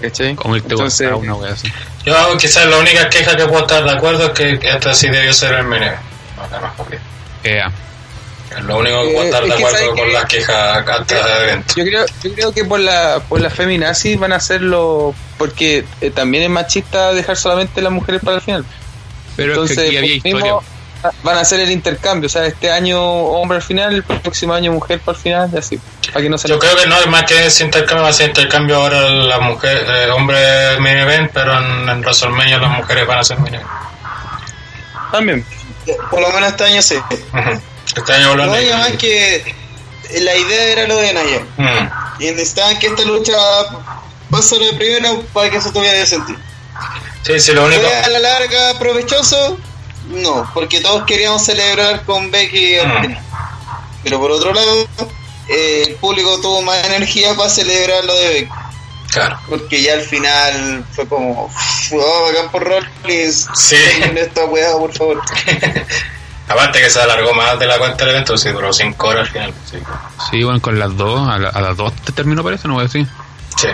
¿cachai? 0.00 0.34
Como 0.34 0.56
irte 0.56 0.74
Entonces, 0.74 1.10
una 1.10 1.34
wea 1.34 1.52
así. 1.52 1.72
Yo 2.04 2.36
quizás 2.36 2.66
la 2.66 2.78
única 2.78 3.08
queja 3.08 3.36
que 3.36 3.46
puedo 3.46 3.60
estar 3.60 3.84
de 3.84 3.90
acuerdo 3.90 4.26
es 4.26 4.32
que 4.32 4.58
esta 4.62 4.92
sí 4.92 5.08
debió 5.08 5.32
ser 5.32 5.54
el 5.54 5.64
meneo. 5.64 5.94
No, 6.36 6.42
nada 6.48 6.60
más 6.60 6.72
porque. 6.76 6.98
Eh, 8.52 8.58
Es 8.58 8.64
lo 8.64 8.78
único 8.78 9.02
que 9.02 9.10
Eh, 9.10 9.12
puedo 9.14 9.24
estar 9.24 9.42
de 9.42 9.48
es 9.48 9.54
que 9.54 9.58
acuerdo 9.64 9.78
¿sabes 9.78 10.00
con 10.00 10.12
las 10.12 10.24
quejas 10.26 10.88
antes 10.88 11.24
del 11.24 11.42
evento. 11.42 11.74
Yo 11.76 11.84
creo, 11.84 12.06
yo 12.22 12.34
creo 12.34 12.52
que 12.52 12.64
por 12.64 12.80
la, 12.80 13.20
por 13.28 13.40
la 13.40 13.50
feminazis 13.50 14.18
van 14.18 14.32
a 14.32 14.36
hacerlo 14.36 15.14
porque 15.38 15.84
eh, 16.00 16.10
también 16.10 16.44
es 16.44 16.50
machista 16.50 17.12
dejar 17.12 17.36
solamente 17.36 17.80
las 17.82 17.92
mujeres 17.92 18.20
para 18.22 18.36
el 18.36 18.42
final. 18.42 18.64
Pero 19.36 19.52
Entonces, 19.54 19.78
es 19.78 19.82
que 19.84 19.88
aquí 19.88 19.96
había 19.98 20.14
historia. 20.16 20.54
van 21.24 21.36
a 21.36 21.40
hacer 21.40 21.58
el 21.60 21.70
intercambio, 21.72 22.26
o 22.26 22.30
sea, 22.30 22.46
este 22.46 22.70
año 22.70 23.02
hombre 23.02 23.56
al 23.56 23.62
final, 23.62 23.92
el 23.94 24.02
próximo 24.04 24.52
año 24.54 24.70
mujer 24.72 25.00
para 25.00 25.16
el 25.16 25.22
final, 25.22 25.50
y 25.52 25.56
así, 25.56 25.80
para 26.12 26.22
que 26.22 26.28
no 26.28 26.38
se 26.38 26.46
Yo 26.48 26.58
creo 26.58 26.76
que 26.76 26.86
no 26.86 26.96
es 26.96 27.06
más 27.08 27.24
que 27.24 27.46
ese 27.46 27.64
intercambio, 27.64 28.04
va 28.04 28.10
a 28.10 28.12
ser 28.12 28.28
intercambio 28.28 28.76
ahora 28.76 29.00
las 29.10 29.40
mujeres, 29.40 29.82
eh, 29.88 30.10
hombres 30.10 30.78
mini 30.78 31.00
event, 31.00 31.30
pero 31.32 31.58
en, 31.58 31.88
en 31.88 32.00
WrestleMania 32.02 32.58
las 32.58 32.70
mujeres 32.70 33.06
van 33.06 33.18
a 33.18 33.24
ser 33.24 33.38
mini 33.40 33.56
event. 33.56 33.70
también. 35.10 35.44
Por 36.10 36.20
lo 36.20 36.30
menos 36.30 36.50
este 36.50 36.64
año 36.64 36.80
sí. 36.82 36.96
Este 37.10 37.60
año 38.12 38.22
No, 38.22 38.28
volvemos 38.30 38.60
y 38.60 38.70
además 38.70 38.92
que 38.98 39.54
la 40.20 40.36
idea 40.36 40.64
era 40.64 40.86
lo 40.86 40.96
de 40.96 41.12
Naya. 41.12 41.46
Mm. 41.56 42.22
Y 42.22 42.26
necesitaban 42.26 42.78
que 42.78 42.88
esta 42.88 43.02
lucha 43.04 43.32
pasara 44.30 44.66
de 44.66 44.72
primero 44.74 45.22
para 45.32 45.50
que 45.50 45.58
eso 45.58 45.72
tuviera 45.72 46.04
sentido. 46.06 46.38
Sí, 47.22 47.38
sí, 47.40 47.52
lo 47.52 47.64
único. 47.66 47.82
¿Fue 47.82 47.94
a 47.94 48.08
la 48.08 48.18
larga 48.18 48.78
provechoso? 48.78 49.58
No, 50.08 50.50
porque 50.52 50.80
todos 50.80 51.04
queríamos 51.04 51.44
celebrar 51.44 52.04
con 52.04 52.30
Becky 52.30 52.76
Mm. 52.76 53.16
Pero 54.02 54.18
por 54.18 54.32
otro 54.32 54.52
lado, 54.52 54.88
eh, 55.48 55.84
el 55.86 55.94
público 55.94 56.40
tuvo 56.40 56.60
más 56.62 56.84
energía 56.86 57.36
para 57.36 57.48
celebrar 57.48 58.04
lo 58.04 58.14
de 58.16 58.28
Becky. 58.28 58.52
Claro. 59.12 59.38
Porque 59.48 59.82
ya 59.82 59.92
al 59.92 60.00
final 60.00 60.84
fue 60.92 61.06
como, 61.06 61.48
oh, 61.92 62.22
bacán 62.24 62.50
por 62.50 62.64
Rollins. 62.64 63.46
Sí. 63.54 63.76
esta 64.16 64.44
weá, 64.46 64.72
por 64.72 64.92
favor. 64.92 65.22
Aparte 66.48 66.80
que 66.80 66.90
se 66.90 67.00
alargó 67.00 67.32
más 67.34 67.58
de 67.58 67.66
la 67.66 67.78
cuenta 67.78 68.04
del 68.04 68.14
evento, 68.14 68.36
sí, 68.36 68.50
duró 68.50 68.72
5 68.72 69.06
horas 69.08 69.26
al 69.26 69.32
final. 69.32 69.54
Sí. 69.70 69.78
Sí, 70.30 70.42
bueno, 70.42 70.60
con 70.60 70.78
las 70.78 70.96
dos, 70.96 71.28
a, 71.28 71.38
la- 71.38 71.48
a 71.48 71.60
las 71.60 71.76
dos 71.76 71.92
te 72.04 72.12
terminó 72.12 72.42
parece, 72.42 72.68
no 72.68 72.74
voy 72.74 72.82
a 72.82 72.86
decir. 72.86 73.06
Sí. 73.56 73.68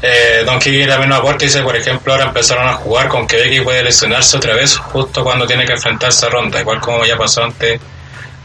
Eh, 0.00 0.42
Don 0.46 0.60
Kiki 0.60 0.86
también 0.86 1.08
nos 1.10 1.18
aporta 1.18 1.44
y 1.44 1.48
dice, 1.48 1.62
por 1.62 1.74
ejemplo, 1.74 2.12
ahora 2.12 2.26
empezaron 2.26 2.68
a 2.68 2.74
jugar 2.74 3.08
con 3.08 3.26
que 3.26 3.36
Becky 3.36 3.60
puede 3.62 3.82
lesionarse 3.82 4.36
otra 4.36 4.54
vez 4.54 4.76
justo 4.76 5.24
cuando 5.24 5.44
tiene 5.46 5.64
que 5.66 5.72
enfrentarse 5.72 6.26
a 6.26 6.28
Ronda, 6.28 6.60
igual 6.60 6.80
como 6.80 7.04
ya 7.04 7.16
pasó 7.16 7.42
antes, 7.42 7.80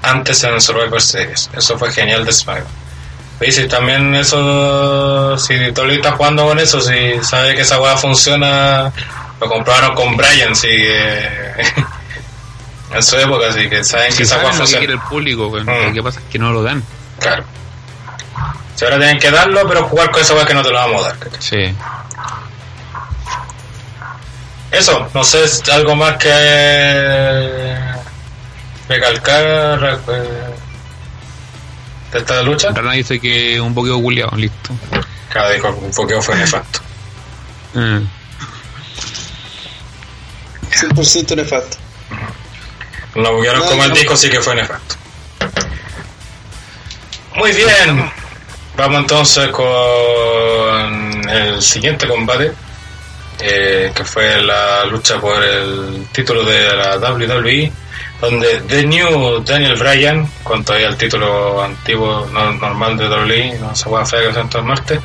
antes 0.01 0.43
en 0.45 0.59
Survivor 0.59 0.99
Series. 0.99 1.51
Eso 1.55 1.77
fue 1.77 1.91
genial 1.91 2.25
de 2.25 2.33
SmackDown. 2.33 2.67
Y 3.41 3.51
si 3.51 3.67
también 3.67 4.15
eso, 4.15 5.37
si 5.37 5.55
Dolly 5.71 5.95
está 5.95 6.13
jugando 6.13 6.45
con 6.45 6.57
eso, 6.59 6.79
si 6.81 7.21
sabe 7.21 7.53
que 7.55 7.61
esa 7.61 7.79
hueá 7.79 7.97
funciona, 7.97 8.91
lo 9.39 9.47
comprobaron 9.49 9.93
con 9.93 10.15
Brian, 10.17 10.55
si 10.55 10.69
eh, 10.71 11.53
en 12.93 13.03
su 13.03 13.17
época, 13.17 13.47
así 13.49 13.69
que 13.69 13.83
saben 13.83 14.07
que 14.09 14.13
Si 14.17 14.23
esa 14.23 14.35
hueá 14.37 14.51
saben 14.53 14.59
lo 14.59 14.65
que 14.67 14.77
quiere 14.77 14.93
el 14.93 14.99
público, 15.01 15.49
pues, 15.49 15.63
Mm. 15.65 15.69
lo 15.87 15.93
que 15.93 16.03
pasa 16.03 16.19
es 16.19 16.25
que 16.31 16.39
no 16.39 16.51
lo 16.51 16.63
dan. 16.63 16.83
Claro. 17.19 17.43
Si 18.75 18.85
ahora 18.85 18.97
tienen 18.97 19.19
que 19.19 19.31
darlo, 19.31 19.67
pero 19.67 19.83
jugar 19.87 20.11
con 20.11 20.21
esa 20.21 20.33
hueá 20.33 20.45
que 20.45 20.53
no 20.53 20.61
te 20.63 20.69
lo 20.69 20.75
vamos 20.75 21.03
a 21.03 21.07
dar. 21.09 21.17
¿cachai? 21.19 21.41
Sí. 21.41 21.75
Eso, 24.71 25.07
no 25.13 25.23
sé, 25.23 25.43
es 25.43 25.61
algo 25.69 25.95
más 25.95 26.17
que 26.17 27.75
recalcar 28.89 30.01
eh, 30.07 30.55
de 32.11 32.17
esta 32.19 32.41
lucha. 32.41 32.71
Rana 32.71 32.93
dice 32.93 33.19
que 33.19 33.61
un 33.61 33.73
poquito 33.75 34.01
culiado, 34.01 34.35
listo. 34.35 34.73
Cada 35.31 35.51
dijo 35.51 35.69
un 35.69 35.91
poquito 35.91 36.21
fue 36.23 36.35
nefasto. 36.35 36.79
Mm. 37.75 37.99
100% 40.71 41.35
nefasto. 41.35 41.77
Lo 43.15 43.35
buguearon 43.35 43.61
No, 43.61 43.67
como 43.69 43.83
el 43.83 43.93
disco, 43.93 44.15
sí 44.17 44.29
que 44.29 44.41
fue 44.41 44.55
nefasto. 44.55 44.95
Muy 47.35 47.51
bien, 47.51 48.11
vamos 48.77 49.01
entonces 49.01 49.49
con 49.49 51.29
el 51.29 51.61
siguiente 51.61 52.07
combate, 52.07 52.53
eh, 53.39 53.91
que 53.95 54.05
fue 54.05 54.41
la 54.41 54.85
lucha 54.85 55.19
por 55.19 55.41
el 55.43 56.07
título 56.11 56.43
de 56.43 56.75
la 56.75 56.97
WWE, 56.97 57.71
donde 58.21 58.61
The 58.67 58.83
New 58.85 59.43
Daniel 59.43 59.75
Bryan, 59.75 60.29
con 60.43 60.63
todavía 60.63 60.89
el 60.89 60.97
título 60.97 61.61
antiguo 61.63 62.27
no- 62.31 62.53
normal 62.53 62.97
de 62.97 63.07
WWE, 63.09 63.57
no 63.59 63.75
se 63.75 63.85
puede 63.85 64.05
fea 64.05 64.27
que 64.27 64.33
sea 64.33 64.47
el 64.53 64.63
martes, 64.63 64.99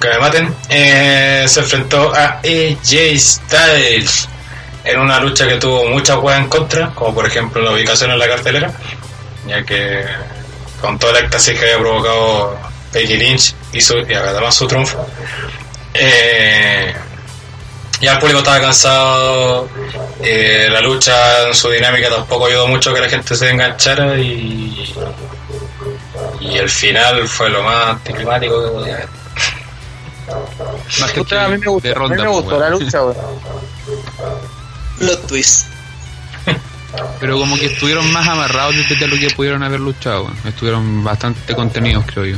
que 0.00 0.08
me 0.08 0.18
maten, 0.18 0.54
eh, 0.70 1.44
se 1.46 1.60
enfrentó 1.60 2.12
a 2.14 2.40
AJ 2.42 3.18
Styles 3.18 4.28
en 4.84 5.00
una 5.00 5.20
lucha 5.20 5.46
que 5.46 5.56
tuvo 5.56 5.88
muchas 5.88 6.16
huevas 6.16 6.40
en 6.40 6.48
contra, 6.48 6.90
como 6.94 7.14
por 7.14 7.26
ejemplo 7.26 7.62
la 7.62 7.72
ubicación 7.72 8.10
en 8.10 8.18
la 8.18 8.28
cartelera, 8.28 8.72
ya 9.46 9.64
que 9.64 10.04
con 10.80 10.98
todo 10.98 11.10
el 11.10 11.24
éxtasis 11.24 11.58
que 11.58 11.64
había 11.64 11.78
provocado 11.78 12.58
Peggy 12.92 13.16
Lynch 13.16 13.54
y, 13.72 13.80
su, 13.80 13.98
y 13.98 14.14
además 14.14 14.54
su 14.54 14.66
triunfo, 14.66 15.06
eh, 15.94 16.94
ya 18.00 18.12
el 18.14 18.18
público 18.18 18.38
estaba 18.38 18.60
cansado, 18.60 19.68
eh, 20.22 20.68
la 20.70 20.80
lucha 20.80 21.48
en 21.48 21.54
su 21.54 21.70
dinámica 21.70 22.08
tampoco 22.08 22.46
ayudó 22.46 22.66
mucho 22.66 22.94
que 22.94 23.00
la 23.00 23.10
gente 23.10 23.34
se 23.34 23.50
enganchara 23.50 24.16
y, 24.16 24.94
y 26.40 26.56
el 26.56 26.70
final 26.70 27.28
fue 27.28 27.50
lo 27.50 27.62
más 27.62 27.90
anticlimático 27.90 28.64
que 28.64 28.70
podía 28.70 28.94
haber. 28.94 29.08
Más 31.00 31.12
que 31.12 31.20
Puta, 31.20 31.44
a 31.44 31.48
mí 31.48 31.58
me 31.58 31.66
gustó, 31.66 31.88
de 31.88 31.94
a 31.94 31.98
mí 31.98 32.00
ronda, 32.00 32.16
me 32.16 32.30
pues, 32.30 32.42
gustó 32.42 32.58
la 32.58 32.70
lucha, 32.70 33.00
weón. 35.00 35.10
Los 35.10 35.26
twists. 35.26 35.66
Pero 37.20 37.38
como 37.38 37.56
que 37.56 37.66
estuvieron 37.66 38.10
más 38.12 38.26
amarrados 38.26 38.74
desde 38.76 39.06
lo 39.06 39.16
que 39.16 39.30
pudieron 39.30 39.62
haber 39.62 39.78
luchado. 39.80 40.28
Estuvieron 40.44 41.04
bastante 41.04 41.54
contenidos, 41.54 42.04
creo 42.06 42.24
yo. 42.26 42.36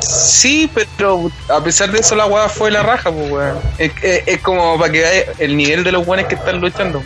Sí, 0.00 0.70
pero 0.96 1.30
a 1.48 1.62
pesar 1.62 1.90
de 1.90 1.98
eso 2.00 2.14
la 2.14 2.26
weá 2.26 2.48
fue 2.48 2.70
la 2.70 2.82
raja, 2.82 3.10
pues 3.10 3.30
weón. 3.30 3.58
Es, 3.78 3.92
es- 4.02 4.22
es 4.26 4.38
como 4.40 4.78
para 4.78 4.92
que 4.92 5.26
el 5.38 5.56
nivel 5.56 5.84
de 5.84 5.92
los 5.92 6.06
weones 6.06 6.26
que 6.26 6.34
están 6.36 6.60
luchando. 6.60 7.02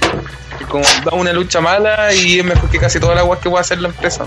Es 0.60 0.66
como 0.68 0.85
da 1.05 1.12
una 1.16 1.32
lucha 1.32 1.60
mala 1.60 2.12
y 2.14 2.39
es 2.39 2.44
mejor 2.44 2.70
que 2.70 2.78
casi 2.78 3.01
todas 3.01 3.16
las 3.16 3.24
weas 3.24 3.40
que 3.40 3.51
puede 3.51 3.62
hacer 3.62 3.78
la 3.81 3.89
empresa. 3.89 4.24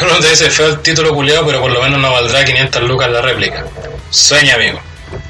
Uno 0.00 0.18
te 0.20 0.30
dice 0.30 0.50
feo 0.50 0.66
el 0.68 0.80
título 0.80 1.12
culiado, 1.14 1.46
pero 1.46 1.60
por 1.60 1.70
lo 1.70 1.80
menos 1.82 2.00
no 2.00 2.10
valdrá 2.12 2.44
500 2.44 2.82
lucas 2.84 3.10
la 3.10 3.22
réplica. 3.22 3.64
Sueña, 4.10 4.54
amigo. 4.54 4.80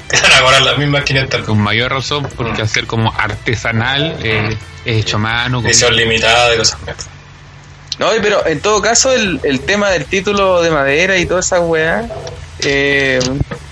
Te 0.09 0.21
van 0.21 0.31
a 0.33 0.41
cobrar 0.41 0.61
las 0.61 0.77
mismas 0.77 1.03
500 1.03 1.39
lucas. 1.41 1.47
Con 1.49 1.59
mayor 1.61 1.91
razón, 1.91 2.27
porque 2.35 2.61
Mm. 2.61 2.65
hacer 2.65 2.87
como 2.87 3.13
artesanal, 3.17 4.17
eh, 4.23 4.57
es 4.85 4.97
hecho 5.01 5.17
a 5.17 5.19
mano. 5.19 5.57
con- 5.57 5.67
Edición 5.67 5.95
limitada 5.95 6.53
y 6.53 6.57
cosas. 6.57 6.77
No, 7.99 8.15
y 8.15 8.19
pero 8.21 8.45
en 8.47 8.59
todo 8.59 8.81
caso 8.81 9.13
el, 9.13 9.39
el 9.43 9.59
tema 9.61 9.89
del 9.91 10.05
título 10.05 10.61
de 10.61 10.71
madera 10.71 11.17
y 11.17 11.25
toda 11.25 11.41
esa 11.41 11.59
weá, 11.59 12.05
eh, 12.59 13.19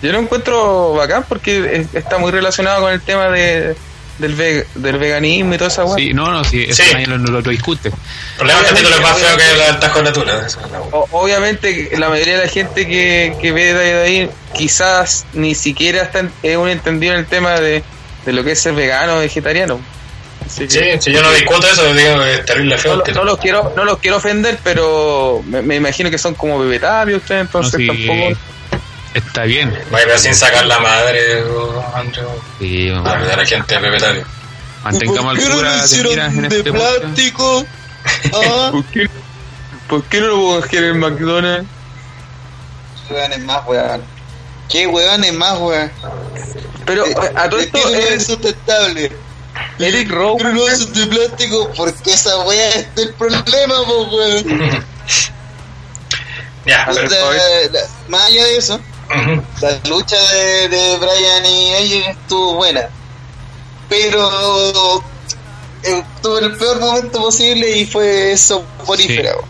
yo 0.02 0.12
lo 0.12 0.20
encuentro 0.20 0.94
bacán 0.94 1.26
porque 1.28 1.78
es- 1.82 1.96
está 1.96 2.18
muy 2.20 2.32
relacionado 2.32 2.82
con 2.82 2.92
el 2.92 3.02
tema 3.02 3.30
de, 3.30 3.76
del, 4.22 4.36
ve- 4.36 4.66
del 4.76 4.98
veganismo 4.98 5.54
y 5.54 5.58
toda 5.58 5.70
esa 5.70 5.84
weá. 5.86 5.96
Sí, 5.96 6.14
no, 6.14 6.32
no, 6.32 6.44
sí, 6.44 6.64
eso 6.70 6.82
Sí. 6.84 6.90
nadie 6.94 7.08
lo, 7.08 7.18
lo- 7.18 7.42
lo 7.42 7.50
discute. 7.50 7.90
El 7.90 7.94
problema 8.38 8.60
es 8.62 8.66
que 8.66 8.72
el 8.72 8.78
título 8.78 8.96
es 8.96 9.02
más 9.02 9.18
feo 9.20 9.38
que 9.38 9.58
la 9.58 9.66
ventaja 9.72 9.94
con 9.94 10.04
la 10.06 10.14
tula. 10.14 10.34
esa 10.46 10.46
es 10.66 10.72
la 10.72 10.80
wea. 10.82 10.90
O- 10.92 11.08
obviamente 11.12 11.90
que 11.90 11.98
la 11.98 12.10
mayoría 12.10 12.38
de 12.38 12.46
la 12.46 12.50
gente 12.50 12.88
que, 12.88 13.36
que 13.42 13.52
ve 13.52 13.74
de 13.74 14.02
ahí 14.02 14.30
quizás 14.56 15.26
ni 15.34 15.56
siquiera 15.56 16.04
está 16.04 16.20
en- 16.20 16.32
es 16.44 16.56
un 16.58 16.70
entendido 16.70 17.14
en 17.14 17.20
el 17.20 17.26
tema 17.26 17.60
de, 17.60 17.84
de 18.26 18.34
lo 18.34 18.44
que 18.44 18.52
es 18.52 18.62
ser 18.62 18.74
vegano 18.74 19.16
o 19.16 19.20
vegetariano. 19.20 19.80
Así 20.46 20.68
que- 20.68 20.94
Sí, 21.00 21.02
si 21.02 21.12
yo 21.14 21.22
no 21.22 21.32
discuto 21.32 21.66
eso, 21.68 21.94
digo 21.94 22.20
que 22.24 22.34
es 22.36 22.46
terrible 22.46 22.78
feo 22.78 22.96
no, 22.98 23.14
lo- 23.14 23.24
los 23.26 23.38
quiero 23.40 23.74
no 23.76 23.86
los 23.86 24.00
quiero 24.00 24.18
ofender 24.18 24.58
pero 24.64 25.42
me, 25.48 25.62
me 25.62 25.76
imagino 25.78 26.10
que 26.10 26.18
son 26.18 26.34
como 26.36 26.60
vegetarios 26.60 27.22
ustedes 27.22 27.40
No, 27.54 27.60
entonces 27.60 27.80
sí, 27.80 27.88
tampoco 27.88 28.40
Está 29.14 29.44
bien. 29.44 29.78
Vaya 29.92 30.18
sin 30.18 30.34
sacar 30.34 30.66
la 30.66 30.80
madre, 30.80 31.44
o 31.44 31.84
Andrew. 31.96 32.30
Sí, 32.60 32.90
a 32.90 33.02
la 33.36 33.46
gente 33.46 33.78
vegetariana. 33.80 34.28
mantengamos 34.84 35.38
altura 35.38 35.86
de 35.86 36.04
miras 36.04 36.34
en 36.34 36.46
este 36.46 36.72
podcast. 36.72 37.00
plástico? 37.02 37.66
Ah, 38.34 38.70
¿Por 38.72 38.84
qué, 38.86 39.08
por 39.88 40.04
qué 40.06 40.22
no 40.22 40.28
lo 40.30 40.36
puedo 40.38 40.62
coger 40.62 40.84
en 40.86 41.00
McDonald's? 41.00 41.68
weones 43.12 43.40
más, 43.42 43.62
weón. 43.68 44.02
¿Qué 44.70 44.88
weones 44.88 45.34
más, 45.34 45.60
weón? 45.60 45.92
pero 46.86 47.06
Eh, 47.06 47.14
a 47.36 47.48
todo 47.48 47.60
esto 47.60 47.78
título 47.78 47.96
es 48.00 48.10
eh, 48.10 48.14
insustentable. 48.16 49.12
Eric 49.78 50.08
Pero 50.10 50.20
Rowan 50.22 50.56
no 50.56 50.68
es 50.68 50.92
de 50.94 51.06
plástico 51.08 51.72
porque 51.78 52.12
esa 52.14 52.40
weá 52.40 52.70
es 52.70 52.88
el 52.98 53.14
problema, 53.14 53.76
po, 53.86 54.04
weón. 54.16 54.84
Ya, 56.66 56.88
O 56.90 56.94
pero- 56.96 57.10
sea, 57.10 57.82
más 58.08 58.26
allá 58.30 58.46
de 58.46 58.58
eso. 58.58 58.80
La 59.62 59.90
lucha 59.90 60.18
de, 60.34 60.70
de 60.70 60.98
Brian 60.98 61.46
y 61.46 61.74
ella 61.76 62.12
estuvo 62.12 62.56
buena. 62.56 62.82
Pero 63.90 65.04
eh, 65.84 66.04
estuvo 66.16 66.40
en 66.40 66.46
el 66.46 66.58
peor 66.58 66.80
momento 66.80 67.20
posible 67.20 67.78
y 67.78 67.86
fue 67.86 68.36
soporífera. 68.38 69.34
po. 69.34 69.48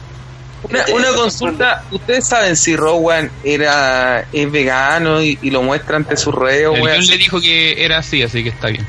Una, 0.64 0.86
una 0.94 1.14
consulta, 1.14 1.84
¿ustedes 1.92 2.28
saben 2.28 2.56
si 2.56 2.76
Rowan 2.76 3.32
era 3.44 4.26
es 4.32 4.52
vegano 4.52 5.22
y, 5.22 5.38
y 5.42 5.50
lo 5.50 5.64
muestra 5.64 5.98
ante 5.98 6.16
su 6.16 6.32
reo, 6.32 6.76
El 6.76 6.84
guion 6.84 7.08
le 7.08 7.18
dijo 7.18 7.42
que 7.42 7.84
era 7.84 7.98
así, 7.98 8.22
así 8.22 8.44
que 8.44 8.50
está 8.50 8.68
bien. 8.68 8.88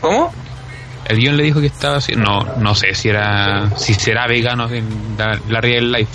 ¿Cómo? 0.00 0.32
el 1.08 1.16
guion 1.16 1.36
le 1.36 1.44
dijo 1.44 1.60
que 1.60 1.68
estaba 1.68 1.96
así. 1.96 2.12
No, 2.14 2.40
no 2.58 2.74
sé 2.74 2.94
si 2.94 3.08
era, 3.08 3.70
si 3.78 3.94
será 3.94 4.26
vegano 4.26 4.68
en 4.70 5.16
la, 5.16 5.40
la 5.48 5.60
real 5.60 5.90
life. 5.90 6.12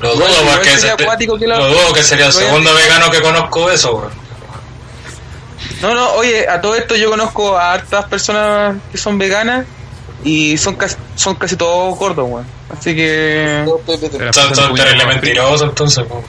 Lo 0.00 0.14
dudo, 0.14 0.28
igual 0.40 0.56
porque 0.56 0.70
sería 0.78 0.94
acuático 0.94 1.38
que 1.38 1.46
lo- 1.46 1.58
lo 1.58 1.68
dudo 1.68 1.92
que 1.92 2.02
sería 2.02 2.26
el 2.26 2.32
segundo 2.32 2.72
vegano 2.74 3.10
que 3.10 3.20
conozco 3.20 3.70
eso, 3.70 3.96
weón. 3.96 4.10
No, 5.82 5.94
no, 5.94 6.12
oye, 6.12 6.46
a 6.48 6.60
todo 6.60 6.74
esto 6.76 6.94
yo 6.96 7.10
conozco 7.10 7.56
a 7.56 7.72
hartas 7.72 8.04
personas 8.06 8.76
que 8.92 8.98
son 8.98 9.18
veganas 9.18 9.66
y 10.24 10.56
son 10.58 10.76
casi, 10.76 10.96
son 11.16 11.34
casi 11.36 11.56
todos 11.56 11.96
gordos, 11.98 12.26
weón. 12.28 12.46
Así 12.70 12.94
que... 12.94 13.64
Son, 14.32 14.54
son 14.54 14.72
mal. 14.72 15.06
mentirosos, 15.06 15.62
entonces, 15.62 16.04
weón. 16.08 16.22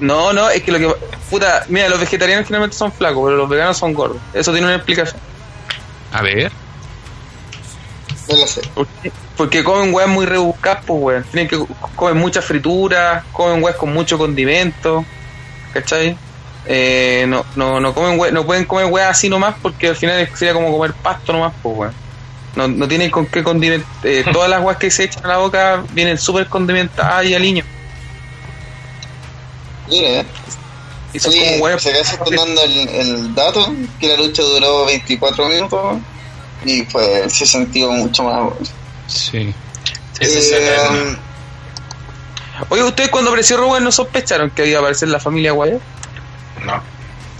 No, 0.00 0.32
no, 0.32 0.50
es 0.50 0.62
que 0.62 0.72
lo 0.72 0.78
que... 0.78 0.94
Puta, 1.30 1.64
mira, 1.68 1.88
los 1.88 1.98
vegetarianos 1.98 2.46
generalmente 2.46 2.76
son 2.76 2.92
flacos, 2.92 3.22
pero 3.24 3.36
los 3.36 3.48
veganos 3.48 3.76
son 3.78 3.94
gordos. 3.94 4.18
Eso 4.34 4.52
tiene 4.52 4.66
una 4.66 4.76
explicación. 4.76 5.18
A 6.12 6.22
ver, 6.22 6.52
No 8.28 8.36
lo 8.36 8.46
sé. 8.46 8.60
¿Por 8.74 8.86
qué? 8.86 9.12
Porque 9.36 9.62
comen 9.64 9.94
weas 9.94 10.08
muy 10.08 10.26
rebuscadas, 10.26 10.84
pues, 10.86 11.00
weón. 11.02 11.24
Tienen 11.30 11.48
que 11.48 11.58
comen 11.94 12.16
mucha 12.16 12.42
fritura, 12.42 13.24
comen 13.32 13.62
weas 13.62 13.76
con 13.76 13.92
mucho 13.92 14.18
condimento, 14.18 15.04
¿cachai? 15.72 16.16
Eh, 16.66 17.24
no, 17.28 17.44
no, 17.54 17.78
no 17.78 17.94
comen 17.94 18.18
we- 18.18 18.32
no 18.32 18.44
pueden 18.44 18.64
comer 18.64 18.86
weas 18.86 19.10
así 19.10 19.28
nomás 19.28 19.54
porque 19.62 19.88
al 19.88 19.96
final 19.96 20.28
sería 20.34 20.52
como 20.54 20.72
comer 20.72 20.92
pasto 20.94 21.32
nomás, 21.32 21.52
pues, 21.62 21.76
weón. 21.76 21.94
No, 22.56 22.66
no 22.66 22.88
tienen 22.88 23.10
con 23.10 23.26
qué 23.26 23.44
condimentar. 23.44 23.86
todas 24.32 24.48
las 24.50 24.62
weas 24.62 24.78
que 24.78 24.90
se 24.90 25.04
echan 25.04 25.24
a 25.26 25.28
la 25.28 25.36
boca 25.38 25.84
vienen 25.92 26.18
súper 26.18 26.48
condimentadas 26.48 27.24
y 27.26 27.34
aliño. 27.34 27.64
Mira, 29.88 30.08
eh. 30.08 30.26
Y 31.12 31.18
son 31.20 31.30
Oye, 31.32 31.50
como 31.52 31.64
weas. 31.64 31.82
se 31.82 31.92
dando 32.34 32.62
el, 32.62 32.88
el 32.88 33.34
dato 33.34 33.72
que 34.00 34.08
la 34.08 34.16
lucha 34.16 34.42
duró 34.42 34.84
24 34.86 35.48
minutos 35.48 35.98
y 36.64 36.82
pues 36.84 37.32
se 37.32 37.46
sintió 37.46 37.90
mucho 37.92 38.24
más. 38.24 38.34
bueno. 38.44 38.56
sí. 39.06 39.54
Sí, 40.18 40.24
sí, 40.24 40.40
sí, 40.42 40.54
Eh, 40.54 40.76
sí. 40.88 41.16
Oye, 42.70 42.82
¿ustedes 42.84 43.10
cuando 43.10 43.30
apareció 43.30 43.58
Rowan 43.58 43.84
no 43.84 43.92
sospecharon 43.92 44.50
que 44.50 44.66
iba 44.66 44.78
a 44.78 44.80
aparecer 44.80 45.08
la 45.08 45.20
familia 45.20 45.52
Guaya? 45.52 45.76
No. 46.64 46.82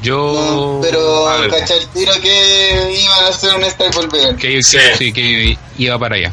Yo. 0.03 0.79
no, 0.79 0.81
pero 0.83 1.33
el 1.75 1.87
tiro 1.89 2.13
que 2.21 2.99
iban 3.03 3.25
a 3.25 3.29
hacer 3.29 3.55
un 3.55 3.65
Vegan. 4.11 4.37
que, 4.37 4.49
que- 4.57 4.63
Sí. 4.63 4.79
sí, 4.99 5.13
que 5.13 5.57
iba 5.79 5.99
para 5.99 6.17
allá. 6.17 6.33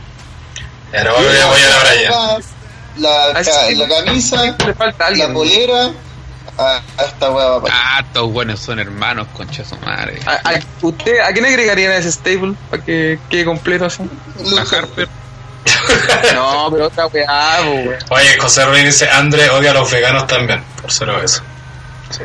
Pero 0.91 1.15
voy 1.15 1.25
a 1.37 1.45
voy 1.47 1.61
a 1.61 1.69
la 1.69 1.79
Brian. 1.79 2.13
La, 2.97 3.25
Ah, 3.27 3.69
la 3.73 3.87
camisa, 3.87 4.43
Le 4.65 4.73
falta 4.75 5.07
alguien. 5.07 5.29
la 5.29 5.33
polera, 5.33 5.91
a, 6.57 6.81
a 6.97 7.03
esta 7.05 7.29
hueá 7.31 7.47
va 7.47 7.61
para 7.61 7.73
allá. 7.73 7.83
Ah, 7.97 7.99
estos 8.01 8.31
buenos 8.31 8.59
son 8.59 8.79
hermanos, 8.79 9.27
concha 9.33 9.63
su 9.65 9.75
madre. 9.77 10.19
¿A, 10.25 10.31
a- 10.49 10.59
usted, 10.81 11.19
¿A 11.19 11.31
quién 11.33 11.45
agregarían 11.45 11.91
a 11.91 11.97
ese 11.97 12.11
stable 12.11 12.55
para 12.69 12.83
que 12.83 13.19
quede 13.29 13.45
completo 13.45 13.85
así? 13.85 14.03
A. 14.57 14.61
Harper. 14.77 15.07
No, 16.33 16.69
pero 16.71 16.87
otra 16.87 17.07
weá. 17.07 17.59
Oye, 18.09 18.37
José 18.39 18.65
Ruiz 18.65 18.83
dice, 18.85 19.09
André 19.09 19.49
odia 19.49 19.71
a 19.71 19.73
los 19.73 19.89
veganos 19.91 20.27
también, 20.27 20.63
por 20.81 20.91
solo 20.91 21.21
eso. 21.21 21.41
Sí. 22.09 22.21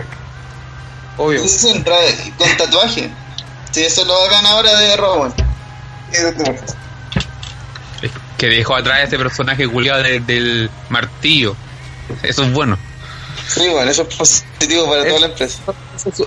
Obvio. 1.17 1.43
Ese 1.43 1.69
es 1.69 1.75
un 1.75 1.83
traje 1.85 2.33
con 2.37 2.57
tatuaje. 2.57 3.11
Sí, 3.71 3.85
eso 3.85 4.05
lo 4.05 4.15
hagan 4.25 4.47
ahora 4.47 4.75
de 4.79 4.97
Rowan. 4.97 5.35
Que 8.37 8.47
dejó 8.47 8.77
atrás 8.77 9.01
este 9.03 9.19
personaje 9.19 9.67
culiado 9.69 10.03
de- 10.03 10.21
del 10.21 10.71
martillo. 10.89 11.57
Eso 12.23 12.45
es 12.45 12.53
bueno. 12.53 12.79
Sí, 13.47 13.69
bueno, 13.69 13.91
eso 13.91 14.03
es 14.03 14.15
positivo 14.15 14.89
para 14.89 15.07
toda 15.07 15.21
la 15.21 15.27
empresa. 15.27 15.59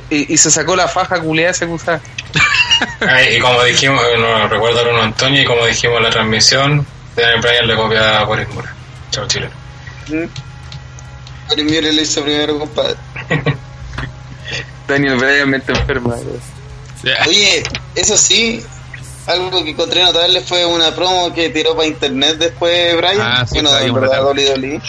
Y, 0.09 0.33
y 0.33 0.37
se 0.37 0.49
sacó 0.51 0.75
la 0.75 0.87
faja 0.87 1.19
culiada 1.19 1.51
ese 1.51 1.65
acusada. 1.65 2.01
Ah, 2.99 3.21
y 3.21 3.39
como 3.39 3.63
dijimos, 3.63 4.01
no 4.17 4.47
recuerdo 4.47 4.83
Bruno 4.83 5.03
Antonio, 5.03 5.41
y 5.43 5.45
como 5.45 5.65
dijimos 5.67 5.97
en 5.97 6.03
la 6.03 6.09
transmisión, 6.09 6.87
Daniel 7.15 7.41
Bryan 7.41 7.67
le 7.67 7.75
copia 7.75 8.19
a 8.19 8.23
Boris 8.23 8.47
Mura. 8.49 8.73
Chao, 9.11 9.27
Chile. 9.27 9.49
Primero 11.49 11.91
le 11.91 12.01
hizo 12.01 12.23
primero, 12.23 12.57
compadre. 12.57 12.95
Daniel 14.87 15.17
Bryan 15.17 15.49
mente 15.49 15.71
enferma. 15.73 16.15
Oye, 17.27 17.63
eso 17.95 18.17
sí, 18.17 18.63
algo 19.27 19.63
que 19.63 19.69
encontré 19.71 20.01
notable 20.03 20.41
fue 20.41 20.65
una 20.65 20.93
promo 20.95 21.33
que 21.33 21.49
tiró 21.49 21.75
para 21.75 21.87
internet 21.87 22.37
después 22.37 22.95
Brian, 22.97 23.21
Ah, 23.21 23.45
sí, 23.47 23.55
bueno, 23.61 23.77
bien, 23.79 23.93
verdad 23.93 24.23
verdad. 24.23 24.55
WWE, 24.57 24.81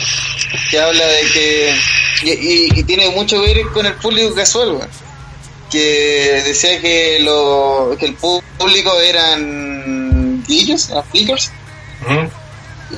que 0.71 0.79
habla 0.81 1.05
de 1.07 1.21
que, 1.33 1.75
y, 2.23 2.31
y- 2.31 2.69
y 2.81 2.83
tiene 2.85 3.09
mucho 3.11 3.41
que 3.43 3.55
ver 3.55 3.67
con 3.73 3.85
el 3.87 3.95
público 3.95 4.35
casual, 4.35 4.79
que 5.71 6.43
decía 6.47 6.81
que, 6.81 7.19
lo, 7.21 7.97
que 7.99 8.07
el 8.07 8.15
público 8.15 9.01
eran 9.01 10.43
guillos, 10.47 10.91
eran 10.91 11.05
flickers, 11.05 11.51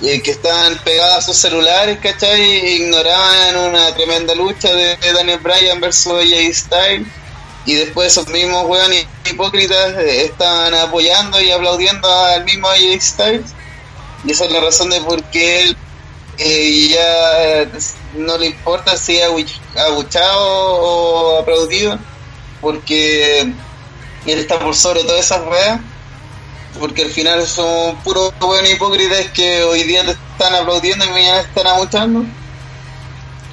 eh, 0.02 0.20
que 0.23 0.31
estaban 0.32 0.77
pegados 0.85 1.19
a 1.19 1.23
sus 1.23 1.36
celulares, 1.36 1.98
¿cachai? 2.02 2.40
E 2.40 2.70
ignoraban 2.77 3.56
una 3.56 3.94
tremenda 3.94 4.35
lucha 4.35 4.73
de 4.74 4.97
Daniel 5.15 5.39
Bryan 5.39 5.81
versus 5.81 6.12
AJ 6.12 6.52
Styles. 6.55 7.06
Y 7.66 7.74
después 7.74 8.08
esos 8.12 8.28
mismos 8.28 8.66
weón 8.66 8.92
hipócritas 9.30 9.94
eh, 9.98 10.24
estaban 10.26 10.74
apoyando 10.74 11.40
y 11.40 11.50
aplaudiendo 11.50 12.08
al 12.08 12.44
mismo 12.44 12.68
AJ 12.68 13.00
Styles. 13.00 13.50
Y 14.24 14.32
esa 14.32 14.44
es 14.44 14.52
la 14.52 14.60
razón 14.60 14.90
de 14.90 15.00
por 15.00 15.22
qué 15.24 15.62
él 15.62 15.76
eh, 16.38 16.88
ya 16.88 17.78
no 18.18 18.36
le 18.38 18.46
importa 18.46 18.96
si 18.96 19.16
es 19.18 19.28
abuch- 19.28 19.60
abuchado 19.78 20.38
o 20.46 21.38
aplaudido, 21.40 21.98
porque 22.60 23.40
él 23.40 23.54
está 24.26 24.58
por 24.58 24.74
sobre 24.74 25.04
todas 25.04 25.24
esas 25.24 25.46
weas 25.46 25.80
porque 26.78 27.02
al 27.02 27.10
final 27.10 27.46
son 27.46 27.94
puros 28.02 28.32
buenos 28.40 28.68
hipócritas 28.68 29.26
que 29.32 29.62
hoy 29.62 29.84
día 29.84 30.04
te 30.04 30.10
están 30.10 30.56
aplaudiendo 30.56 31.04
y 31.04 31.08
mañana 31.10 31.42
te 31.42 31.46
están 31.48 31.68
abuchando. 31.68 32.24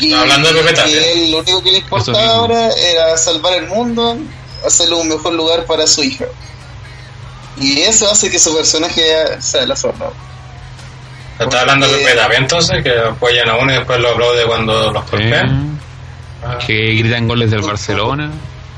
Y 0.02 0.14
Hablando 0.14 0.52
de 0.52 0.62
Pepe 0.62 0.74
Tapia. 0.74 1.00
que 1.00 1.14
él 1.14 1.32
lo 1.32 1.40
único 1.40 1.62
que 1.64 1.72
le 1.72 1.78
importaba 1.80 2.26
ahora 2.28 2.70
era 2.72 3.18
salvar 3.18 3.54
el 3.54 3.68
mundo, 3.68 4.18
hacerlo 4.66 4.98
un 5.00 5.10
mejor 5.10 5.34
lugar 5.34 5.66
para 5.66 5.86
su 5.88 6.04
hija. 6.04 6.26
Y 7.58 7.82
eso 7.82 8.10
hace 8.10 8.32
que 8.32 8.40
su 8.40 8.56
personaje 8.56 9.04
sea 9.40 9.66
la 9.66 9.76
zorra. 9.76 10.10
¿Está 11.40 11.62
hablando 11.62 11.88
de 11.88 11.98
Pepe 12.00 12.16
Tapia 12.16 12.38
entonces? 12.38 12.84
Que 12.84 12.98
apoyan 12.98 13.50
a 13.50 13.58
uno 13.58 13.72
y 13.72 13.76
después 13.76 14.00
lo 14.00 14.10
aplaude 14.10 14.46
cuando 14.46 14.92
los 14.92 15.10
golpean. 15.12 15.80
Ah, 16.44 16.58
Que 16.66 16.74
gritan 16.96 17.28
goles 17.28 17.52
del 17.52 17.62
Barcelona. 17.62 18.32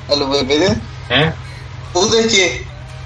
A 0.09 0.15
los 0.15 0.29
PPT. 0.37 0.77
¿Eh? 1.09 1.31
Puta, 1.93 2.19
es 2.19 2.27
que 2.33 2.65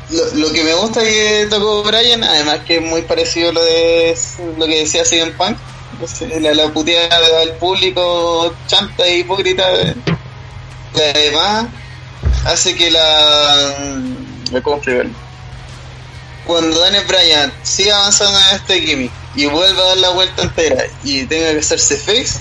lo, 0.09 0.47
lo 0.47 0.53
que 0.53 0.63
me 0.63 0.73
gusta 0.73 1.01
que 1.03 1.47
tocó 1.49 1.83
Brian, 1.83 2.23
además 2.23 2.59
que 2.65 2.77
es 2.77 2.81
muy 2.81 3.01
parecido 3.03 3.49
a 3.49 3.53
lo 3.53 3.63
de 3.63 4.17
lo 4.57 4.65
que 4.65 4.79
decía 4.79 5.03
CM 5.03 5.31
Punk, 5.33 5.57
pues, 5.99 6.21
la, 6.21 6.53
la 6.53 6.67
puteada 6.69 7.41
al 7.41 7.53
público 7.53 8.53
chanta 8.67 9.07
y 9.07 9.21
hipócrita, 9.21 9.65
además 10.93 11.67
hace 12.45 12.75
que 12.75 12.91
la... 12.91 13.75
¿Cómo 14.63 14.77
explicarlo? 14.77 15.11
Cuando 16.45 16.79
Daniel 16.79 17.03
Bryan 17.05 17.53
siga 17.63 17.97
avanzando 17.99 18.39
en 18.39 18.55
este 18.55 18.81
gimmick 18.81 19.11
y 19.35 19.45
vuelva 19.47 19.81
a 19.81 19.87
dar 19.87 19.97
la 19.97 20.09
vuelta 20.11 20.43
entera 20.43 20.85
y 21.03 21.25
tenga 21.25 21.51
que 21.51 21.59
hacerse 21.59 21.97
face, 21.97 22.39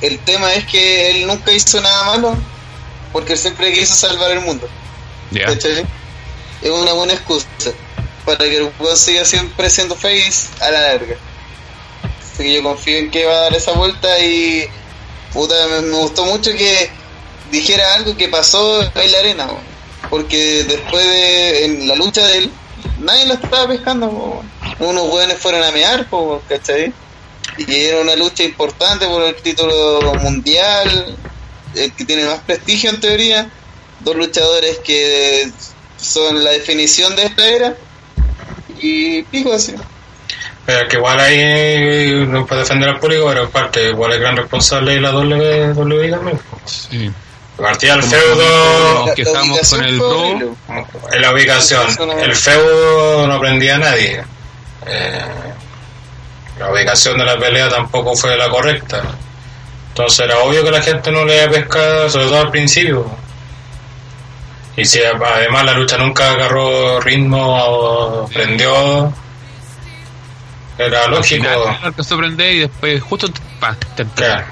el 0.00 0.18
tema 0.20 0.52
es 0.54 0.64
que 0.66 1.10
él 1.10 1.26
nunca 1.26 1.52
hizo 1.52 1.80
nada 1.80 2.04
malo 2.04 2.36
porque 3.12 3.34
él 3.34 3.38
siempre 3.38 3.72
quiso 3.72 3.94
salvar 3.94 4.30
el 4.30 4.40
mundo. 4.40 4.68
¿cachai? 5.32 5.84
Es 6.62 6.70
una 6.70 6.92
buena 6.94 7.12
excusa 7.12 7.46
para 8.24 8.38
que 8.38 8.56
el 8.56 8.72
weón 8.78 8.96
siga 8.96 9.24
siempre 9.24 9.68
siendo 9.68 9.94
face 9.94 10.48
a 10.60 10.70
la 10.70 10.80
larga. 10.80 11.16
Así 12.34 12.42
que 12.42 12.54
yo 12.54 12.62
confío 12.64 12.98
en 12.98 13.12
que 13.12 13.26
va 13.26 13.36
a 13.36 13.40
dar 13.42 13.54
esa 13.54 13.70
vuelta 13.72 14.18
y 14.18 14.66
puta, 15.32 15.54
me, 15.68 15.88
gustó 15.90 16.24
mucho 16.24 16.50
que 16.50 16.90
dijera 17.52 17.94
algo 17.94 18.16
que 18.16 18.26
pasó 18.26 18.82
en 18.82 19.12
la 19.12 19.18
arena, 19.20 19.46
porque 20.10 20.64
después 20.64 21.06
de 21.06 21.84
la 21.86 21.94
lucha 21.94 22.26
de 22.26 22.38
él, 22.38 22.50
nadie 22.98 23.26
lo 23.26 23.34
estaba 23.34 23.68
pescando, 23.68 24.42
unos 24.80 25.12
weones 25.12 25.38
fueron 25.38 25.62
a 25.62 25.70
mear, 25.70 26.08
weón, 26.10 26.40
¿cachai? 26.48 26.92
Y 27.56 27.72
era 27.72 28.00
una 28.00 28.16
lucha 28.16 28.42
importante 28.42 29.06
por 29.06 29.22
el 29.22 29.36
título 29.36 30.12
mundial, 30.20 31.16
el 31.76 31.92
que 31.92 32.04
tiene 32.04 32.24
más 32.24 32.40
prestigio 32.40 32.90
en 32.90 33.00
teoría, 33.00 33.48
dos 34.00 34.16
luchadores 34.16 34.78
que 34.78 35.52
son 35.96 36.42
la 36.42 36.50
definición 36.50 37.14
de 37.14 37.26
esta 37.26 37.46
era 37.46 37.76
y 38.80 39.22
pico 39.22 39.52
así. 39.52 39.74
Pero 40.66 40.88
que 40.88 40.96
igual 40.96 41.20
ahí 41.20 42.26
no 42.26 42.46
puede 42.46 42.62
defender 42.62 42.88
al 42.88 42.98
público, 42.98 43.26
pero 43.28 43.44
en 43.44 43.50
parte 43.50 43.90
igual 43.90 44.12
es 44.12 44.20
gran 44.20 44.36
responsable 44.36 44.94
de 44.94 45.00
la 45.00 45.14
WWE 45.14 46.10
también. 46.10 46.40
Sí. 46.64 47.10
Partía 47.56 47.94
el 47.94 48.02
feudo 48.02 49.14
quejamos 49.14 49.72
ubicación 49.72 49.78
con 49.78 49.84
el 49.84 49.98
Pro. 49.98 51.12
en 51.12 51.22
la 51.22 51.32
ubicación. 51.32 51.86
El 52.20 52.34
feudo 52.34 53.26
no 53.28 53.40
prendía 53.40 53.76
a 53.76 53.78
nadie. 53.78 54.24
Eh, 54.86 55.24
la 56.58 56.72
ubicación 56.72 57.18
de 57.18 57.24
la 57.24 57.38
pelea 57.38 57.68
tampoco 57.68 58.16
fue 58.16 58.36
la 58.36 58.48
correcta. 58.48 59.02
Entonces 59.88 60.20
era 60.20 60.38
obvio 60.38 60.64
que 60.64 60.70
la 60.70 60.82
gente 60.82 61.12
no 61.12 61.24
le 61.24 61.36
iba 61.36 61.44
a 61.44 61.50
pescar, 61.50 62.10
sobre 62.10 62.26
todo 62.26 62.40
al 62.40 62.50
principio. 62.50 63.06
Y 64.76 64.84
si 64.84 65.00
además 65.00 65.64
la 65.64 65.74
lucha 65.74 65.96
nunca 65.96 66.32
agarró 66.32 67.00
ritmo 67.00 67.64
o 67.64 68.26
prendió, 68.26 69.12
era 70.78 71.06
lógico. 71.08 71.46
Al 71.82 71.94
que 71.94 72.02
sorprender 72.04 72.54
y 72.54 72.58
después 72.60 73.02
justo 73.02 73.28
pa, 73.60 73.76
te 73.96 74.04
Claro. 74.06 74.46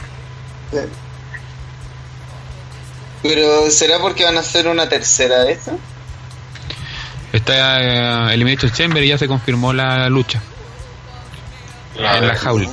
Pero 3.23 3.71
¿será 3.71 3.99
porque 3.99 4.25
van 4.25 4.37
a 4.37 4.41
hacer 4.41 4.67
una 4.67 4.89
tercera 4.89 5.45
de 5.45 5.53
esta? 5.53 5.73
Está 7.33 8.31
eh, 8.31 8.35
Elimination 8.35 8.71
Chamber 8.73 9.03
y 9.03 9.09
ya 9.09 9.19
se 9.19 9.27
confirmó 9.29 9.73
la 9.73 10.09
lucha 10.09 10.43
La- 11.97 12.19
en 12.19 12.29
la 12.29 12.35
jaula. 12.37 12.69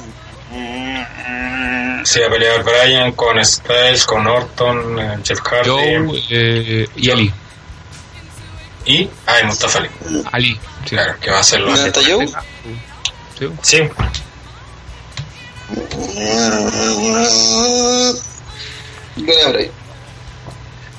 Sí, 2.04 2.24
a 2.24 2.30
pelear 2.30 2.64
Brian 2.64 3.12
con 3.12 3.44
Styles, 3.44 4.06
con 4.06 4.26
Orton, 4.26 5.00
eh, 5.00 5.18
Jeff 5.24 5.40
Hardy 5.42 5.70
Joe 5.70 6.24
eh, 6.30 6.88
y 6.96 7.12
Ali. 7.12 7.32
y. 8.86 9.10
Ah, 9.28 9.36
y 9.42 9.46
Mustafa 9.46 9.80
Ali. 9.80 9.90
Ali. 10.32 10.60
Sí. 10.86 10.96
Claro, 10.96 11.16
que 11.20 11.30
va 11.30 11.40
a 11.40 11.44
ser 11.44 11.60
lo 11.60 11.68
¿Dónde 11.72 11.88
está 11.88 12.02
Joe? 12.02 12.26
Sí. 13.40 13.49
Sí. 13.61 13.90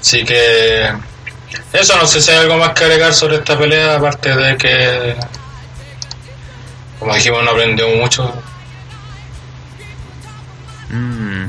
Así 0.00 0.24
que 0.24 0.90
eso, 1.72 1.96
no 1.96 2.06
sé 2.06 2.20
si 2.20 2.30
hay 2.30 2.38
algo 2.38 2.56
más 2.56 2.70
que 2.70 2.84
agregar 2.84 3.12
sobre 3.12 3.36
esta 3.36 3.58
pelea, 3.58 3.96
aparte 3.96 4.34
de 4.34 4.56
que, 4.56 5.16
como 6.98 7.14
dijimos, 7.14 7.44
no 7.44 7.50
aprendió 7.50 7.88
mucho. 7.90 8.32
Mm. 10.88 11.44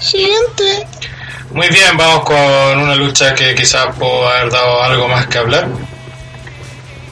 Siguiente. 0.00 0.86
Muy 1.52 1.68
bien, 1.68 1.96
vamos 1.96 2.24
con 2.24 2.36
una 2.78 2.94
lucha 2.94 3.34
que 3.34 3.54
quizás 3.54 3.94
puedo 3.96 4.28
haber 4.28 4.50
dado 4.50 4.82
algo 4.82 5.08
más 5.08 5.26
que 5.26 5.38
hablar. 5.38 5.68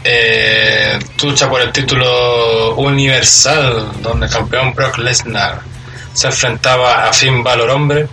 Eh, 0.02 0.98
lucha 1.22 1.48
por 1.48 1.60
el 1.60 1.72
título 1.72 2.74
universal, 2.76 3.92
donde 4.00 4.26
el 4.26 4.32
campeón 4.32 4.72
Brock 4.74 4.98
Lesnar 4.98 5.60
se 6.14 6.26
enfrentaba 6.28 7.08
a 7.08 7.12
Finn 7.12 7.42
Balor 7.44 7.70
hombre 7.70 8.08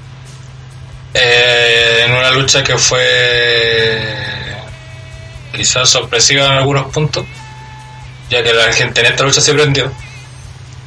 eh, 1.14 2.04
en 2.06 2.12
una 2.14 2.32
lucha 2.32 2.64
que 2.64 2.78
fue 2.78 4.36
quizás 5.56 5.90
sorpresiva 5.90 6.46
en 6.46 6.52
algunos 6.52 6.92
puntos, 6.92 7.26
ya 8.30 8.44
que 8.44 8.54
la 8.54 8.72
gente 8.74 9.00
en 9.00 9.08
esta 9.08 9.24
lucha 9.24 9.42
se 9.42 9.54
prendió. 9.54 9.92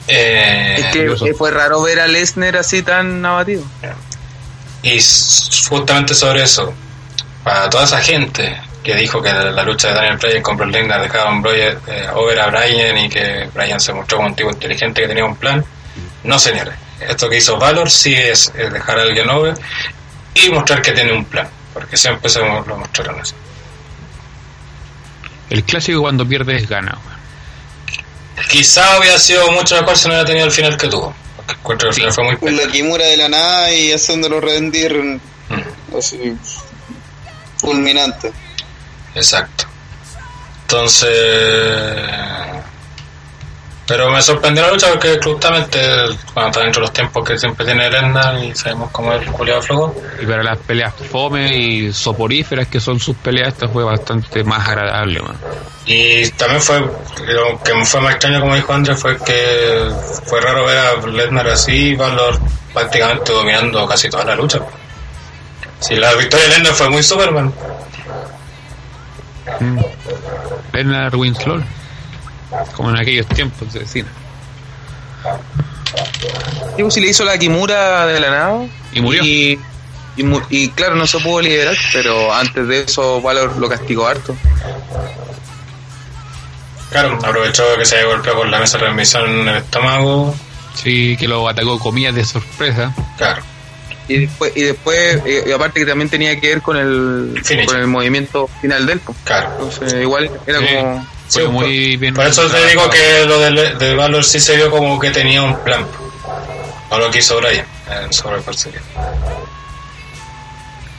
Eh, 0.06 0.76
Es 0.78 0.86
que 0.92 1.30
eh, 1.30 1.34
fue 1.34 1.50
raro 1.50 1.82
ver 1.82 2.00
a 2.00 2.06
Lesnar 2.06 2.56
así 2.56 2.82
tan 2.82 3.24
abatido. 3.24 3.64
Y 4.82 5.00
justamente 5.68 6.14
sobre 6.14 6.42
eso, 6.42 6.72
para 7.42 7.68
toda 7.70 7.84
esa 7.84 8.00
gente 8.00 8.60
que 8.82 8.94
dijo 8.94 9.20
que 9.22 9.32
la, 9.32 9.50
la 9.50 9.62
lucha 9.62 9.88
de 9.88 9.94
Daniel 9.94 10.16
Bryan 10.16 10.42
con 10.42 10.56
Brock 10.56 10.70
Lesnar 10.70 11.02
dejaron 11.02 11.42
Bryan, 11.42 11.78
eh, 11.86 12.06
over 12.14 12.40
a 12.40 12.46
Bryan 12.48 12.96
y 12.98 13.08
que 13.08 13.48
Bryan 13.54 13.78
se 13.80 13.92
mostró 13.92 14.18
como 14.18 14.28
un 14.28 14.34
tipo 14.36 14.50
inteligente 14.50 15.02
que 15.02 15.08
tenía 15.08 15.24
un 15.24 15.36
plan, 15.36 15.64
no 16.24 16.38
señores. 16.38 16.74
Esto 17.00 17.28
que 17.28 17.38
hizo 17.38 17.58
Valor 17.58 17.90
sí 17.90 18.14
es, 18.14 18.52
es 18.56 18.72
dejar 18.72 18.98
a 18.98 19.02
alguien 19.02 19.28
over 19.30 19.54
y 20.34 20.50
mostrar 20.50 20.82
que 20.82 20.92
tiene 20.92 21.12
un 21.12 21.24
plan, 21.24 21.48
porque 21.74 21.96
siempre 21.96 22.28
se 22.30 22.40
lo 22.40 22.62
mostraron 22.76 23.20
así. 23.20 23.34
El 25.50 25.64
clásico 25.64 26.00
cuando 26.00 26.26
pierdes 26.26 26.68
gana. 26.68 26.96
Quizá 28.50 28.98
hubiera 28.98 29.18
sido 29.18 29.50
mucho 29.52 29.76
mejor 29.80 29.96
si 29.96 30.08
no 30.08 30.14
hubiera 30.14 30.26
tenido 30.26 30.46
el 30.46 30.52
final 30.52 30.76
que 30.76 30.88
tuvo, 30.88 31.14
porque 31.36 31.52
encuentro 31.54 31.86
que 31.86 31.90
el 31.90 31.94
final 31.94 32.12
fue 32.12 32.24
muy 32.24 32.36
pena. 32.36 32.62
la 32.64 32.72
Kimura 32.72 33.04
de 33.04 33.16
la 33.16 33.28
nada 33.28 33.72
y 33.74 33.92
haciéndolo 33.92 34.40
rendir 34.40 35.20
Mm. 35.50 35.96
así 35.98 36.36
fulminante. 37.58 38.32
Exacto. 39.14 39.64
Entonces. 40.62 41.10
Pero 43.90 44.08
me 44.08 44.22
sorprendió 44.22 44.62
la 44.62 44.70
lucha 44.70 44.86
porque 44.88 45.18
justamente 45.20 45.80
cuando 46.32 46.50
está 46.50 46.60
dentro 46.60 46.80
de 46.80 46.86
los 46.86 46.92
tiempos 46.92 47.28
que 47.28 47.36
siempre 47.36 47.66
tiene 47.66 47.90
Lesnar 47.90 48.38
y 48.38 48.54
sabemos 48.54 48.88
cómo 48.92 49.12
es 49.12 49.22
el 49.22 49.32
culiado 49.32 49.60
flojo. 49.62 49.96
Y 50.22 50.26
para 50.26 50.44
las 50.44 50.58
peleas 50.58 50.94
fome 51.10 51.48
y 51.58 51.92
soporíferas 51.92 52.68
que 52.68 52.78
son 52.78 53.00
sus 53.00 53.16
peleas, 53.16 53.48
esta 53.48 53.66
fue 53.68 53.82
bastante 53.82 54.44
más 54.44 54.68
agradable. 54.68 55.20
Y 55.86 56.30
también 56.30 56.62
fue, 56.62 56.78
lo 56.78 57.60
que 57.64 57.74
me 57.74 57.84
fue 57.84 58.00
más 58.00 58.12
extraño 58.12 58.38
como 58.38 58.54
dijo 58.54 58.72
Andrés 58.72 58.96
fue 58.96 59.18
que 59.18 59.90
fue 60.24 60.40
raro 60.40 60.64
ver 60.66 60.78
a 60.78 61.06
Lesnar 61.08 61.48
así, 61.48 61.96
Valor 61.96 62.38
prácticamente 62.72 63.32
dominando 63.32 63.88
casi 63.88 64.08
toda 64.08 64.24
la 64.24 64.36
lucha. 64.36 64.60
Si 65.80 65.96
la 65.96 66.14
victoria 66.14 66.46
de 66.46 66.52
Lesnar 66.52 66.74
fue 66.74 66.90
muy 66.90 67.02
Superman. 67.02 67.52
Mm. 69.58 69.78
Lesnar 70.72 71.16
Winslow. 71.16 71.62
Como 72.74 72.90
en 72.90 72.98
aquellos 72.98 73.26
tiempos 73.26 73.72
de 73.72 73.86
cine. 73.86 74.08
Digo, 76.76 76.90
si 76.90 77.00
le 77.00 77.08
hizo 77.08 77.24
la 77.24 77.36
Kimura 77.38 78.06
de 78.06 78.20
la 78.20 78.30
nada. 78.30 78.66
Y 78.92 79.00
murió. 79.00 79.22
Y, 79.24 79.58
y 80.16 80.22
mu- 80.22 80.40
y 80.50 80.68
claro, 80.70 80.94
no 80.96 81.06
se 81.06 81.18
pudo 81.20 81.40
liberar, 81.40 81.76
pero 81.92 82.32
antes 82.32 82.66
de 82.66 82.82
eso 82.82 83.20
Valor 83.20 83.56
lo 83.58 83.68
castigó 83.68 84.06
harto. 84.06 84.34
Claro, 86.90 87.18
aprovechó 87.24 87.62
que 87.78 87.84
se 87.84 87.96
había 87.98 88.08
golpeado 88.08 88.38
con 88.38 88.50
la 88.50 88.58
mesa 88.58 88.78
de 88.78 88.84
transmisión 88.84 89.28
en 89.30 89.48
el 89.48 89.56
estómago. 89.58 90.34
Sí, 90.74 91.16
que 91.16 91.28
lo 91.28 91.48
atacó 91.48 91.78
comillas 91.78 92.14
de 92.14 92.24
sorpresa. 92.24 92.92
Claro. 93.16 93.42
Y 94.10 94.26
después, 94.26 94.52
y 94.56 94.62
después 94.62 95.22
eh, 95.24 95.44
y 95.46 95.52
aparte 95.52 95.80
que 95.80 95.86
también 95.86 96.08
tenía 96.10 96.38
que 96.40 96.48
ver 96.48 96.62
con 96.62 96.76
el, 96.76 97.40
Finish. 97.44 97.66
con 97.66 97.76
el 97.76 97.86
movimiento 97.86 98.48
final 98.60 98.84
del 98.86 98.98
po. 99.00 99.14
Claro. 99.24 99.50
Entonces, 99.52 99.94
igual 100.02 100.30
era 100.46 100.58
Sí. 100.58 100.66
como. 100.76 101.06
Fue 101.28 101.42
Sí, 101.44 101.48
muy 101.48 101.96
bien. 101.96 102.12
Por 102.12 102.26
eso 102.26 102.48
te 102.50 102.66
digo 102.66 102.90
que 102.90 103.24
lo 103.24 103.38
de, 103.38 103.74
de 103.76 103.94
Valor 103.94 104.24
sí 104.24 104.40
se 104.40 104.56
vio 104.56 104.68
como 104.68 104.98
que 104.98 105.10
tenía 105.10 105.42
un 105.42 105.56
plan. 105.60 105.86
O 106.88 106.98
lo 106.98 107.08
que 107.10 107.20
hizo 107.20 107.36
Brian 107.40 107.64
en 107.88 108.12
Survivor 108.12 108.56
Series. 108.56 108.82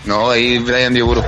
No, 0.05 0.31
ahí 0.31 0.57
Brian 0.59 0.93
dio 0.93 1.05
puro. 1.05 1.23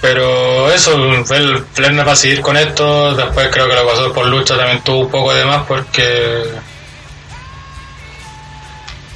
Pero 0.00 0.70
eso, 0.70 0.94
el 0.94 1.64
Lesnar 1.78 2.06
va 2.06 2.12
a 2.12 2.16
seguir 2.16 2.42
con 2.42 2.56
esto. 2.58 3.14
Después 3.14 3.48
creo 3.50 3.66
que 3.68 3.74
lo 3.74 3.86
pasó 3.86 4.12
por 4.12 4.26
lucha 4.26 4.56
también 4.56 4.82
tuvo 4.84 5.00
un 5.06 5.10
poco 5.10 5.32
de 5.32 5.44
más 5.46 5.62
porque. 5.66 6.42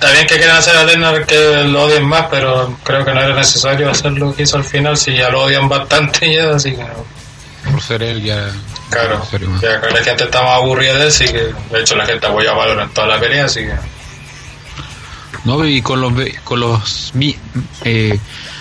Está 0.01 0.13
bien 0.13 0.29
que 0.29 0.37
quieran 0.37 0.57
hacer 0.57 0.77
a 0.77 0.85
Lesnar 0.85 1.27
que 1.27 1.65
lo 1.65 1.83
odien 1.83 2.05
más, 2.05 2.27
pero 2.31 2.79
creo 2.85 3.05
que 3.05 3.13
no 3.13 3.21
era 3.21 3.35
necesario 3.35 3.91
hacer 3.91 4.13
lo 4.13 4.33
que 4.33 4.45
hizo 4.45 4.57
al 4.57 4.63
final, 4.63 4.97
si 4.97 5.13
ya 5.13 5.29
lo 5.29 5.43
odian 5.43 5.69
bastante 5.69 6.33
ya, 6.33 6.55
así 6.55 6.71
que 6.71 6.85
no. 6.85 7.05
Por 7.73 7.83
ser 7.83 8.05
él 8.05 8.23
ya. 8.23 8.49
Claro, 8.91 9.27
ya 9.61 9.81
que 9.81 9.91
la 9.91 10.05
gente 10.05 10.23
está 10.23 10.41
más 10.45 10.59
aburrida 10.59 10.95
de 10.95 11.07
él, 11.07 11.11
sí 11.13 11.25
que 11.25 11.53
de 11.73 11.81
hecho 11.81 11.97
la 11.97 12.07
gente 12.07 12.25
apoya 12.29 12.53
a 12.53 12.55
Valor 12.55 12.81
en 12.81 12.91
toda 12.91 13.09
la 13.09 13.19
pelea, 13.19 13.47
así 13.47 13.63
que. 13.63 13.75
No, 15.45 15.67
y 15.67 15.83
con 15.83 16.01
los, 16.01 16.13
con 16.45 16.61
los 16.61 17.13
eh, 17.85 18.21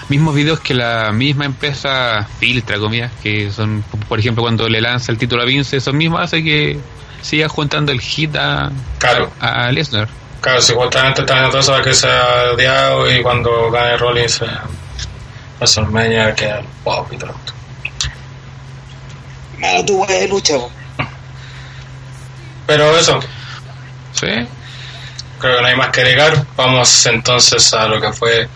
mismos 0.10 0.34
videos 0.34 0.60
que 0.60 0.74
la 0.74 1.12
misma 1.12 1.46
empresa 1.46 2.28
filtra, 2.40 2.80
comillas, 2.80 3.12
que 3.22 3.52
son, 3.52 3.84
por 4.10 4.20
ejemplo, 4.20 4.42
cuando 4.42 4.68
le 4.68 4.82
lanza 4.82 5.12
el 5.12 5.20
título 5.20 5.44
a 5.44 5.46
Vince, 5.46 5.78
eso 5.78 5.94
mismo 5.94 6.18
hace 6.18 6.44
que 6.44 6.80
siga 7.22 7.48
juntando 7.48 7.92
el 7.92 8.02
hit 8.02 8.36
a, 8.38 8.72
Claro. 8.98 9.32
a 9.40 9.72
Lesnar. 9.72 10.10
Claro, 10.42 10.62
si 10.62 10.74
justamente 10.74 11.22
está 11.22 11.44
en 11.44 11.50
todo 11.50 11.60
eso 11.60 11.76
de 11.76 11.84
que 11.84 11.94
se 11.94 12.08
ha 12.08 12.52
odiado 12.54 13.12
y 13.12 13.22
cuando 13.22 13.72
gane 13.72 13.98
Rollins 13.98 14.42
eh, 14.42 14.46
WrestleMania 15.60 16.36
que 16.36 16.46
el 16.50 16.66
pop 16.84 17.12
y 17.12 17.18
todo. 17.18 17.34
Malo 19.58 19.86
tu 19.86 20.06
de 20.06 20.28
lucha. 20.28 20.54
Pero 22.68 22.98
eso, 22.98 23.20
¿Sí? 24.14 24.28
creo 25.40 25.56
que 25.56 25.62
no 25.62 25.68
hay 25.68 25.76
más 25.76 25.90
que 25.90 26.02
agregar. 26.02 26.46
Vamos 26.56 27.06
entonces 27.06 27.74
a 27.74 27.88
lo 27.88 28.00
que 28.00 28.12
fue 28.12 28.48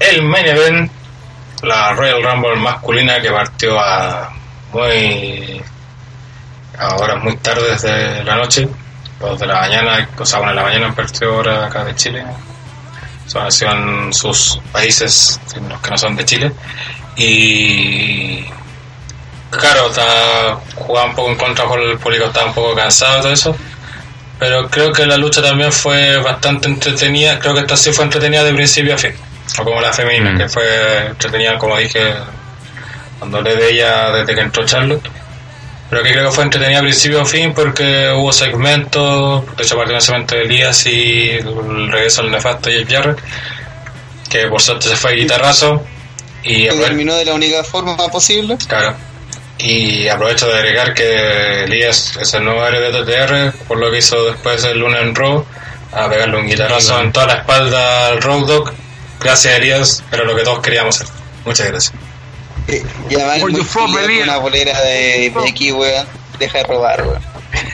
el 0.00 0.22
main 0.22 0.46
event, 0.46 0.90
la 1.62 1.92
Royal 1.92 2.22
Rumble 2.22 2.56
masculina 2.56 3.20
que 3.20 3.30
partió 3.30 3.78
a 3.78 4.30
muy 4.72 5.62
a 6.78 6.94
horas 6.96 7.22
muy 7.22 7.36
tardes 7.38 7.82
de 7.82 8.22
la 8.24 8.36
noche, 8.36 8.68
dos 9.20 9.38
de 9.40 9.46
la 9.46 9.60
mañana, 9.60 10.08
o 10.18 10.24
sea, 10.24 10.38
bueno, 10.38 10.52
en 10.52 10.56
la 10.56 10.62
mañana 10.62 10.94
partió 10.94 11.36
hora 11.36 11.66
acá 11.66 11.84
de 11.84 11.94
Chile. 11.94 12.24
Son 13.26 13.46
así 13.46 13.64
en 13.64 14.12
sus 14.12 14.58
países, 14.72 15.40
en 15.54 15.68
los 15.68 15.80
que 15.80 15.90
no 15.90 15.98
son 15.98 16.16
de 16.16 16.24
Chile. 16.24 16.52
Y 17.16 18.44
claro, 19.50 19.88
está, 19.90 20.56
jugaba 20.76 21.08
un 21.08 21.14
poco 21.14 21.30
en 21.30 21.36
contra 21.36 21.64
con 21.64 21.80
el 21.80 21.98
público, 21.98 22.26
estaba 22.26 22.46
un 22.46 22.54
poco 22.54 22.74
cansado 22.74 23.18
y 23.18 23.22
todo 23.22 23.32
eso. 23.32 23.56
Pero 24.38 24.68
creo 24.70 24.92
que 24.92 25.04
la 25.04 25.16
lucha 25.16 25.42
también 25.42 25.72
fue 25.72 26.16
bastante 26.18 26.68
entretenida. 26.68 27.38
Creo 27.40 27.54
que 27.54 27.60
esta 27.60 27.76
sí 27.76 27.92
fue 27.92 28.04
entretenida 28.04 28.44
de 28.44 28.54
principio 28.54 28.94
a 28.94 28.98
fin. 28.98 29.12
O 29.58 29.64
como 29.64 29.80
la 29.80 29.92
femenina, 29.92 30.32
Mm. 30.32 30.38
que 30.38 30.48
fue 30.48 31.06
entretenida, 31.08 31.58
como 31.58 31.76
dije, 31.76 32.14
cuando 33.18 33.38
hablé 33.38 33.56
de 33.56 33.70
ella 33.72 34.10
desde 34.12 34.34
que 34.34 34.40
entró 34.42 34.64
Charlotte. 34.64 35.08
Pero 35.90 36.02
que 36.02 36.12
creo 36.12 36.26
que 36.26 36.34
fue 36.34 36.44
entretenida 36.44 36.80
principio 36.80 37.22
a 37.22 37.24
fin 37.24 37.54
porque 37.54 38.10
hubo 38.14 38.32
segmentos. 38.32 39.44
De 39.56 39.62
hecho, 39.62 40.00
segmento 40.00 40.34
de 40.34 40.42
Elías 40.42 40.86
y 40.86 41.30
el 41.30 41.90
regreso 41.90 42.20
al 42.22 42.30
nefasto 42.30 42.68
Jeff 42.70 42.88
Jarrett. 42.90 43.18
que 44.28 44.46
por 44.48 44.60
suerte 44.60 44.88
se 44.88 44.96
fue 44.96 45.12
a 45.12 45.14
guitarrazo. 45.14 45.82
Y 46.42 46.68
terminó 46.68 47.16
de 47.16 47.24
la 47.24 47.34
única 47.34 47.64
forma 47.64 47.96
posible. 48.08 48.56
claro. 48.68 48.94
Y 49.60 50.06
aprovecho 50.06 50.46
de 50.46 50.54
agregar 50.54 50.94
que 50.94 51.64
Elías 51.64 52.16
es 52.16 52.32
el 52.34 52.44
nuevo 52.44 52.62
área 52.62 52.78
de 52.78 52.92
TTR, 52.92 53.58
por 53.66 53.78
lo 53.78 53.90
que 53.90 53.98
hizo 53.98 54.26
después 54.26 54.62
el 54.62 54.78
lunes 54.78 55.02
en 55.02 55.16
Raw, 55.16 55.44
a 55.92 56.08
pegarle 56.08 56.36
un 56.36 56.46
guitarrazo 56.46 57.00
en 57.00 57.10
toda 57.10 57.26
la 57.26 57.34
espalda 57.38 58.06
al 58.06 58.22
Road 58.22 58.46
Dogg. 58.46 58.72
Gracias 59.20 59.54
Elías, 59.56 60.04
pero 60.10 60.24
lo 60.24 60.36
que 60.36 60.44
todos 60.44 60.60
queríamos 60.60 61.00
hacer. 61.00 61.12
Muchas 61.44 61.66
gracias. 61.66 61.92
Y 62.68 63.14
además 63.14 63.42
Where 63.42 63.52
muy 63.52 63.54
you 63.56 63.64
from, 63.64 63.94
una 63.94 64.36
bolera 64.38 64.80
de 64.82 65.32
Becky, 65.34 65.72
weón. 65.72 66.06
Deja 66.38 66.58
de 66.58 66.64
robar, 66.64 67.02
weón. 67.02 67.22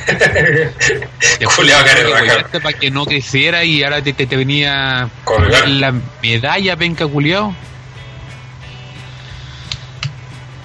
Julián 1.44 1.84
Carerraja. 1.84 2.48
para 2.62 2.78
que 2.78 2.90
no 2.90 3.04
creciera 3.04 3.64
y 3.64 3.82
ahora 3.82 4.02
te, 4.02 4.12
te, 4.12 4.26
te 4.26 4.36
venía 4.36 5.08
Colgar. 5.24 5.68
la 5.68 5.94
medalla 6.22 6.76
penca 6.76 7.06
culiao. 7.06 7.54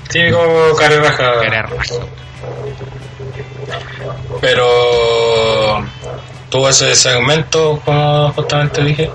Típico 0.10 0.76
carerraja. 0.78 1.34
Pero 4.42 5.86
tuvo 6.50 6.70
ese 6.70 6.96
segmento 6.96 7.82
como 7.84 8.32
justamente 8.34 8.84
dije. 8.84 9.10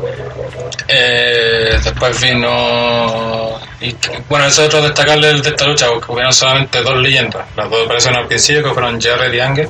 Eh, 0.88 1.78
después 1.82 2.20
vino 2.20 3.58
y, 3.80 3.94
bueno 4.28 4.46
eso 4.46 4.62
es 4.62 4.68
otro 4.68 4.82
destacarle 4.82 5.32
de 5.32 5.48
esta 5.48 5.66
lucha 5.66 5.88
porque 5.88 6.12
hubieron 6.12 6.32
solamente 6.32 6.82
dos 6.82 6.96
leyendas. 6.96 7.46
Las 7.56 7.70
dos 7.70 7.84
aparecieron 7.84 8.20
al 8.20 8.26
principio 8.26 8.62
que 8.64 8.70
fueron 8.70 9.00
Jared 9.00 9.32
y 9.32 9.40
Ángel 9.40 9.68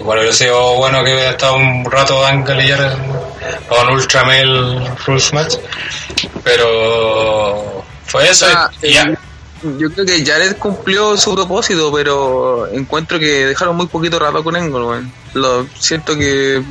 igual 0.00 0.18
hubiera 0.18 0.34
sido 0.34 0.74
bueno 0.74 1.02
que 1.02 1.12
hubiera 1.12 1.30
estado 1.30 1.56
un 1.56 1.84
rato 1.90 2.24
Ángel 2.24 2.60
y 2.60 2.68
Jared 2.70 2.92
un 3.70 3.90
Ultra 3.90 4.24
Male 4.24 4.90
Rules 5.06 5.32
Match. 5.32 5.54
Pero 6.42 7.84
fue 8.04 8.28
eso 8.28 8.46
Ah, 8.48 8.70
y 8.82 8.96
Yo 9.78 9.90
creo 9.92 10.06
que 10.06 10.24
Jared 10.24 10.56
cumplió 10.56 11.16
su 11.16 11.34
propósito, 11.34 11.92
pero 11.92 12.68
encuentro 12.72 13.18
que 13.18 13.46
dejaron 13.46 13.76
muy 13.76 13.86
poquito 13.86 14.18
rato 14.18 14.42
con 14.44 14.54
Engel, 14.56 14.82
weón. 14.82 15.12
Lo 15.34 15.66
siento 15.78 16.16
que 16.16 16.62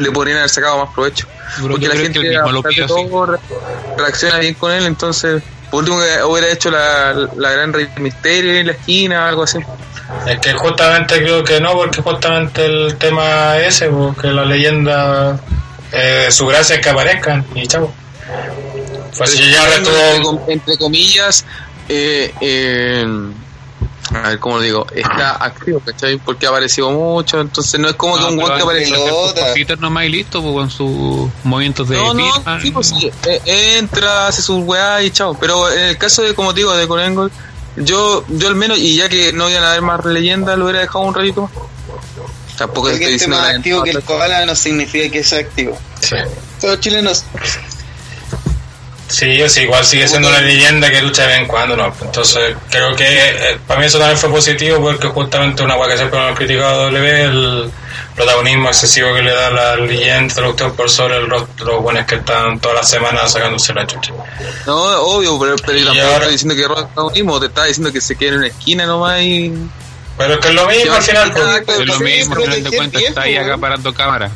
le, 0.00 0.10
podrían 0.10 0.38
haber 0.38 0.50
sacado 0.50 0.84
más 0.84 0.94
provecho. 0.94 1.26
Porque 1.60 1.88
la 1.88 1.96
gente 1.96 2.20
que 2.20 2.28
mismo 2.30 2.50
lo 2.52 2.60
a 2.60 2.62
pesar 2.62 2.74
de 2.74 2.84
pidió 2.84 2.96
así. 2.96 3.08
todo, 3.10 3.26
re- 3.26 3.38
reacciona 3.98 4.38
bien 4.38 4.54
con 4.54 4.72
él, 4.72 4.86
entonces 4.86 5.42
por 5.70 5.80
último 5.80 5.98
que 6.00 6.22
hubiera 6.24 6.48
hecho 6.48 6.70
la, 6.70 7.12
la 7.36 7.50
gran 7.52 7.72
Rey 7.72 7.88
Misterio 7.98 8.54
en 8.54 8.66
la 8.66 8.72
esquina 8.72 9.24
o 9.24 9.28
algo 9.28 9.42
así. 9.44 9.58
Es 10.26 10.38
que 10.40 10.52
justamente 10.54 11.18
creo 11.18 11.44
que 11.44 11.60
no, 11.60 11.74
porque 11.74 12.02
justamente 12.02 12.64
el 12.64 12.96
tema 12.96 13.56
es 13.58 13.76
ese, 13.76 13.88
porque 13.90 14.28
la 14.28 14.44
leyenda, 14.44 15.38
eh, 15.92 16.26
su 16.30 16.46
gracia 16.46 16.76
es 16.76 16.82
que 16.82 16.88
aparezcan 16.90 17.44
y 17.54 17.66
chavo. 17.68 17.92
Pues 19.16 19.30
si 19.30 19.50
ya 19.50 19.64
retuvo, 19.66 20.44
entre 20.48 20.76
comillas, 20.78 21.44
eh, 21.90 22.34
eh, 22.40 23.06
a 24.12 24.28
ver 24.28 24.38
cómo 24.40 24.56
lo 24.56 24.62
digo, 24.62 24.86
está 24.94 25.44
activo, 25.44 25.80
¿cachai? 25.84 26.16
Porque 26.18 26.46
ha 26.46 26.48
aparecido 26.50 26.90
mucho, 26.90 27.40
entonces 27.40 27.78
no 27.78 27.88
es 27.88 27.94
como 27.94 28.16
que 28.18 28.24
un 28.24 28.36
guante 28.36 28.62
aparece. 28.62 28.94
Por 28.96 29.34
Twitter 29.52 29.78
nomás 29.78 30.04
y 30.06 30.08
listo, 30.08 30.42
pues, 30.42 30.54
con 30.54 30.70
sus 30.70 31.30
movimientos 31.44 31.88
de 31.88 31.96
No, 31.96 32.14
no, 32.14 32.32
firma. 32.32 32.60
sí, 32.60 32.70
pues 32.72 32.88
sí, 32.88 33.10
eh, 33.26 33.40
entra, 33.78 34.26
hace 34.28 34.42
sus 34.42 34.64
weá 34.64 35.02
y 35.02 35.10
chao. 35.10 35.36
Pero 35.38 35.70
en 35.70 35.84
el 35.90 35.98
caso 35.98 36.22
de, 36.22 36.34
como 36.34 36.52
te 36.54 36.60
digo, 36.60 36.76
de 36.76 36.88
Corengol, 36.88 37.30
yo, 37.76 38.24
yo 38.28 38.48
al 38.48 38.56
menos, 38.56 38.78
y 38.78 38.96
ya 38.96 39.08
que 39.08 39.32
no 39.32 39.48
iban 39.48 39.62
a 39.62 39.70
haber 39.70 39.82
más 39.82 40.04
leyendas, 40.04 40.58
lo 40.58 40.64
hubiera 40.64 40.80
dejado 40.80 41.04
un 41.04 41.14
ratito 41.14 41.42
más. 41.42 41.52
Tampoco 42.58 42.88
Porque 42.88 42.94
estoy 42.94 43.04
este 43.04 43.12
diciendo 43.12 43.36
más 43.38 43.48
la 43.48 43.56
activo 43.56 43.82
que 43.84 43.90
el 43.90 44.02
koala 44.02 44.44
no 44.44 44.54
significa 44.54 45.10
que 45.10 45.22
sea 45.24 45.38
activo. 45.40 45.78
sí. 46.00 46.16
Todos 46.60 46.78
chilenos. 46.80 47.24
Sí, 49.10 49.42
sí, 49.48 49.62
igual 49.62 49.84
sigue 49.84 50.06
siendo 50.06 50.28
una 50.28 50.40
leyenda 50.40 50.88
que 50.88 51.02
lucha 51.02 51.22
de 51.22 51.28
vez 51.28 51.38
en 51.38 51.46
cuando, 51.48 51.76
¿no? 51.76 51.92
Entonces, 52.00 52.54
creo 52.70 52.94
que 52.94 53.04
eh, 53.08 53.58
para 53.66 53.80
mí 53.80 53.86
eso 53.86 53.98
también 53.98 54.16
fue 54.16 54.30
positivo 54.30 54.80
porque 54.80 55.08
justamente 55.08 55.64
una 55.64 55.76
hueá 55.76 55.88
que 55.90 55.96
siempre 55.96 56.18
hemos 56.24 56.38
criticado 56.38 56.82
a 56.82 56.90
W, 56.90 57.24
el 57.24 57.70
protagonismo 58.14 58.68
excesivo 58.68 59.12
que 59.12 59.22
le 59.22 59.32
da 59.32 59.50
la 59.50 59.76
leyenda 59.76 60.40
la 60.42 60.68
por 60.70 60.88
sobre 60.88 61.16
el 61.16 61.28
rostro 61.28 61.66
de 61.66 61.72
los 61.72 61.82
buenos 61.82 62.06
que 62.06 62.14
están 62.16 62.60
todas 62.60 62.76
las 62.78 62.88
semanas 62.88 63.32
sacándose 63.32 63.74
la 63.74 63.84
chucha. 63.84 64.12
No, 64.66 64.74
obvio, 65.02 65.38
pero, 65.40 65.56
pero 65.66 65.78
Y 65.78 65.84
tampoco 65.84 66.04
ahora- 66.06 66.16
estoy 66.18 66.32
diciendo 66.32 66.54
que 66.54 66.68
roba 66.68 66.86
protagonismo, 66.86 67.40
te 67.40 67.46
estaba 67.46 67.66
diciendo 67.66 67.92
que 67.92 68.00
se 68.00 68.16
quede 68.16 68.28
en 68.28 68.34
una 68.36 68.46
esquina 68.46 68.86
nomás 68.86 69.20
y. 69.22 69.52
Pero 70.16 70.34
es 70.34 70.40
que 70.40 70.48
es 70.48 70.54
lo 70.54 70.66
mismo 70.68 70.92
al 70.94 71.02
final, 71.02 71.32
pues. 71.32 71.78
Es 71.80 71.86
lo 71.86 71.98
mismo, 72.00 72.34
al 72.36 72.42
final 72.42 72.62
de 72.62 72.76
cuentas 72.76 73.02
está 73.02 73.22
ahí 73.22 73.34
pues, 73.34 73.46
acá 73.46 73.58
parando 73.58 73.92
cámara. 73.94 74.30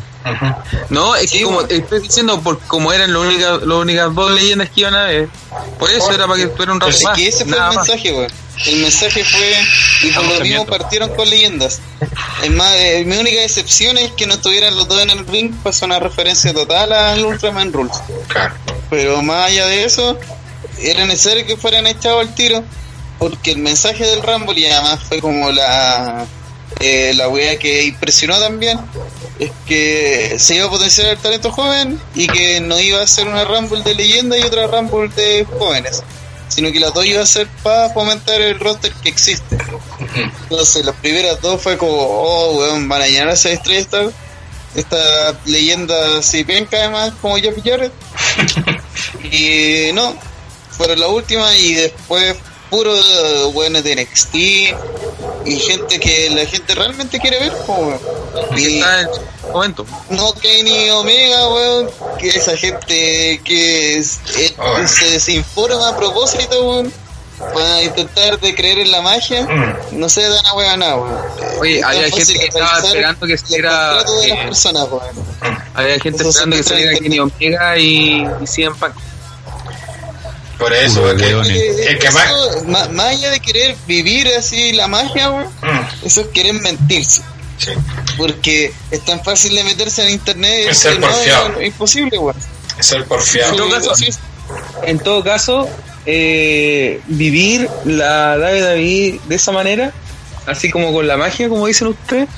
No, 0.89 1.15
es 1.17 1.31
que 1.31 1.43
como 1.43 1.57
bueno. 1.57 1.69
estoy 1.71 2.01
diciendo, 2.01 2.41
por, 2.41 2.59
como 2.61 2.93
eran 2.93 3.13
las 3.13 3.23
únicas, 3.23 3.63
las 3.63 3.79
únicas 3.79 4.15
dos 4.15 4.31
leyendas 4.33 4.71
que 4.71 4.81
iban 4.81 4.95
a 4.95 5.05
ver, 5.05 5.29
por 5.79 5.91
eso 5.91 6.11
era 6.13 6.27
para 6.27 6.41
que 6.41 6.47
tuviera 6.47 6.73
un 6.73 6.81
rato 6.81 6.93
Pero 6.97 7.13
es 7.13 7.19
que 7.19 7.29
ese 7.29 7.45
fue 7.45 7.59
el 7.59 7.77
mensaje, 7.77 8.13
weón. 8.13 8.33
El 8.67 8.77
mensaje 8.77 9.25
fue, 9.25 9.57
y 10.03 10.13
por 10.13 10.25
lo 10.25 10.41
mismo 10.41 10.67
partieron 10.67 11.15
con 11.15 11.29
leyendas. 11.29 11.81
Es 12.43 12.51
más, 12.51 12.73
eh, 12.77 13.05
mi 13.05 13.17
única 13.17 13.43
excepción 13.43 13.99
es 13.99 14.13
que 14.13 14.27
no 14.27 14.35
estuvieran 14.35 14.77
los 14.77 14.87
dos 14.87 15.03
en 15.03 15.11
el 15.11 15.27
ring, 15.27 15.53
pues 15.63 15.83
una 15.83 15.99
referencia 15.99 16.55
total 16.55 16.93
al 16.93 17.25
Ultraman 17.25 17.73
Rules. 17.73 17.97
Claro. 18.29 18.55
Pero 18.91 19.23
más 19.23 19.49
allá 19.49 19.67
de 19.67 19.85
eso, 19.85 20.17
era 20.79 21.05
necesario 21.05 21.45
que 21.47 21.57
fueran 21.57 21.87
echados 21.87 22.21
al 22.21 22.35
tiro, 22.35 22.63
porque 23.19 23.53
el 23.53 23.59
mensaje 23.59 24.05
del 24.07 24.23
Rumble 24.23 24.61
y 24.61 24.67
además 24.67 25.01
fue 25.09 25.21
como 25.21 25.51
la 25.51 26.25
eh, 26.81 27.13
la 27.15 27.29
wea 27.29 27.59
que 27.59 27.85
impresionó 27.85 28.39
también, 28.39 28.79
es 29.45 29.53
que 29.66 30.37
se 30.39 30.57
iba 30.57 30.66
a 30.66 30.71
potenciar 30.71 31.09
el 31.09 31.19
talento 31.19 31.51
joven 31.51 32.01
y 32.15 32.27
que 32.27 32.61
no 32.61 32.79
iba 32.79 33.03
a 33.03 33.07
ser 33.07 33.27
una 33.27 33.45
Rumble 33.45 33.83
de 33.83 33.95
leyenda 33.95 34.39
y 34.39 34.43
otra 34.43 34.66
Rumble 34.66 35.09
de 35.09 35.47
jóvenes, 35.59 36.03
sino 36.49 36.71
que 36.73 36.81
las 36.81 36.93
dos 36.95 37.05
iba 37.05 37.23
a 37.23 37.27
ser 37.27 37.49
para 37.62 37.91
fomentar 37.91 38.41
el 38.41 38.59
roster 38.59 38.93
que 39.03 39.09
existe. 39.09 39.59
Entonces 40.43 40.85
las 40.85 40.95
primeras 40.97 41.41
dos 41.41 41.61
fue 41.61 41.77
como, 41.77 41.93
oh 41.93 42.59
weón, 42.59 42.89
van 42.89 43.03
a 43.03 43.07
llenar 43.07 43.31
esa 43.31 43.51
estrella 43.51 43.81
esta, 43.81 44.11
esta 44.75 45.39
leyenda 45.47 46.23
si 46.23 46.45
penca 46.45 46.77
además 46.79 47.12
como 47.21 47.37
Jeff 47.37 47.57
Jarrett. 47.65 47.93
y 49.25 49.93
no, 49.93 50.15
fueron 50.71 51.01
la 51.01 51.09
última 51.09 51.55
y 51.57 51.75
después 51.75 52.37
puro 52.71 52.97
eh, 52.97 53.45
weones 53.53 53.85
de 53.85 53.97
NXT 53.97 54.35
y 54.35 55.57
gente 55.61 56.01
que 56.01 56.31
la 56.31 56.47
gente 56.47 56.75
realmente 56.75 57.21
quiere 57.21 57.39
ver 57.39 57.53
como 57.66 57.99
y 58.57 58.79
está 58.79 59.09
momento. 59.53 59.87
no 60.11 60.33
Kenny 60.35 60.91
Omega 60.91 61.49
weón 61.49 61.91
que 62.19 62.29
esa 62.29 62.57
gente 62.57 63.41
que 63.45 63.99
es- 63.99 64.21
eh, 64.39 64.55
se 64.87 65.11
desinforma 65.11 65.89
a 65.91 65.97
propósito 65.97 66.65
weón 66.71 66.93
para 67.53 67.83
intentar 67.83 68.39
de 68.41 68.55
creer 68.55 68.79
en 68.79 68.91
la 68.93 69.01
magia 69.03 69.43
Mm. 69.43 69.99
no 69.99 70.09
se 70.09 70.23
dan 70.23 70.47
a 70.47 70.55
weón 70.55 70.79
nada 70.81 70.97
weón 70.97 71.19
Oye, 71.61 71.79
Es 71.79 71.85
había 71.85 72.11
gente 72.11 72.35
que 72.35 72.45
estaba 72.47 72.66
revisar 72.71 72.87
esperando 72.97 73.27
que 73.27 73.39
saliera. 73.39 73.71
contrato 73.97 74.21
de 74.21 74.29
las 74.29 74.39
eh, 74.39 74.43
personas 74.45 74.85
weón 74.91 75.59
había 75.75 75.99
gente 76.01 76.19
Eso 76.23 76.29
esperando 76.31 76.57
que 76.57 76.62
saliera 76.62 76.93
Kenny 76.99 77.19
Omega 77.19 77.79
y, 77.79 78.29
y 78.43 78.47
CM 78.47 78.77
Punk. 78.77 78.95
Por 80.59 80.73
eso, 80.73 81.03
porque-. 81.03 81.31
Eh, 81.31 81.99
que 81.99 82.07
eso, 82.07 82.62
más. 82.66 82.91
más 82.93 83.07
allá 83.09 83.31
de 83.31 83.41
querer 83.41 83.77
vivir 83.87 84.29
así 84.39 84.73
la 84.73 84.87
magia 84.87 85.31
weón 85.31 85.49
Mm, 85.62 86.07
eso 86.07 86.21
es 86.23 86.27
querer 86.29 86.55
mentirse 86.55 87.23
sí. 87.59 87.70
porque 88.16 88.72
es 88.90 89.05
tan 89.05 89.22
fácil 89.24 89.55
de 89.55 89.64
meterse 89.64 90.02
en 90.02 90.10
internet 90.10 90.66
Es 90.70 90.78
ser 90.78 90.93
decir, 90.98 91.01
no, 91.01 91.14
porfiado. 91.16 91.60
es 91.60 91.66
imposible 91.68 92.18
weón 92.18 92.36
Es 92.78 92.86
ser 92.86 93.05
porfiado. 93.05 93.51
En 93.52 93.56
todo 93.56 93.70
caso. 93.70 93.94
En 94.86 94.98
todo 94.98 95.24
caso, 95.24 95.68
eh, 96.06 97.01
vivir 97.06 97.68
la 97.86 98.36
WWE 98.39 99.20
de 99.26 99.35
esa 99.35 99.52
manera, 99.52 99.93
así 100.47 100.70
como 100.70 100.93
con 100.93 101.06
la 101.06 101.16
magia, 101.16 101.48
como 101.48 101.66
dicen 101.66 101.89
ustedes, 101.89 102.28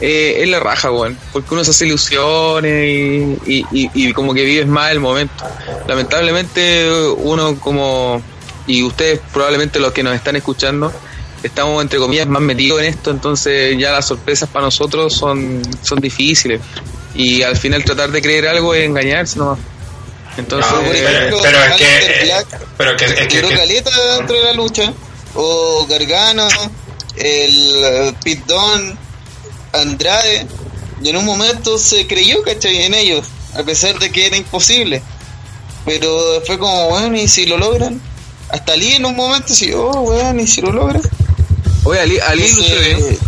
eh, 0.00 0.38
es 0.42 0.48
la 0.48 0.58
raja, 0.60 0.90
weón. 0.90 1.16
Porque 1.32 1.54
uno 1.54 1.64
se 1.64 1.70
hace 1.70 1.86
ilusiones 1.86 2.84
y, 2.88 3.38
y, 3.46 3.66
y- 3.72 3.90
y 3.94 4.12
como 4.12 4.34
que 4.34 4.42
vives 4.44 4.66
más 4.66 4.90
el 4.90 4.98
momento. 5.00 5.44
Lamentablemente, 5.86 6.90
uno 7.18 7.58
como. 7.60 8.20
Y 8.66 8.82
ustedes, 8.82 9.20
probablemente 9.32 9.78
los 9.80 9.92
que 9.92 10.02
nos 10.02 10.14
están 10.14 10.36
escuchando, 10.36 10.92
estamos 11.42 11.82
entre 11.82 11.98
comillas 11.98 12.26
más 12.26 12.42
metidos 12.42 12.80
en 12.80 12.86
esto, 12.86 13.10
entonces 13.10 13.76
ya 13.78 13.92
las 13.92 14.06
sorpresas 14.06 14.48
para 14.48 14.64
nosotros 14.66 15.14
son, 15.14 15.62
son 15.82 16.00
difíciles. 16.00 16.60
Y 17.14 17.42
al 17.42 17.56
final 17.56 17.84
tratar 17.84 18.10
de 18.10 18.20
creer 18.22 18.46
algo 18.48 18.74
es 18.74 18.84
engañarse 18.84 19.38
nomás. 19.38 19.58
Entonces, 20.36 20.70
No, 20.70 20.78
por 20.82 20.92
pero, 20.92 21.08
ejemplo, 21.08 21.38
pero 21.42 21.58
es 21.64 21.76
que. 21.76 22.24
Black 22.24 22.60
Pero 22.76 22.96
que, 22.96 23.04
es 23.06 23.26
que, 23.26 23.36
duró 23.36 23.48
que- 23.48 23.56
caleta 23.56 23.90
dentro 24.18 24.36
de 24.36 24.44
la 24.44 24.52
lucha 24.52 24.92
o 25.34 25.86
Gargano 25.88 26.46
el 27.16 27.72
eh, 27.84 28.12
Pit 28.22 28.44
Dunne, 28.46 28.96
Andrade 29.72 30.46
y 31.02 31.08
en 31.08 31.16
un 31.16 31.24
momento 31.24 31.76
se 31.78 32.06
creyó 32.06 32.42
¿cachai? 32.42 32.82
en 32.84 32.94
ellos 32.94 33.26
a 33.54 33.62
pesar 33.62 33.98
de 33.98 34.10
que 34.10 34.26
era 34.26 34.36
imposible 34.36 35.02
pero 35.84 36.42
fue 36.46 36.58
como 36.58 36.88
bueno 36.90 37.16
y 37.16 37.28
si 37.28 37.46
lo 37.46 37.58
logran 37.58 38.00
hasta 38.50 38.72
Ali 38.72 38.94
en 38.94 39.04
un 39.06 39.16
momento 39.16 39.52
sí 39.54 39.72
oh 39.74 39.90
bueno 40.02 40.40
y 40.40 40.46
si 40.46 40.60
lo 40.60 40.72
logran 40.72 41.02
Oye, 41.84 42.00
Ali, 42.00 42.18
Ali. 42.20 42.44
Entonces, 42.46 43.18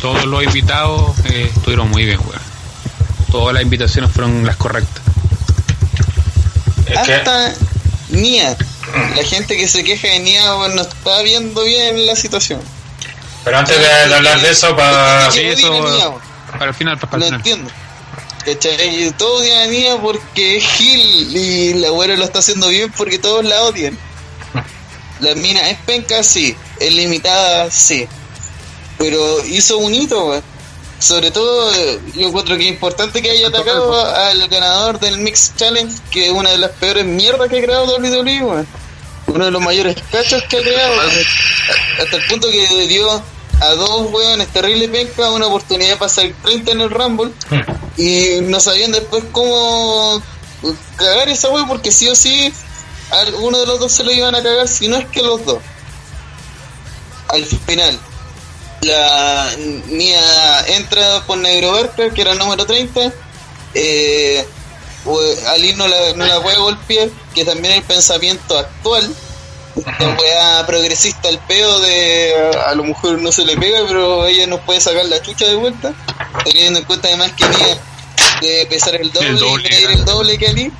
Todos 0.00 0.24
los 0.26 0.42
invitados 0.42 1.16
eh, 1.26 1.50
estuvieron 1.54 1.88
muy 1.90 2.04
bien, 2.04 2.18
weón. 2.20 2.42
Todas 3.30 3.54
las 3.54 3.62
invitaciones 3.62 4.10
fueron 4.10 4.44
las 4.44 4.56
correctas. 4.56 5.02
Que- 6.86 6.94
hasta 6.94 7.54
Nia. 8.10 8.56
La 9.16 9.24
gente 9.24 9.56
que 9.56 9.68
se 9.68 9.84
queja 9.84 10.08
de 10.08 10.18
Nia 10.20 10.52
bueno, 10.54 10.74
no 10.76 10.82
está 10.82 11.22
viendo 11.22 11.62
bien 11.64 12.04
la 12.06 12.16
situación. 12.16 12.60
Pero 13.44 13.58
antes 13.58 13.76
de, 13.78 14.08
de 14.08 14.14
hablar 14.14 14.40
de 14.40 14.50
eso, 14.50 14.76
para... 14.76 15.30
Sí, 15.30 15.40
¿Qué 15.40 15.52
eso- 15.52 15.72
Nia? 15.90 16.10
Para 16.52 16.66
el 16.66 16.74
final, 16.74 16.98
para 16.98 17.12
el 17.14 17.20
No 17.20 17.24
final. 17.26 17.40
entiendo. 17.40 17.70
¿Cachai? 18.44 19.12
Todos 19.16 19.40
odian 19.42 19.60
a 19.60 19.66
Nia 19.70 19.96
porque 20.02 20.56
es 20.58 20.64
Gil 20.64 21.36
y 21.36 21.74
la 21.74 21.88
abuela 21.88 22.16
lo 22.16 22.24
está 22.24 22.40
haciendo 22.40 22.68
bien 22.68 22.92
porque 22.96 23.18
todos 23.18 23.44
la 23.44 23.62
odian. 23.62 23.96
La 25.22 25.36
mina 25.36 25.70
es 25.70 25.78
penca, 25.86 26.22
sí. 26.22 26.54
Es 26.80 26.92
limitada, 26.92 27.70
sí. 27.70 28.06
Pero 28.98 29.44
hizo 29.46 29.78
un 29.78 29.94
hito, 29.94 30.26
weón. 30.26 30.42
Sobre 30.98 31.30
todo, 31.30 31.72
eh, 31.74 32.00
yo 32.14 32.28
encuentro 32.28 32.56
que 32.56 32.64
es 32.64 32.70
importante 32.70 33.22
que 33.22 33.30
haya 33.30 33.48
atacado 33.48 34.06
al 34.14 34.46
ganador 34.48 35.00
del 35.00 35.18
Mix 35.18 35.52
Challenge, 35.56 35.92
que 36.10 36.26
es 36.26 36.32
una 36.32 36.50
de 36.50 36.58
las 36.58 36.70
peores 36.72 37.04
mierdas 37.04 37.48
que 37.48 37.58
ha 37.58 37.62
creado 37.62 37.96
WWE, 37.96 38.42
weón. 38.42 38.66
Uno 39.28 39.44
de 39.44 39.50
los 39.50 39.62
mayores 39.62 39.96
cachos 40.10 40.42
que 40.48 40.58
ha 40.58 40.62
creado. 40.62 40.94
Hasta 42.00 42.16
el 42.16 42.24
punto 42.26 42.48
que 42.50 42.86
dio 42.88 43.22
a 43.60 43.74
dos 43.74 44.12
weones 44.12 44.48
terrible 44.48 44.88
penca 44.88 45.30
una 45.30 45.46
oportunidad 45.46 45.94
para 45.94 46.06
hacer 46.06 46.34
30 46.42 46.72
en 46.72 46.80
el 46.80 46.90
Rumble 46.90 47.32
y 47.96 48.40
no 48.42 48.58
sabían 48.58 48.90
después 48.90 49.22
cómo 49.30 50.20
cagar 50.96 51.28
esa 51.28 51.48
wea 51.50 51.66
porque 51.66 51.92
sí 51.92 52.08
o 52.08 52.16
sí 52.16 52.52
uno 53.38 53.58
de 53.58 53.66
los 53.66 53.78
dos 53.78 53.92
se 53.92 54.04
lo 54.04 54.12
iban 54.12 54.34
a 54.34 54.42
cagar 54.42 54.68
si 54.68 54.88
no 54.88 54.96
es 54.96 55.06
que 55.08 55.22
los 55.22 55.44
dos. 55.44 55.58
Al 57.28 57.44
final. 57.44 57.98
La 58.82 59.48
Nia 59.86 60.66
entra 60.66 61.22
por 61.24 61.38
Negro 61.38 61.72
Berker 61.72 62.12
que 62.12 62.22
era 62.22 62.32
el 62.32 62.38
número 62.38 62.66
30 62.66 63.12
eh, 63.74 64.44
Ali 65.48 65.74
no 65.74 65.86
la, 65.86 66.14
no 66.16 66.26
la 66.26 66.40
puede 66.42 66.58
golpear 66.58 67.08
que 67.32 67.44
también 67.44 67.74
el 67.74 67.82
pensamiento 67.82 68.58
actual 68.58 69.14
esta 69.76 70.16
weá 70.20 70.66
progresista 70.66 71.28
el 71.28 71.38
pedo 71.38 71.80
de 71.80 72.34
a 72.66 72.74
lo 72.74 72.84
mejor 72.84 73.20
no 73.20 73.32
se 73.32 73.44
le 73.44 73.56
pega 73.56 73.80
pero 73.86 74.26
ella 74.26 74.46
nos 74.46 74.60
puede 74.60 74.80
sacar 74.80 75.04
la 75.06 75.22
chucha 75.22 75.46
de 75.46 75.54
vuelta 75.54 75.94
teniendo 76.44 76.80
en 76.80 76.84
cuenta 76.84 77.08
además 77.08 77.32
que 77.32 77.44
Nia 77.48 77.78
debe 78.40 78.66
pesar 78.66 78.96
el 78.96 79.12
doble, 79.12 79.28
El 79.28 79.38
doble, 79.38 79.68
y 79.68 79.70
medir 79.70 79.88
¿no? 79.88 79.94
el 79.94 80.04
doble 80.04 80.38
que 80.38 80.48
Ali 80.48 80.72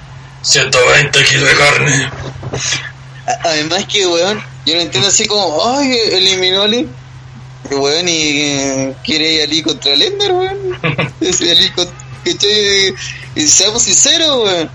120 0.42 1.24
kilos 1.24 1.48
de 1.48 1.54
carne. 1.56 2.10
A- 3.26 3.48
Además 3.48 3.84
que, 3.86 4.06
weón, 4.06 4.42
yo 4.66 4.74
no 4.74 4.80
entiendo 4.80 5.08
así 5.08 5.26
como, 5.26 5.76
ay, 5.76 5.92
eliminó 6.12 6.62
a. 6.64 6.68
Y, 7.70 7.74
weón, 7.74 8.08
y 8.08 8.12
eh, 8.40 8.94
quiere 9.04 9.32
ir 9.34 9.42
Ali 9.42 9.62
contra 9.62 9.94
Lender, 9.94 10.32
weón. 10.32 10.78
Y 13.34 13.46
seamos 13.46 13.82
sinceros, 13.82 14.44
weón. 14.44 14.70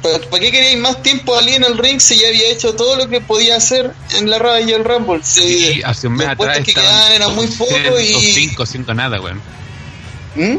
¿Para 0.00 0.40
qué 0.40 0.52
queréis 0.52 0.78
más 0.78 1.02
tiempo 1.02 1.34
a 1.34 1.40
Ali 1.40 1.54
en 1.54 1.64
el 1.64 1.76
ring 1.76 2.00
si 2.00 2.16
ya 2.18 2.28
había 2.28 2.48
hecho 2.50 2.74
todo 2.74 2.94
lo 2.96 3.08
que 3.08 3.20
podía 3.20 3.56
hacer 3.56 3.92
en 4.16 4.30
la 4.30 4.38
Raw 4.38 4.58
y 4.64 4.70
el 4.72 4.84
Rumble? 4.84 5.20
Si 5.24 5.40
Sí, 5.74 5.82
hace 5.84 6.06
un 6.06 6.14
mes 6.14 6.28
atrás 6.28 6.58
que 6.64 6.72
quedaban 6.72 7.12
eran 7.12 7.34
muy 7.34 7.48
pocos 7.48 8.00
y... 8.00 8.32
5, 8.32 8.64
5 8.64 8.94
nada, 8.94 9.20
weón. 9.20 9.42
¿Mm? 10.36 10.58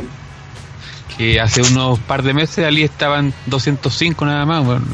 Que 1.20 1.40
hace 1.40 1.62
unos 1.62 2.00
par 2.00 2.24
de 2.24 2.34
meses 2.34 2.66
Ali 2.66 2.84
estaba 2.84 3.20
en 3.20 3.34
205 3.46 4.26
nada 4.26 4.46
más, 4.46 4.66
weón. 4.66 4.86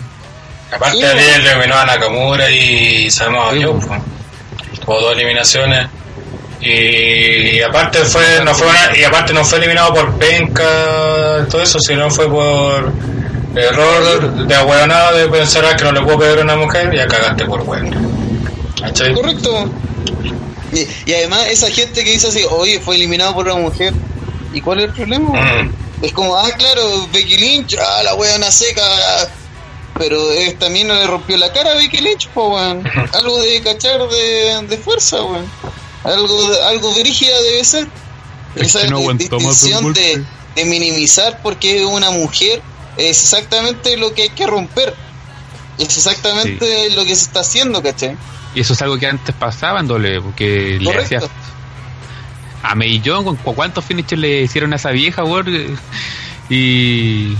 Aparte, 0.74 0.98
Sí, 0.98 1.04
Ali 1.04 1.22
bueno. 1.24 1.50
eliminó 1.52 1.76
a 1.78 1.86
Nakamura 1.86 2.50
y 2.50 3.10
Samoa 3.12 3.52
Sí, 3.54 3.62
Joe. 3.64 3.74
bueno. 3.74 4.04
Tuvo 4.84 5.02
dos 5.02 5.14
eliminaciones. 5.14 5.88
Y, 6.62 7.62
aparte 7.62 8.00
fue 8.00 8.24
no 8.44 8.56
fue 8.56 8.68
una- 8.68 8.98
y 8.98 9.04
aparte 9.04 9.34
no 9.34 9.46
fue 9.46 9.60
eliminado 9.60 9.94
por 9.94 10.18
penca 10.18 11.46
todo 11.50 11.62
eso 11.62 11.78
sino 11.80 12.10
fue 12.10 12.28
por 12.28 12.92
error 13.56 14.48
de 14.48 14.56
ahueonado 14.56 15.16
de 15.18 15.28
pensar 15.28 15.64
"Ah, 15.66 15.76
que 15.76 15.84
no 15.84 15.92
le 15.92 16.02
puedo 16.02 16.18
pegar 16.20 16.40
a 16.40 16.42
una 16.42 16.56
mujer 16.56 16.92
y 16.94 16.98
ya 16.98 17.08
cagaste 17.08 17.46
por 17.46 17.64
bueno. 17.64 17.92
Correcto. 19.14 19.70
Y, 20.74 21.12
y 21.12 21.14
además 21.14 21.46
esa 21.50 21.70
gente 21.70 22.04
que 22.04 22.12
dice 22.12 22.28
así, 22.30 22.42
oye, 22.50 22.80
fue 22.80 22.96
eliminado 22.96 23.34
por 23.36 23.46
una 23.46 23.56
mujer. 23.58 23.94
¿Y 24.54 24.62
cuál 24.62 24.80
es 24.80 24.86
el 24.86 24.92
problema? 24.94 25.30
Mm. 25.30 25.72
Es 26.02 26.12
como, 26.14 26.36
ah, 26.36 26.50
claro, 26.58 27.08
Becky 27.12 27.38
Lynch, 27.38 27.76
ah, 27.80 28.04
la 28.04 28.16
weona 28.16 28.52
seca. 28.52 28.84
Pero 29.98 30.32
eh, 30.34 30.56
también 30.60 30.88
no 30.90 30.94
le 30.94 31.08
rompió 31.08 31.38
la 31.38 31.54
cara 31.54 31.72
a 31.72 31.76
Becky 31.76 31.98
Lynch, 32.00 32.28
po, 32.30 32.50
weón. 32.50 32.84
Algo 33.14 33.40
de 33.42 33.62
cachar 33.62 34.00
de, 34.10 34.66
de 34.68 34.78
fuerza, 34.78 35.24
weón. 35.24 35.50
Algo, 36.04 36.50
de- 36.50 36.64
algo 36.66 36.94
brígida 36.94 37.42
debe 37.42 37.64
ser. 37.64 37.88
Es 38.56 38.76
Esa 38.76 38.88
no 38.88 39.00
distinción 39.14 39.94
de, 39.94 40.24
de 40.56 40.66
minimizar 40.66 41.42
porque 41.42 41.78
es 41.78 41.84
una 41.84 42.10
mujer 42.12 42.62
es 42.98 43.22
exactamente 43.24 43.98
lo 43.98 44.14
que 44.14 44.24
hay 44.24 44.30
que 44.30 44.48
romper. 44.48 44.94
Es 45.78 45.98
exactamente 45.98 46.90
lo 46.92 47.04
que 47.04 47.16
se 47.16 47.24
está 47.26 47.42
haciendo, 47.42 47.82
¿cachai? 47.84 48.16
Y 48.54 48.62
eso 48.62 48.72
es 48.74 48.82
algo 48.82 48.98
que 48.98 49.08
antes 49.08 49.36
pasaba 49.36 49.82
en 49.82 49.88
doble, 49.88 50.22
porque 50.22 50.78
le 50.80 50.86
Correcto. 50.86 51.18
hacía 51.18 51.30
a 52.72 52.76
¿cu- 53.44 53.56
¿cuántos 53.56 53.84
finishes 53.86 54.18
le 54.20 54.42
hicieron 54.42 54.74
a 54.74 54.76
esa 54.78 54.92
vieja, 54.92 55.24
weón? 55.24 55.78
Y 56.50 57.36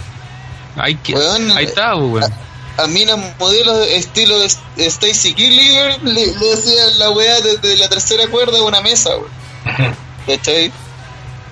ahí, 0.76 0.96
que- 0.96 1.16
ahí 1.56 1.66
está, 1.66 1.96
weón. 1.96 2.32
a 2.78 2.88
mí 2.88 3.06
las 3.06 3.18
modelos 3.40 3.80
de 3.80 3.98
estilo 3.98 4.38
de 4.40 4.48
Stacy 4.86 5.34
Killiger 5.34 6.02
le, 6.04 6.28
le 6.28 6.54
hacían 6.54 7.00
la 7.00 7.10
weá 7.12 7.40
desde 7.42 7.78
la 7.78 7.88
tercera 7.90 8.28
cuerda 8.28 8.54
de 8.58 8.62
una 8.64 8.82
mesa, 8.82 9.12
weón. 9.18 9.96
¿Cachai? 10.28 10.72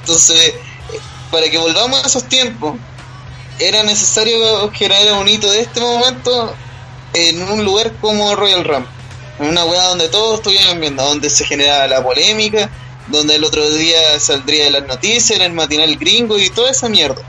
Entonces, 0.01 0.53
para 1.31 1.49
que 1.49 1.57
volvamos 1.57 2.03
a 2.03 2.07
esos 2.07 2.23
tiempos, 2.25 2.75
era 3.59 3.83
necesario 3.83 4.71
generar 4.71 5.13
un 5.13 5.27
hito 5.27 5.49
de 5.49 5.61
este 5.61 5.79
momento 5.79 6.53
en 7.13 7.41
un 7.43 7.63
lugar 7.63 7.93
como 8.01 8.35
Royal 8.35 8.63
Rumble. 8.63 8.89
En 9.39 9.47
una 9.47 9.63
weá 9.65 9.83
donde 9.89 10.09
todos 10.09 10.35
estuvieran 10.39 10.79
viendo, 10.79 11.03
donde 11.03 11.29
se 11.29 11.45
generaba 11.45 11.87
la 11.87 12.03
polémica, 12.03 12.69
donde 13.07 13.35
el 13.35 13.43
otro 13.43 13.69
día 13.71 14.19
saldría 14.19 14.65
de 14.65 14.71
las 14.71 14.88
noticias, 14.88 15.31
en 15.39 15.41
el 15.45 15.53
matinal 15.53 15.95
gringo 15.97 16.38
y 16.39 16.49
toda 16.49 16.71
esa 16.71 16.89
mierda. 16.89 17.21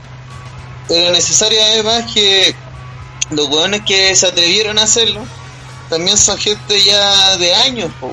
Era 0.89 1.11
necesario 1.11 1.61
además 1.63 2.11
que 2.13 2.55
los 3.31 3.47
weones 3.47 3.81
que 3.85 4.15
se 4.15 4.27
atrevieron 4.27 4.77
a 4.79 4.83
hacerlo 4.83 5.25
también 5.89 6.17
son 6.17 6.37
gente 6.37 6.81
ya 6.83 7.37
de 7.37 7.53
años, 7.55 7.91
po. 7.99 8.11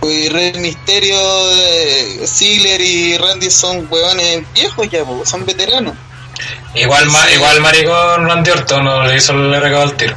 Pues 0.00 0.32
Rey 0.32 0.54
Misterio, 0.54 1.16
eh, 1.56 2.22
Ziggler 2.26 2.80
y 2.80 3.18
Randy 3.18 3.50
son 3.50 3.86
weones 3.90 4.44
viejos 4.54 4.88
ya, 4.90 5.04
po, 5.04 5.24
son 5.26 5.44
veteranos. 5.44 5.94
igual 6.74 7.06
ma- 7.10 7.30
igual 7.32 7.60
maricón 7.60 8.26
Randy 8.26 8.50
Orton 8.50 8.84
no 8.84 9.04
le 9.06 9.16
hizo 9.16 9.32
el 9.32 9.60
recado 9.60 9.82
al 9.82 9.96
tiro 9.96 10.16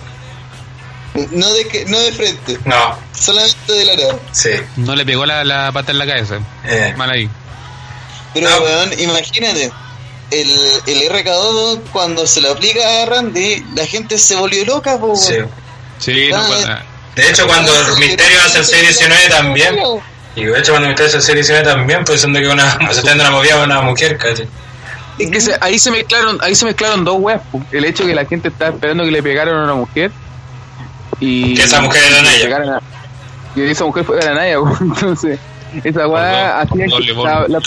No 1.32 1.54
de, 1.54 1.68
que- 1.68 1.86
no 1.86 2.00
de 2.00 2.12
frente, 2.12 2.58
no 2.66 2.98
solamente 3.14 3.72
de 3.74 3.86
la 3.86 3.96
nada. 3.96 4.16
sí 4.32 4.50
No 4.78 4.96
le 4.96 5.06
pegó 5.06 5.26
la, 5.26 5.44
la 5.44 5.72
pata 5.72 5.92
en 5.92 6.00
la 6.00 6.08
cabeza. 6.08 6.40
eh. 6.66 6.94
Mal 6.98 7.10
ahí. 7.12 7.30
Pero, 8.34 8.50
No. 8.50 8.62
weón, 8.64 9.00
imagínate, 9.00 9.72
el, 10.32 10.50
el 10.88 11.02
RK2 11.12 11.82
cuando 11.92 12.26
se 12.26 12.42
lo 12.42 12.52
aplica 12.52 13.04
a 13.04 13.06
Randy, 13.06 13.64
la 13.76 13.86
gente 13.86 14.18
se 14.18 14.36
volvió 14.36 14.66
loca, 14.66 14.98
po, 15.00 15.16
sí 15.16 15.36
Sí, 16.00 16.30
no, 16.32 16.38
Ah, 16.38 16.48
pa- 16.50 16.84
de 17.16 17.30
hecho 17.30 17.46
cuando 17.46 17.72
el 17.76 17.96
Misterio 17.98 18.42
hace 18.42 18.58
el 18.60 18.66
619 18.66 19.30
también 19.30 19.78
y 20.36 20.46
de 20.46 20.60
hecho 20.60 20.72
cuando 20.72 20.88
Misterio 20.88 21.10
hace 21.10 21.18
el 21.18 21.24
619 21.24 21.64
también 21.78 22.04
pues 22.04 22.16
diciendo 22.24 22.40
que 22.40 22.48
una 22.48 22.72
haciendo 22.90 23.14
una 23.24 23.30
movida 23.30 23.62
a 23.62 23.64
una 23.64 23.82
mujer 23.82 24.18
¿cachai? 24.18 24.48
Es 25.20 25.30
que 25.30 25.40
se- 25.40 25.56
ahí 25.62 25.78
se 25.78 25.92
mezclaron, 25.92 26.40
ahí 26.42 26.56
se 26.56 26.66
mezclaron 26.66 27.06
dos 27.06 27.18
weas. 27.20 27.40
El 27.72 27.86
hecho 27.86 28.04
que 28.04 28.16
la 28.16 28.26
gente 28.26 28.48
estaba 28.48 28.72
esperando 28.74 29.04
que 29.06 29.12
le 29.12 29.22
pegaran 29.22 29.56
a 29.56 29.64
una 29.64 29.76
mujer 29.76 30.12
y 31.20 31.54
Que 31.56 31.64
esa 31.64 31.82
mujer 31.82 32.02
era 32.04 32.18
que 32.18 32.50
Naya. 32.50 32.80
que 33.56 33.72
esa 33.72 33.86
mujer 33.86 34.04
fuera 34.06 34.34
Naya, 34.34 34.58
entonces 34.82 35.40
esa 35.84 36.04
dos- 36.04 36.62
hacía 36.62 36.86
que 37.06 37.14
bono. 37.14 37.30
la- 37.30 37.48
la- 37.48 37.62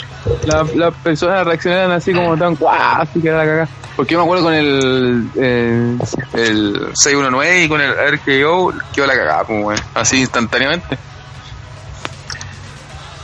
la- 0.63 0.67
las 0.75 0.95
personas 1.03 1.45
reaccionaran 1.45 1.91
así 1.93 2.13
como 2.13 2.37
tan 2.37 2.55
guau, 2.55 3.03
así 3.03 3.21
que 3.21 3.29
era 3.29 3.39
la 3.39 3.45
cagada. 3.45 3.69
Porque 3.97 4.13
yo 4.13 4.19
me 4.19 4.25
acuerdo 4.25 4.45
con 4.45 4.55
el, 4.55 5.31
el, 5.37 5.99
el 6.35 6.93
619 6.95 7.63
y 7.65 7.69
con 7.69 7.81
el 7.81 7.93
RKO 7.93 8.75
quedó 8.95 9.07
la 9.07 9.15
cagada, 9.17 9.45
pues, 9.45 9.83
así 9.95 10.19
instantáneamente. 10.21 10.99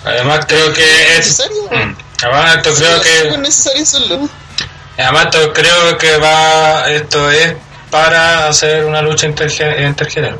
además 0.05 0.45
creo 0.47 0.73
que 0.73 0.83
¿Es 0.83 1.11
es 1.11 1.19
necesario? 1.51 1.63
Mm. 1.87 1.95
además 2.25 2.59
creo 2.63 2.75
Sí, 2.75 2.85
Es 2.85 3.23
que 3.33 3.39
necesario 3.39 3.83
hacerlo. 3.83 4.29
además 4.99 5.29
creo 5.53 5.99
que 5.99 6.17
va 6.17 6.91
esto 6.91 7.31
es 7.31 7.55
para 7.93 8.49
hacer 8.49 8.85
una 8.87 9.01
lucha 9.03 9.27
interge- 9.29 9.87
intergénero 9.87 10.39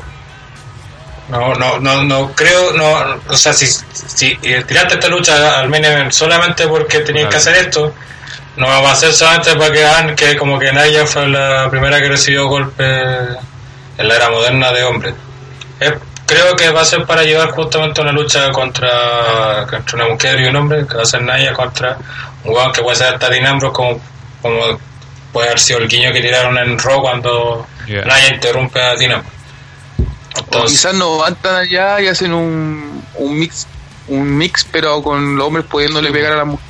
no 1.29 1.53
no 1.55 1.79
no 1.79 2.03
no 2.03 2.31
creo 2.33 2.73
no 2.73 3.19
o 3.29 3.37
sea 3.37 3.53
si 3.53 3.65
si 3.67 4.35
tiraste 4.35 4.95
esta 4.95 5.07
lucha 5.07 5.59
al 5.59 5.69
menos 5.69 6.13
solamente 6.15 6.67
porque 6.67 6.99
tenías 6.99 7.29
que 7.29 7.37
hacer 7.37 7.55
esto 7.55 7.93
no 8.57 8.67
va 8.67 8.91
a 8.91 8.95
ser 8.95 9.13
solamente 9.13 9.55
para 9.55 9.71
que 9.71 9.79
vean 9.79 10.15
que 10.15 10.35
como 10.35 10.59
que 10.59 10.73
Naya 10.73 11.05
fue 11.05 11.27
la 11.29 11.69
primera 11.69 12.01
que 12.01 12.09
recibió 12.09 12.47
golpes 12.47 13.37
en 13.97 14.07
la 14.07 14.15
era 14.15 14.29
moderna 14.29 14.71
de 14.71 14.83
hombres 14.83 15.13
Eh, 15.79 15.93
creo 16.25 16.55
que 16.55 16.69
va 16.71 16.81
a 16.81 16.85
ser 16.85 17.05
para 17.05 17.23
llevar 17.23 17.51
justamente 17.51 18.01
una 18.01 18.11
lucha 18.11 18.51
contra, 18.51 19.65
contra 19.69 19.95
una 19.95 20.07
mujer 20.13 20.39
y 20.39 20.45
un 20.47 20.55
hombre, 20.55 20.85
que 20.87 20.95
va 20.95 21.03
a 21.03 21.05
ser 21.05 21.21
Naya 21.21 21.53
contra 21.53 21.97
un 22.43 22.53
weón 22.53 22.71
que 22.71 22.81
puede 22.81 22.95
ser 22.97 23.13
hasta 23.13 23.29
como, 23.71 23.99
como 24.41 24.79
puede 25.33 25.47
haber 25.47 25.59
sido 25.59 25.79
el 25.79 25.87
guiño 25.89 26.13
que 26.13 26.21
tiraron 26.21 26.57
en 26.57 26.79
Raw 26.79 27.01
cuando 27.01 27.67
Ya. 27.87 28.01
Nadie 28.05 28.29
interrumpe 28.35 28.79
a 28.81 28.95
Dinamo. 28.95 29.23
O 30.55 30.63
quizás 30.65 30.93
no 30.93 31.17
van 31.17 31.35
tan 31.35 31.55
allá 31.55 31.99
y 31.99 32.07
hacen 32.07 32.33
un, 32.33 33.03
un 33.15 33.37
mix 33.39 33.67
un 34.07 34.37
mix 34.37 34.65
pero 34.71 35.01
con 35.03 35.35
los 35.35 35.47
hombres 35.47 35.65
pudiéndole 35.65 36.11
pegar 36.11 36.33
a 36.33 36.37
la 36.37 36.45
mujer. 36.45 36.65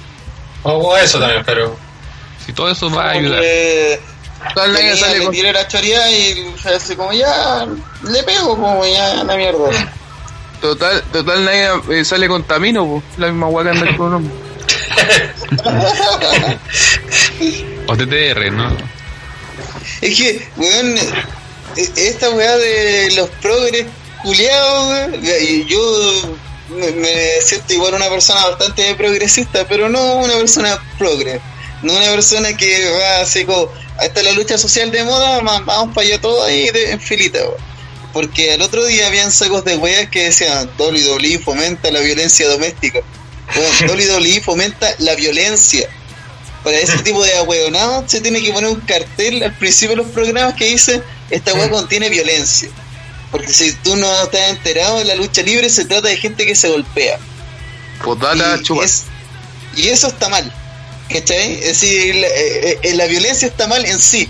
o 0.63 0.97
eso 0.97 1.19
también, 1.19 1.43
pero 1.45 1.75
Si 2.45 2.51
todo 2.53 2.71
eso 2.71 2.89
va 2.89 3.05
a 3.05 3.11
ayudar. 3.11 3.41
Sale 4.55 5.23
con- 5.23 5.53
la 5.53 5.67
choría 5.67 6.11
y 6.11 6.53
hace 6.65 6.95
como 6.97 7.13
ya 7.13 7.65
le 8.09 8.23
pego 8.23 8.49
como 8.57 8.85
ya 8.85 9.23
la 9.23 9.35
mierda. 9.35 9.69
total, 10.61 11.01
total 11.11 11.45
nadie 11.45 11.69
eh, 11.91 12.05
sale 12.05 12.27
con 12.27 12.43
Tamino, 12.43 12.85
po. 12.85 13.03
la 13.17 13.27
misma 13.27 13.47
hueá 13.47 13.63
que 13.65 13.69
andar 13.79 13.95
con 13.97 14.07
un 14.07 14.13
hombre. 14.15 14.33
O 17.87 17.97
TTR, 17.97 18.51
¿no? 18.51 18.75
Es 20.01 20.17
que, 20.17 20.47
weón, 20.55 20.97
eh, 20.97 21.89
esta 21.95 22.29
weá 22.29 22.55
de 22.57 23.11
los 23.15 23.29
progres 23.41 23.85
culiados, 24.23 25.09
weón, 25.21 25.67
yo 25.67 26.37
me, 26.69 27.41
siento 27.41 27.73
igual 27.73 27.95
una 27.95 28.09
persona 28.09 28.47
bastante 28.47 28.95
progresista, 28.95 29.67
pero 29.67 29.89
no 29.89 30.15
una 30.15 30.35
persona 30.35 30.81
progre. 30.97 31.41
No 31.81 31.93
una 31.93 32.11
persona 32.11 32.55
que 32.55 32.89
va 32.91 33.21
así 33.21 33.43
como, 33.43 33.69
ahí 33.97 34.07
está 34.07 34.23
la 34.23 34.31
lucha 34.31 34.57
social 34.57 34.89
de 34.91 35.03
moda, 35.03 35.41
vamos 35.41 35.93
para 35.93 36.07
allá 36.07 36.21
todo 36.21 36.43
ahí 36.43 36.69
en 36.73 37.01
filita, 37.01 37.39
weón. 37.39 37.73
Porque 38.13 38.53
al 38.53 38.61
otro 38.61 38.85
día 38.85 39.07
habían 39.07 39.31
sacos 39.31 39.65
de 39.65 39.75
weas 39.75 40.07
que 40.09 40.25
decían 40.25 40.69
WWE 40.77 41.39
fomenta 41.39 41.91
la 41.91 41.99
violencia 41.99 42.47
doméstica. 42.47 43.01
Bueno, 43.55 43.93
WWE 43.93 44.41
fomenta 44.45 44.87
la 44.99 45.15
violencia 45.15 45.87
para 46.63 46.77
ese 46.77 46.97
tipo 46.99 47.21
de 47.23 47.35
ahueonados 47.37 48.09
se 48.09 48.21
tiene 48.21 48.41
que 48.41 48.53
poner 48.53 48.69
un 48.69 48.79
cartel 48.81 49.43
al 49.43 49.53
principio 49.57 49.97
de 49.97 50.03
los 50.03 50.11
programas 50.11 50.53
que 50.53 50.65
dice 50.67 51.01
esta 51.29 51.53
hueá 51.53 51.69
contiene 51.69 52.07
violencia. 52.09 52.69
Porque 53.31 53.51
si 53.51 53.73
tú 53.73 53.95
no 53.97 54.23
estás 54.23 54.49
enterado 54.49 55.01
en 55.01 55.07
la 55.09 55.15
lucha 55.15 55.41
libre 55.41 55.69
se 55.69 55.83
trata 55.85 56.07
de 56.07 56.15
gente 56.17 56.45
que 56.45 56.55
se 56.55 56.69
golpea. 56.69 57.19
Potata, 58.03 58.59
y, 58.63 58.79
es- 58.79 59.03
y 59.75 59.87
eso 59.89 60.07
está 60.07 60.29
mal. 60.29 60.51
¿Cachai? 61.09 61.55
Es 61.55 61.81
decir, 61.81 62.15
la, 62.15 62.27
eh, 62.27 62.79
eh, 62.81 62.93
la 62.95 63.05
violencia 63.07 63.47
está 63.47 63.67
mal 63.67 63.83
en 63.85 63.99
sí. 63.99 64.29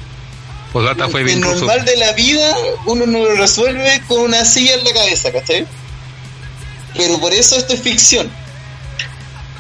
Posdata 0.72 1.08
fue 1.10 1.20
el 1.20 1.28
bien 1.28 1.42
ruso. 1.44 1.58
normal 1.66 1.86
de 1.86 1.98
la 1.98 2.14
vida 2.14 2.56
uno 2.86 3.06
no 3.06 3.20
lo 3.20 3.36
resuelve 3.36 4.02
con 4.08 4.22
una 4.22 4.44
silla 4.44 4.74
en 4.74 4.84
la 4.84 4.92
cabeza, 4.94 5.32
¿cachai? 5.32 5.68
Pero 6.98 7.20
por 7.20 7.32
eso 7.32 7.58
esto 7.58 7.74
es 7.74 7.82
ficción. 7.82 8.32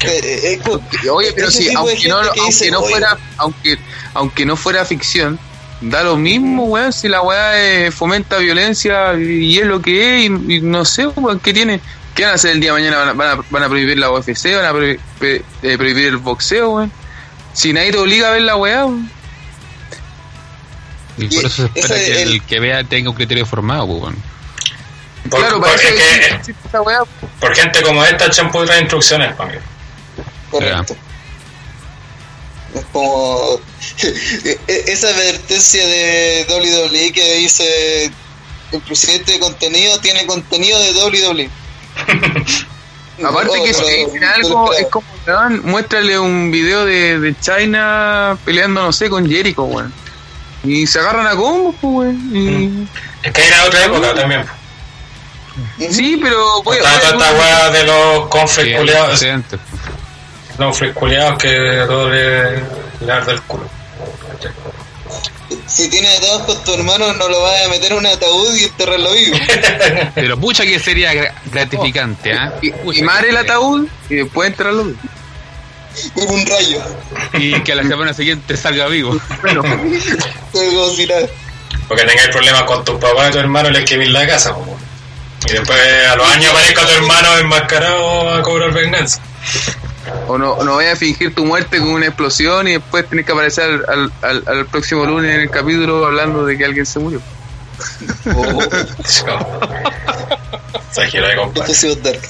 Eh, 0.07 0.53
eh, 0.53 0.59
co- 0.63 0.81
Oye, 1.13 1.31
pero 1.33 1.49
sí, 1.51 1.69
aunque 1.75 2.07
no, 2.07 2.21
que 2.21 2.27
aunque 2.27 2.41
dice, 2.47 2.71
no 2.71 2.79
"Oye, 2.79 2.89
fuera, 2.91 3.17
aunque, 3.37 3.77
aunque 4.13 4.45
no 4.45 4.55
fuera 4.55 4.85
ficción, 4.85 5.39
da 5.81 6.03
lo 6.03 6.15
mismo, 6.17 6.65
weón, 6.65 6.93
si 6.93 7.07
la 7.09 7.21
weá 7.21 7.59
eh, 7.61 7.91
fomenta 7.91 8.37
violencia 8.37 9.13
y 9.15 9.57
es 9.59 9.65
lo 9.65 9.81
que 9.81 10.15
es, 10.25 10.29
y, 10.29 10.55
y 10.55 10.61
no 10.61 10.85
sé, 10.85 11.07
weón, 11.07 11.39
¿qué 11.39 11.53
tiene? 11.53 11.79
¿Qué 12.15 12.23
van 12.23 12.31
a 12.33 12.35
hacer 12.35 12.51
el 12.51 12.59
día 12.59 12.73
de 12.73 12.79
mañana? 12.81 12.97
¿Van 12.99 13.09
a, 13.09 13.13
van 13.13 13.39
a, 13.39 13.43
van 13.49 13.63
a 13.63 13.69
prohibir 13.69 13.97
la 13.97 14.11
UFC? 14.11 14.55
¿Van 14.55 14.65
a 14.65 14.71
prohibir, 14.71 14.99
eh, 15.21 15.77
prohibir 15.77 16.07
el 16.07 16.17
boxeo, 16.17 16.69
weón? 16.75 16.91
Si 17.53 17.73
nadie 17.73 17.91
te 17.91 17.97
obliga 17.97 18.29
a 18.29 18.31
ver 18.31 18.41
la 18.43 18.55
weá, 18.55 18.85
weón. 18.85 19.09
Y 21.17 21.27
por 21.27 21.45
eso 21.45 21.69
se 21.73 21.79
espera 21.79 21.95
que 21.95 22.21
el- 22.23 22.31
el 22.33 22.41
que 22.43 22.59
vea 22.59 22.83
tenga 22.83 23.09
un 23.09 23.15
criterio 23.15 23.45
formado, 23.45 23.85
pues, 23.87 24.15
por, 25.29 25.39
claro, 25.39 25.55
por- 25.59 25.69
para 25.69 25.75
eso 25.75 25.87
es 25.87 25.93
que- 26.71 26.79
weá. 26.79 26.99
por 27.39 27.55
gente 27.55 27.81
como 27.83 28.03
esta 28.03 28.25
echan 28.25 28.51
puras 28.51 28.79
instrucciones 28.79 29.33
para 29.35 29.51
mí. 29.53 29.57
Correcto. 30.53 30.95
Es 32.75 32.85
como 32.91 33.59
esa 34.67 35.07
advertencia 35.09 35.85
de 35.85 36.45
WWE 36.49 37.11
que 37.11 37.35
dice 37.37 38.11
el 38.71 38.81
presidente 38.81 39.33
de 39.33 39.39
contenido 39.39 39.99
tiene 39.99 40.25
contenido 40.25 40.79
de 40.79 40.93
WWE. 40.93 41.49
Aparte 43.23 43.63
que 43.63 43.73
si 43.73 43.83
dicen 43.83 44.23
algo, 44.23 44.73
es 44.73 44.87
como, 44.87 45.05
muéstrale 45.63 46.17
un 46.17 46.51
video 46.51 46.83
de, 46.85 47.19
de 47.19 47.39
China 47.39 48.37
peleando, 48.43 48.81
no 48.81 48.91
sé, 48.91 49.09
con 49.09 49.29
Jericho, 49.29 49.63
weón. 49.63 49.93
Y 50.63 50.87
se 50.87 50.99
agarran 50.99 51.27
a 51.27 51.35
combos, 51.35 51.75
pues, 51.79 52.15
weón. 52.15 52.35
Y... 52.35 52.87
Es 53.21 53.31
que 53.31 53.47
era 53.47 53.65
otra 53.65 53.85
época 53.85 54.15
también. 54.15 54.45
Sí, 55.91 56.19
pero 56.21 56.63
voy, 56.63 56.77
esta 56.77 57.15
weá 57.15 57.69
de 57.69 57.83
los 57.83 58.51
Sí, 58.51 59.29
los 60.57 60.77
fresculeados 60.77 61.37
que 61.37 61.83
todo 61.87 62.09
le, 62.09 62.63
le 63.05 63.11
arde 63.11 63.33
el 63.33 63.41
culo. 63.43 63.67
Si 65.67 65.89
tienes 65.89 66.17
atados 66.19 66.43
con 66.43 66.63
tu 66.63 66.73
hermano, 66.73 67.13
no 67.13 67.27
lo 67.29 67.41
vas 67.41 67.65
a 67.65 67.69
meter 67.69 67.91
en 67.93 67.97
un 67.99 68.05
ataúd 68.05 68.55
y 68.55 68.63
enterrarlo 68.65 69.11
vivo. 69.13 69.37
Pero 70.15 70.37
pucha 70.39 70.63
que 70.63 70.79
sería 70.79 71.13
gra- 71.13 71.33
gratificante, 71.51 72.33
¿ah? 72.33 72.53
y- 72.61 72.71
Pucha 72.71 72.99
quemar 72.99 73.23
que 73.23 73.29
el 73.29 73.37
ataúd 73.37 73.87
y 74.09 74.15
después 74.15 74.49
entrarlo. 74.49 74.91
Con 76.15 76.29
un 76.29 76.45
rayo. 76.45 76.81
Y 77.33 77.59
que 77.61 77.71
a 77.71 77.75
la 77.75 77.83
semana 77.83 78.13
siguiente 78.13 78.57
salga 78.57 78.87
vivo. 78.87 79.15
Pero 79.43 79.61
como 79.63 80.89
si 80.95 81.05
nada. 81.05 81.27
Porque 81.87 82.03
tengáis 82.03 82.29
problemas 82.29 82.63
con 82.63 82.83
tu 82.83 82.99
papá 82.99 83.29
y 83.29 83.31
tu 83.31 83.37
hermano, 83.39 83.69
les 83.69 83.85
queméis 83.85 84.09
la 84.11 84.25
casa. 84.27 84.55
po. 84.55 84.77
Y 85.47 85.51
después 85.53 85.79
a 86.09 86.15
los 86.15 86.27
años 86.29 86.51
aparezca 86.51 86.85
tu 86.85 86.91
hermano 86.93 87.37
enmascarado 87.37 88.33
a 88.33 88.41
cobrar 88.41 88.71
venganza. 88.73 89.19
O 90.27 90.37
no, 90.37 90.63
no 90.63 90.75
vayas 90.75 90.93
a 90.93 90.95
fingir 90.97 91.33
tu 91.33 91.45
muerte 91.45 91.79
con 91.79 91.89
una 91.89 92.07
explosión 92.07 92.67
y 92.67 92.73
después 92.73 93.07
tenés 93.07 93.25
que 93.25 93.31
aparecer 93.31 93.85
al, 93.87 94.11
al, 94.21 94.43
al 94.45 94.65
próximo 94.65 95.05
lunes 95.05 95.33
en 95.33 95.41
el 95.41 95.49
capítulo 95.49 96.05
hablando 96.05 96.45
de 96.45 96.57
que 96.57 96.65
alguien 96.65 96.85
se 96.85 96.99
murió. 96.99 97.21
De 100.95 101.35
compadre. 101.35 101.73
Dark. 102.03 102.21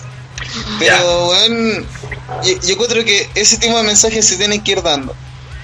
Pero, 0.79 1.29
weón, 1.29 1.85
yo, 2.43 2.61
yo 2.61 2.73
encuentro 2.73 3.03
que 3.03 3.29
ese 3.35 3.57
tipo 3.57 3.77
de 3.77 3.83
mensajes 3.83 4.25
se 4.25 4.37
tienen 4.37 4.63
que 4.63 4.73
ir 4.73 4.81
dando. 4.81 5.15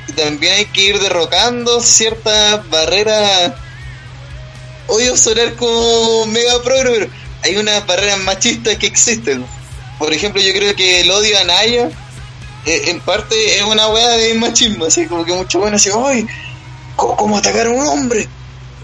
Y 0.08 0.14
también 0.14 0.54
hay 0.54 0.66
que 0.66 0.82
ir 0.82 1.00
derrocando 1.00 1.82
ciertas 1.82 2.68
barreras. 2.70 3.54
Odio 4.88 5.16
sonar 5.16 5.54
como 5.56 6.26
mega 6.26 6.62
progre, 6.64 6.92
pero 6.92 7.12
hay 7.44 7.58
unas 7.58 7.86
barreras 7.86 8.20
machistas 8.20 8.76
que 8.78 8.88
existen. 8.88 9.46
Por 10.00 10.14
ejemplo, 10.14 10.42
yo 10.42 10.54
creo 10.54 10.74
que 10.76 11.02
el 11.02 11.12
odio 11.12 11.38
a 11.38 11.44
Naya, 11.44 11.90
eh, 12.66 12.84
en 12.88 13.02
parte, 13.02 13.58
es 13.58 13.64
una 13.64 13.90
weá 13.90 14.10
de 14.12 14.34
machismo. 14.36 14.86
Así 14.86 15.06
como 15.06 15.26
que 15.26 15.34
muchos 15.34 15.62
buenos 15.62 15.86
así, 15.86 15.92
¡ay! 15.94 16.26
¿Cómo, 16.96 17.16
cómo 17.18 17.38
atacar 17.38 17.68
a 17.68 17.70
un 17.70 17.86
hombre? 17.86 18.28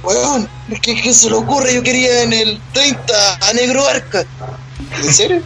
Weón, 0.04 0.48
es 0.70 0.80
que, 0.82 1.02
¿qué 1.02 1.14
se 1.14 1.30
le 1.30 1.36
ocurre? 1.36 1.74
Yo 1.74 1.82
quería 1.82 2.24
en 2.24 2.34
el 2.34 2.62
30 2.74 3.40
a 3.42 3.54
Negro 3.54 3.88
Arca. 3.88 4.26
¿En 5.02 5.14
serio? 5.14 5.42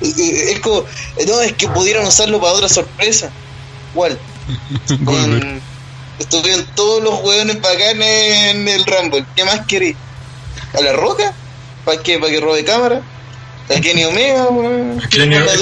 Es 0.00 0.60
como, 0.60 0.84
no, 1.26 1.40
es 1.40 1.52
que 1.52 1.68
pudieron 1.68 2.06
usarlo 2.06 2.40
para 2.40 2.54
otra 2.54 2.68
sorpresa. 2.68 3.30
¿Cuál? 3.94 4.18
Con, 5.04 5.60
estuvieron 6.18 6.66
todos 6.74 7.02
los 7.02 7.22
hueones 7.22 7.60
bacanes 7.60 8.50
en 8.50 8.66
el 8.66 8.84
Rumble. 8.84 9.26
¿Qué 9.36 9.44
más 9.44 9.66
querés? 9.66 9.94
¿A 10.72 10.80
la 10.80 10.92
roca? 10.92 11.32
¿Para 11.84 12.02
qué? 12.02 12.18
¿Para 12.18 12.32
que 12.32 12.40
robe 12.40 12.64
cámara? 12.64 13.02
¿A 13.70 13.80
Kenny 13.80 14.04
Omega? 14.04 14.44
weón? 14.48 14.98
Es 15.00 15.08
que, 15.08 15.26
ni- 15.26 15.36
¿Onda 15.36 15.52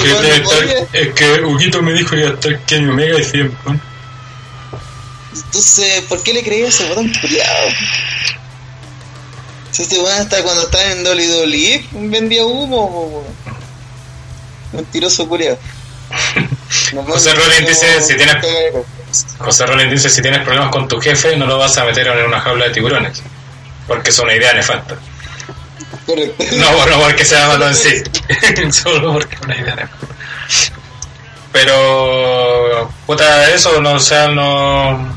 es 0.93 1.09
que 1.15 1.45
Huguito 1.45 1.83
me 1.83 1.93
dijo 1.93 2.11
que 2.11 2.21
iba 2.21 2.31
a 2.31 2.35
estar 2.35 2.59
Kenny 2.61 2.89
Omega 2.91 3.19
y 3.19 3.25
siempre. 3.25 3.59
Entonces, 5.35 6.03
¿por 6.09 6.23
qué 6.23 6.33
le 6.35 6.43
creí 6.43 6.63
a 6.63 6.69
ese 6.69 6.87
botón 6.89 7.13
culiado? 7.21 7.69
Si 9.71 9.83
este 9.83 9.99
weón 9.99 10.21
hasta 10.21 10.43
cuando 10.43 10.63
estaba 10.63 10.85
en 10.93 11.05
WWE 11.07 11.85
vendía 12.11 12.45
humo, 12.45 12.87
weón. 12.87 13.25
Mentiroso 14.73 15.29
culiado. 15.29 15.59
José 17.07 17.35
Rollins 17.35 17.69
dice, 17.69 18.03
si 18.03 18.15
tienes- 18.17 18.37
José 19.39 19.67
Rollins 19.67 19.91
dice, 19.91 20.09
si 20.11 20.23
tienes 20.23 20.41
problemas 20.43 20.71
con 20.71 20.87
tu 20.89 21.01
jefe, 21.01 21.37
no 21.37 21.47
lo 21.47 21.59
vas 21.59 21.77
a 21.79 21.85
meter 21.85 22.07
en 22.07 22.27
una 22.27 22.41
jaula 22.41 22.67
de 22.67 22.71
tiburones. 22.75 23.23
Porque 23.87 24.11
es 24.11 24.19
una 24.19 24.35
idea 24.35 24.53
nefasta. 24.53 24.97
Correcto. 26.07 26.45
No, 26.57 26.87
no 26.87 27.01
porque 27.01 27.25
sea 27.25 27.49
malo 27.49 27.69
en 27.69 27.75
sí. 27.75 28.03
Solo 28.73 29.13
porque 29.13 29.35
es 29.35 29.41
una 29.43 29.57
idea. 29.57 29.91
Pero, 31.53 32.91
puta, 33.07 33.51
eso, 33.51 33.81
no, 33.81 33.95
o 33.95 34.01
sea, 34.01 34.29
no... 34.29 35.17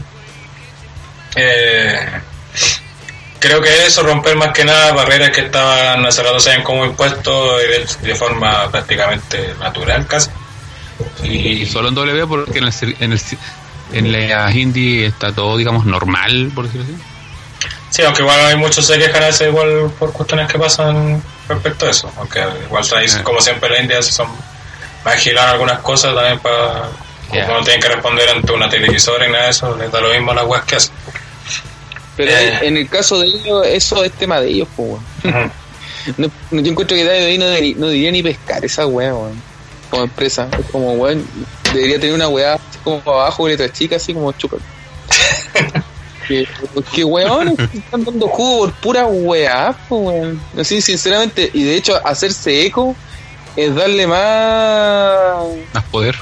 Eh, 1.35 1.99
creo 3.39 3.61
que 3.61 3.85
eso, 3.85 4.03
romper 4.03 4.35
más 4.35 4.53
que 4.53 4.65
nada 4.65 4.93
barreras 4.93 5.31
que 5.31 5.41
estaban 5.41 6.05
hace 6.05 6.23
rato 6.23 6.39
se 6.39 6.63
como 6.63 6.85
impuestos 6.85 7.61
y 7.63 7.67
de, 7.67 8.07
de 8.07 8.15
forma 8.15 8.69
prácticamente 8.71 9.53
natural 9.59 10.07
casi. 10.07 10.29
Y 11.23 11.61
Y 11.61 11.65
solo 11.65 11.89
en 11.89 11.95
W 11.95 12.27
porque 12.27 12.59
en 12.59 12.65
el, 12.65 12.73
en 12.99 13.11
el 13.13 13.19
en 13.91 14.11
la 14.11 14.51
indie 14.51 15.07
está 15.07 15.31
todo, 15.33 15.57
digamos, 15.57 15.85
normal, 15.85 16.51
por 16.53 16.65
decirlo 16.65 16.85
así. 16.85 16.95
Sí, 17.99 18.05
aunque 18.05 18.21
igual 18.21 18.39
hay 18.45 18.55
muchos 18.55 18.85
se 18.87 18.97
quejan 18.97 19.23
a 19.23 19.43
igual 19.43 19.91
por 19.99 20.13
cuestiones 20.13 20.49
que 20.49 20.57
pasan 20.57 21.21
respecto 21.49 21.85
a 21.85 21.89
eso. 21.89 22.09
Aunque 22.17 22.39
igual 22.65 22.83
ahí, 22.95 23.07
Ah. 23.13 23.23
como 23.23 23.41
siempre, 23.41 23.69
la 23.69 23.81
India 23.81 24.01
son 24.01 24.27
más 25.03 25.15
girar 25.15 25.49
algunas 25.49 25.79
cosas 25.79 26.15
también 26.15 26.39
para. 26.39 26.89
Ya. 27.33 27.45
Como 27.45 27.57
no 27.59 27.63
tienen 27.63 27.81
que 27.81 27.89
responder 27.89 28.29
ante 28.29 28.51
una 28.53 28.69
televisora 28.69 29.27
y 29.27 29.31
nada 29.31 29.43
de 29.45 29.49
eso, 29.51 29.75
les 29.75 29.91
da 29.91 29.99
lo 30.01 30.09
mismo 30.13 30.31
a 30.31 30.35
las 30.35 30.45
webs 30.45 30.63
que 30.65 30.75
hacen. 30.77 30.93
Pero 32.15 32.31
Eh. 32.31 32.59
en 32.63 32.77
el 32.77 32.89
caso 32.89 33.19
de 33.19 33.27
ellos, 33.27 33.67
eso 33.67 34.03
es 34.03 34.11
tema 34.13 34.39
de 34.39 34.47
ellos, 34.49 34.67
pues. 34.75 34.93
No, 36.17 36.31
no, 36.51 36.61
yo 36.61 36.71
encuentro 36.71 36.95
que 36.95 37.03
David 37.03 37.37
no, 37.39 37.45
debería- 37.47 37.75
no 37.77 37.87
debería 37.87 38.11
ni 38.11 38.23
pescar 38.23 38.63
esa 38.63 38.87
weá, 38.87 39.13
weón. 39.13 39.39
Como 39.89 40.03
empresa. 40.03 40.47
Es 40.57 40.65
como, 40.71 40.93
weón, 40.93 41.27
debería 41.73 41.99
tener 41.99 42.15
una 42.15 42.29
weá 42.29 42.53
así 42.53 42.79
como 42.83 43.01
abajo, 43.05 43.47
letra 43.47 43.71
chica, 43.71 43.97
así 43.97 44.13
como 44.13 44.31
chúpalo. 44.31 44.61
que, 46.29 46.47
que 46.93 47.03
weón, 47.03 47.55
están 47.73 48.05
dando 48.05 48.27
jugo 48.27 48.59
por 48.67 48.73
pura 48.75 49.05
weá, 49.07 49.75
weón. 49.89 50.39
Así, 50.57 50.79
sinceramente, 50.81 51.49
y 51.53 51.63
de 51.63 51.75
hecho, 51.75 51.99
hacerse 52.07 52.65
eco 52.65 52.95
es 53.55 53.75
darle 53.75 54.07
más 54.07 55.43
Más 55.73 55.83
poder. 55.85 56.15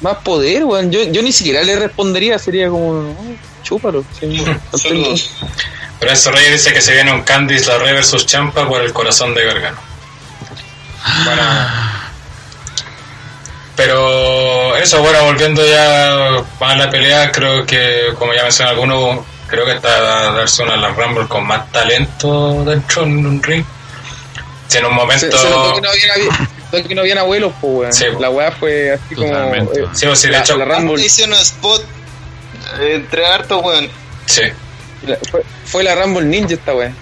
más 0.00 0.16
poder, 0.24 0.64
weón. 0.64 0.90
Yo, 0.90 1.02
yo 1.04 1.22
ni 1.22 1.30
siquiera 1.30 1.62
le 1.62 1.76
respondería, 1.76 2.38
sería 2.38 2.68
como, 2.68 3.10
"Oh, 3.10 3.16
chúpalo. 3.62 4.04
Pero 6.00 6.12
eso 6.12 6.30
Reyes 6.32 6.52
dice 6.52 6.72
que 6.72 6.80
se 6.80 6.92
viene 6.92 7.12
un 7.12 7.22
Candice 7.22 7.66
la 7.70 7.78
Rey 7.78 7.92
versus 7.94 8.26
Champa 8.26 8.66
por 8.68 8.82
el 8.82 8.92
corazón 8.92 9.34
de 9.34 9.44
Gargano. 9.44 9.78
Bueno. 11.24 11.42
Pero 13.76 14.76
eso, 14.76 15.00
bueno, 15.02 15.24
volviendo 15.24 15.66
ya 15.66 16.28
a 16.60 16.74
la 16.76 16.90
pelea, 16.90 17.32
creo 17.32 17.66
que, 17.66 18.12
como 18.18 18.32
ya 18.32 18.42
mencioné 18.44 18.70
algunos, 18.70 19.24
creo 19.54 19.66
que 19.66 19.72
está 19.72 20.32
darse 20.32 20.62
una 20.62 20.76
la 20.76 20.88
Rumble 20.90 21.26
con 21.28 21.46
más 21.46 21.70
talento 21.72 22.64
dentro 22.64 23.04
en 23.04 23.26
un 23.26 23.42
ring. 23.42 23.64
Si 24.68 24.78
en 24.78 24.84
un 24.86 24.90
Se, 24.92 24.96
momento. 24.96 25.38
se 25.38 25.50
notó 25.50 25.74
que 25.74 25.80
no 25.82 25.90
habían, 25.90 26.10
avi- 26.10 26.48
notó 26.72 26.88
que 26.88 26.94
no 26.94 27.00
habían 27.02 27.18
abuelos, 27.18 27.52
pues, 27.60 27.72
weón. 27.74 27.92
Sí. 27.92 28.04
La 28.18 28.30
weá 28.30 28.50
fue 28.52 28.92
así 28.92 29.14
Totalmente. 29.14 29.80
como. 29.80 29.86
eh, 29.86 29.90
Sí, 29.94 30.06
o 30.06 30.16
sí, 30.16 30.26
de 30.28 30.32
la, 30.32 30.38
hecho. 30.40 30.56
la 30.56 30.64
Rumble 30.64 31.04
hicieron 31.04 31.34
un 31.34 31.40
spot 31.40 31.82
eh, 32.80 32.92
entre 32.94 33.26
hartos, 33.26 33.62
weón. 33.64 33.88
Sí. 34.26 34.42
la- 35.06 35.18
fue, 35.30 35.42
fue 35.66 35.82
la 35.84 35.94
Rumble 35.94 36.24
Ninja 36.26 36.54
esta 36.54 36.74
weá. 36.74 36.92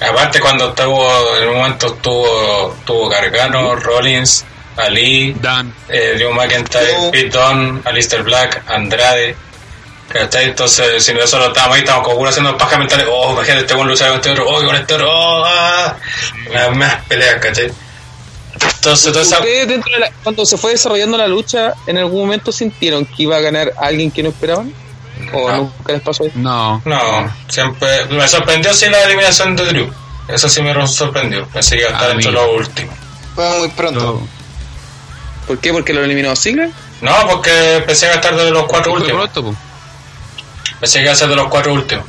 Aparte, 0.00 0.40
cuando 0.40 0.70
estuvo, 0.70 1.36
en 1.36 1.48
un 1.48 1.56
momento 1.56 1.88
estuvo, 1.88 2.74
estuvo 2.78 3.08
Gargano, 3.10 3.74
Rollins, 3.76 4.44
Ali, 4.76 5.34
Dan. 5.34 5.74
eh, 5.90 6.14
Drew 6.16 6.32
McIntyre. 6.32 7.10
Pete 7.12 7.28
Dunne, 7.36 7.82
Alistair 7.84 8.22
Black, 8.22 8.62
Andrade. 8.68 9.36
¿Cachai? 10.12 10.44
Entonces, 10.46 11.04
si 11.04 11.14
nosotros 11.14 11.48
estábamos 11.48 11.76
ahí, 11.76 11.80
estábamos 11.82 12.06
como 12.06 12.18
puro 12.18 12.30
haciendo 12.30 12.56
paja 12.58 12.76
mentales. 12.78 13.06
Oh, 13.08 13.32
imagínate, 13.32 13.60
este 13.62 13.74
buen 13.74 13.88
luchar 13.88 14.08
con 14.08 14.16
este 14.16 14.30
otro. 14.30 14.48
Oh, 14.48 14.64
con 14.64 14.74
este 14.74 14.94
otro. 14.94 15.08
Oh, 15.10 15.44
ah. 15.46 15.96
Las 16.52 16.76
más 16.76 16.96
peleas, 17.06 17.36
¿cachai? 17.36 17.70
Entonces, 18.74 19.12
toda 19.12 19.22
esa. 19.24 19.36
¿Ustedes 19.38 19.68
dentro 19.68 19.92
de 19.92 20.00
la- 20.00 20.10
cuando 20.24 20.44
se 20.44 20.56
fue 20.58 20.72
desarrollando 20.72 21.16
la 21.16 21.28
lucha, 21.28 21.74
en 21.86 21.98
algún 21.98 22.20
momento 22.22 22.50
sintieron 22.50 23.06
que 23.06 23.22
iba 23.22 23.36
a 23.36 23.40
ganar 23.40 23.72
alguien 23.78 24.10
que 24.10 24.22
no 24.22 24.30
esperaban? 24.30 24.72
¿O 25.32 25.48
No. 25.50 25.56
nunca 25.58 25.92
les 25.92 26.02
pasó 26.02 26.24
eso? 26.24 26.32
No. 26.36 26.82
No, 26.84 27.32
siempre. 27.48 28.06
Me 28.06 28.26
sorprendió 28.26 28.74
sí 28.74 28.86
la 28.88 29.02
eliminación 29.04 29.54
de 29.54 29.64
Drew. 29.66 29.90
Eso 30.28 30.48
sí 30.48 30.60
me 30.62 30.74
sorprendió. 30.88 31.46
Pensé 31.48 31.76
que 31.76 31.82
iba 31.82 31.90
a 31.90 31.92
estar 31.92 32.10
A 32.10 32.14
dentro 32.14 32.30
de 32.32 32.36
mí. 32.38 32.42
lo 32.44 32.52
último. 32.56 32.92
Fue 33.34 33.58
muy 33.58 33.68
pronto. 33.68 34.20
¿Por 35.46 35.58
qué? 35.58 35.72
¿Porque 35.72 35.92
lo 35.92 36.02
eliminó 36.04 36.34
Ziggler? 36.34 36.70
No, 37.00 37.12
porque 37.28 37.82
pensé 37.86 38.06
que 38.06 38.12
iba 38.12 38.14
a 38.14 38.20
estar 38.20 38.36
de 38.36 38.50
los 38.50 38.64
cuatro 38.64 38.92
últimos. 38.92 39.28
pronto, 39.30 39.50
po. 39.52 39.56
Pensé 40.80 40.98
que 40.98 41.04
iba 41.04 41.12
a 41.12 41.16
ser 41.16 41.28
de 41.28 41.36
los 41.36 41.48
cuatro 41.48 41.72
últimos. 41.74 42.04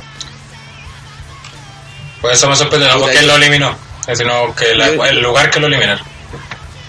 Por 2.22 2.32
eso 2.32 2.48
me 2.50 2.56
sorprendió, 2.56 2.90
no 2.94 3.00
porque 3.02 3.18
él 3.20 3.28
lo 3.28 3.36
eliminó, 3.36 3.76
sino 4.14 4.56
que 4.56 4.76
la- 4.76 4.88
el 5.10 5.22
lugar 5.22 5.50
que 5.50 5.60
lo 5.60 5.68
eliminaron. 5.68 6.06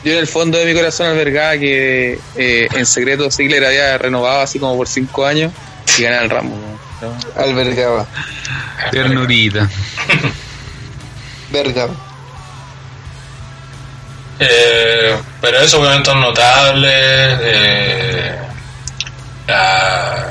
Yo 0.04 0.12
en 0.12 0.18
el 0.18 0.26
fondo 0.26 0.58
de 0.58 0.66
mi 0.66 0.74
corazón 0.74 1.06
albergaba 1.06 1.52
que 1.58 2.18
eh, 2.36 2.68
en 2.72 2.86
secreto 2.86 3.30
Ziggler 3.30 3.64
había 3.64 3.96
renovado 3.98 4.40
así 4.40 4.58
como 4.58 4.76
por 4.76 4.88
5 4.88 5.24
años 5.24 5.52
y 5.96 6.02
ganaba 6.02 6.22
el. 6.24 6.28
¿no? 6.30 7.16
Albergaba. 7.36 8.06
Ternurita. 8.90 9.68
Verga. 11.50 11.88
Eh, 14.40 15.16
pero 15.40 15.58
esos 15.60 15.80
momentos 15.80 16.16
notables. 16.16 16.92
Eh, 17.42 18.38
ah, 19.48 20.26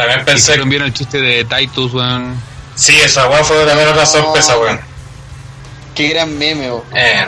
también 0.00 0.24
pensé. 0.24 0.42
Hicieron 0.52 0.68
bien 0.68 0.82
el 0.82 0.92
chiste 0.92 1.20
de 1.20 1.44
Titus, 1.44 1.92
weón. 1.94 2.40
Sí, 2.74 2.98
esa 3.00 3.28
weá 3.28 3.44
fue 3.44 3.64
también 3.66 3.88
otra 3.88 4.06
sorpresa, 4.06 4.56
weón. 4.58 4.80
Qué 5.94 6.08
gran 6.08 6.36
meme, 6.38 6.70
weón. 6.70 6.84
Eh, 6.94 7.26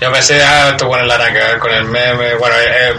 yo 0.00 0.12
pensé, 0.12 0.42
ah, 0.42 0.70
esto 0.70 0.88
con 0.88 0.98
el 1.00 1.10
Araka, 1.10 1.58
con 1.58 1.72
el 1.72 1.84
meme. 1.84 2.34
Bueno, 2.36 2.54
eh, 2.58 2.94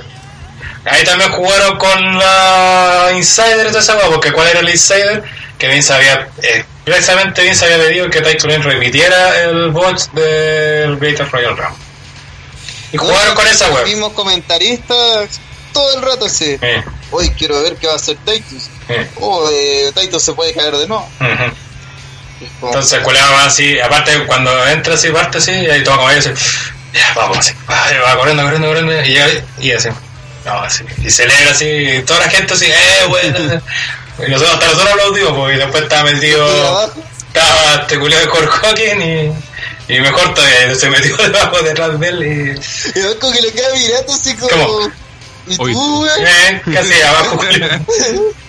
ahí 0.86 1.04
también 1.04 1.32
jugaron 1.32 1.78
con 1.78 2.18
la 2.18 3.10
Insider 3.16 3.66
y 3.66 3.70
toda 3.70 3.80
esa 3.80 3.96
weá, 3.96 4.08
porque 4.08 4.32
¿cuál 4.32 4.48
era 4.50 4.60
el 4.60 4.70
Insider? 4.70 5.24
Que 5.58 5.68
Vince 5.68 5.94
había, 5.94 6.28
eh, 6.42 6.66
precisamente 6.84 7.44
Vince 7.44 7.66
había 7.66 7.78
pedido 7.78 8.10
que 8.10 8.22
Titus 8.22 8.46
Lane 8.52 8.64
repitiera 8.64 9.42
el 9.44 9.70
bot 9.70 10.12
del 10.12 10.98
Greatest 10.98 11.32
Royal 11.32 11.56
Rumble. 11.58 11.78
Y 12.94 12.98
jugaron 12.98 13.36
con 13.36 13.48
esa 13.48 13.68
Los 13.68 13.76
weá. 13.78 13.86
mismos 13.86 14.14
comentaristas 14.14 15.40
todo 15.72 15.96
el 15.98 16.02
rato 16.02 16.26
así. 16.26 16.58
Eh, 16.62 16.84
Hoy 17.12 17.30
quiero 17.32 17.62
ver 17.62 17.76
qué 17.76 17.88
va 17.88 17.94
a 17.94 17.98
hacer 17.98 18.18
Titus. 18.26 18.64
eh, 18.90 19.08
Oh, 19.20 19.48
eh, 19.52 19.92
Titus 19.96 20.24
se 20.24 20.34
puede 20.34 20.54
caer 20.54 20.76
de 20.78 20.88
nuevo. 20.88 21.08
ujú. 21.20 21.30
Es 22.44 22.50
como- 22.60 22.72
Entonces 22.74 23.00
culeaba 23.02 23.46
así, 23.46 23.80
aparte 23.80 24.26
cuando 24.26 24.68
entra 24.68 24.96
así, 24.96 25.10
parte 25.10 25.38
así, 25.38 25.52
y 25.52 25.70
ahí 25.70 25.84
toma 25.84 25.98
como 25.98 26.10
ellos 26.10 26.26
así, 26.28 26.44
ya, 26.94 27.14
vamos 27.16 27.38
así, 27.38 27.54
va, 27.70 27.88
va 28.04 28.18
corriendo, 28.18 28.44
corriendo, 28.44 28.68
corriendo, 28.68 29.02
y 29.02 29.06
llega 29.14 29.28
y 29.60 29.72
así, 29.72 29.90
no, 30.46 30.54
así, 30.62 30.84
y 31.04 31.10
celebra 31.12 31.52
así, 31.52 31.66
y 31.68 32.02
toda 32.02 32.22
la 32.22 32.30
gente 32.32 32.54
así, 32.56 32.66
eh, 32.66 33.06
bueno, 33.08 33.62
y 34.26 34.32
nosotros 34.32 34.54
hasta 34.56 34.66
nosotros 34.68 34.90
aplaudimos, 34.92 35.34
porque 35.34 35.58
después 35.58 35.84
estaba 35.84 36.04
metido, 36.12 36.92
estaba 37.28 37.76
este 37.82 38.00
culiado 38.00 38.24
de 38.24 38.30
Corcoquín 38.30 39.02
y, 39.88 39.94
y 39.96 40.00
mejor 40.02 40.34
todavía, 40.34 40.74
se 40.76 40.90
metió 40.90 41.16
debajo 41.18 41.62
detrás 41.62 42.00
de 42.00 42.08
él 42.08 42.24
y, 42.24 42.60
Y 42.90 42.94
que 42.94 43.42
lo 43.42 43.52
queda 43.54 43.74
mirando 43.76 44.14
así 44.14 44.36
como. 44.36 44.50
¿Cómo? 44.50 44.92
¿Y 45.48 45.56
Uy. 45.60 45.74
tú, 45.74 46.06
eh, 46.06 46.62
casi 46.74 47.02
abajo. 47.02 47.40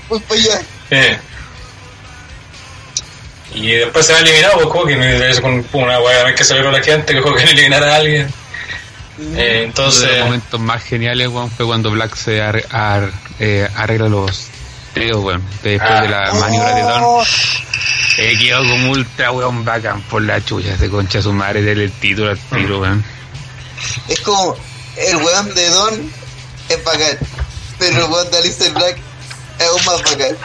Voy 0.08 0.20
para 0.20 0.40
allá. 0.40 0.62
Eh. 0.90 1.18
Y 3.54 3.72
después 3.72 4.06
se 4.06 4.12
va 4.14 4.20
eliminado, 4.20 4.68
pues 4.70 4.96
y 4.96 5.22
eso 5.30 5.42
con 5.42 5.64
una 5.72 6.00
weá 6.00 6.34
que 6.34 6.42
celebró 6.44 6.70
la 6.70 6.82
gente, 6.82 7.12
que 7.14 7.20
Hawking 7.20 7.48
eliminara 7.48 7.92
a 7.92 7.96
alguien. 7.96 8.26
Eh, 8.26 8.32
Uno 9.18 9.30
de 9.36 9.44
los 9.54 9.64
entonces, 9.64 10.24
momentos 10.24 10.60
más 10.60 10.82
geniales, 10.82 11.28
weón, 11.28 11.50
fue 11.50 11.66
cuando 11.66 11.90
Black 11.90 12.14
se 12.16 12.40
ar- 12.40 12.64
ar- 12.70 13.12
eh, 13.38 13.68
arregla 13.76 14.08
los 14.08 14.46
dedos, 14.94 15.22
weón. 15.22 15.42
Después 15.62 15.90
Ah. 15.90 16.00
de 16.02 16.08
la 16.08 16.32
maniobra 16.34 16.74
de 16.74 16.82
Don. 16.82 17.02
Oh, 17.04 17.24
Eh, 18.18 18.36
quedó 18.38 18.58
como 18.58 18.90
ultra, 18.90 19.30
weón, 19.32 19.64
bacán 19.64 20.02
por 20.02 20.22
la 20.22 20.42
chucha. 20.44 20.76
Se 20.78 20.88
concha 20.90 21.20
su 21.22 21.32
madre 21.32 21.62
del 21.62 21.90
título 21.92 22.30
al 22.30 22.38
tiro, 22.38 22.80
weón. 22.80 23.04
Es 24.08 24.20
como. 24.20 24.56
El 24.96 25.16
weón 25.16 25.54
de 25.54 25.68
Don 25.70 26.12
es 26.72 26.84
bacán. 26.84 27.18
Pero 27.78 28.04
el 28.04 28.10
weón 28.10 28.30
de 28.30 28.38
Alistair 28.38 28.72
Black 28.72 28.98
es 29.58 29.66
aún 29.66 29.84
más 29.84 30.02
bacán. 30.02 30.36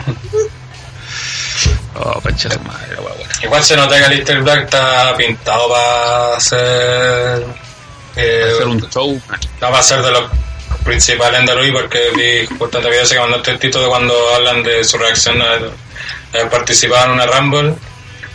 Oh, 1.99 2.21
concha 2.21 2.49
su 2.51 2.59
madre, 2.59 2.95
weón. 2.99 3.17
igual 3.43 3.63
se 3.63 3.75
nota 3.75 3.97
que 3.97 4.05
Alistair 4.05 4.41
Black 4.41 4.65
está 4.65 5.15
pintado 5.17 5.69
para 5.69 6.39
ser. 6.39 7.45
Eh, 8.15 8.51
Hacer 8.53 8.67
un 8.67 8.89
show. 8.89 9.21
no 9.61 9.71
va 9.71 9.79
a 9.79 9.83
ser 9.83 10.01
de 10.01 10.11
los 10.11 10.23
principales 10.83 11.41
WWE 11.47 11.71
porque 11.71 11.99
vi 12.15 12.51
importante 12.51 12.89
video 12.89 13.07
que 13.07 13.19
mandó 13.19 13.41
el 13.43 13.59
título 13.59 13.83
de 13.83 13.89
cuando 13.89 14.35
hablan 14.35 14.63
de 14.63 14.83
su 14.83 14.97
reacción 14.97 15.41
a 15.41 15.53
haber 16.33 16.49
participado 16.49 17.05
en 17.05 17.11
una 17.11 17.25
Rumble. 17.25 17.75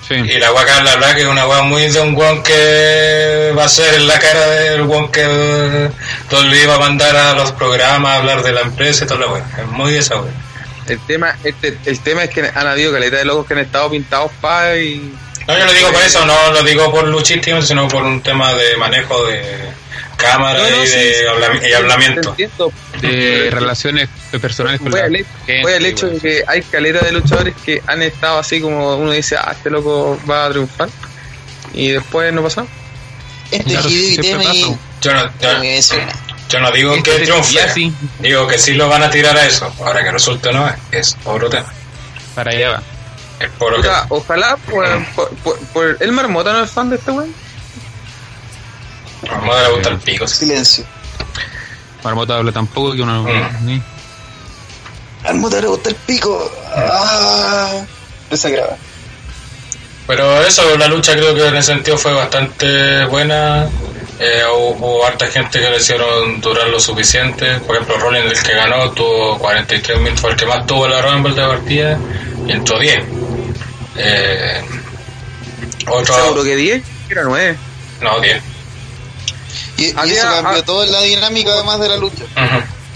Sí. 0.06 0.14
Y 0.14 0.38
la 0.38 0.52
weá 0.52 0.66
Carla 0.66 0.96
Black 0.96 1.18
es 1.18 1.26
una 1.26 1.46
weá 1.46 1.62
muy 1.62 1.86
de 1.88 2.00
un 2.00 2.16
weón 2.16 2.42
que 2.42 3.52
va 3.56 3.64
a 3.64 3.68
ser 3.68 3.94
en 3.94 4.08
la 4.08 4.18
cara 4.18 4.48
del 4.48 4.82
weón 4.82 5.10
que 5.12 5.90
todo 6.28 6.42
le 6.44 6.62
iba 6.62 6.74
a 6.74 6.78
mandar 6.78 7.14
a 7.16 7.34
los 7.34 7.52
programas 7.52 8.12
a 8.12 8.16
hablar 8.16 8.42
de 8.42 8.52
la 8.52 8.62
empresa 8.62 9.04
y 9.04 9.06
toda 9.06 9.20
la 9.20 9.32
weá. 9.32 9.44
Es 9.58 9.66
muy 9.68 9.92
de 9.92 9.98
esa 9.98 10.20
weá. 10.20 10.32
El 10.88 10.98
tema, 11.06 11.36
este, 11.44 11.78
el 11.86 12.00
tema 12.00 12.24
es 12.24 12.30
que 12.30 12.40
han 12.42 12.66
habido 12.66 12.92
caleta 12.92 13.16
de 13.16 13.24
locos 13.24 13.46
que 13.46 13.54
han 13.54 13.60
estado 13.60 13.90
pintados 13.90 14.32
pa 14.40 14.76
y 14.76 15.14
No, 15.46 15.56
yo 15.56 15.66
lo 15.66 15.72
digo 15.72 15.92
por 15.92 16.02
eso, 16.02 16.26
no 16.26 16.52
lo 16.52 16.62
digo 16.64 16.90
por 16.90 17.06
luchístico, 17.06 17.62
sino 17.62 17.86
por 17.86 18.02
un 18.02 18.20
tema 18.20 18.52
de 18.54 18.76
manejo 18.76 19.24
de 19.26 19.81
cámara 20.16 20.58
No, 20.58 20.70
no, 20.70 20.82
y 20.84 20.86
sí, 20.86 20.96
de 20.96 21.14
sí. 21.14 21.24
habla- 21.26 21.68
y 21.68 21.72
hablamiento. 21.72 22.34
De 23.00 23.48
relaciones 23.50 24.08
personales 24.40 24.80
con 24.80 24.90
la 24.92 25.06
el, 25.06 25.16
hecho- 25.16 25.28
gente, 25.46 25.62
fue 25.62 25.76
el 25.76 25.86
hecho 25.86 26.06
de 26.08 26.18
que 26.20 26.44
hay 26.46 26.62
caleta 26.62 27.04
de 27.04 27.12
luchadores 27.12 27.54
que 27.64 27.82
han 27.86 28.02
estado 28.02 28.38
así 28.38 28.60
como 28.60 28.96
uno 28.96 29.10
dice, 29.12 29.36
ah, 29.36 29.52
este 29.56 29.70
loco 29.70 30.18
va 30.30 30.46
a 30.46 30.50
triunfar 30.50 30.88
y 31.74 31.90
después 31.90 32.32
no 32.32 32.42
pasa. 32.42 32.64
Este 33.50 33.72
Claro, 33.72 33.88
pasa. 34.44 34.78
Yo 35.00 35.12
no, 35.14 35.30
yo, 36.48 36.60
no 36.60 36.70
digo 36.70 36.94
Este 36.94 37.10
que 37.10 37.16
triunfe, 37.24 37.52
digo 38.20 38.46
que 38.46 38.58
sí 38.58 38.74
lo 38.74 38.88
van 38.88 39.02
a 39.02 39.10
tirar 39.10 39.36
a 39.36 39.46
eso. 39.46 39.74
Ahora 39.80 40.02
que 40.04 40.10
resulte 40.12 40.48
o 40.50 40.52
no, 40.52 40.72
es 40.92 41.16
otro 41.24 41.48
tema. 41.50 41.72
Para 42.34 42.50
allá 42.52 42.68
va. 42.70 42.82
Ojalá 44.10 44.56
por, 44.56 44.86
por, 45.14 45.28
por- 45.38 45.58
por- 45.68 45.96
el 46.00 46.12
marmota 46.12 46.52
no 46.52 46.62
es 46.62 46.70
fan 46.70 46.88
de 46.90 46.96
este 46.96 47.10
weón. 47.10 47.34
A 49.30 49.38
Moda 49.40 49.62
le 49.68 49.74
gusta 49.74 49.88
el 49.90 49.98
pico. 49.98 50.26
Silencio. 50.26 50.84
Marmota 52.02 52.36
habla 52.36 52.50
tampoco 52.52 52.92
que 52.94 53.02
uno. 53.02 53.22
Mm. 53.22 53.64
ni- 53.66 53.82
Al 55.24 55.36
motor 55.36 55.60
le 55.62 55.68
gusta 55.68 55.90
el 55.90 55.94
pico. 55.94 56.50
Ah. 56.74 57.82
Pero 60.06 60.40
eso, 60.42 60.76
la 60.78 60.88
lucha 60.88 61.12
creo 61.12 61.34
que 61.34 61.46
en 61.46 61.56
ese 61.56 61.72
sentido 61.74 61.96
fue 61.96 62.12
bastante 62.12 63.04
buena. 63.06 63.68
Eh, 64.18 64.42
hubo, 64.52 64.70
hubo 64.86 65.06
harta 65.06 65.26
gente 65.28 65.60
que 65.60 65.70
le 65.70 65.76
hicieron 65.78 66.40
durar 66.40 66.68
lo 66.68 66.80
suficiente. 66.80 67.58
Por 67.60 67.76
ejemplo, 67.76 67.98
Rollins, 67.98 68.32
el 68.38 68.42
que 68.42 68.54
ganó, 68.54 68.90
tuvo 68.92 69.38
43 69.38 69.98
minutos, 69.98 70.20
fue 70.20 70.30
el 70.30 70.36
que 70.36 70.46
más 70.46 70.66
tuvo 70.66 70.88
la 70.88 71.00
Rumble 71.02 71.34
de 71.34 71.46
partida 71.46 71.98
y 72.46 72.52
entró 72.52 72.78
10. 72.78 73.02
Eh, 73.96 74.64
otro, 75.88 76.14
Seguro 76.14 76.42
que 76.44 76.56
10, 76.56 76.82
era 77.10 77.22
9. 77.24 77.56
no, 78.00 78.20
10. 78.20 78.42
Y, 79.82 79.86
y 79.88 79.94
Había- 79.96 80.14
eso 80.18 80.28
cambió 80.42 80.60
ah- 80.60 80.64
toda 80.64 80.86
la 80.86 81.00
dinámica 81.02 81.52
además 81.52 81.80
de 81.80 81.88
la 81.88 81.96
lucha. 81.96 82.24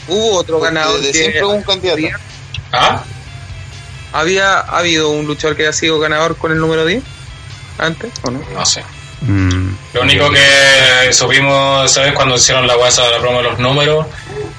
Hubo 0.09 0.37
otro 0.37 0.59
Porque 0.59 0.75
ganador 0.75 1.01
de 1.01 1.11
que 1.13 1.19
siempre 1.19 1.45
hubo 1.45 1.53
un 1.55 1.63
candidato. 1.63 1.97
había, 1.97 2.17
¿Ah? 2.73 3.03
había 4.13 4.61
habido 4.61 5.11
un 5.11 5.27
luchador 5.27 5.57
que 5.57 5.63
haya 5.65 5.73
sido 5.73 5.99
ganador 5.99 6.37
con 6.37 6.53
el 6.53 6.59
número 6.59 6.85
10 6.87 7.03
antes 7.79 8.13
o 8.23 8.31
no? 8.31 8.41
No 8.55 8.65
sé. 8.67 8.83
Mm, 9.23 9.75
Lo 9.95 10.03
único 10.03 10.31
que 10.31 11.13
subimos, 11.13 11.91
¿sabes? 11.91 12.13
Cuando 12.13 12.37
hicieron 12.37 12.67
la 12.67 12.77
WhatsApp 12.77 13.07
de 13.07 13.11
la 13.13 13.19
promo 13.21 13.39
de 13.39 13.45
los 13.45 13.59
números, 13.59 14.07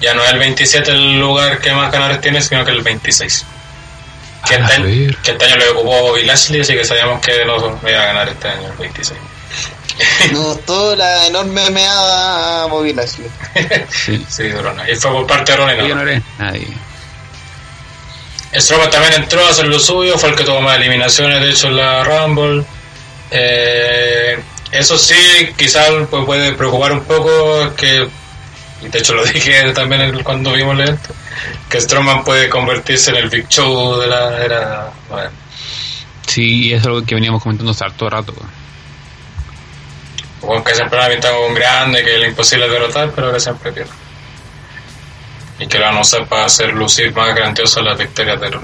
ya 0.01 0.13
no 0.13 0.23
es 0.23 0.31
el 0.31 0.39
27 0.39 0.91
el 0.91 1.19
lugar 1.19 1.59
que 1.59 1.71
más 1.71 1.91
ganadores 1.91 2.21
tiene, 2.21 2.41
sino 2.41 2.65
que 2.65 2.71
el 2.71 2.81
26. 2.81 3.45
Que 4.47 4.55
A 4.55 4.57
este, 4.59 4.73
año, 4.73 5.15
que 5.23 5.31
este 5.31 5.45
año 5.45 5.55
le 5.57 5.69
ocupó 5.69 6.01
Bobby 6.01 6.23
Lashley, 6.23 6.61
así 6.61 6.73
que 6.73 6.85
sabíamos 6.85 7.21
que 7.21 7.45
no 7.45 7.57
iba 7.87 8.01
a 8.01 8.05
ganar 8.05 8.29
este 8.29 8.47
año 8.47 8.67
el 8.71 8.77
26. 8.77 9.19
Nos 10.31 10.55
gustó 10.55 10.95
la 10.95 11.27
enorme 11.27 11.69
meada 11.71 12.63
a 12.63 12.65
Bobby 12.67 12.93
Lashley. 12.93 13.29
Sí. 13.89 14.25
sí. 14.29 14.43
Y 14.91 14.95
fue 14.95 15.11
por 15.11 15.27
parte 15.27 15.51
de 15.51 15.57
Ronnie. 15.57 15.87
Yo 15.87 15.95
no 15.95 16.03
nadie. 16.37 16.67
Strowman 18.53 18.89
también 18.89 19.13
entró 19.13 19.45
a 19.45 19.49
hacer 19.49 19.67
lo 19.67 19.79
suyo, 19.79 20.17
fue 20.17 20.29
el 20.29 20.35
que 20.35 20.43
tuvo 20.43 20.61
más 20.61 20.77
eliminaciones, 20.77 21.41
de 21.41 21.49
hecho, 21.49 21.67
en 21.67 21.77
la 21.77 22.03
Rumble. 22.03 22.63
Eh, 23.29 24.39
eso 24.71 24.97
sí, 24.97 25.15
quizás 25.57 25.91
pues, 26.09 26.25
puede 26.25 26.53
preocupar 26.53 26.93
un 26.93 27.03
poco, 27.03 27.73
que, 27.75 28.07
y 28.81 28.87
de 28.87 28.99
hecho 28.99 29.13
lo 29.13 29.25
dije 29.33 29.73
también 29.73 30.23
cuando 30.23 30.53
vimos 30.53 30.75
el 30.75 30.81
evento, 30.87 31.09
que 31.69 31.81
Strowman 31.81 32.23
puede 32.23 32.49
convertirse 32.49 33.11
en 33.11 33.17
el 33.17 33.29
Big 33.29 33.47
Show 33.49 33.99
de 33.99 34.07
la 34.07 34.43
era. 34.43 34.91
Bueno, 35.09 35.29
Sí, 36.25 36.73
es 36.73 36.85
algo 36.85 37.03
que 37.03 37.15
veníamos 37.15 37.41
comentando 37.41 37.71
hace 37.71 37.85
harto 37.85 38.09
rato. 38.09 38.33
Juan 40.41 40.63
que 40.63 40.75
siempre 40.75 40.99
la 40.99 41.09
pinta 41.09 41.31
como 41.31 41.47
un 41.47 41.53
grande, 41.55 42.03
que 42.03 42.21
es 42.21 42.27
imposible 42.27 42.69
derrotar, 42.69 43.11
pero 43.11 43.33
que 43.33 43.39
siempre 43.39 43.71
pierde. 43.71 43.91
Y 45.59 45.67
que 45.67 45.79
lo 45.79 45.85
van 45.85 45.97
a 45.97 46.01
usar 46.01 46.25
para 46.27 46.45
hacer 46.45 46.73
lucir 46.73 47.13
más 47.15 47.33
grandiosas 47.35 47.83
las 47.83 47.97
victorias 47.97 48.39
de 48.39 48.49
los 48.51 48.61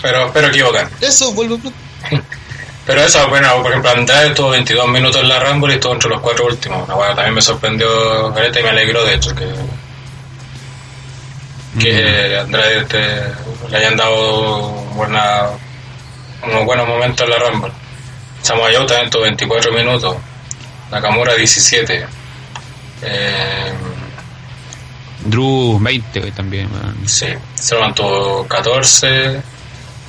Pero 0.00 0.26
espero 0.26 0.48
equivocar. 0.48 0.88
Eso, 1.00 1.32
vuelvo. 1.32 1.58
Pero 2.86 3.02
eso, 3.02 3.28
bueno, 3.28 3.54
por 3.62 3.70
ejemplo, 3.70 3.90
Andrade 3.90 4.30
tuvo 4.30 4.48
22 4.50 4.88
minutos 4.88 5.20
en 5.20 5.28
la 5.28 5.40
Rumble 5.40 5.72
y 5.72 5.76
estuvo 5.76 5.92
entre 5.92 6.08
los 6.08 6.20
cuatro 6.22 6.46
últimos. 6.46 6.84
Una 6.84 6.94
hueá 6.96 7.14
también 7.14 7.34
me 7.34 7.42
sorprendió, 7.42 8.32
Gareta, 8.32 8.60
y 8.60 8.62
me 8.62 8.70
alegró 8.70 9.04
de 9.04 9.14
hecho 9.14 9.34
que, 9.34 9.46
que 11.78 12.38
Andrade 12.38 12.84
te- 12.86 13.68
le 13.68 13.76
hayan 13.76 13.94
dado 13.96 14.70
buena, 14.94 15.48
unos 16.42 16.64
buenos 16.64 16.86
momentos 16.88 17.24
en 17.24 17.30
la 17.30 17.38
Rumble. 17.38 17.72
También 18.86 19.10
tuvo 19.10 19.22
24 19.22 19.72
minutos. 19.72 20.16
Nakamura 20.90 21.34
17. 21.34 22.06
Eh, 23.02 23.72
Drew 25.24 25.78
20 25.80 26.20
güey, 26.20 26.32
también. 26.32 26.70
weón. 26.72 27.08
Sí, 27.08 27.26
tuvo 27.94 28.46
14, 28.46 29.42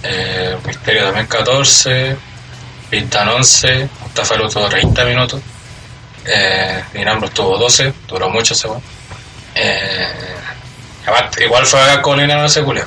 eh, 0.04 0.58
Misterio 0.66 1.06
también 1.06 1.28
14, 1.28 2.16
Pintan 2.90 3.28
11, 3.30 3.90
Mustafa 4.02 4.36
tuvo 4.50 4.70
30 4.70 5.04
minutos, 5.06 5.42
eh, 6.26 6.84
Dean 6.94 7.08
Ambrose 7.08 7.34
tuvo 7.34 7.58
12, 7.58 7.94
duró 8.08 8.30
mucho 8.30 8.54
ese 8.54 8.68
weón. 8.68 8.82
Eh, 9.56 10.08
aparte, 11.06 11.44
igual 11.44 11.66
fue 11.66 11.82
a 11.92 12.02
Colina 12.02 12.36
no 12.38 12.48
se 12.48 12.64
culió. 12.64 12.86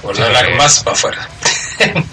Por 0.00 0.18
no 0.18 0.26
Sí. 0.26 0.52
más 0.56 0.82
para 0.82 0.96
afuera. 0.96 1.28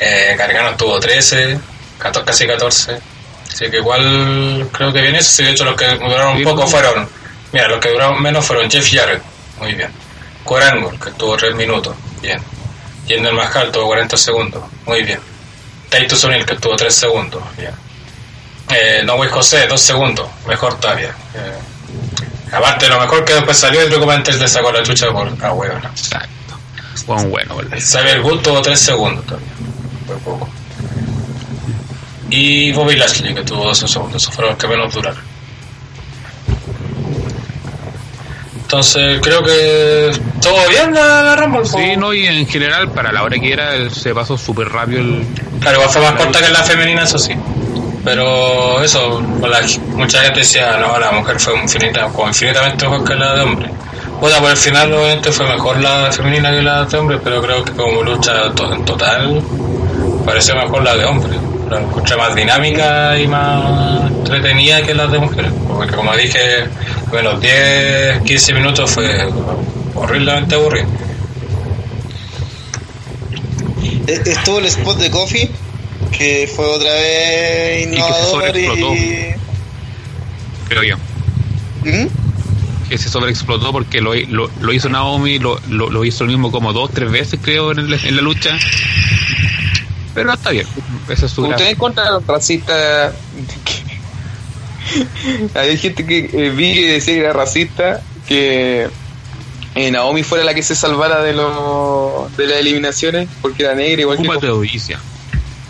eh, 0.00 0.34
Gargano 0.36 0.76
tuvo 0.76 1.00
13, 1.00 1.58
14, 1.98 2.26
casi 2.26 2.46
14. 2.46 3.00
Así 3.48 3.70
que 3.70 3.76
igual 3.76 4.68
creo 4.72 4.92
que 4.92 5.00
bien 5.00 5.14
eso. 5.14 5.30
Sí, 5.30 5.44
de 5.44 5.50
hecho, 5.50 5.64
los 5.64 5.76
que 5.76 5.86
duraron 5.94 6.36
un 6.36 6.44
poco 6.44 6.66
fueron. 6.66 7.08
Mira, 7.52 7.68
los 7.68 7.78
que 7.78 7.90
duraron 7.90 8.20
menos 8.20 8.44
fueron 8.44 8.70
Jeff 8.70 8.88
Jarrett. 8.92 9.22
Muy 9.58 9.74
bien. 9.74 9.90
Corangle, 10.44 10.98
que 10.98 11.10
tuvo 11.12 11.36
3 11.36 11.54
minutos. 11.54 11.94
Bien. 12.20 12.40
Yendo 13.06 13.28
el 13.28 13.34
Mahal 13.34 13.70
tuvo 13.70 13.86
40 13.86 14.16
segundos. 14.16 14.64
Muy 14.86 15.02
bien. 15.02 15.20
Titus 15.88 16.24
O'Neill, 16.24 16.44
que 16.44 16.56
tuvo 16.56 16.76
3 16.76 16.94
segundos. 16.94 17.42
Bien. 17.56 17.72
Eh, 18.70 19.02
no 19.04 19.14
Way 19.14 19.30
José, 19.30 19.66
2 19.66 19.80
segundos. 19.80 20.28
Mejor 20.46 20.78
todavía. 20.80 21.14
Eh, 21.34 22.52
aparte, 22.52 22.88
lo 22.88 22.98
mejor 22.98 23.24
que 23.24 23.34
después 23.34 23.56
salió, 23.56 23.82
el 23.82 23.90
documento 23.90 24.32
le 24.32 24.48
sacó 24.48 24.72
la 24.72 24.82
chucha 24.82 25.10
por 25.12 25.28
ah, 25.42 25.52
huevo, 25.52 25.78
¿no? 27.06 27.14
Exacto. 27.14 27.28
Buen 27.28 27.30
bueno, 27.30 27.56
¿verdad? 27.56 27.78
Xavier 27.80 28.20
Good 28.22 28.40
tuvo 28.40 28.62
3 28.62 28.78
segundos 28.78 29.24
todavía. 29.26 29.48
Fue 30.06 30.16
poco. 30.18 30.48
Y 32.30 32.72
Bobby 32.72 32.96
Lashley, 32.96 33.34
que 33.34 33.42
tuvo 33.42 33.64
12 33.66 33.86
segundos. 33.86 34.22
Esos 34.22 34.34
fueron 34.34 34.52
los 34.54 34.58
que 34.60 34.68
menos 34.68 34.92
duraron. 34.94 35.22
Entonces, 38.62 39.20
creo 39.22 39.42
que 39.42 40.10
todo 40.40 40.68
bien 40.68 40.92
la, 40.94 41.22
la 41.22 41.36
Rumble. 41.36 41.64
Sí, 41.66 41.96
no, 41.96 42.12
y 42.12 42.26
en 42.26 42.46
general, 42.46 42.90
para 42.90 43.12
la 43.12 43.22
hora 43.22 43.38
que 43.38 43.52
era, 43.52 43.88
se 43.90 44.14
pasó 44.14 44.36
súper 44.38 44.68
rápido 44.70 45.00
el. 45.00 45.26
Claro, 45.60 45.76
igual 45.78 45.90
fue 45.90 46.02
más 46.02 46.12
corta 46.14 46.40
que 46.40 46.48
la 46.50 46.62
femenina, 46.64 47.04
eso 47.04 47.18
sí. 47.18 47.34
Pero 48.04 48.82
eso, 48.82 49.20
la- 49.42 49.60
mucha 49.94 50.22
gente 50.22 50.40
decía, 50.40 50.76
no, 50.78 50.98
la 50.98 51.12
mujer 51.12 51.38
fue 51.38 51.56
infinita, 51.58 52.06
como 52.08 52.28
infinitamente 52.28 52.86
mejor 52.88 53.04
que 53.08 53.14
la 53.14 53.34
de 53.34 53.40
hombre. 53.42 53.70
Bueno, 54.24 54.38
por 54.40 54.50
el 54.52 54.56
final 54.56 54.90
obviamente 54.94 55.30
fue 55.32 55.46
mejor 55.46 55.80
la 55.82 56.10
femenina 56.10 56.50
que 56.50 56.62
la 56.62 56.86
de 56.86 56.96
hombre, 56.96 57.18
pero 57.22 57.42
creo 57.42 57.62
que 57.62 57.72
como 57.72 58.02
lucha 58.02 58.50
to- 58.54 58.72
en 58.72 58.82
total, 58.82 59.42
pareció 60.24 60.54
mejor 60.56 60.82
la 60.82 60.96
de 60.96 61.04
hombre. 61.04 61.36
La 61.70 61.80
encontré 61.80 62.16
más 62.16 62.34
dinámica 62.34 63.18
y 63.18 63.26
más 63.28 64.10
entretenida 64.10 64.80
que 64.80 64.94
la 64.94 65.08
de 65.08 65.18
mujeres. 65.18 65.52
Porque 65.68 65.94
como 65.94 66.16
dije, 66.16 66.64
los 67.22 67.38
10, 67.38 68.22
15 68.24 68.54
minutos 68.54 68.90
fue 68.92 69.28
horriblemente 69.94 70.54
aburrido. 70.54 70.86
Eh, 74.06 74.22
Estuvo 74.24 74.58
el 74.58 74.64
spot 74.66 74.96
de 75.00 75.10
Coffee, 75.10 75.50
que 76.16 76.50
fue 76.56 76.64
otra 76.64 76.92
vez 76.94 77.86
que 77.88 77.90
innovador 77.92 78.30
sobreexplotó. 78.30 78.94
y... 78.94 79.34
Creo 80.68 80.82
yo. 80.82 80.96
¿Mm? 81.84 82.23
Que 82.94 82.98
se 82.98 83.08
sobreexplotó 83.10 83.72
porque 83.72 84.00
lo, 84.00 84.14
lo, 84.14 84.48
lo 84.60 84.72
hizo 84.72 84.88
Naomi, 84.88 85.40
lo, 85.40 85.60
lo, 85.68 85.90
lo 85.90 86.04
hizo 86.04 86.22
lo 86.22 86.30
mismo 86.30 86.52
como 86.52 86.72
dos, 86.72 86.92
tres 86.94 87.10
veces, 87.10 87.40
creo, 87.42 87.72
en, 87.72 87.80
el- 87.80 87.92
en 87.94 88.14
la 88.14 88.22
lucha. 88.22 88.56
Pero 90.14 90.32
está 90.32 90.50
bien. 90.50 90.64
Esa 91.08 91.26
es 91.26 91.32
su 91.32 91.40
¿Usted 91.42 91.56
gracia. 91.56 91.70
en 91.70 91.76
contra 91.76 92.04
de 92.04 92.10
los 92.12 92.24
racistas? 92.24 93.12
Hay 95.54 95.76
gente 95.76 96.06
que 96.06 96.30
eh, 96.32 96.50
vi 96.50 96.72
que 96.74 96.92
decía 96.92 97.14
que 97.14 97.18
era 97.20 97.32
racista, 97.32 98.00
que 98.28 98.86
eh, 99.74 99.90
Naomi 99.90 100.22
fuera 100.22 100.44
la 100.44 100.54
que 100.54 100.62
se 100.62 100.76
salvara 100.76 101.20
de 101.20 101.32
los 101.32 102.36
de 102.36 102.46
las 102.46 102.58
eliminaciones 102.58 103.28
porque 103.42 103.64
era 103.64 103.74
negra 103.74 104.02
igual 104.02 104.18
que 104.18 104.22
Ocupa 104.28 104.38
tu 104.40 104.46
audiencia. 104.46 105.00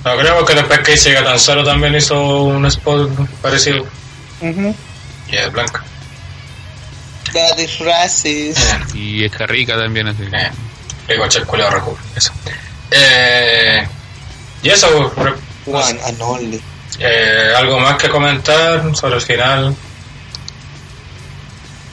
No 0.04 0.14
creo 0.18 0.44
que 0.44 0.54
después 0.56 0.80
que 0.80 0.96
llega 0.96 1.38
solo 1.38 1.64
también 1.64 1.94
hizo 1.94 2.42
un 2.42 2.66
spot 2.66 3.10
parecido. 3.40 3.86
Ujú. 4.42 4.74
Y 5.32 5.36
es 5.36 5.50
blanca. 5.50 5.82
Y 8.94 9.24
está 9.24 9.46
rica 9.46 9.76
también, 9.76 10.08
así. 10.08 10.22
Eh, 10.32 10.50
Rico 11.08 11.28
Chesculeo 11.28 11.70
Recu, 11.70 11.96
eso. 12.16 12.32
Eh, 12.90 13.86
y 14.62 14.68
eso, 14.70 15.12
One 15.66 16.00
and 16.04 16.22
only. 16.22 16.60
eh, 16.98 17.52
algo 17.56 17.80
más 17.80 17.96
que 17.96 18.08
comentar 18.08 18.94
sobre 18.96 19.16
el 19.16 19.20
final. 19.20 19.74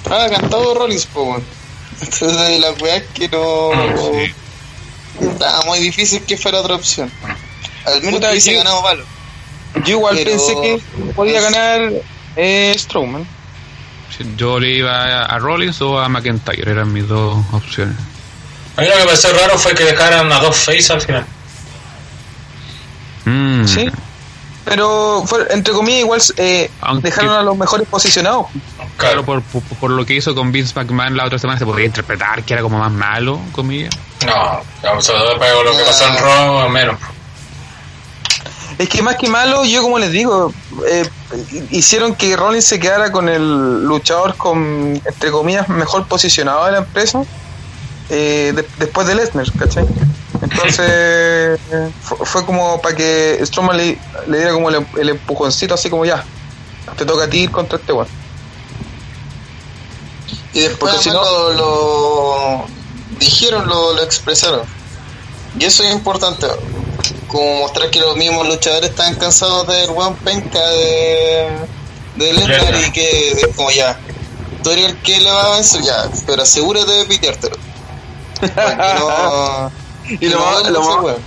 Ah, 0.10 0.28
cantado 0.30 0.74
Rollins, 0.76 1.06
po, 1.08 1.24
weón. 1.24 1.44
Entonces, 2.02 2.38
de 2.38 2.60
las 2.60 2.82
weas 2.82 3.04
que 3.14 3.28
no. 3.30 3.72
Sí. 4.14 4.34
Estaba 5.26 5.64
muy 5.66 5.80
difícil 5.80 6.22
que 6.24 6.38
fuera 6.38 6.60
otra 6.60 6.76
opción. 6.76 7.12
Al 7.86 8.02
menos 8.02 8.20
hubiese 8.30 8.54
ganado 8.54 8.82
Palo. 8.82 9.06
Yo 9.86 9.92
igual 9.98 10.16
Pero- 10.18 10.32
pensé 10.32 10.54
que 10.62 10.82
podía 11.14 11.42
ganar 11.42 11.92
eh, 12.36 12.76
Strowman. 12.78 13.26
Yo 14.38 14.60
le 14.60 14.70
iba 14.72 15.04
a, 15.04 15.26
a 15.26 15.40
Rollins 15.40 15.82
o 15.82 16.00
a 16.00 16.08
McIntyre, 16.10 16.70
eran 16.72 16.92
mis 16.92 17.08
dos 17.08 17.38
opciones. 17.52 17.96
A 18.78 18.82
mí 18.82 18.88
lo 18.88 18.94
que 18.94 19.00
me 19.00 19.06
pareció 19.06 19.34
raro 19.34 19.58
fue 19.58 19.74
que 19.76 19.84
dejaran 19.84 20.32
a 20.32 20.40
dos 20.40 20.56
face 20.58 20.92
al 20.94 21.02
final. 21.02 21.26
Mm. 23.26 23.66
Sí. 23.68 23.90
Pero 24.64 25.24
fue, 25.26 25.48
entre 25.50 25.74
comillas 25.74 26.02
igual 26.02 26.22
eh, 26.38 26.70
Aunque- 26.82 27.10
dejaron 27.10 27.34
a 27.36 27.42
los 27.42 27.58
mejores 27.58 27.88
posicionados. 27.88 28.46
Claro, 28.98 29.26
por, 29.26 29.42
por, 29.42 29.62
por 29.64 29.90
lo 29.92 30.06
que 30.06 30.14
hizo 30.14 30.36
con 30.36 30.52
Vince 30.52 30.74
McMahon 30.76 31.18
la 31.18 31.26
otra 31.26 31.40
semana 31.40 31.58
se 31.58 31.66
podría 31.66 31.88
interpretar 31.88 32.44
que 32.44 32.54
era 32.54 32.62
como 32.62 32.78
más 32.78 32.92
malo, 32.92 33.40
comillas. 33.52 33.96
No, 34.26 34.62
todo 34.84 35.40
para 35.40 35.54
lo 35.64 35.76
que 35.76 35.84
pasó 35.84 36.08
en 36.08 36.18
Raw, 36.18 36.70
menos. 36.70 36.96
Es 38.78 38.90
que 38.90 39.02
más 39.02 39.16
que 39.18 39.28
malo, 39.30 39.64
yo 39.66 39.82
como 39.84 40.00
les 40.00 40.12
digo, 40.12 40.52
eh, 40.88 41.08
hicieron 41.72 42.16
que 42.16 42.36
Rollins 42.36 42.66
se 42.66 42.80
quedara 42.80 43.12
con 43.12 43.30
el 43.30 43.84
luchador 43.86 44.36
con, 44.38 45.00
entre 45.06 45.32
comillas, 45.32 45.70
mejor 45.70 46.08
posicionado 46.08 46.66
de 46.66 46.72
la 46.72 46.78
empresa 46.80 47.24
eh, 48.10 48.54
de- 48.56 48.66
después 48.80 49.06
de 49.08 49.16
Lesnar, 49.16 49.46
¿cachai? 49.58 49.86
Entonces 50.42 51.60
fue, 52.02 52.18
fue 52.26 52.46
como 52.46 52.82
para 52.82 52.96
que 52.96 53.40
Strowman 53.46 53.78
le, 53.78 54.00
le 54.28 54.38
diera 54.38 54.54
como 54.54 54.70
el, 54.70 54.86
el 55.00 55.10
empujoncito, 55.10 55.74
así 55.76 55.90
como 55.90 56.04
ya, 56.06 56.24
te 56.98 57.06
toca 57.06 57.26
a 57.26 57.30
ti 57.30 57.42
ir 57.44 57.52
contra 57.52 57.78
este 57.78 57.94
weón. 57.94 58.08
Y 60.54 60.62
después 60.62 60.94
si 61.02 61.10
no- 61.10 61.22
lo, 61.24 61.54
lo 61.54 62.66
dijeron, 63.20 63.68
lo, 63.68 63.94
lo 63.94 64.02
expresaron. 64.04 64.62
Y 65.60 65.66
eso 65.66 65.84
es 65.84 65.92
importante. 65.94 66.48
Como 67.28 67.60
mostrar 67.62 67.90
que 67.90 68.00
los 68.00 68.16
mismos 68.18 68.48
luchadores 68.48 68.90
están 68.90 69.16
cansados 69.16 69.68
del 69.68 69.90
one 69.96 70.16
penca 70.24 70.60
de, 70.60 71.48
de 72.18 72.34
Lesnar 72.34 72.76
y 72.88 72.92
que 72.92 73.32
es 73.32 73.48
como 73.56 73.72
ya. 73.72 73.98
Tú 74.64 74.70
eres 74.72 74.88
el 74.88 74.98
que 74.98 75.20
le 75.20 75.32
va 75.32 75.42
a 75.48 75.56
vencer 75.56 75.82
ya, 75.82 76.08
pero 76.28 76.44
asegúrate 76.44 76.92
de 76.92 77.06
piteártelo. 77.06 77.56
Que 78.40 78.48
no- 79.00 79.72
Y 80.10 80.18
que 80.18 80.30
lo 80.30 80.40
no 80.40 80.46
más- 80.46 80.70
lo 80.70 80.82
más- 80.84 81.04
weón. 81.04 81.18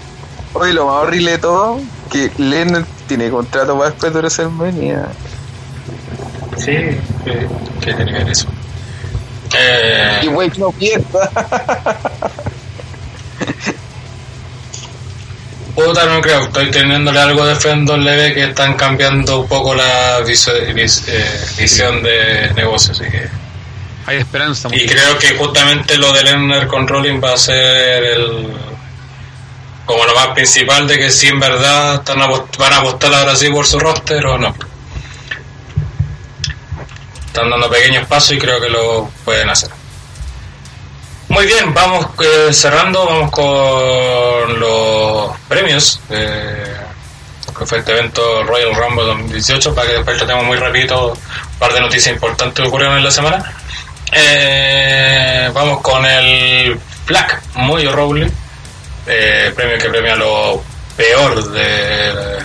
Oye, 0.55 0.73
lo 0.73 0.87
más 0.87 1.03
horrible 1.03 1.33
de 1.33 1.39
todo, 1.39 1.81
que 2.11 2.31
Lesnar 2.39 2.85
tiene 3.09 3.31
contrato 3.31 3.77
para 3.77 3.91
después 3.91 4.13
de 4.13 4.19
WrestleMania. 4.21 5.09
Sí, 6.59 6.73
¿qué, 7.25 7.49
qué 7.81 7.95
tiene 7.95 8.13
que 8.13 8.19
ver 8.19 8.29
eso? 8.29 8.47
Eh, 9.57 10.21
Y 10.25 10.29
wey, 10.29 10.51
no 10.59 10.71
pierda. 10.71 11.31
Puta, 15.75 16.05
no 16.07 16.21
creo, 16.21 16.45
estoy 16.45 16.71
teniéndole 16.71 17.19
algo 17.19 17.45
de 17.45 17.57
fe 17.57 17.71
en 17.71 17.85
W 17.85 18.35
que 18.35 18.45
están 18.45 18.75
cambiando 18.75 19.41
un 19.41 19.49
poco 19.49 19.75
la 19.75 20.21
viso- 20.21 20.53
vis- 20.73 21.03
eh, 21.09 21.47
visión 21.59 22.03
de 22.03 22.53
negocio, 22.55 22.93
así 22.93 23.05
que... 23.11 23.29
Hay 24.07 24.19
esperanza. 24.19 24.69
Y 24.71 24.87
creo 24.87 25.19
que 25.19 25.35
justamente 25.37 25.97
lo 25.97 26.13
de 26.13 26.23
Lerner 26.23 26.69
con 26.69 26.87
Rollins 26.87 27.23
va 27.25 27.33
a 27.33 27.37
ser 27.39 28.05
el... 28.05 28.53
como 29.85 30.05
lo 30.05 30.15
más 30.15 30.29
principal 30.29 30.87
de 30.87 30.97
que 30.99 31.11
si 31.11 31.27
en 31.27 31.41
verdad 31.41 31.95
están 31.97 32.19
apost- 32.21 32.57
van 32.57 32.73
a 32.75 32.77
apostar 32.77 33.13
ahora 33.13 33.35
sí 33.35 33.49
por 33.51 33.67
su 33.67 33.81
roster 33.81 34.25
o 34.27 34.39
no. 34.39 34.55
Están 37.27 37.51
dando 37.51 37.69
pequeños 37.69 38.07
pasos 38.07 38.33
y 38.37 38.39
creo 38.39 38.61
que 38.61 38.69
lo 38.69 39.11
pueden 39.25 39.49
hacer. 39.51 39.71
Muy 41.35 41.47
bien, 41.47 41.75
vamos 41.75 42.07
eh, 42.21 42.53
cerrando, 42.53 43.05
vamos 43.05 43.33
con 43.33 44.61
los 44.61 45.37
premios. 45.49 46.01
eh, 46.09 46.77
que 47.59 47.67
fue 47.67 47.79
este 47.79 47.91
evento 47.91 48.45
Royal 48.45 48.73
Rumble 48.73 49.05
2018 49.05 49.75
para 49.75 49.89
que 49.89 49.95
después 49.95 50.17
tratemos 50.17 50.45
muy 50.45 50.57
rapidito 50.57 51.09
un 51.09 51.59
par 51.59 51.73
de 51.73 51.81
noticias 51.81 52.15
importantes 52.15 52.63
que 52.63 52.69
ocurrieron 52.69 52.99
en 52.99 53.05
la 53.05 53.11
semana. 53.11 53.53
Eh, 54.13 55.51
vamos 55.53 55.81
con 55.81 56.07
el 56.07 56.79
Black 57.05 57.43
Mojo 57.55 57.91
Rowley, 57.91 58.31
eh, 59.09 59.53
premio 59.57 59.77
que 59.79 59.89
premia 59.89 60.15
lo 60.15 60.63
peor 60.97 61.51
de 61.51 62.39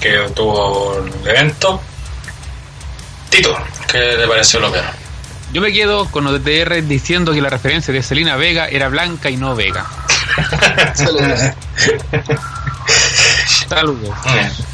que 0.00 0.28
tuvo 0.34 1.04
el 1.04 1.28
evento. 1.28 1.80
Tito, 3.30 3.56
¿qué 3.86 4.16
te 4.18 4.26
pareció 4.26 4.58
lo 4.58 4.72
peor? 4.72 5.07
Yo 5.52 5.60
me 5.62 5.72
quedo 5.72 6.06
con 6.06 6.26
OTR 6.26 6.82
diciendo 6.86 7.32
que 7.32 7.40
la 7.40 7.48
referencia 7.50 7.92
de 7.92 8.02
Selena 8.02 8.36
Vega 8.36 8.68
era 8.68 8.88
blanca 8.88 9.30
y 9.30 9.36
no 9.36 9.54
Vega. 9.54 9.86
Saludos. 10.94 11.40
Saludos. 13.68 14.14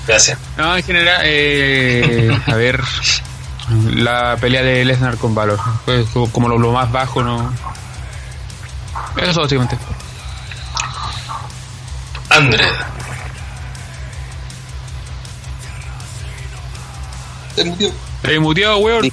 Gracias. 0.07 0.39
No, 0.57 0.77
en 0.77 0.83
general, 0.83 1.21
eh, 1.25 2.37
a 2.47 2.55
ver, 2.55 2.83
la 3.95 4.37
pelea 4.41 4.63
de 4.63 4.85
Lesnar 4.85 5.17
con 5.17 5.35
Valor. 5.35 5.59
Pues 5.85 6.07
como- 6.33 6.49
lo, 6.49 6.59
lo 6.59 6.73
más 6.73 6.91
bajo, 6.91 7.23
no. 7.23 7.53
Eso 9.17 9.41
básicamente. 9.43 9.79
André, 12.31 12.65
Te 17.55 17.65
mutió. 17.65 17.91
Te 18.23 18.39
muteado, 18.41 18.79
weón. 18.79 19.03
Sí. 19.05 19.13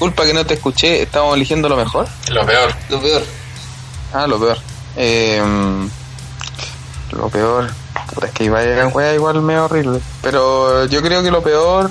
Disculpa 0.00 0.24
que 0.24 0.32
no 0.32 0.46
te 0.46 0.54
escuché, 0.54 1.02
estamos 1.02 1.36
eligiendo 1.36 1.68
lo 1.68 1.76
mejor. 1.76 2.08
lo 2.30 2.46
peor. 2.46 2.72
Lo 2.88 3.02
peor. 3.02 3.22
Ah, 4.14 4.26
lo 4.26 4.40
peor. 4.40 4.56
Eh, 4.96 5.42
lo 7.12 7.28
peor. 7.28 7.68
Puta, 8.14 8.28
es 8.28 8.32
que 8.32 8.44
iba 8.44 8.60
a 8.60 8.62
llegar 8.62 8.86
wea 8.94 9.12
igual 9.12 9.42
medio 9.42 9.66
horrible. 9.66 10.00
Pero 10.22 10.86
yo 10.86 11.02
creo 11.02 11.22
que 11.22 11.30
lo 11.30 11.42
peor 11.42 11.90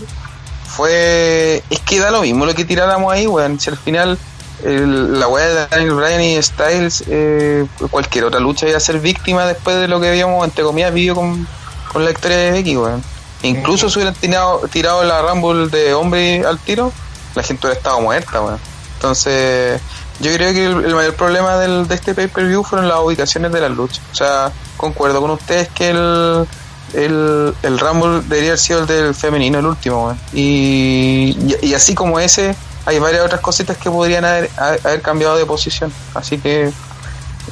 fue. 0.65 1.61
Es 1.69 1.81
que 1.81 1.99
da 1.99 2.10
lo 2.10 2.22
mismo 2.22 2.48
lo 2.48 2.56
que 2.56 2.65
tiráramos 2.65 3.14
ahí, 3.14 3.27
weón. 3.27 3.60
Si 3.60 3.69
al 3.69 3.77
final 3.77 4.18
el- 4.64 5.19
la 5.19 5.27
wea 5.27 5.45
de 5.45 5.68
Daniel 5.68 5.94
Bryan 5.94 6.22
y 6.23 6.41
Styles, 6.41 7.03
eh, 7.10 7.68
cualquier 7.91 8.26
otra 8.26 8.40
lucha 8.40 8.68
iba 8.68 8.77
a 8.77 8.81
ser 8.81 8.99
víctima 8.99 9.45
después 9.45 9.77
de 9.80 9.88
lo 9.88 10.02
que 10.02 10.10
habíamos, 10.10 10.44
entre 10.45 10.64
comillas, 10.64 10.91
vivido 10.91 11.14
con, 11.14 11.48
con 11.94 12.03
la 12.03 12.10
historia 12.10 12.38
de 12.38 12.52
Becky, 12.53 12.76
weón. 12.76 13.03
Incluso 13.44 13.88
si 13.88 13.99
hubieran 13.99 14.15
tirado, 14.15 14.61
tirado 14.72 15.03
la 15.03 15.22
Rumble 15.22 15.68
de 15.68 15.94
hombre 15.94 16.44
al 16.44 16.57
tiro, 16.57 16.91
la 17.36 17.44
gente 17.44 17.68
hubiera 17.68 17.78
estado 17.78 18.02
muerta, 18.02 18.42
weón. 18.42 18.60
Entonces, 18.96 19.80
yo 20.20 20.34
creo 20.34 20.52
que 20.54 20.66
el, 20.66 20.86
el 20.86 20.96
mayor 20.96 21.16
problema 21.16 21.56
del, 21.58 21.88
de 21.88 21.96
este 21.96 22.14
pay-per-view 22.14 22.64
fueron 22.64 22.88
las 22.88 23.00
ubicaciones 23.00 23.52
de 23.52 23.62
las 23.62 23.72
luchas. 23.72 24.02
O 24.12 24.16
sea, 24.16 24.52
concuerdo 24.78 25.22
con 25.22 25.32
ustedes 25.32 25.70
que 25.70 25.90
el, 25.92 26.46
el, 26.94 27.54
el 27.64 27.80
Rumble 27.80 28.22
debería 28.28 28.50
haber 28.50 28.60
sido 28.60 28.80
el 28.82 28.88
del 28.88 29.16
femenino, 29.16 29.60
el 29.60 29.66
último, 29.66 30.06
weón. 30.06 30.20
Y, 30.34 31.38
y, 31.62 31.68
y 31.68 31.74
así 31.74 31.96
como 31.96 32.20
ese, 32.20 32.56
hay 32.86 33.00
varias 33.00 33.24
otras 33.26 33.40
cositas 33.42 33.78
que 33.78 33.90
podrían 33.90 34.26
haber, 34.26 34.50
haber 34.58 35.02
cambiado 35.02 35.38
de 35.38 35.46
posición. 35.46 35.94
Así 36.14 36.38
que 36.40 36.72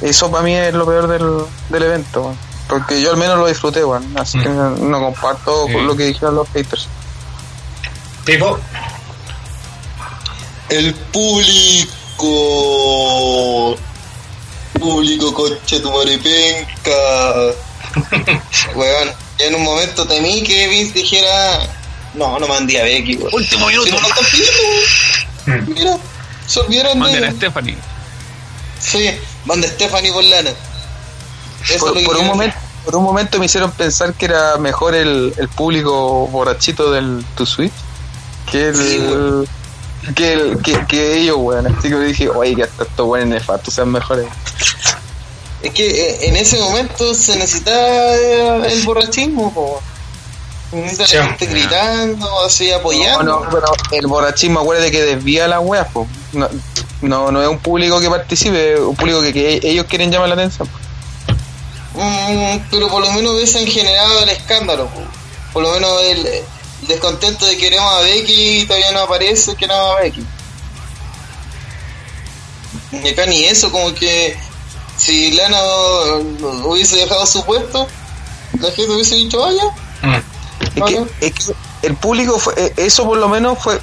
eso 0.02 0.30
para 0.30 0.42
mí 0.44 0.54
es 0.54 0.74
lo 0.74 0.84
peor 0.84 1.06
del, 1.08 1.44
del 1.70 1.82
evento, 1.82 2.22
weón. 2.24 2.36
Porque 2.68 3.00
yo 3.00 3.10
al 3.10 3.16
menos 3.16 3.38
lo 3.38 3.46
disfruté, 3.46 3.82
weón. 3.82 4.04
Así 4.18 4.38
que 4.38 4.50
no, 4.50 4.68
no 4.70 5.00
comparto 5.00 5.66
Sí. 5.66 5.72
con 5.72 5.86
lo 5.86 5.96
que 5.96 6.04
dijeron 6.04 6.34
los 6.34 6.46
haters. 6.50 6.86
Pipo, 8.26 8.58
El 10.70 10.94
público. 10.94 11.86
Público, 14.78 15.34
coche, 15.34 15.80
tu 15.80 15.90
maripenca. 15.90 16.92
Weón, 18.74 19.08
ya 19.38 19.46
en 19.46 19.54
un 19.54 19.64
momento 19.64 20.06
temí 20.06 20.42
que 20.42 20.68
Vince 20.68 20.92
dijera. 20.92 21.60
No, 22.14 22.38
no 22.38 22.46
mandé 22.46 22.80
a 22.80 22.84
Becky, 22.84 23.16
weón. 23.16 23.34
Último 23.34 23.66
minuto. 23.66 23.96
weón. 25.46 25.74
Mira, 25.74 25.98
se 26.46 26.60
olvidaron 26.60 26.98
Manden 26.98 27.24
a 27.24 27.28
de. 27.28 27.36
Stephanie. 27.36 27.76
Sí, 28.80 29.10
manda 29.44 29.66
Stephanie 29.68 30.12
por 30.12 30.24
lana. 30.24 30.50
Eso 31.68 31.86
por, 31.86 31.88
es 31.88 31.94
lo 31.94 32.00
que 32.00 32.06
por 32.06 32.16
un 32.18 32.26
momento 32.26 32.56
por 32.88 32.96
un 32.96 33.04
momento 33.04 33.38
me 33.38 33.44
hicieron 33.44 33.70
pensar 33.72 34.14
que 34.14 34.24
era 34.24 34.56
mejor 34.56 34.94
el, 34.94 35.34
el 35.36 35.48
público 35.48 36.26
borrachito 36.28 36.90
del 36.90 37.22
Tu 37.36 37.44
Switch 37.44 37.72
que 38.50 38.68
el, 38.68 38.76
Sí, 38.76 38.98
que, 40.14 40.32
el 40.32 40.62
que, 40.62 40.86
que 40.86 41.18
ellos 41.18 41.36
weón 41.38 41.66
así 41.66 41.88
que 41.88 41.96
dije 41.98 42.28
oye 42.28 42.54
que 42.56 42.62
hasta 42.64 42.84
estos 42.84 43.06
buenos 43.06 43.28
nefastos 43.28 43.74
sean 43.74 43.90
mejores 43.90 44.26
Es 45.62 45.72
que 45.72 45.88
eh, 45.88 46.28
en 46.28 46.36
ese 46.36 46.58
momento 46.60 47.14
se 47.14 47.36
necesitaba 47.36 48.14
eh, 48.16 48.72
el 48.72 48.82
borrachismo, 48.82 49.52
po. 49.52 49.80
Se 50.70 50.76
necesita 50.76 51.06
Sí. 51.06 51.16
la 51.16 51.24
gente 51.28 51.46
gritando, 51.46 52.44
así 52.44 52.70
apoyando. 52.70 53.22
no, 53.24 53.48
pero 53.50 53.66
el 53.92 54.06
borrachismo 54.06 54.60
acuérdate 54.60 54.90
que 54.90 55.02
desvía 55.02 55.48
las 55.48 55.60
weas 55.62 55.88
po. 55.92 56.06
No, 56.32 56.48
no, 57.02 57.32
no 57.32 57.42
es 57.42 57.48
un 57.48 57.58
público 57.58 57.98
que 58.00 58.08
participe 58.10 58.74
es 58.74 58.80
un 58.80 58.94
público 58.94 59.20
que, 59.22 59.32
que 59.32 59.60
ellos 59.64 59.86
quieren 59.88 60.10
llamar 60.12 60.28
la 60.28 60.34
atención. 60.34 60.68
Mm, 61.94 62.58
pero 62.70 62.88
por 62.88 63.02
lo 63.02 63.10
menos 63.12 63.36
ves 63.36 63.54
en 63.56 63.66
general 63.66 64.10
el 64.22 64.28
escándalo. 64.28 64.86
po. 64.86 65.00
Por 65.52 65.62
lo 65.62 65.72
menos 65.72 65.90
el 66.02 66.28
descontento 66.82 67.44
de 67.46 67.56
que 67.56 67.64
queremos 67.64 67.92
a 67.92 68.00
Becky 68.00 68.60
y 68.60 68.66
todavía 68.66 68.92
no 68.92 69.00
aparece, 69.00 69.54
queremos 69.56 69.96
a 69.96 70.00
Becky. 70.00 70.24
Y 72.92 73.08
acá 73.08 73.26
ni 73.26 73.44
eso, 73.44 73.70
como 73.70 73.94
que 73.94 74.36
si 74.96 75.32
Lana 75.32 75.60
hubiese 76.64 76.96
dejado 76.96 77.26
su 77.26 77.44
puesto, 77.44 77.86
la 78.60 78.70
gente 78.70 78.92
hubiese 78.92 79.14
dicho, 79.16 79.40
vaya. 79.40 79.64
mm, 80.02 80.14
Es 80.60 80.70
que, 80.84 80.96
Ajá. 80.96 81.06
es 81.20 81.32
que 81.34 81.52
el 81.82 81.94
público 81.96 82.38
fue, 82.38 82.54
eh, 82.56 82.72
eso 82.76 83.04
por 83.04 83.18
lo 83.18 83.28
menos 83.28 83.58
fue 83.62 83.80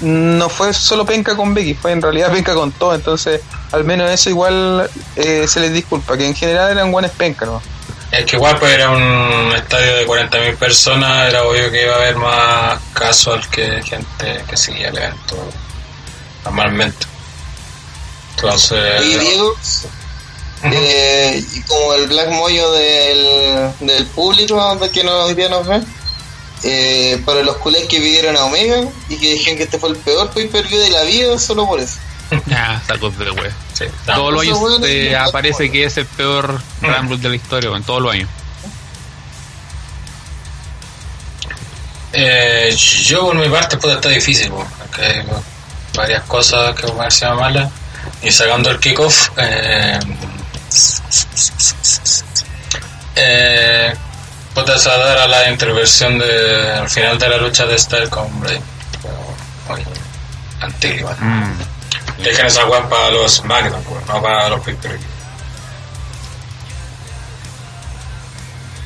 no 0.00 0.50
fue 0.50 0.74
solo 0.74 1.06
penca 1.06 1.34
con 1.36 1.54
Becky, 1.54 1.72
fue 1.74 1.92
en 1.92 2.02
realidad 2.02 2.30
penca 2.30 2.54
con 2.54 2.70
todo, 2.70 2.94
entonces 2.94 3.40
al 3.72 3.84
menos 3.84 4.10
eso 4.10 4.28
igual 4.28 4.90
eh, 5.16 5.46
se 5.48 5.60
les 5.60 5.72
disculpa, 5.72 6.18
que 6.18 6.26
en 6.26 6.34
general 6.34 6.70
eran 6.70 6.92
buenas 6.92 7.12
pencas, 7.12 7.48
¿no? 7.48 7.62
Es 8.10 8.24
que 8.24 8.36
igual 8.36 8.56
pues 8.58 8.72
era 8.72 8.90
un 8.90 9.52
estadio 9.54 9.96
de 9.96 10.06
40.000 10.06 10.56
personas, 10.56 11.28
era 11.28 11.44
obvio 11.44 11.70
que 11.70 11.82
iba 11.82 11.94
a 11.94 11.96
haber 11.96 12.16
más 12.16 12.80
casual 12.92 13.46
que 13.50 13.82
gente 13.82 14.44
que 14.48 14.56
seguía 14.56 14.88
el 14.88 14.98
evento. 14.98 15.36
normalmente. 16.44 17.06
Entonces, 18.36 19.00
Oye, 19.00 19.18
Diego, 19.18 19.54
eh, 20.64 21.44
y 21.52 21.60
como 21.62 21.94
el 21.94 22.06
Black 22.06 22.30
Moyo 22.30 22.70
del, 22.72 23.70
del 23.80 24.06
público 24.06 24.78
que 24.92 25.04
no, 25.04 25.24
hoy 25.24 25.34
día 25.34 25.48
nos 25.48 25.66
ve, 25.66 25.80
eh, 26.62 27.22
para 27.24 27.42
los 27.42 27.56
culés 27.56 27.86
que 27.86 27.98
pidieron 27.98 28.36
a 28.36 28.44
Omega 28.44 28.82
y 29.08 29.16
que 29.16 29.32
dijeron 29.32 29.56
que 29.56 29.64
este 29.64 29.78
fue 29.78 29.90
el 29.90 29.96
peor 29.96 30.30
pay 30.30 30.48
per 30.48 30.66
view 30.66 30.80
de 30.80 30.90
la 30.90 31.02
vida, 31.02 31.38
solo 31.38 31.66
por 31.66 31.80
eso. 31.80 31.98
Ah, 32.50 32.80
sacos 32.86 33.16
de 33.18 33.30
web. 33.30 33.52
Sí, 33.76 33.84
Todos 34.06 34.32
los 34.32 34.42
años 34.42 34.58
eh, 34.84 35.10
no 35.12 35.24
aparece 35.28 35.70
que 35.70 35.84
es 35.84 35.96
el 35.96 36.06
peor 36.06 36.60
Rumble 36.80 37.18
de 37.18 37.28
la 37.28 37.36
historia, 37.36 37.70
en 37.76 37.82
todos 37.82 38.02
los 38.02 38.12
años. 38.12 38.28
Eh, 42.12 42.74
yo 42.76 43.26
por 43.26 43.34
mi 43.34 43.48
parte 43.48 43.76
puede 43.76 43.96
estar 43.96 44.10
difícil, 44.10 44.50
po, 44.50 44.66
porque 44.78 45.02
hay 45.02 45.22
varias 45.94 46.22
cosas 46.24 46.74
que 46.74 46.86
me 46.86 46.92
parecían 46.92 47.36
malas. 47.36 47.70
Y 48.22 48.30
sacando 48.30 48.70
el 48.70 48.78
kickoff, 48.78 49.28
eh, 49.36 49.98
eh, 53.16 53.94
a 54.54 54.96
dar 54.96 55.18
a 55.18 55.26
la 55.26 55.50
intervención 55.50 56.18
de, 56.18 56.72
al 56.72 56.88
final 56.88 57.18
de 57.18 57.28
la 57.28 57.36
lucha 57.36 57.66
de 57.66 57.78
Style 57.78 58.08
con 58.08 58.40
Bray. 58.40 58.58
Pero, 59.02 59.84
antigua. 60.60 61.14
Mm. 61.20 61.65
Dejen 62.18 62.46
esa 62.46 62.64
weá 62.66 62.88
para 62.88 63.10
los 63.10 63.36
SmackDown, 63.36 63.84
no 64.08 64.22
para 64.22 64.48
los 64.48 64.60
pay 64.60 64.76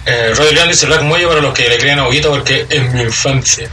Eh, 0.07 0.33
Roddy 0.35 0.55
Leon 0.55 0.69
dice 0.69 0.87
Black 0.87 1.03
Muelle 1.03 1.27
para 1.27 1.41
los 1.41 1.55
que 1.55 1.69
le 1.69 1.79
creen 1.79 1.99
a 1.99 2.05
porque 2.05 2.67
es 2.69 2.93
mi 2.93 3.03
infancia. 3.03 3.69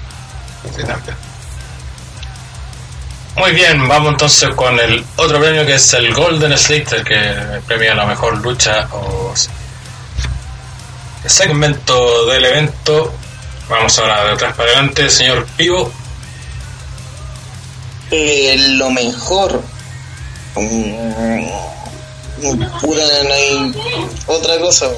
Muy 3.35 3.51
bien, 3.51 3.87
vamos 3.87 4.11
entonces 4.11 4.49
con 4.55 4.79
el 4.79 5.05
otro 5.15 5.39
premio 5.39 5.65
que 5.65 5.75
es 5.75 5.93
el 5.93 6.13
Golden 6.13 6.57
Slater 6.57 7.03
que 7.03 7.61
premia 7.65 7.95
la 7.95 8.05
mejor 8.05 8.37
lucha 8.37 8.87
o 8.91 9.33
segmento 11.25 12.25
del 12.25 12.45
evento. 12.45 13.13
Vamos 13.69 13.97
ahora 13.99 14.23
de 14.25 14.31
atrás 14.31 14.55
para 14.55 14.69
adelante, 14.69 15.09
señor 15.09 15.45
Pivo. 15.57 15.91
Eh, 18.11 18.55
lo 18.57 18.89
mejor. 18.89 19.61
Mm, 20.55 21.47
Pura, 22.81 23.03
no 23.23 23.33
hay 23.33 23.73
otra 24.27 24.59
cosa. 24.59 24.89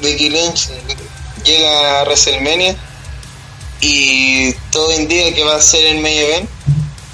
Becky 0.00 0.30
Lynch 0.30 0.68
llega 1.44 2.00
a 2.00 2.04
WrestleMania 2.04 2.76
y 3.80 4.52
todo 4.70 4.92
indica 4.92 5.34
que 5.34 5.42
va 5.42 5.56
a 5.56 5.60
ser 5.60 5.84
el 5.86 6.00
main 6.00 6.18
event. 6.18 6.50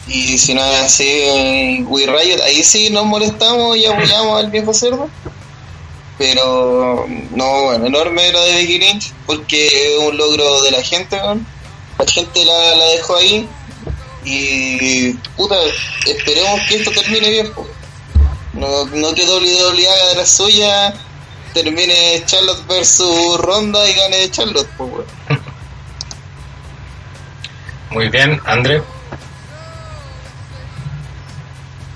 Y 0.06 0.38
si 0.38 0.54
no 0.54 0.64
es 0.64 0.80
así, 0.84 1.06
eh, 1.06 1.84
We 1.86 2.06
Riot, 2.06 2.42
ahí 2.42 2.62
sí 2.62 2.90
nos 2.90 3.04
molestamos 3.04 3.76
y 3.76 3.86
apoyamos 3.86 4.38
al 4.38 4.50
viejo 4.50 4.72
cerdo. 4.72 5.08
Pero 6.18 7.06
no, 7.34 7.62
bueno, 7.64 7.86
enorme 7.86 8.32
lo 8.32 8.42
de 8.44 8.54
Becky 8.54 8.78
Lynch 8.78 9.12
porque 9.26 9.66
es 9.66 9.98
un 9.98 10.16
logro 10.16 10.62
de 10.62 10.70
la 10.70 10.82
gente. 10.82 11.16
La 11.16 12.06
gente 12.06 12.44
la 12.44 12.84
dejó 12.86 13.16
ahí 13.16 13.48
y 14.28 15.12
puta, 15.36 15.56
esperemos 16.06 16.60
que 16.68 16.76
esto 16.76 16.90
termine 16.90 17.30
bien. 17.30 17.52
po. 17.52 17.66
No, 18.52 18.84
no 18.86 19.14
que 19.14 19.24
WWE 19.24 19.88
haga 19.88 20.08
de 20.08 20.14
la 20.16 20.26
suya, 20.26 20.94
termine 21.54 22.22
Charlotte 22.26 22.66
versus 22.66 23.40
Ronda 23.40 23.88
y 23.88 23.94
gane 23.94 24.30
Charlotte. 24.30 24.68
po, 24.76 24.84
weón. 24.84 25.06
Muy 27.90 28.08
bien, 28.10 28.40
André. 28.44 28.82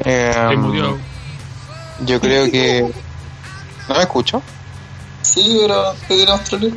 Eh, 0.05 0.33
yo 2.01 2.21
creo 2.21 2.51
que. 2.51 2.91
¿No 3.89 3.95
me 3.95 4.01
escucho? 4.01 4.43
Sí, 5.23 5.59
pero 5.61 5.95
¿qué 6.09 6.17
queremos 6.17 6.45
trolear? 6.45 6.73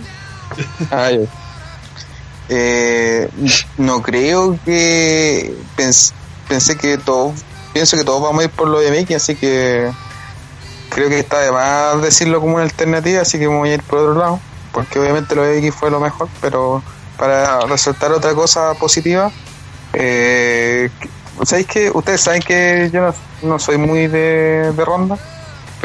Ah, 0.92 1.12
ya. 1.12 1.45
Eh, 2.50 3.28
no 3.78 4.02
creo 4.04 4.60
que 4.64 5.56
pens- 5.76 6.12
pensé 6.48 6.78
que 6.78 6.98
todos 7.00 7.34
pienso 7.74 7.98
que 7.98 8.04
todos 8.04 8.22
vamos 8.22 8.42
a 8.42 8.46
ir 8.46 8.52
por 8.52 8.68
lo 8.68 8.80
de 8.80 8.92
Mickey 8.92 9.16
así 9.16 9.36
que 9.36 9.90
creo 10.90 11.10
que 11.10 11.18
está 11.20 11.40
de 11.42 11.52
más 11.52 12.00
decirlo 12.04 12.40
como 12.40 12.54
una 12.56 12.64
alternativa 12.64 13.22
así 13.24 13.40
que 13.40 13.50
me 13.50 13.58
voy 13.58 13.70
a 13.72 13.74
ir 13.74 13.82
por 13.84 13.98
otro 14.00 14.14
lado 14.14 14.40
porque 14.72 15.00
obviamente 15.00 15.34
lo 15.36 15.44
de 15.44 15.56
Mickey 15.56 15.72
fue 15.72 15.90
lo 15.90 16.00
mejor 16.00 16.30
pero 16.40 16.84
para 17.18 17.62
resaltar 17.62 18.12
otra 18.12 18.36
cosa 18.36 18.76
positiva 18.76 19.32
eh, 19.94 20.90
¿sabéis 21.44 21.68
que 21.68 21.90
ustedes 21.92 22.22
saben 22.22 22.42
que 22.44 22.90
yo 22.94 23.02
no, 23.02 23.16
no 23.42 23.60
soy 23.60 23.78
muy 23.78 24.08
de, 24.08 24.72
de 24.72 24.86
ronda 24.86 25.18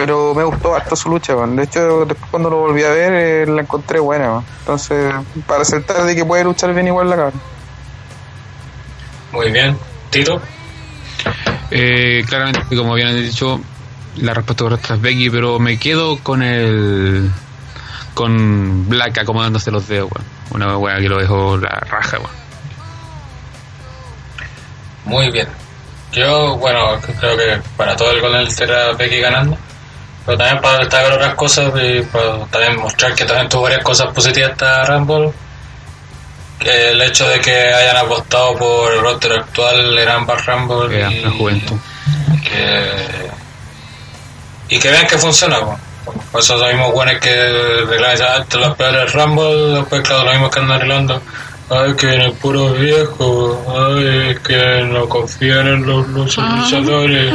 pero 0.00 0.34
me 0.34 0.44
gustó 0.44 0.74
harto 0.74 0.96
su 0.96 1.10
lucha, 1.10 1.36
man. 1.36 1.56
de 1.56 1.64
hecho 1.64 2.06
después 2.06 2.30
cuando 2.30 2.48
lo 2.48 2.56
volví 2.56 2.82
a 2.82 2.88
ver 2.88 3.12
eh, 3.12 3.46
la 3.46 3.60
encontré 3.60 4.00
buena, 4.00 4.30
man. 4.30 4.44
entonces 4.60 5.14
para 5.46 5.60
aceptar 5.60 6.04
de 6.04 6.16
que 6.16 6.24
puede 6.24 6.42
luchar 6.42 6.72
bien 6.72 6.86
igual 6.86 7.10
la 7.10 7.16
cara. 7.16 7.32
Muy 9.32 9.50
bien, 9.50 9.76
Tito. 10.08 10.40
Eh, 11.70 12.24
claramente, 12.26 12.62
como 12.74 12.94
bien 12.94 13.08
han 13.08 13.16
dicho, 13.16 13.60
la 14.16 14.34
respuesta 14.34 14.64
correcta 14.64 14.94
es 14.94 15.00
Becky, 15.00 15.30
pero 15.30 15.58
me 15.58 15.78
quedo 15.78 16.18
con 16.18 16.42
el. 16.42 17.30
con 18.14 18.88
Black 18.88 19.18
acomodándose 19.18 19.70
los 19.70 19.86
dedos, 19.86 20.10
weón. 20.10 20.26
Una 20.52 20.78
weá 20.78 20.96
que 20.96 21.08
lo 21.08 21.18
dejó 21.18 21.56
la 21.58 21.68
raja, 21.68 22.18
weón. 22.18 22.40
Muy 25.04 25.30
bien. 25.30 25.46
Yo, 26.12 26.56
bueno, 26.56 26.98
creo 27.20 27.36
que 27.36 27.62
para 27.76 27.94
todo 27.94 28.10
el 28.10 28.48
Slater 28.48 28.70
era 28.70 28.92
Becky 28.94 29.20
ganando. 29.20 29.56
Pero 30.26 30.38
también 30.38 30.60
para 30.60 30.78
destacar 30.78 31.12
otras 31.12 31.34
cosas 31.34 31.72
y 31.82 32.02
para 32.02 32.46
también 32.46 32.76
mostrar 32.76 33.14
que 33.14 33.24
también 33.24 33.48
tuvo 33.48 33.62
varias 33.62 33.82
cosas 33.82 34.12
positivas 34.12 34.52
esta 34.52 34.84
Rumble. 34.84 35.32
Que 36.58 36.90
el 36.90 37.00
hecho 37.00 37.26
de 37.26 37.40
que 37.40 37.72
hayan 37.72 37.96
apostado 37.96 38.54
por 38.56 38.92
el 38.92 39.00
roster 39.00 39.32
actual 39.32 39.98
en 39.98 40.08
ambas 40.08 40.44
Rumble 40.44 40.98
Era 40.98 41.10
y, 41.10 41.20
la 41.22 41.30
juventud. 41.30 41.76
que 42.42 43.30
y 44.68 44.78
que 44.78 44.90
vean 44.90 45.06
que 45.06 45.18
funciona 45.18 45.58
po. 45.58 45.76
por 46.30 46.40
eso 46.40 46.56
los 46.56 46.68
mismos 46.68 46.92
buenos 46.92 47.18
que 47.18 47.34
reclaman 47.88 48.42
estos 48.42 48.60
los 48.60 48.76
peores 48.76 49.12
Rumble 49.12 49.78
después 49.80 50.02
claro 50.02 50.24
los 50.24 50.32
mismos 50.34 50.50
que 50.50 50.60
andan 50.60 50.76
arreglando 50.76 51.22
ay 51.70 51.94
que 51.94 52.06
vienen 52.06 52.34
puros 52.34 52.78
viejos 52.78 53.58
ay 53.68 54.36
que 54.46 54.82
no 54.84 55.08
confían 55.08 55.66
en 55.68 55.86
los, 55.86 56.08
los 56.08 56.36
luchadores. 56.36 57.34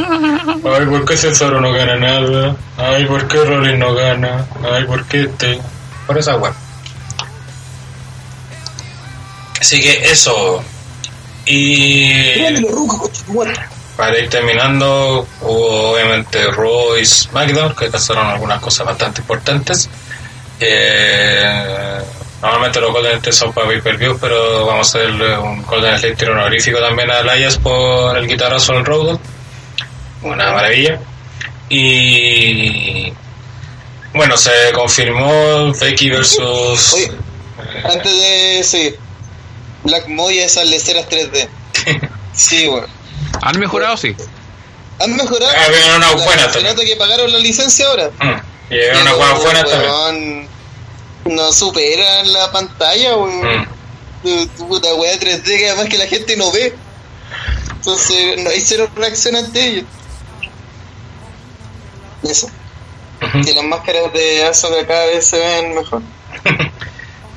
Ay 0.64 0.86
por 0.86 1.04
qué 1.04 1.16
Cesaro 1.16 1.60
no 1.60 1.72
gana 1.72 1.96
nada 1.96 2.56
ay 2.76 3.06
por 3.06 3.26
qué 3.26 3.44
Rollins 3.44 3.78
no 3.78 3.94
gana 3.94 4.46
ay 4.72 4.84
por 4.84 5.04
qué 5.06 5.22
este 5.22 5.60
por 6.06 6.18
esa 6.18 6.36
web 6.36 6.52
así 9.60 9.80
que 9.80 10.10
eso. 10.12 10.62
Y 11.44 12.42
para 13.96 14.18
ir 14.18 14.28
terminando, 14.28 15.26
hubo 15.40 15.92
obviamente 15.92 16.50
Raw 16.50 16.96
y 16.96 17.06
SmackDown, 17.06 17.74
que 17.74 17.86
pasaron 17.86 18.26
algunas 18.26 18.60
cosas 18.60 18.86
bastante 18.86 19.22
importantes. 19.22 19.88
Eh, 20.60 22.00
normalmente 22.42 22.80
los 22.80 22.92
Golden 22.92 23.12
Slater 23.12 23.34
son 23.34 23.52
para 23.52 23.66
pay-per-view, 23.68 24.18
pero 24.20 24.66
vamos 24.66 24.94
a 24.94 24.98
hacerle 24.98 25.38
un 25.38 25.62
Golden 25.62 25.98
Slater 25.98 26.30
honorífico 26.30 26.78
también 26.78 27.10
a 27.10 27.20
Elias 27.20 27.58
por 27.58 28.16
el 28.16 28.26
guitarrazo 28.28 28.74
en 28.74 28.84
Road. 28.84 29.18
Una 30.22 30.52
maravilla. 30.52 31.00
Y 31.68 33.12
bueno, 34.14 34.36
se 34.36 34.50
confirmó 34.74 35.72
Becky 35.72 36.10
versus... 36.10 36.94
Oye, 36.94 37.12
Antes 37.84 38.12
de 38.20 38.62
seguir, 38.64 38.98
Black 39.84 40.08
Moya 40.08 40.44
esas 40.44 40.66
leceras 40.66 41.06
3D. 41.08 41.48
Sí, 42.32 42.68
weón. 42.68 42.86
¿Han 43.40 43.58
mejorado? 43.58 43.96
Sí. 43.96 44.14
¿Han 45.00 45.16
mejorado? 45.16 45.50
Ah, 45.56 45.68
La- 45.98 46.12
buenas 46.22 46.52
Se 46.52 46.62
nota 46.62 46.84
que 46.84 46.94
pagaron 46.96 47.32
la 47.32 47.38
licencia 47.38 47.86
ahora. 47.86 48.10
Mm, 48.20 48.72
y 48.72 48.74
llegaron 48.74 49.02
unas 49.02 49.16
buenas 49.16 49.42
buenas 49.42 49.70
también. 49.70 50.48
No 51.26 51.52
superan 51.52 52.32
la 52.32 52.50
pantalla, 52.52 53.16
weón. 53.16 53.68
Mm. 54.22 54.46
Puta 54.68 54.94
weá 54.94 55.18
3D 55.18 55.44
que 55.44 55.68
además 55.68 55.88
que 55.88 55.98
la 55.98 56.06
gente 56.06 56.36
no 56.36 56.50
ve. 56.50 56.74
Entonces 57.70 58.42
no 58.42 58.50
hay 58.50 58.60
cero 58.60 58.88
reacción 58.96 59.36
ante 59.36 59.64
ellos. 59.64 59.84
Eso. 62.22 62.48
Ujú. 63.22 63.44
Que 63.44 63.54
las 63.54 63.64
máscaras 63.64 64.12
de 64.12 64.44
Asuka 64.44 64.86
cada 64.86 65.06
vez 65.06 65.26
se 65.26 65.38
ven 65.38 65.74
mejor. 65.74 66.02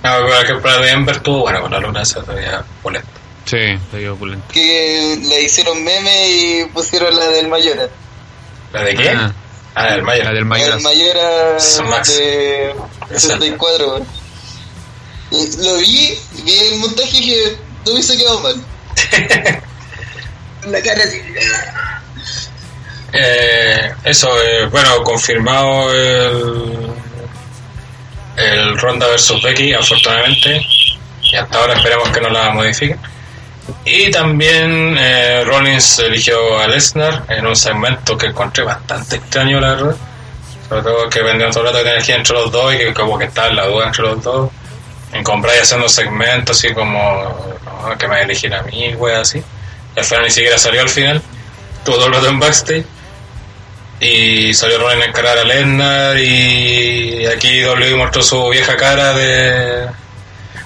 No, 0.02 0.22
por 0.22 0.32
ejemplo, 0.32 0.72
la 0.72 0.78
de 0.80 0.92
Ember 0.92 1.16
estuvo 1.18 1.42
buena 1.42 1.60
con 1.60 1.72
la 1.72 1.80
luna 1.80 2.04
esa 2.04 2.22
todavía 2.22 2.64
polenta. 2.82 3.10
Sí, 3.44 3.58
se 3.92 3.98
dio 3.98 4.14
opulento. 4.14 4.46
Que 4.50 5.20
le 5.28 5.42
hicieron 5.42 5.84
meme 5.84 6.30
y 6.30 6.66
pusieron 6.74 7.14
la 7.18 7.28
del 7.28 7.50
Mayora. 7.50 7.90
¿La 8.72 8.84
de 8.84 8.96
qué? 8.96 9.10
Ah. 9.10 9.34
Ah, 9.76 9.92
del 9.92 9.98
La 10.00 10.04
Mayer. 10.04 10.26
del 10.26 10.34
La 10.36 10.72
del 10.76 10.82
Mayora 10.82 11.58
Es 11.58 11.82
Max. 11.84 12.18
de 12.18 12.76
64, 13.12 13.88
weón. 13.88 14.08
Y 15.32 15.58
Lo 15.64 15.76
vi, 15.78 16.18
vi 16.44 16.52
el 16.58 16.80
montaje 16.80 17.10
y 17.18 17.20
dije, 17.20 17.58
no 17.86 17.92
hubiese 17.94 18.18
quedado 18.18 18.40
mal. 18.42 18.56
La 20.72 20.82
cara 20.82 21.04
así. 21.04 21.22
Eh, 23.14 23.92
eso, 24.04 24.30
eh, 24.44 24.66
bueno, 24.68 25.04
confirmado 25.04 25.92
el, 25.94 26.92
el 28.38 28.78
Ronda 28.80 29.08
versus 29.08 29.42
Becky, 29.42 29.74
afortunadamente. 29.74 30.62
Y 31.24 31.36
hasta 31.36 31.60
ahora 31.60 31.74
esperemos 31.76 32.10
que 32.10 32.22
no 32.22 32.30
la 32.30 32.52
modifiquen. 32.52 33.00
Y 33.86 34.12
también 34.12 34.96
eh, 34.98 35.44
Rollins 35.46 36.00
eligió 36.00 36.60
a 36.60 36.68
Lesnar 36.68 37.24
en 37.30 37.46
un 37.46 37.56
segmento 37.56 38.18
que 38.18 38.28
encontré 38.28 38.64
bastante 38.64 39.18
extraño, 39.18 39.60
la 39.60 39.70
verdad. 39.76 39.96
Sobre 40.68 40.82
todo 40.84 41.10
que 41.10 41.22
vendían 41.24 41.52
todo 41.52 41.62
el 41.62 41.70
rato 41.74 41.84
de 41.84 41.92
energía 41.92 42.16
entre 42.16 42.34
los 42.34 42.52
dos 42.52 42.74
y 42.74 42.78
que 42.78 42.94
como 42.94 43.18
que 43.18 43.26
estaba 43.26 43.48
en 43.48 43.56
la 43.56 43.66
duda 43.66 43.88
entre 43.88 44.04
los 44.04 44.22
dos. 44.24 44.52
En 45.12 45.24
comprar 45.24 45.56
y 45.56 45.60
haciendo 45.60 45.90
segmentos 45.90 46.58
así 46.58 46.74
como 46.74 47.60
"No, 47.66 47.98
que 47.98 48.08
me 48.08 48.22
eligen 48.22 48.54
a 48.54 48.62
mí, 48.62 48.94
wey, 48.96 49.16
así. 49.16 49.42
Y 49.96 50.00
al 50.00 50.06
final 50.06 50.24
ni 50.26 50.30
siquiera 50.30 50.58
salió 50.58 50.82
al 50.82 50.90
final. 50.90 51.22
Estuvo 51.80 51.96
todo 51.96 52.08
el 52.08 52.14
rato 52.14 52.28
en 52.28 52.40
backstage. 52.40 52.86
Y 54.00 54.54
salió 54.54 54.78
Rollins 54.80 55.06
a 55.06 55.10
encarar 55.10 55.38
a 55.40 55.44
Lesnar 55.44 56.18
y 56.18 57.26
aquí 57.26 57.62
W 57.62 57.96
mostró 57.96 58.22
su 58.22 58.50
vieja 58.50 58.78
cara 58.78 59.14
de... 59.14 59.88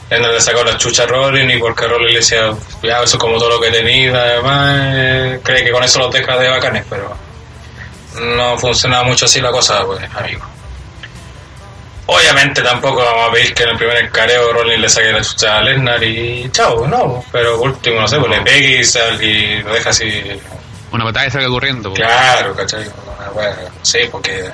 Lesnar 0.09 0.31
le 0.31 0.41
sacó 0.41 0.63
la 0.63 0.77
chucha 0.77 1.03
a 1.03 1.07
Rollins 1.07 1.55
y 1.55 1.57
porque 1.57 1.87
Rollins 1.87 2.11
le 2.11 2.19
decía, 2.19 2.53
ya 2.83 2.97
eso 3.01 3.17
es 3.17 3.21
como 3.21 3.37
todo 3.37 3.49
lo 3.49 3.59
que 3.61 3.71
tenido, 3.71 4.19
además 4.19 4.75
eh, 4.95 5.39
cree 5.43 5.63
que 5.63 5.71
con 5.71 5.83
eso 5.83 5.99
los 5.99 6.13
deja 6.13 6.37
de 6.37 6.49
bacanes, 6.49 6.85
pero 6.89 7.15
no 8.35 8.57
funcionaba 8.59 9.03
mucho 9.03 9.25
así 9.25 9.41
la 9.41 9.51
cosa, 9.51 9.83
pues, 9.85 10.01
amigo. 10.15 10.41
Obviamente 12.05 12.61
tampoco 12.61 12.97
vamos 13.01 13.29
a 13.29 13.31
pedir 13.31 13.53
que 13.53 13.63
en 13.63 13.69
el 13.69 13.77
primer 13.77 13.97
encareo 14.03 14.51
Rollins 14.51 14.81
le 14.81 14.89
saque 14.89 15.13
la 15.13 15.21
chucha 15.21 15.57
a 15.57 15.61
Lesnar 15.61 16.03
y 16.03 16.49
chao, 16.51 16.85
no, 16.85 17.23
pero 17.31 17.61
último, 17.61 18.01
no 18.01 18.07
sé, 18.07 18.17
pues 18.19 18.29
le 18.29 18.41
pegue 18.41 18.81
y, 18.81 18.83
sal- 18.83 19.23
y 19.23 19.61
lo 19.63 19.73
deja 19.73 19.89
así 19.91 20.21
Una 20.91 21.05
batalla 21.05 21.31
salga 21.31 21.47
corriendo. 21.47 21.89
po. 21.91 21.95
Claro, 21.95 22.53
¿cachai? 22.55 22.83
Una 23.17 23.31
wea, 23.31 23.55
sí, 23.83 23.99
porque 24.11 24.51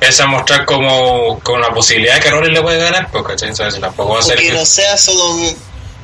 empieza 0.00 0.24
a 0.24 0.26
mostrar 0.26 0.64
como 0.66 1.38
con 1.40 1.56
una 1.56 1.70
posibilidad 1.70 2.14
de 2.14 2.20
que 2.20 2.30
Rollins 2.30 2.54
le 2.54 2.62
puede 2.62 2.78
ganar, 2.78 3.10
pues, 3.10 3.24
¿cachai? 3.24 3.48
Entonces 3.50 3.80
tampoco 3.80 4.14
va 4.14 4.20
a 4.20 4.22
ser 4.22 4.36
Porque 4.36 4.52
no 4.52 4.64
sea 4.64 4.94
sodomi- 4.96 5.56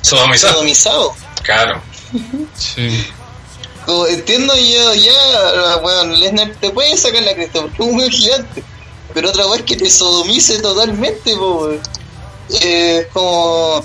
sodomizado. 0.03 0.53
sodomizado. 0.55 1.15
Claro, 1.43 1.83
Sí. 2.57 3.07
Como 3.87 4.07
entiendo 4.07 4.55
yo, 4.57 4.95
ya, 4.95 5.77
weón, 5.83 6.19
Lesnar 6.21 6.53
te 6.61 6.71
puede 6.71 6.97
sacar 6.97 7.23
la 7.23 7.35
cresta 7.35 7.61
porque 7.63 7.83
es 7.83 7.89
un 7.89 7.97
weón 7.99 8.11
gigante. 8.11 8.63
Pero 9.13 9.29
otra 9.31 9.45
vez 9.47 9.63
que 9.63 9.77
te 9.77 9.91
sodomice 9.91 10.61
totalmente, 10.61 11.35
po, 11.37 11.65
weón. 11.67 11.81
Eh, 12.61 13.09
como. 13.13 13.85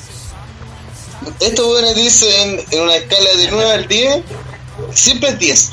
Estos 1.39 1.65
weones 1.67 1.95
dicen 1.95 2.63
en 2.69 2.81
una 2.81 2.95
escala 2.95 3.29
de 3.38 3.47
9 3.49 3.71
al 3.71 3.88
10, 3.88 4.23
siempre 4.93 5.29
es 5.29 5.39
10. 5.39 5.69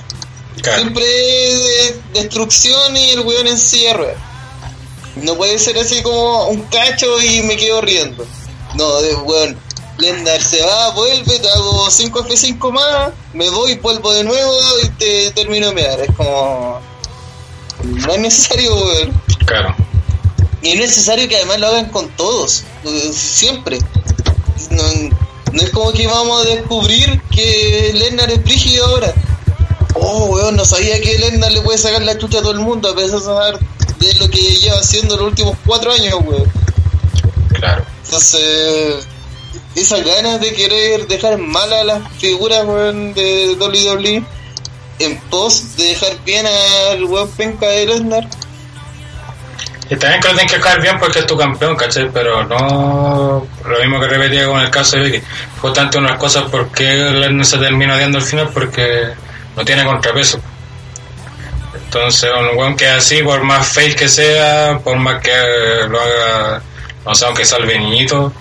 claro. 0.63 0.79
Siempre 0.81 1.05
es 1.05 1.59
de- 1.65 2.01
destrucción 2.23 2.97
y 2.97 3.11
el 3.11 3.21
weón 3.21 3.47
en 3.47 3.59
silla 3.59 3.89
de 3.89 3.95
ruedas. 3.95 4.17
No 5.17 5.37
puede 5.37 5.59
ser 5.59 5.79
así 5.79 6.03
como 6.03 6.49
un 6.49 6.63
cacho 6.63 7.21
y 7.23 7.43
me 7.43 7.57
quedo 7.57 7.81
riendo. 7.81 8.27
No, 8.75 9.01
de 9.01 9.15
weón. 9.17 9.57
Lendar 9.97 10.43
se 10.43 10.61
va, 10.61 10.91
vuelve, 10.91 11.39
te 11.39 11.49
hago 11.49 11.89
5 11.89 12.25
F5 12.25 12.73
más, 12.73 13.13
me 13.33 13.49
voy, 13.49 13.77
vuelvo 13.77 14.13
de 14.13 14.25
nuevo 14.25 14.53
y 14.83 14.89
te 14.89 15.31
termino 15.31 15.69
de 15.69 15.75
mear. 15.75 16.01
Es 16.01 16.11
como. 16.17 16.81
No 17.85 18.13
es 18.13 18.19
necesario, 18.19 18.75
weón. 18.75 19.23
claro. 19.47 19.75
Y 20.63 20.71
es 20.71 20.77
necesario 20.79 21.29
que 21.29 21.37
además 21.37 21.61
lo 21.61 21.67
hagan 21.69 21.91
con 21.91 22.09
todos, 22.17 22.65
siempre. 23.13 23.79
No, 24.71 24.83
no 25.53 25.63
es 25.63 25.71
como 25.71 25.93
que 25.93 26.07
vamos 26.07 26.43
a 26.43 26.49
descubrir 26.49 27.21
que 27.31 27.93
Lennar 27.95 28.31
es 28.31 28.43
brígido 28.43 28.87
ahora. 28.87 29.13
Oh, 29.95 30.25
weón, 30.25 30.57
no 30.57 30.65
sabía 30.65 31.01
que 31.01 31.19
Lennar 31.19 31.53
le 31.53 31.61
puede 31.61 31.79
sacar 31.79 32.03
la 32.03 32.19
chucha 32.19 32.39
a 32.39 32.43
todo 32.43 32.53
el 32.53 32.61
mundo 32.61 32.89
a 32.89 32.97
pesar 32.97 33.21
de 33.21 33.25
lo 34.19 34.29
que 34.31 34.41
lleva 34.41 34.79
haciendo 34.79 35.17
los 35.17 35.27
últimos 35.29 35.57
cuatro 35.65 35.93
años, 35.93 36.15
weón. 36.25 36.51
Claro. 37.53 37.85
Entonces, 38.05 39.07
esas 39.75 40.05
ganas 40.05 40.41
de 40.41 40.53
querer 40.53 41.07
dejar 41.07 41.39
mal 41.39 41.73
a 41.73 41.85
las 41.85 42.13
figuras, 42.19 42.65
weón, 42.65 43.15
de 43.15 43.57
WWE 43.59 44.25
en 44.99 45.19
pos 45.29 45.77
de 45.77 45.85
dejar 45.89 46.13
bien 46.25 46.47
al 46.47 47.05
weón 47.05 47.29
penca 47.33 47.67
de 47.67 47.87
Lesnar. 47.87 48.29
Y 49.91 49.97
también 49.97 50.21
que 50.21 50.29
lo 50.29 50.35
tienes 50.35 50.53
que 50.53 50.61
caer 50.61 50.81
bien 50.81 50.99
porque 50.99 51.19
es 51.19 51.27
tu 51.27 51.37
campeón, 51.37 51.77
¿cachai? 51.77 52.11
Pero 52.11 52.45
no 52.45 53.47
lo 53.67 53.79
mismo 53.81 54.01
que 54.01 54.07
repetía 54.07 54.47
con 54.47 54.61
el 54.61 54.71
caso 54.71 54.97
de 54.97 55.05
Vicky. 55.05 55.27
Justamente 55.61 55.99
unas 55.99 56.19
cosas 56.19 56.45
por 56.45 56.71
qué 56.71 56.95
Lesnar 56.95 57.45
se 57.45 57.59
termina 57.59 57.95
odiando 57.95 58.19
al 58.19 58.25
final 58.25 58.51
porque 58.53 59.09
no 59.57 59.65
tiene 59.65 59.85
contrapeso. 59.85 60.41
Entonces, 61.95 62.29
un 62.37 62.59
weón 62.59 62.75
que 62.75 62.87
es 62.87 62.91
así, 62.91 63.23
por 63.23 63.45
más 63.45 63.69
fake 63.69 63.95
que 63.97 64.09
sea, 64.09 64.81
por 64.83 64.97
más 64.97 65.23
que 65.23 65.31
lo 65.89 66.01
haga, 66.01 66.61
no 67.07 67.15
sé, 67.15 67.25
aunque 67.25 67.45
sea 67.45 67.59
el 67.59 67.69
niñito, 67.69 68.33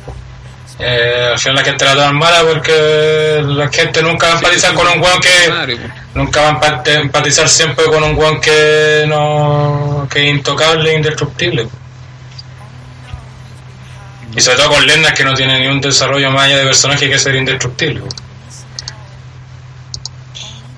eh, 0.80 1.30
al 1.34 1.38
final 1.38 1.58
la 1.58 1.64
gente 1.64 1.86
la 1.86 1.94
toma 1.94 2.14
mala 2.14 2.42
porque 2.42 3.44
la 3.46 3.68
gente 3.70 4.02
nunca 4.02 4.26
va 4.26 4.34
a 4.34 4.36
empatizar 4.38 4.74
con 4.74 4.88
un 4.88 5.00
weón 5.00 5.22
que 5.22 5.78
nunca 6.16 6.42
va 6.42 6.60
a 6.60 6.92
empatizar 7.00 7.48
siempre 7.48 7.86
con 7.86 8.02
un 8.02 8.18
weón 8.18 8.42
que 8.42 9.06
no 9.08 10.08
que 10.10 10.28
es 10.28 10.36
intocable 10.36 10.90
e 10.90 10.96
indestructible. 10.96 11.68
Y 14.36 14.42
sobre 14.42 14.58
todo 14.58 14.70
con 14.70 14.88
Lennar 14.88 15.14
que 15.14 15.24
no 15.24 15.36
tiene 15.36 15.60
ni 15.60 15.68
un 15.68 15.80
desarrollo 15.80 16.32
más 16.32 16.46
allá 16.46 16.58
de 16.58 16.66
personaje 16.66 17.08
que 17.08 17.20
ser 17.20 17.36
indestructible 17.36 18.02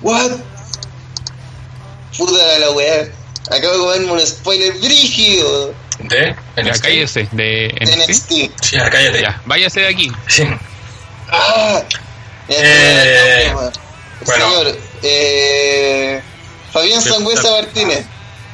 What? 0.02 0.55
Puta 2.16 2.58
la 2.58 2.70
weá. 2.70 3.08
Acabo 3.50 3.72
de 3.72 3.78
comerme 3.78 4.12
un 4.12 4.26
spoiler 4.26 4.72
brígido 4.74 5.72
de 6.00 6.34
Ya, 6.56 6.62
NXT 6.62 6.82
cállese. 6.82 7.28
De 7.32 7.44
de 7.78 7.96
NXT. 7.96 8.08
NXT. 8.08 8.28
sí, 8.30 8.76
ya, 8.76 8.90
cállate 8.90 9.20
Ya, 9.22 9.40
váyase 9.46 9.80
de 9.80 9.88
aquí. 9.88 10.12
Sí. 10.28 10.42
Ah, 11.30 11.82
Ya, 12.48 12.56
Eh, 12.58 13.42
ya, 13.44 13.48
ya, 13.48 13.54
bueno. 13.54 13.72
Señor, 14.26 14.78
eh, 15.02 16.22
Fabián 16.72 17.02
Sangüesa. 17.02 17.50
Martínez, 17.52 18.04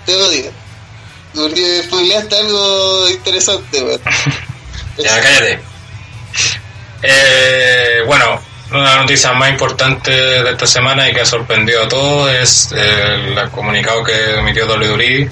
te 0.07 0.15
odio. 0.17 0.51
Porque 1.35 1.83
spoileaste 1.85 2.37
algo 2.37 3.09
interesante, 3.11 3.83
weón. 3.83 4.01
ya 4.99 5.21
cállate 5.23 5.59
eh, 7.03 8.03
bueno 8.07 8.41
una 8.75 8.89
de 8.91 8.95
las 8.95 9.01
noticias 9.03 9.35
más 9.35 9.51
importantes 9.51 10.15
de 10.17 10.51
esta 10.51 10.67
semana 10.67 11.09
y 11.09 11.15
que 11.15 11.21
ha 11.21 11.27
sorprendido 11.27 11.83
a 11.85 11.89
todos 11.89 12.31
es 12.33 12.73
eh, 12.77 13.35
el 13.37 13.51
comunicado 13.51 14.03
que 14.05 14.39
emitió 14.39 14.67
WWE 14.67 15.31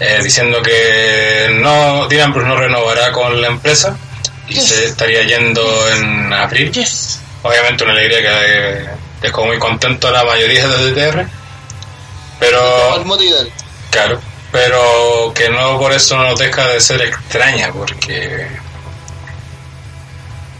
eh, 0.00 0.20
diciendo 0.22 0.60
que 0.62 1.56
no 1.60 2.06
Bruce 2.08 2.46
no 2.48 2.56
renovará 2.56 3.12
con 3.12 3.40
la 3.40 3.48
empresa 3.48 3.96
y 4.48 4.54
Yes. 4.54 4.68
se 4.68 4.84
estaría 4.86 5.22
yendo 5.22 5.62
en 5.90 6.32
abril 6.32 6.70
Yes. 6.72 7.20
obviamente 7.42 7.84
una 7.84 7.92
alegría 7.94 8.20
que 8.20 8.86
dejó 9.22 9.44
muy 9.46 9.58
contento 9.58 10.08
a 10.08 10.12
la 10.12 10.24
mayoría 10.24 10.66
de 10.68 10.90
DTR 10.90 11.26
pero. 12.38 12.94
Claro, 13.90 14.20
pero 14.52 15.32
que 15.34 15.48
no 15.48 15.78
por 15.78 15.92
eso 15.92 16.16
nos 16.16 16.38
deja 16.38 16.66
de 16.68 16.80
ser 16.80 17.00
extraña, 17.02 17.72
porque 17.72 18.48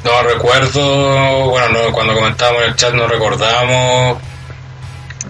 no 0.05 0.23
recuerdo, 0.23 1.49
bueno, 1.49 1.69
no, 1.69 1.93
cuando 1.93 2.15
comentábamos 2.15 2.63
en 2.63 2.69
el 2.69 2.77
chat 2.77 2.93
no 2.93 3.07
recordábamos 3.07 4.19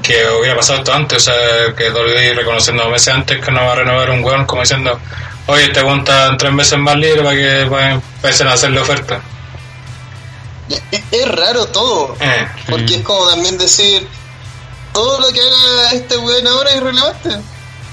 que 0.03 0.27
hubiera 0.39 0.57
pasado 0.57 0.81
esto 0.81 0.93
antes, 0.93 1.17
o 1.19 1.33
sea, 1.33 1.75
que 1.75 1.91
WWE 1.91 2.35
reconociendo 2.35 2.89
meses 2.91 3.15
antes 3.15 3.43
que 3.43 3.51
no 3.51 3.65
va 3.65 3.73
a 3.73 3.77
renovar 3.77 4.11
un 4.11 4.23
weón, 4.23 4.45
como 4.45 4.63
diciendo, 4.63 4.99
oye, 5.47 5.69
te 5.69 5.81
en 5.81 6.37
tres 6.37 6.53
meses 6.53 6.79
más 6.79 6.97
libre 6.97 7.23
para 7.23 7.37
que 7.37 7.67
para 7.71 7.89
que 7.89 7.93
empiecen 7.95 8.49
a 8.49 8.53
hacerle 8.53 8.81
oferta. 8.81 9.21
Es, 10.69 11.03
es 11.11 11.29
raro 11.29 11.67
todo. 11.67 12.17
Eh, 12.21 12.49
Porque 12.69 12.97
es 12.97 13.03
como 13.03 13.27
también 13.29 13.57
decir, 13.57 14.07
todo 14.93 15.21
lo 15.21 15.33
que 15.33 15.41
haga 15.41 15.93
este 15.93 16.17
weón 16.19 16.47
ahora 16.47 16.71
es 16.71 16.77
irrelevante. 16.77 17.31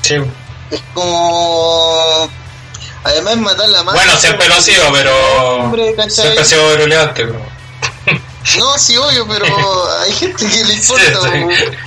sí. 0.02 0.16
Es 0.72 0.82
como... 0.94 2.30
Además 3.04 3.38
matar 3.38 3.70
la 3.70 3.84
mano. 3.84 3.98
Bueno, 3.98 4.16
siempre 4.18 4.48
lo 4.48 4.56
ha 4.56 4.62
sido, 4.62 4.84
pero 4.92 5.72
siempre 6.10 6.42
ha 6.42 6.46
sido 6.46 6.78
relevante, 6.78 7.26
pero... 7.26 7.62
No, 8.58 8.78
sí, 8.78 8.98
obvio, 8.98 9.28
pero 9.28 9.46
hay 10.02 10.14
gente 10.14 10.48
que 10.48 10.66
le 10.66 10.74
importa, 10.74 11.20
Sí. 11.32 11.78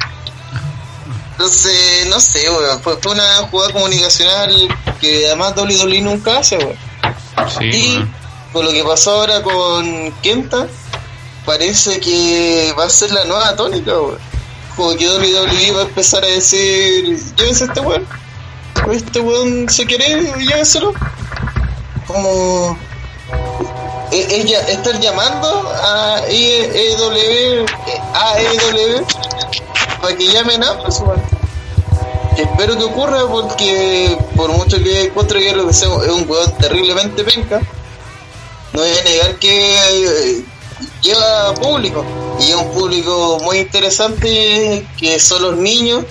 Entonces, 1.33 2.07
no 2.07 2.21
sé, 2.21 2.49
weón. 2.49 2.81
Fue, 2.81 2.97
una 3.11 3.37
jugada 3.51 3.73
comunicacional 3.73 4.69
que 5.01 5.27
además 5.27 5.55
WWE 5.57 6.01
nunca 6.01 6.39
hace, 6.39 6.59
weón. 6.59 6.77
Sí, 7.59 7.65
Y 7.65 8.09
con 8.53 8.65
lo 8.65 8.71
que 8.71 8.85
pasó 8.85 9.11
ahora 9.13 9.43
con 9.43 10.13
Kenta, 10.23 10.69
parece 11.45 11.99
que 11.99 12.73
va 12.79 12.85
a 12.85 12.91
ser 12.91 13.11
la 13.11 13.25
nueva 13.25 13.57
tónica, 13.57 13.99
weón. 13.99 14.19
Como 14.77 14.97
que 14.97 15.09
WWE 15.09 15.73
va 15.73 15.81
a 15.81 15.85
empezar 15.85 16.25
a 16.25 16.29
decir, 16.29 17.19
llévense 17.37 17.65
a 17.65 17.67
este 17.67 17.81
weón. 17.81 18.07
Este 18.93 19.21
weón 19.21 19.69
se 19.69 19.87
quiere, 19.87 20.33
llévenselo. 20.39 20.93
Como 22.07 22.77
e- 24.13 24.27
ella 24.41 24.61
estar 24.69 24.99
llamando 25.01 25.73
a 25.83 26.21
EW, 26.29 27.67
a 28.15 28.41
EW 28.41 29.07
para 30.01 30.17
que 30.17 30.29
llamen 30.29 30.63
a. 30.63 30.79
Que 32.37 32.43
espero 32.43 32.77
que 32.77 32.85
ocurra 32.85 33.27
porque 33.29 34.19
por 34.37 34.51
mucho 34.53 34.77
que 34.83 35.05
encuentro 35.05 35.39
que 35.39 35.53
lo 35.53 35.69
que 35.69 35.73
sea, 35.73 35.89
es 36.05 36.11
un 36.11 36.29
weón 36.29 36.53
terriblemente 36.59 37.23
penca, 37.25 37.61
no 38.73 38.81
voy 38.81 38.91
a 38.91 39.05
negar 39.05 39.37
que 39.37 39.77
eh, 39.77 40.45
lleva 41.01 41.55
público. 41.55 42.05
Y 42.41 42.51
es 42.51 42.57
un 42.57 42.71
público 42.73 43.39
muy 43.43 43.59
interesante 43.59 44.87
que 44.99 45.19
son 45.21 45.43
los 45.43 45.57
niños 45.57 46.05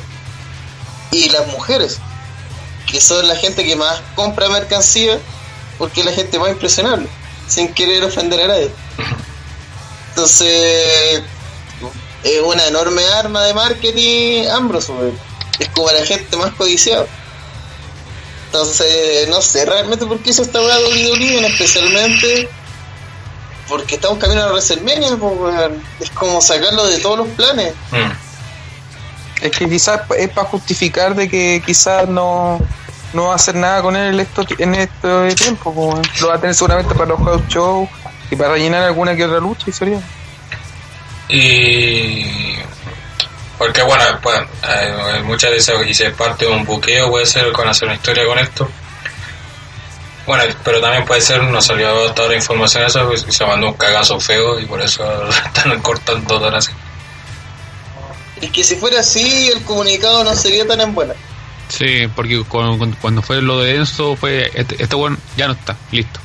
y 1.11 1.29
las 1.29 1.45
mujeres, 1.47 1.99
que 2.93 3.01
son 3.01 3.27
la 3.27 3.35
gente 3.35 3.65
que 3.65 3.75
más 3.75 4.01
compra 4.13 4.49
mercancía 4.49 5.17
porque 5.79 6.01
es 6.01 6.05
la 6.05 6.11
gente 6.11 6.37
más 6.37 6.51
impresionable, 6.51 7.07
sin 7.47 7.73
querer 7.73 8.03
ofender 8.03 8.39
a 8.41 8.47
nadie. 8.49 8.69
Entonces, 10.09 11.23
es 12.23 12.41
una 12.45 12.67
enorme 12.67 13.03
arma 13.07 13.45
de 13.45 13.55
marketing 13.55 14.47
Ambrose, 14.47 14.93
es 15.57 15.69
como 15.69 15.89
la 15.89 16.05
gente 16.05 16.37
más 16.37 16.53
codiciada. 16.53 17.07
Entonces, 18.45 19.27
no 19.27 19.41
sé 19.41 19.65
realmente 19.65 20.05
por 20.05 20.19
qué 20.19 20.29
hizo 20.29 20.43
esta 20.43 20.61
weá 20.61 20.77
WWE, 20.77 21.47
especialmente 21.47 22.47
porque 23.67 23.95
estamos 23.95 24.19
camino 24.19 24.43
a 24.43 24.51
WrestleMania, 24.51 25.17
pues, 25.17 25.55
es 25.99 26.11
como 26.11 26.39
sacarlo 26.41 26.85
de 26.85 26.99
todos 26.99 27.17
los 27.17 27.27
planes. 27.29 27.73
Mm. 27.89 29.43
Es 29.43 29.51
que 29.51 29.67
quizás 29.67 30.01
es 30.15 30.29
para 30.29 30.47
justificar 30.47 31.15
de 31.15 31.27
que 31.27 31.63
quizás 31.65 32.07
no, 32.07 32.61
no 33.13 33.25
va 33.27 33.33
a 33.33 33.35
hacer 33.35 33.55
nada 33.55 33.81
con 33.81 33.95
él 33.95 34.19
esto, 34.19 34.43
en 34.57 34.75
este 34.75 35.35
tiempo. 35.35 35.73
po, 35.73 35.81
weón. 35.81 36.01
Lo 36.19 36.27
va 36.27 36.35
a 36.35 36.39
tener 36.39 36.55
seguramente 36.55 36.93
para 36.95 37.09
los 37.09 37.19
house 37.19 37.47
shows 37.47 37.89
y 38.29 38.35
para 38.35 38.51
rellenar 38.51 38.83
alguna 38.83 39.15
que 39.15 39.25
otra 39.25 39.39
lucha 39.39 39.65
y 39.67 39.71
sería. 39.71 40.01
Y. 41.29 42.55
Porque, 43.57 43.81
bueno, 43.83 44.03
pues, 44.21 44.41
muchas 45.23 45.51
veces, 45.51 45.75
y 45.87 45.93
si 45.93 46.03
es 46.03 46.13
parte 46.13 46.45
de 46.45 46.51
un 46.51 46.65
buqueo, 46.65 47.09
puede 47.09 47.25
ser 47.25 47.51
con 47.53 47.67
hacer 47.67 47.87
una 47.87 47.95
historia 47.95 48.25
con 48.25 48.39
esto. 48.39 48.69
Bueno, 50.25 50.43
pero 50.63 50.81
también 50.81 51.05
puede 51.05 51.21
ser, 51.21 51.43
no 51.43 51.61
salió 51.61 52.07
hasta 52.07 52.23
ahora 52.23 52.35
información 52.35 52.83
de 52.83 52.89
eso, 52.89 53.07
pues, 53.07 53.25
se 53.27 53.45
mandó 53.45 53.67
un 53.67 53.73
cagazo 53.73 54.19
feo 54.19 54.59
y 54.59 54.65
por 54.65 54.81
eso 54.81 55.03
están 55.45 55.79
cortando 55.81 56.41
tan 56.41 56.55
así. 56.55 56.71
Y 58.41 58.47
que 58.47 58.63
si 58.63 58.75
fuera 58.75 58.99
así, 58.99 59.49
el 59.49 59.63
comunicado 59.63 60.23
no 60.23 60.35
sería 60.35 60.67
tan 60.67 60.81
en 60.81 60.93
buena. 60.93 61.13
Sí, 61.75 62.07
porque 62.15 62.43
cu- 62.43 62.77
cu- 62.77 62.95
cuando 63.01 63.21
fue 63.23 63.41
lo 63.41 63.59
de 63.59 63.75
Enzo, 63.77 64.15
fue 64.15 64.51
este, 64.53 64.81
este 64.83 64.95
weón 64.95 65.17
ya 65.35 65.47
no 65.47 65.53
está, 65.53 65.75
listo. 65.91 66.19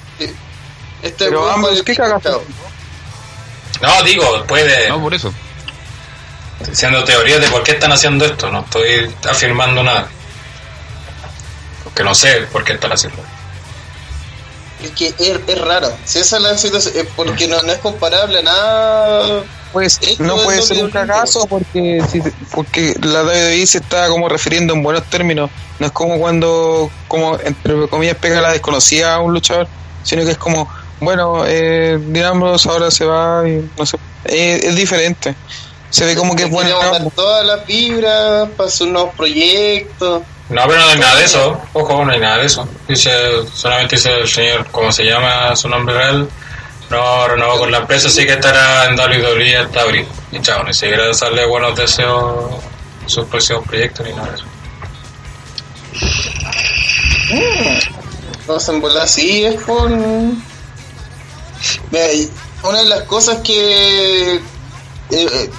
Este 1.00 1.24
Pero 1.26 1.50
ambos, 1.50 1.70
¿qué 1.78 1.84
que- 1.84 1.96
cagazo? 1.96 2.44
No, 3.80 4.02
digo, 4.02 4.44
puede, 4.46 4.88
No, 4.88 5.00
por 5.00 5.14
eso. 5.14 5.32
siendo 6.72 7.02
teorías 7.04 7.40
de 7.40 7.48
por 7.48 7.62
qué 7.62 7.70
están 7.72 7.92
haciendo 7.92 8.24
esto, 8.26 8.50
no 8.50 8.60
estoy 8.60 9.10
afirmando 9.30 9.82
nada. 9.82 10.08
Porque 11.84 12.02
no 12.04 12.14
sé 12.14 12.42
por 12.52 12.64
qué 12.64 12.72
están 12.74 12.92
haciendo. 12.92 13.22
Es 14.82 14.90
que 14.90 15.08
es, 15.18 15.40
es 15.48 15.60
raro. 15.60 15.96
Si 16.04 16.18
esa 16.18 16.36
es 16.36 16.42
la 16.42 16.58
situación, 16.58 16.94
es 16.96 17.06
porque 17.16 17.46
no, 17.48 17.62
no 17.62 17.72
es 17.72 17.78
comparable 17.78 18.40
a 18.40 18.42
nada. 18.42 19.44
Pues 19.72 19.98
Esto 20.00 20.22
no 20.22 20.36
puede 20.36 20.62
ser 20.62 20.82
un 20.84 20.90
cagazo 20.90 21.46
porque 21.46 22.02
si- 22.10 22.22
porque 22.54 22.94
la 23.02 23.22
WWE 23.22 23.66
se 23.66 23.78
está 23.78 24.08
como 24.08 24.28
refiriendo 24.28 24.74
en 24.74 24.82
buenos 24.82 25.04
términos. 25.04 25.50
No 25.78 25.86
es 25.86 25.92
como 25.92 26.18
cuando, 26.18 26.90
como 27.06 27.38
entre 27.38 27.88
comillas, 27.88 28.16
pega 28.16 28.40
la 28.40 28.52
desconocida 28.52 29.14
a 29.14 29.20
un 29.20 29.32
luchador, 29.32 29.68
sino 30.02 30.24
que 30.24 30.32
es 30.32 30.38
como, 30.38 30.68
bueno, 31.00 31.44
eh, 31.46 31.98
ahora 32.66 32.90
se 32.90 33.04
va 33.04 33.48
y 33.48 33.68
no 33.78 33.86
sé. 33.86 33.96
Eh, 34.24 34.60
es 34.64 34.74
diferente. 34.74 35.34
Se 35.90 36.04
ve 36.04 36.14
como 36.16 36.36
que 36.36 36.42
es 36.44 36.50
dar 36.50 37.10
todas 37.12 37.46
las 37.46 37.66
vibras 37.66 38.48
para 38.56 38.70
sus 38.70 38.88
nuevos 38.88 39.14
proyectos. 39.14 40.22
No, 40.50 40.62
pero 40.66 40.80
no 40.80 40.88
hay 40.88 40.98
nada 40.98 41.16
de 41.16 41.24
eso. 41.24 41.60
Ojo, 41.74 42.04
no 42.04 42.12
hay 42.12 42.20
nada 42.20 42.38
de 42.38 42.46
eso. 42.46 42.66
Dice, 42.88 43.10
solamente 43.54 43.96
dice 43.96 44.12
el 44.14 44.28
señor, 44.28 44.66
¿cómo 44.70 44.90
se 44.92 45.04
llama 45.04 45.54
su 45.56 45.68
nombre 45.68 45.94
real? 45.94 46.28
No 46.90 47.28
renovó 47.28 47.58
con 47.58 47.70
la 47.70 47.78
empresa, 47.78 48.08
así 48.08 48.24
que 48.24 48.32
estará 48.32 48.86
en 48.86 48.98
WWE 48.98 49.56
hasta 49.58 49.82
abril. 49.82 50.06
Y 50.32 50.40
chao, 50.40 50.62
ni 50.64 50.72
siquiera 50.72 51.04
darle 51.12 51.44
buenos 51.46 51.76
deseos 51.76 52.54
a 53.04 53.08
sus 53.08 53.26
próximos 53.26 53.64
proyectos 53.66 54.06
ni 54.06 54.12
nada 54.14 54.28
de 54.30 54.34
eso. 54.36 54.44
No 58.46 58.58
se 58.58 58.70
envuelve 58.72 59.00
así, 59.00 59.44
es 59.44 59.60
con. 59.60 60.42
Mira, 61.90 62.06
una 62.62 62.78
de 62.78 62.84
las 62.86 63.02
cosas 63.02 63.38
que. 63.44 64.36
eh, 64.36 64.40
eh, 65.10 65.50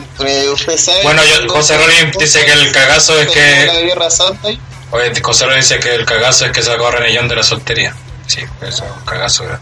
sabe 0.78 1.04
Bueno, 1.04 1.22
yo- 1.24 1.50
José 1.52 1.78
Rollins 1.78 2.18
dice 2.18 2.46
que 2.46 2.52
el 2.54 2.72
cagazo 2.72 3.20
es 3.20 3.28
que- 3.30 3.66
La 3.68 3.80
Guerra 3.82 4.10
Santa 4.10 4.52
y- 4.52 4.60
Oye, 4.92 5.12
José 5.22 5.46
Luis 5.46 5.58
dice 5.70 5.80
que 5.80 5.94
el 5.94 6.06
cagazo 6.06 6.46
es 6.46 6.52
que 6.52 6.64
sacó 6.64 6.88
a 6.88 6.92
Renellón 6.92 7.28
de 7.28 7.36
la 7.36 7.44
soltería. 7.44 7.96
Sí, 8.26 8.42
eso 8.62 8.84
es 8.86 8.92
un 8.98 9.06
cagazo. 9.06 9.44
¿verdad? 9.44 9.60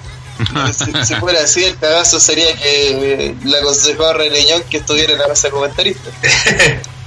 Si, 0.73 1.05
si 1.05 1.15
fuera 1.15 1.43
así, 1.43 1.63
el 1.63 1.77
cagazo 1.77 2.19
sería 2.19 2.55
que 2.55 2.91
eh, 3.25 3.35
le 3.43 3.57
aconsejó 3.57 4.05
a 4.05 4.13
Reneñón 4.13 4.63
que 4.69 4.77
estuviera 4.77 5.13
en 5.13 5.19
la 5.19 5.27
mesa 5.27 5.49
comentarista. 5.49 6.09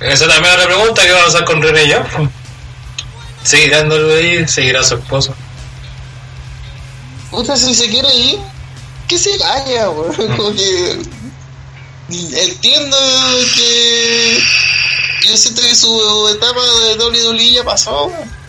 Esa 0.00 0.26
también 0.26 0.54
es 0.54 0.60
la 0.60 0.66
pregunta 0.66 1.02
que 1.02 1.12
va 1.12 1.20
a 1.20 1.24
pasar 1.26 1.44
con 1.44 1.62
Renellón. 1.62 2.32
Seguir 3.42 3.70
dándole 3.70 4.14
ahí, 4.14 4.48
seguirá 4.48 4.80
a 4.80 4.84
su 4.84 4.94
esposo. 4.94 5.34
Puta, 7.30 7.56
si 7.56 7.74
se 7.74 7.88
quiere 7.88 8.12
ir, 8.14 8.38
que 9.08 9.18
se 9.18 9.36
vaya, 9.38 9.90
weón. 9.90 10.36
Como 10.36 10.52
que. 10.52 11.02
Entiendo 12.08 12.96
que. 13.54 14.42
Yo 15.26 15.36
siento 15.36 15.60
que 15.62 15.74
su 15.74 16.28
etapa 16.34 16.60
de 16.60 17.04
WWE 17.04 17.52
ya 17.52 17.64
pasó, 17.64 18.06
weón. 18.06 18.39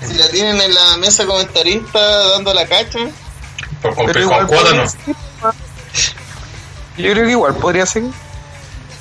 Si 0.00 0.14
la 0.14 0.28
tienen 0.28 0.60
en 0.60 0.74
la 0.74 0.96
mesa 0.98 1.26
comentarista 1.26 1.98
dando 2.30 2.52
la 2.52 2.66
cacha, 2.66 2.98
Por 3.82 3.94
podría 3.94 4.24
¿no? 4.24 4.84
Yo 6.98 7.12
creo 7.12 7.24
que 7.24 7.30
igual 7.30 7.54
podría 7.56 7.86
seguir. 7.86 8.12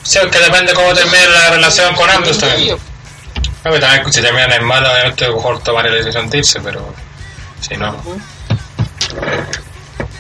Sí, 0.04 0.20
que 0.32 0.40
depende 0.40 0.74
cómo 0.74 0.94
termine 0.94 1.28
la 1.28 1.50
relación 1.52 1.96
con 1.96 2.10
ambos 2.10 2.38
también. 2.38 2.78
No, 3.64 3.72
que 3.72 3.80
también 3.80 4.14
si 4.14 4.22
terminan 4.22 4.52
en 4.52 4.64
mal, 4.64 4.86
obviamente 4.86 5.26
a 5.26 5.30
lo 5.30 5.38
mejor 5.38 5.64
toman 5.64 5.86
la 5.86 5.96
decisión 5.96 6.30
de 6.30 6.38
irse, 6.38 6.60
pero 6.62 6.94
si 7.62 7.76
no. 7.78 7.96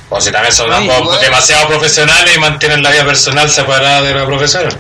O 0.10 0.22
si 0.22 0.32
también 0.32 0.54
son 0.54 0.72
Ay, 0.74 0.90
demasiado 1.22 1.68
profesionales 1.68 2.36
y 2.36 2.40
mantienen 2.40 2.82
la 2.82 2.90
vida 2.90 3.06
personal 3.06 3.50
separada 3.50 4.02
de 4.02 4.16
la 4.16 4.26
profesional. 4.26 4.76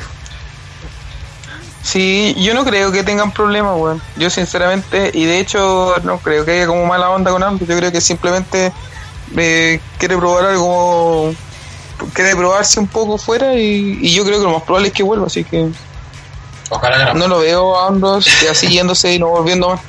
Sí, 1.86 2.36
yo 2.40 2.56
no 2.56 2.66
creo 2.66 2.92
que 2.92 3.04
tengan 3.04 3.32
problemas, 3.32 3.78
weón. 3.78 4.02
Yo 4.18 4.32
sinceramente, 4.32 5.12
y 5.14 5.26
de 5.26 5.40
hecho 5.40 5.94
no 6.02 6.18
creo 6.18 6.44
que 6.44 6.54
haya 6.54 6.66
como 6.66 6.84
mala 6.88 7.12
onda 7.12 7.30
con 7.30 7.44
ambos. 7.44 7.68
Yo 7.68 7.78
creo 7.78 7.92
que 7.92 8.02
simplemente 8.02 8.74
eh, 9.38 9.80
quiere 10.00 10.18
probar 10.18 10.46
algo, 10.46 11.32
quiere 12.14 12.36
probarse 12.36 12.80
un 12.80 12.88
poco 12.88 13.20
fuera 13.20 13.54
y, 13.54 14.00
y 14.02 14.16
yo 14.16 14.26
creo 14.26 14.40
que 14.40 14.46
lo 14.46 14.54
más 14.54 14.64
probable 14.64 14.88
es 14.88 14.96
que 14.96 15.04
vuelva. 15.04 15.28
Así 15.28 15.44
que 15.44 15.70
Ojalá 16.72 16.98
que 16.98 17.14
no. 17.14 17.20
no 17.20 17.28
lo 17.28 17.40
veo 17.42 17.80
a 17.80 17.88
ambos 17.88 18.26
ya 18.42 18.56
siguiéndose 18.56 19.14
y 19.14 19.20
no 19.20 19.28
volviendo 19.28 19.70
más. 19.70 19.82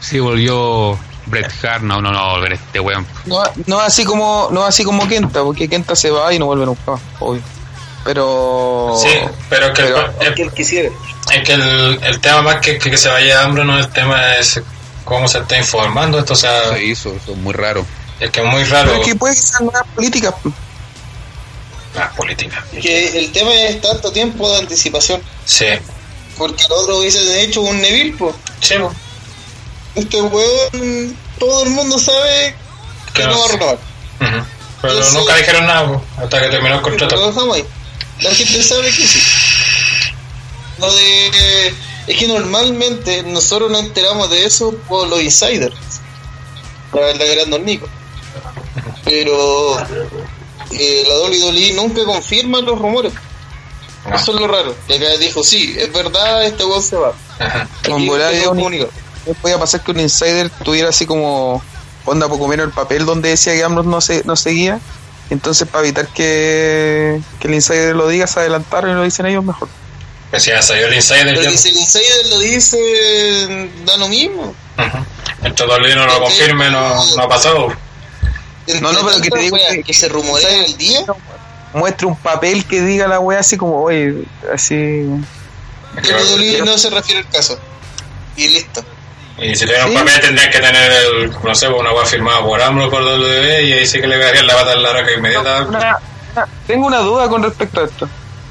Sí, 0.00 0.18
volvió 0.18 0.98
Bret 1.26 1.52
Hart, 1.62 1.84
no, 1.84 2.02
no, 2.02 2.10
no, 2.10 2.18
va 2.18 2.30
a 2.30 2.32
volver 2.34 2.54
este 2.54 2.80
weón. 2.80 3.06
No, 3.24 3.44
no 3.66 3.78
así 3.78 4.04
como 4.04 4.48
no 4.50 4.64
así 4.64 4.82
como 4.82 5.06
Kenta, 5.06 5.44
porque 5.44 5.68
Kenta 5.68 5.94
se 5.94 6.10
va 6.10 6.34
y 6.34 6.40
no 6.40 6.46
vuelve 6.46 6.66
nunca 6.66 6.94
obvio. 7.20 7.40
Pero 8.04 8.94
Sí, 9.02 9.08
pero 9.50 9.72
que, 9.72 9.82
pero- 9.82 10.12
el, 10.20 10.34
que 10.34 10.42
él 10.42 10.52
quisiera. 10.52 10.90
es 11.32 11.42
que 11.42 11.52
el, 11.52 12.00
el 12.02 12.20
tema 12.20 12.42
más 12.42 12.56
que, 12.56 12.78
que, 12.78 12.90
que 12.90 12.96
se 12.98 13.08
vaya 13.08 13.42
hambre 13.42 13.64
no 13.64 13.78
el 13.78 13.88
tema 13.90 14.34
es 14.36 14.60
cómo 15.04 15.28
se 15.28 15.38
está 15.38 15.56
informando 15.58 16.18
esto, 16.18 16.32
o 16.34 16.36
sea, 16.36 16.70
Se 16.72 16.84
hizo, 16.84 17.10
eso 17.14 17.32
es 17.32 17.36
muy 17.38 17.52
raro. 17.54 17.84
es 18.20 18.30
que 18.30 18.40
es 18.40 18.46
muy 18.46 18.64
raro 18.64 18.90
pero 18.90 19.02
es 19.02 19.08
que 19.08 19.14
puede 19.16 19.34
que 19.34 19.40
sean 19.42 19.64
nuevas 19.64 19.86
políticas. 19.94 20.34
las 21.94 22.14
políticas. 22.14 22.64
Que 22.80 23.18
el 23.18 23.32
tema 23.32 23.52
es 23.54 23.80
tanto 23.80 24.12
tiempo 24.12 24.48
de 24.50 24.58
anticipación. 24.58 25.20
Sí, 25.44 25.66
Porque 26.36 26.64
el 26.64 26.72
otro 26.72 26.98
hubiese 26.98 27.42
hecho 27.42 27.62
un 27.62 27.80
Neville, 27.80 28.14
pues. 28.18 28.34
sí, 28.60 28.74
po. 28.78 28.92
Este 29.94 30.20
weón, 30.22 31.16
todo 31.38 31.64
el 31.64 31.70
mundo 31.70 31.98
sabe 31.98 32.54
que 33.12 33.22
Que 33.22 33.26
no 33.26 33.32
no 33.34 33.38
va 33.40 33.44
a 33.44 33.48
renovar. 33.48 33.74
Ujú. 34.20 34.46
pero 34.82 35.00
Yo 35.02 35.10
nunca 35.10 35.34
dijeron 35.36 35.66
nada 35.66 35.86
po, 35.88 36.04
hasta 36.22 36.40
que 36.40 36.48
terminó 36.50 36.74
el 36.76 36.80
Lo 36.82 36.88
contrato. 36.88 37.26
dejamos 37.26 37.56
ahí. 37.56 37.64
La 38.20 38.34
gente 38.34 38.62
sabe 38.62 38.86
que 38.90 39.06
sí. 39.06 39.20
Lo 40.78 40.92
de. 40.92 41.74
Es 42.06 42.16
que 42.16 42.26
normalmente 42.26 43.22
nosotros 43.22 43.70
nos 43.70 43.82
enteramos 43.82 44.30
de 44.30 44.44
eso 44.44 44.74
por 44.88 45.08
los 45.08 45.20
insiders. 45.22 45.74
El 46.94 47.18
de 47.18 47.34
Gran 47.34 47.64
Nico. 47.64 47.86
Pero. 49.04 49.78
eh, 50.70 51.04
la 51.06 51.18
WWE 51.20 51.72
nunca 51.74 52.04
confirma 52.04 52.60
los 52.60 52.78
rumores. 52.78 53.12
No. 54.08 54.16
Eso 54.16 54.34
es 54.34 54.40
lo 54.40 54.46
raro. 54.46 54.74
Y 54.88 54.94
acá 54.94 55.16
dijo, 55.18 55.44
sí, 55.44 55.74
es 55.78 55.92
verdad, 55.92 56.44
este 56.44 56.64
weón 56.64 56.82
se 56.82 56.96
va. 56.96 57.12
Con 57.86 58.06
volar 58.06 58.32
podía 59.42 59.58
pasar 59.58 59.82
que 59.82 59.90
un 59.90 60.00
insider 60.00 60.50
tuviera 60.64 60.88
así 60.88 61.04
como 61.04 61.62
onda 62.06 62.28
poco 62.28 62.48
menos 62.48 62.66
el 62.66 62.72
papel 62.72 63.04
donde 63.04 63.30
decía 63.30 63.52
que 63.52 63.62
Ambrose 63.62 63.88
no, 63.88 64.00
se, 64.00 64.24
no 64.24 64.36
seguía. 64.36 64.80
Entonces, 65.30 65.68
para 65.68 65.84
evitar 65.84 66.08
que, 66.08 67.20
que 67.40 67.48
el 67.48 67.54
insider 67.54 67.94
lo 67.94 68.08
diga, 68.08 68.26
se 68.26 68.40
adelantaron 68.40 68.90
y 68.90 68.94
lo 68.94 69.02
dicen 69.04 69.26
ellos 69.26 69.44
mejor. 69.44 69.68
Pues 70.30 70.44
ya 70.44 70.60
salió 70.62 70.86
el 70.86 70.94
insider 70.94 71.24
Pero 71.34 71.42
ya. 71.50 71.56
si 71.56 71.68
el 71.70 71.76
insider 71.78 72.26
lo 72.28 72.38
dice, 72.40 73.68
da 73.84 73.96
lo 73.98 74.08
mismo. 74.08 74.54
Entre 75.42 75.66
WWE 75.66 75.94
no 75.96 76.06
lo 76.06 76.20
confirme, 76.20 76.70
no, 76.70 77.16
no 77.16 77.22
ha 77.22 77.28
pasado. 77.28 77.68
No, 78.80 78.92
no, 78.92 79.06
pero 79.06 79.20
que 79.22 79.30
te 79.30 79.38
digo 79.38 79.56
que- 79.70 79.82
que 79.82 79.94
se 79.94 80.08
rumorea 80.08 80.64
el 80.64 80.76
día. 80.76 81.00
Muestre 81.74 82.06
un 82.06 82.16
papel 82.16 82.64
que 82.66 82.80
diga 82.82 83.06
la 83.08 83.20
wea 83.20 83.40
así 83.40 83.56
como, 83.56 83.82
oye, 83.82 84.24
así. 84.52 84.74
WWE 85.94 86.62
no 86.64 86.76
se 86.78 86.90
refiere 86.90 87.20
al 87.20 87.28
caso. 87.30 87.58
Y 88.36 88.48
listo. 88.48 88.84
Y 89.40 89.54
si 89.54 89.64
tuviera 89.66 89.86
un 89.86 89.92
Sí. 89.92 89.98
papel 89.98 90.20
tendrían 90.20 90.50
que 90.50 90.58
tener, 90.60 90.92
el, 90.92 91.30
no 91.42 91.54
sé, 91.54 91.68
una 91.68 91.92
web 91.92 92.06
firmada 92.06 92.40
por 92.42 92.60
AMLO 92.60 92.90
por 92.90 93.02
WWE 93.02 93.62
y 93.64 93.72
ahí 93.72 93.86
sí 93.86 94.00
que 94.00 94.06
le 94.06 94.18
darían 94.18 94.46
la 94.46 94.54
bata 94.56 94.72
en 94.72 94.82
la 94.82 94.92
raca 94.92 95.12
inmediata. 95.12 95.62
Una- 95.62 95.78
una- 95.78 96.48
tengo 96.66 96.86
una 96.86 96.98
duda 96.98 97.28
con 97.28 97.42
respecto 97.42 97.80
a 97.80 97.84
esto. 97.84 98.08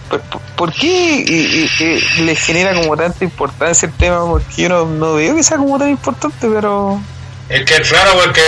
¿Por, 0.09 0.21
por- 0.21 0.41
por 0.55 0.71
qué 0.73 0.87
y- 0.87 1.69
y- 1.79 2.03
y 2.17 2.21
le 2.21 2.35
genera 2.35 2.73
como 2.73 2.95
tanta 2.95 3.23
importancia 3.25 3.87
el 3.87 3.93
tema? 3.95 4.19
Porque 4.25 4.45
yo 4.63 4.69
no, 4.69 4.85
no 4.85 5.13
veo 5.15 5.35
que 5.35 5.43
sea 5.43 5.57
como 5.57 5.77
tan 5.77 5.89
importante, 5.89 6.47
pero... 6.53 6.99
Es 7.49 7.63
que 7.65 7.75
es 7.75 7.89
raro 7.89 8.11
porque, 8.13 8.41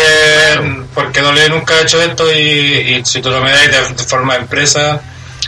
porque 0.94 1.22
WWE 1.22 1.49
nunca 1.49 1.74
ha 1.76 1.82
hecho 1.82 2.02
esto 2.02 2.32
y, 2.34 2.38
y 2.40 3.06
si 3.06 3.22
tú 3.22 3.30
lo 3.30 3.41
miras 3.41 3.61
de, 3.70 3.94
de 3.95 4.03
forma 4.03 4.36
empresa, 4.38 5.02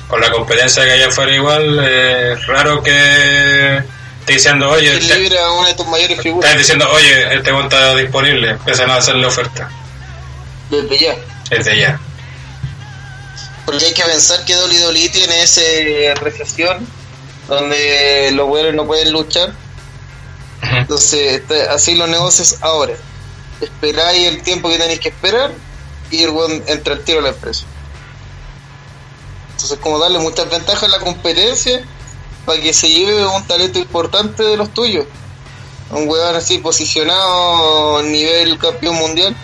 con 0.08 0.20
la 0.22 0.30
competencia 0.32 0.84
que 0.86 0.92
hay 0.92 1.04
afuera 1.04 1.34
igual, 1.34 1.80
eh, 1.82 2.34
es 2.34 2.48
raro 2.48 2.82
que 2.84 3.82
esté 4.22 4.34
diciendo, 4.34 4.70
oye, 4.70 4.98
te- 4.98 5.20
libra 5.20 5.46
a 5.46 5.52
una 5.52 5.68
de 5.68 5.74
tus 5.76 5.86
mayores 5.88 6.12
estás 6.12 6.24
figuras. 6.24 6.58
diciendo, 6.58 6.88
oye, 6.92 7.36
este 7.36 7.52
weón 7.52 7.64
está 7.66 7.96
disponible, 7.96 8.50
empiezan 8.52 8.90
a 8.90 8.96
hacerle 8.96 9.26
oferta 9.28 9.70
Desde 10.70 10.98
ya. 10.98 11.16
desde 11.50 11.80
ya. 11.80 12.00
Porque 13.66 13.86
hay 13.86 13.94
que 13.94 14.04
pensar 14.04 14.44
que 14.46 14.56
WWE 14.56 15.10
tiene 15.10 15.42
esa 15.44 15.62
recesión 16.22 16.88
donde 17.48 18.32
los 18.34 18.48
güeyes 18.48 18.74
no 18.74 18.86
pueden 18.86 19.12
luchar. 19.12 19.54
Entonces, 20.62 21.42
está- 21.42 21.74
así 21.74 21.96
los 21.96 22.08
negocios 22.10 22.58
ahora. 22.62 22.94
Esperáis 23.60 24.28
el 24.28 24.42
tiempo 24.44 24.70
que 24.70 24.78
tenéis 24.78 25.00
que 25.00 25.10
esperar 25.10 25.52
y 26.10 26.24
el 26.24 26.30
weón 26.32 26.64
entra 26.68 26.94
al 26.96 27.04
tiro 27.04 27.20
a 27.20 27.24
la 27.24 27.30
empresa. 27.30 27.64
Entonces, 29.54 29.78
como 29.80 30.00
darle 30.00 30.20
muchas 30.20 30.50
ventajas 30.50 30.84
a 30.84 30.88
la 30.88 31.00
competencia 31.00 31.84
para 32.46 32.62
que 32.62 32.74
se 32.74 32.90
lleve 32.90 33.26
un 33.26 33.44
talento 33.46 33.80
importante 33.80 34.44
de 34.44 34.58
los 34.58 34.74
tuyos. 34.74 35.06
Un 35.92 36.08
weón 36.08 36.36
así 36.36 36.58
posicionado 36.60 37.98
a 37.98 38.04
nivel 38.04 38.58
campeón 38.58 38.96
mundial. 38.96 39.36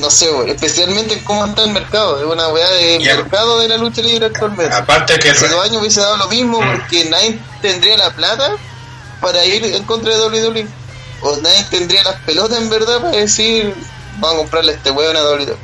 No 0.00 0.08
sé, 0.08 0.28
especialmente 0.46 1.14
en 1.14 1.24
cómo 1.24 1.44
está 1.46 1.64
el 1.64 1.72
mercado. 1.72 2.18
Es 2.20 2.24
una 2.24 2.48
weá 2.48 2.70
de 2.70 3.00
mercado 3.00 3.58
de 3.58 3.66
la 3.68 3.76
lucha 3.76 4.00
libre 4.02 4.26
actualmente. 4.26 4.72
Aparte 4.74 5.18
que 5.18 5.30
Hace 5.30 5.48
dos 5.48 5.64
años 5.64 5.80
hubiese 5.80 6.00
dado 6.00 6.16
lo 6.16 6.28
mismo 6.28 6.60
Mm. 6.60 6.70
porque 6.78 7.04
nadie 7.06 7.40
tendría 7.60 7.96
la 7.96 8.10
plata 8.14 8.52
para 9.20 9.44
ir 9.44 9.64
en 9.64 9.82
contra 9.84 10.14
de 10.16 10.20
WWE. 10.20 10.66
O 11.22 11.36
nadie 11.38 11.64
tendría 11.70 12.04
las 12.04 12.14
pelotas 12.20 12.58
en 12.58 12.70
verdad 12.70 13.00
para 13.00 13.16
decir, 13.16 13.74
vamos 14.20 14.34
a 14.36 14.38
comprarle 14.38 14.72
a 14.72 14.74
este 14.76 14.90
weón 14.92 15.16
a 15.16 15.22
WWE. 15.24 15.56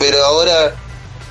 Pero 0.00 0.24
ahora 0.24 0.74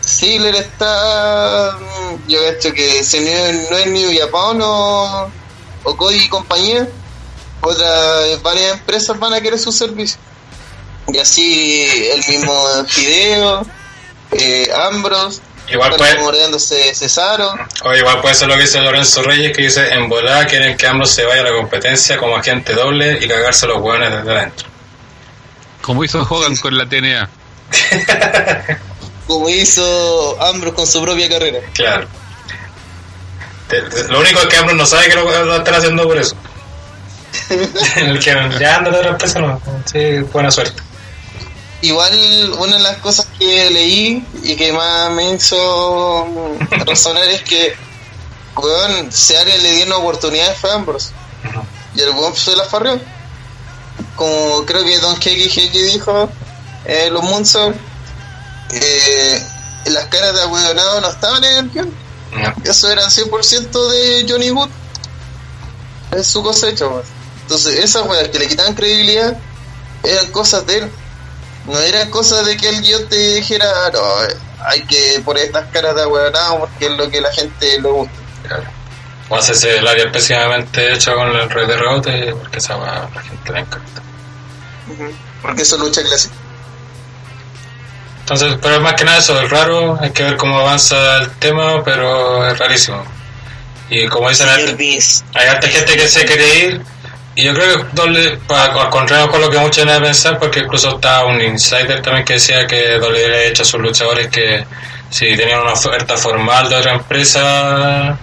Ziggler 0.08 0.56
está... 0.56 1.78
mm, 1.80 2.28
Yo 2.30 2.40
cacho 2.52 2.72
que 2.74 3.04
si 3.04 3.20
no, 3.20 3.28
es- 3.30 3.70
no 3.70 3.78
es 3.78 3.88
New 3.88 4.12
Japan 4.20 4.60
o, 4.62 5.30
o 5.84 5.98
Cody 5.98 6.18
y 6.18 6.30
compañía, 6.30 6.88
otras 7.62 8.42
varias 8.42 8.74
empresas 8.74 9.18
van 9.20 9.34
a 9.34 9.42
querer 9.42 9.60
su 9.60 9.72
servicio. 9.72 10.18
Y 11.08 11.18
así 11.20 11.86
el 12.14 12.24
mismo 12.28 12.54
Fideo, 12.88 13.66
eh, 14.32 14.70
Ambrose, 14.90 15.42
igual 15.70 15.92
están 15.92 16.08
puede, 16.18 16.20
Cesaro. 16.96 17.54
o 17.84 17.94
igual 17.94 18.22
puede 18.22 18.36
ser 18.36 18.48
lo 18.48 18.56
que 18.56 18.62
dice 18.62 18.80
Lorenzo 18.80 19.22
Reyes, 19.24 19.56
que 19.56 19.64
dice, 19.64 19.88
en 19.94 20.08
volada 20.10 20.46
quieren 20.48 20.76
que 20.78 20.86
AMLO 20.88 21.06
se 21.06 21.24
vaya 21.26 21.42
a 21.42 21.46
la 21.46 21.54
competencia 21.54 22.18
como 22.18 22.36
agente 22.38 22.74
doble 22.74 23.20
y 23.22 23.28
cagarse 23.28 23.66
a 23.66 23.70
los 23.70 23.82
hueones 23.82 24.12
desde 24.12 24.32
adentro. 24.32 24.68
Como 25.82 26.04
hizo 26.04 26.22
Hogan 26.30 26.56
con 26.58 26.78
la 26.78 26.86
TNA. 26.88 27.30
como 29.28 29.50
hizo 29.50 30.42
Ambrose 30.42 30.76
con 30.76 30.88
su 30.88 31.02
propia 31.02 31.30
carrera. 31.30 31.60
Claro. 31.74 32.08
Lo 34.10 34.20
único 34.22 34.40
es 34.40 34.48
que 34.48 34.58
AMLO 34.58 34.74
no 34.74 34.86
sabe 34.86 35.10
que 35.10 35.16
lo, 35.16 35.46
lo 35.46 35.58
están 35.58 35.76
haciendo 35.76 36.04
por 36.04 36.18
eso. 36.18 36.36
El 37.98 38.20
que 38.20 38.32
ya 38.60 38.78
anda 38.78 38.92
de 38.92 38.98
otra 38.98 39.12
empresa 39.12 39.40
no. 39.40 39.62
Sí, 39.86 40.20
buena 40.32 40.50
suerte. 40.52 40.82
Igual 41.82 42.56
una 42.58 42.78
de 42.78 42.84
las 42.84 42.98
cosas 42.98 43.28
que 43.38 43.70
leí 43.70 44.26
y 44.42 44.56
que 44.56 44.72
más 44.72 45.12
me 45.12 45.34
hizo 45.34 46.58
razonar 46.86 47.26
es 47.26 47.44
que 47.44 47.76
weón, 48.56 49.12
si 49.12 49.36
alguien 49.36 49.62
le 49.62 49.72
dieron 49.74 49.94
oportunidades 49.94 50.58
fue 50.58 50.72
Ambrose. 50.72 51.12
Y 51.96 52.02
el 52.02 52.10
weón 52.12 52.36
se 52.36 52.56
la 52.56 52.64
farrió. 52.64 53.00
Como 54.16 54.66
creo 54.66 54.84
que 54.84 54.98
Don 55.00 55.16
Heki 55.16 55.70
dijo, 55.70 56.30
eh, 56.86 57.10
los 57.12 57.24
Moonsault, 57.24 57.76
eh, 58.72 59.48
las 59.86 60.06
caras 60.06 60.34
de 60.36 60.42
ahueonado 60.42 61.02
no 61.02 61.10
estaban 61.10 61.44
en 61.44 61.58
el 61.58 61.70
guion. 61.70 61.94
No. 62.34 62.54
Eso 62.70 62.92
eran 62.92 63.10
100% 63.10 63.90
de 63.90 64.26
Johnny 64.28 64.52
Wood. 64.52 64.70
Es 66.12 66.28
su 66.28 66.44
cosecha. 66.44 66.86
Entonces, 67.44 67.80
esas 67.84 68.06
weas 68.06 68.28
que 68.30 68.40
le 68.40 68.48
quitaban 68.48 68.74
credibilidad 68.74 69.38
eran 70.04 70.28
cosas 70.32 70.66
de 70.68 70.80
él. 70.80 70.92
No 71.66 71.80
eran 71.80 72.10
cosas 72.10 72.46
de 72.46 72.58
que 72.58 72.70
el 72.70 72.82
guion 72.82 73.08
te 73.10 73.36
dijera, 73.36 73.68
no, 73.94 74.24
eh, 74.24 74.38
hay 74.66 74.82
que 74.84 75.22
poner 75.24 75.46
estas 75.46 75.68
caras 75.72 75.96
de 75.96 76.04
ahueonado 76.04 76.60
porque 76.60 76.86
es 76.86 76.92
lo 76.92 77.10
que 77.10 77.22
la 77.22 77.32
gente 77.32 77.80
le 77.80 77.90
gusta. 77.90 78.14
O 79.30 79.36
hacerse 79.36 79.78
el 79.78 79.88
área 79.88 80.06
específicamente 80.06 80.94
hecha 80.94 81.14
con 81.14 81.28
el 81.28 81.50
rey 81.50 81.68
de 81.68 81.78
rebote, 81.78 82.34
porque 82.34 82.60
esa 82.60 82.78
la 82.78 83.22
gente 83.22 83.54
le 83.54 83.60
encanta. 83.60 84.02
Porque 85.42 85.62
eso 85.64 85.76
es 85.76 85.82
lucha 85.82 86.02
clásica. 86.02 86.36
Entonces, 88.28 88.58
pero 88.62 88.82
más 88.82 88.94
que 88.96 89.06
nada 89.06 89.20
eso 89.20 89.42
es 89.42 89.50
raro, 89.50 89.98
hay 90.02 90.12
que 90.12 90.22
ver 90.22 90.36
cómo 90.36 90.60
avanza 90.60 91.20
el 91.20 91.30
tema, 91.40 91.82
pero 91.82 92.46
es 92.46 92.58
rarísimo. 92.58 93.02
Y 93.90 94.06
como 94.08 94.28
dicen, 94.28 94.50
hay, 94.50 94.76
hay 95.34 95.48
harta 95.48 95.68
gente 95.70 95.96
que 95.96 96.10
se 96.10 96.26
quiere 96.26 96.60
ir, 96.60 96.82
y 97.36 97.44
yo 97.44 97.54
creo 97.54 97.78
que 97.78 97.86
doble, 97.94 98.38
para, 98.46 98.74
al 98.74 98.90
contrario 98.90 99.32
con 99.32 99.40
lo 99.40 99.50
que 99.50 99.58
muchos 99.58 99.86
deben 99.86 100.04
pensar, 100.04 100.38
porque 100.40 100.60
incluso 100.60 100.96
está 100.96 101.24
un 101.24 101.42
insider 101.42 102.02
también 102.02 102.26
que 102.26 102.34
decía 102.34 102.68
que 102.68 103.00
doble 103.00 103.30
le 103.30 103.38
ha 103.38 103.44
hecho 103.44 103.62
a 103.62 103.66
sus 103.66 103.80
luchadores 103.80 104.28
que 104.28 104.66
si 105.10 105.34
tenían 105.38 105.62
una 105.62 105.72
oferta 105.72 106.18
formal 106.18 106.68
de 106.68 106.76
otra 106.76 106.96
empresa 106.96 108.18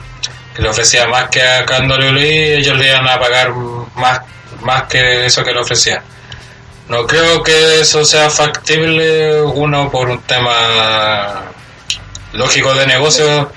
que 0.55 0.61
le 0.61 0.69
ofrecía 0.69 1.09
más 1.09 1.31
que 1.31 1.41
acá 1.41 1.79
en 1.79 1.91
WWE, 1.91 2.59
ellos 2.59 2.77
le 2.77 2.89
iban 2.89 3.09
a 3.09 3.19
pagar 3.19 3.55
más, 3.95 4.21
más 4.61 4.83
que 4.83 5.25
eso 5.25 5.43
que 5.43 5.55
le 5.55 5.61
ofrecían. 5.61 6.03
No 6.89 7.07
creo 7.07 7.43
que 7.43 7.81
eso 7.81 8.05
sea 8.05 8.29
factible, 8.29 9.41
uno 9.43 9.91
por 9.91 10.09
un 10.09 10.21
tema 10.23 11.45
lógico 12.33 12.75
de 12.75 12.87
negocio, 12.87 13.51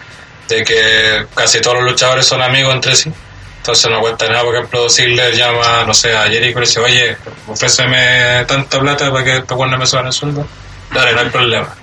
de 0.48 0.64
que 0.64 1.26
casi 1.36 1.60
todos 1.60 1.78
los 1.78 1.92
luchadores 1.92 2.26
son 2.26 2.42
amigos 2.42 2.74
entre 2.74 2.96
sí. 2.96 3.12
Entonces 3.58 3.92
no 3.92 4.00
cuesta 4.00 4.30
nada, 4.30 4.44
por 4.44 4.56
ejemplo, 4.56 4.90
Ziggler 4.90 5.36
llama, 5.36 5.84
no 5.86 5.94
sé, 5.94 6.16
a 6.16 6.24
Jericho 6.24 6.58
y 6.58 6.62
le 6.62 6.68
dice, 6.68 6.80
oye, 6.80 7.18
ofréceme 7.48 8.46
tanta 8.48 8.80
plata 8.80 9.12
para 9.12 9.26
que 9.26 9.38
estos 9.38 9.58
buenos 9.58 9.78
me 9.78 9.86
suban 9.86 10.08
el 10.08 10.14
sueldo. 10.14 10.48
Dale, 10.94 11.12
no 11.12 11.20
hay 11.20 11.30
problema. 11.30 11.76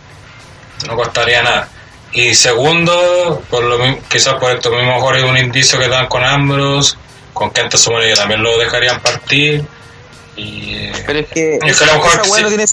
No 0.86 0.96
costaría 0.96 1.42
nada. 1.42 1.68
Y 2.12 2.34
segundo, 2.34 3.42
por 3.50 3.64
lo 3.64 3.78
quizás 4.08 4.34
por 4.34 4.52
estos 4.52 4.72
mismos 4.72 4.94
mejor 4.94 5.16
es 5.18 5.24
un 5.24 5.36
indicio 5.36 5.78
que 5.78 5.88
dan 5.88 6.06
con 6.06 6.24
Ambrose, 6.24 6.96
con 7.34 7.50
Kenta 7.50 7.76
supone 7.76 8.06
que 8.06 8.14
también 8.14 8.42
lo 8.42 8.56
dejarían 8.56 9.00
partir. 9.00 9.64
Y 10.36 10.76
Pero 11.06 11.18
es 11.20 11.28
que, 11.28 11.54
Es 11.56 11.60
que 11.60 11.70
esa 11.70 11.98
weá 11.98 12.22
sí. 12.24 12.42
no 12.42 12.48
tiene, 12.48 12.64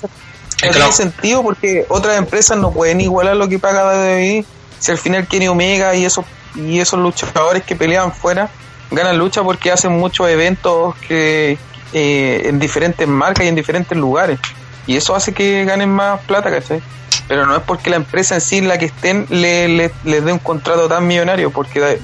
no 0.66 0.72
tiene 0.72 0.92
sentido 0.92 1.44
porque 1.44 1.86
otras 1.90 2.18
empresas 2.18 2.58
no 2.58 2.72
pueden 2.72 3.02
igualar 3.02 3.36
lo 3.36 3.48
que 3.48 3.60
paga 3.60 3.86
WWE. 3.86 4.46
Si 4.80 4.92
al 4.92 4.98
final 4.98 5.28
Kenny 5.28 5.48
Omega 5.48 5.96
y 5.96 6.06
esos, 6.06 6.26
y 6.56 6.80
esos 6.80 7.00
luchadores 7.00 7.64
que 7.64 7.76
pelean 7.76 8.12
fuera 8.12 8.50
ganan 8.90 9.18
lucha 9.18 9.44
porque 9.44 9.72
hacen 9.72 9.92
muchos 9.94 10.28
eventos 10.28 10.96
que 11.08 11.58
eh, 11.94 12.42
en 12.46 12.60
diferentes 12.60 13.08
marcas 13.08 13.46
y 13.46 13.50
en 13.50 13.56
diferentes 13.56 13.98
lugares. 13.98 14.40
Y 14.88 14.98
eso 14.98 15.16
hace 15.16 15.34
que 15.34 15.64
ganen 15.66 15.90
más 15.90 16.20
plata, 16.22 16.50
¿cachai? 16.50 16.82
Pero 17.28 17.46
no 17.46 17.56
es 17.56 17.62
porque 17.64 17.90
la 17.90 17.96
empresa 17.98 18.36
en 18.36 18.42
sí, 18.42 18.60
la 18.62 18.78
que 18.78 18.86
estén, 18.86 19.28
le, 19.30 19.68
le- 19.70 19.92
les 20.04 20.26
dé 20.26 20.34
un 20.34 20.40
contrato 20.40 20.88
tan 20.90 21.06
millonario, 21.08 21.52
porque 21.52 22.00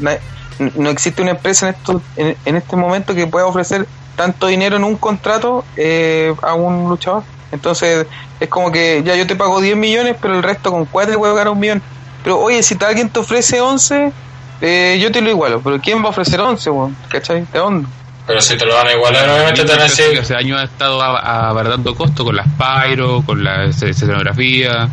no 0.76 0.90
existe 0.90 1.22
una 1.22 1.32
empresa 1.32 1.68
en, 1.70 1.76
esto, 1.76 2.02
en, 2.16 2.38
en 2.46 2.56
este 2.56 2.76
momento 2.76 3.14
que 3.16 3.28
pueda 3.28 3.46
ofrecer 3.48 3.86
tanto 4.18 4.48
dinero 4.48 4.76
en 4.76 4.84
un 4.84 4.98
contrato 4.98 5.64
eh, 5.77 6.34
a 6.41 6.53
un 6.56 6.89
luchador. 6.89 7.23
Entonces 7.53 8.06
es 8.41 8.49
como 8.49 8.69
que 8.72 9.02
ya 9.06 9.15
yo 9.15 9.26
te 9.26 9.38
pago 9.38 9.61
10 9.61 9.77
millones, 9.77 10.18
pero 10.22 10.35
el 10.35 10.44
resto 10.44 10.72
con 10.72 10.85
4 10.85 11.18
puedo 11.18 11.34
ganar 11.34 11.53
un 11.53 11.60
millón. 11.60 11.81
Pero 12.23 12.39
oye, 12.39 12.61
si 12.61 12.76
alguien 12.85 13.10
te 13.10 13.19
ofrece 13.19 13.61
11, 13.61 14.11
eh, 14.60 14.99
yo 15.02 15.11
te 15.14 15.22
lo 15.22 15.30
igualo. 15.30 15.61
Pero 15.64 15.80
¿quién 15.80 16.02
va 16.02 16.07
a 16.07 16.10
ofrecer 16.10 16.41
11, 16.41 16.69
weón? 16.69 16.98
¿Cachai? 17.07 17.45
¿De 17.53 17.60
dónde? 17.60 17.88
Pero 18.26 18.41
si 18.41 18.57
te 18.57 18.65
lo 18.65 18.76
van 18.76 18.88
a 18.88 18.91
igualar, 18.91 19.30
obviamente 19.30 19.61
te 19.64 19.72
van 19.72 19.80
a 19.80 19.85
Empresa 19.85 19.95
que 20.03 20.03
decir, 20.10 20.19
hace 20.19 20.35
años 20.35 20.60
ha 20.60 20.65
estado 20.65 21.02
a- 21.02 21.48
abarato 21.49 21.95
costo 21.95 22.26
con 22.26 22.35
las 22.35 22.48
pyro, 22.57 23.23
con 23.26 23.41
la 23.41 23.65
escenografía. 23.65 24.89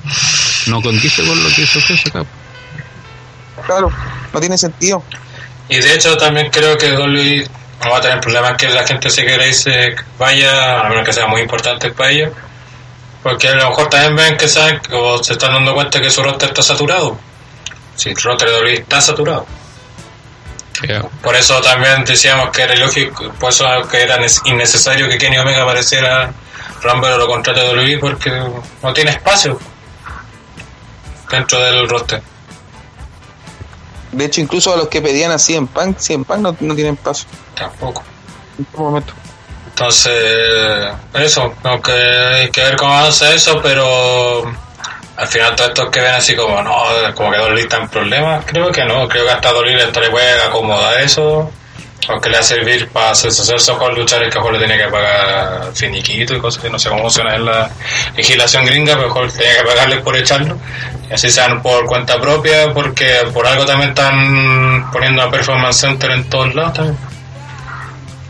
No 0.68 0.80
contiste 0.80 1.26
con 1.26 1.42
lo 1.42 1.48
que 1.48 1.66
se 1.66 1.78
ofrece 1.78 2.08
acá. 2.10 2.24
Claro, 3.66 3.90
no 4.32 4.40
tiene 4.40 4.56
sentido. 4.58 5.02
Y 5.68 5.78
de 5.80 5.94
hecho 5.94 6.16
también 6.16 6.50
creo 6.50 6.76
que 6.76 6.90
Dolly 6.92 7.44
no 7.84 7.90
va 7.90 7.98
a 7.98 8.00
tener 8.00 8.20
problemas 8.20 8.56
que 8.56 8.68
la 8.68 8.86
gente 8.86 9.10
se 9.10 9.24
quiera 9.24 9.46
irse 9.46 9.94
vaya, 10.18 10.80
a 10.80 10.88
menos 10.88 11.04
que 11.04 11.12
sea 11.12 11.26
muy 11.26 11.42
importante 11.42 11.90
para 11.90 12.10
ellos. 12.10 12.32
Porque 13.22 13.48
a 13.48 13.54
lo 13.54 13.68
mejor 13.68 13.88
también 13.88 14.16
ven 14.16 14.36
que 14.36 14.48
saben 14.48 14.80
o 14.92 15.22
se 15.22 15.32
están 15.34 15.54
dando 15.54 15.74
cuenta 15.74 16.00
que 16.00 16.10
su 16.10 16.22
roster 16.22 16.50
está 16.50 16.62
saturado. 16.62 17.18
Si 17.96 18.10
el 18.10 18.16
roster 18.16 18.48
de 18.48 18.54
Dolly 18.54 18.74
está 18.74 19.00
saturado. 19.00 19.46
Por 21.22 21.34
eso 21.34 21.60
también 21.62 22.04
decíamos 22.04 22.50
que 22.50 22.62
era 22.62 22.74
ilógico, 22.74 23.32
por 23.40 23.50
eso 23.50 23.64
que 23.90 24.02
era 24.02 24.18
innecesario 24.44 25.08
que 25.08 25.16
Kenny 25.16 25.38
Omega 25.38 25.62
apareciera 25.62 26.32
Rumble 26.82 27.12
o 27.12 27.18
lo 27.18 27.26
contrate 27.26 27.60
de 27.60 27.72
WWE 27.72 27.98
porque 27.98 28.30
no 28.82 28.92
tiene 28.92 29.12
espacio 29.12 29.58
dentro 31.30 31.60
del 31.60 31.88
roster. 31.88 32.20
De 34.12 34.24
hecho, 34.26 34.40
incluso 34.40 34.74
a 34.74 34.76
los 34.76 34.88
que 34.88 35.00
pedían 35.00 35.30
a 35.30 35.38
CM 35.38 35.66
Punk, 35.66 35.96
CM 35.98 36.24
Punk 36.24 36.38
no, 36.40 36.56
no 36.60 36.74
tienen 36.74 36.96
paso 36.96 37.26
Tampoco. 37.54 38.02
en 38.58 38.64
este 38.64 38.78
momento. 38.78 39.14
Entonces, 39.74 40.12
eso, 41.14 41.52
tengo 41.60 41.82
que, 41.82 41.92
hay 41.92 42.50
que 42.50 42.62
ver 42.62 42.76
cómo 42.76 42.92
avanza 42.92 43.34
eso, 43.34 43.60
pero 43.60 44.44
al 45.16 45.26
final 45.26 45.56
todos 45.56 45.70
estos 45.70 45.90
que 45.90 46.00
ven 46.00 46.14
así 46.14 46.36
como, 46.36 46.62
no, 46.62 46.72
como 47.14 47.32
que 47.32 47.38
Dolly 47.38 47.62
está 47.62 47.78
en 47.78 47.88
problemas, 47.88 48.44
creo 48.46 48.70
que 48.70 48.84
no, 48.84 49.08
creo 49.08 49.24
que 49.24 49.32
hasta 49.32 49.52
Dolly 49.52 49.74
hasta 49.80 49.98
le 50.00 50.10
puede 50.10 50.42
acomodar 50.42 51.00
eso, 51.00 51.50
porque 52.06 52.28
le 52.28 52.36
va 52.36 52.40
a 52.40 52.44
servir 52.44 52.88
para 52.90 53.08
deshacerse 53.10 53.72
con 53.72 53.94
luchadores 53.96 54.32
que 54.32 54.38
a 54.38 54.42
mejor 54.42 54.52
le 54.52 54.58
tiene 54.66 54.78
que 54.78 54.90
pagar 54.90 55.72
finiquito 55.74 56.36
y 56.36 56.38
cosas 56.38 56.62
que 56.62 56.70
no 56.70 56.78
sé 56.78 56.88
cómo 56.88 57.02
funciona 57.02 57.34
en 57.34 57.44
la 57.44 57.68
legislación 58.16 58.64
gringa, 58.64 58.94
pero 58.94 59.08
mejor 59.08 59.32
tenía 59.32 59.58
que 59.58 59.66
pagarles 59.66 60.02
por 60.02 60.16
echarlo, 60.16 60.56
y 61.10 61.14
así 61.14 61.30
sean 61.30 61.62
por 61.62 61.84
cuenta 61.86 62.20
propia, 62.20 62.72
porque 62.72 63.28
por 63.32 63.44
algo 63.44 63.66
también 63.66 63.90
están 63.90 64.88
poniendo 64.92 65.20
a 65.22 65.30
Performance 65.32 65.80
Center 65.80 66.12
en 66.12 66.30
todos 66.30 66.54
lados 66.54 66.74
también. 66.74 67.13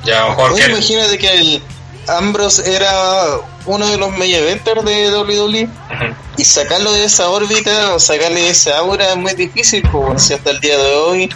Ya 0.05 0.37
que... 0.55 0.71
imagínate 0.71 1.19
que 1.19 1.33
el 1.33 1.63
Ambrose 2.09 2.75
era 2.75 3.41
uno 3.67 3.87
de 3.87 3.97
los 3.97 4.11
main 4.17 4.35
eventers 4.35 4.85
de 4.85 5.17
WWE 5.17 5.65
Ujú. 5.65 6.15
y 6.37 6.45
sacarlo 6.45 6.93
de 6.93 7.05
esa 7.05 7.31
órbita 7.31 7.95
o 7.95 7.99
sacarle 7.99 8.43
de 8.43 8.51
esa 8.51 8.79
aura 8.79 9.11
es 9.11 9.17
muy 9.17 9.33
difícil, 9.33 9.83
pues 9.91 10.25
si 10.25 10.35
hasta 10.35 10.51
el 10.51 10.61
día 10.61 10.77
de 10.77 10.95
hoy 10.95 11.31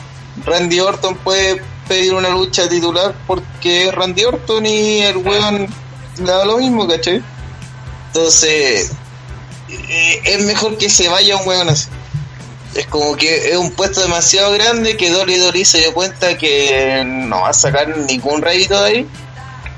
Randy 0.44 0.80
Orton 0.80 1.16
puede 1.16 1.62
pedir 1.88 2.12
una 2.14 2.28
lucha 2.28 2.68
titular 2.68 3.14
porque 3.26 3.90
Randy 3.92 4.24
Orton 4.24 4.66
y 4.66 5.00
el 5.00 5.16
weón 5.18 5.66
le 6.18 6.24
da 6.24 6.44
lo 6.44 6.58
mismo, 6.58 6.86
¿cachai? 6.86 7.22
Entonces 8.08 8.92
eh, 9.68 10.20
es 10.24 10.40
mejor 10.42 10.76
que 10.76 10.90
se 10.90 11.08
vaya 11.08 11.36
un 11.36 11.48
weón 11.48 11.68
así. 11.68 11.88
Es 12.78 12.86
como 12.86 13.16
que 13.16 13.50
es 13.50 13.56
un 13.56 13.72
puesto 13.72 14.00
demasiado 14.00 14.52
grande 14.52 14.96
que 14.96 15.10
Dolly 15.10 15.36
Dolly 15.36 15.64
se 15.64 15.78
dio 15.78 15.92
cuenta 15.92 16.38
que 16.38 17.02
no 17.04 17.40
va 17.40 17.48
a 17.48 17.52
sacar 17.52 17.88
ningún 17.88 18.40
rédito 18.40 18.80
de 18.80 18.88
ahí. 18.88 19.08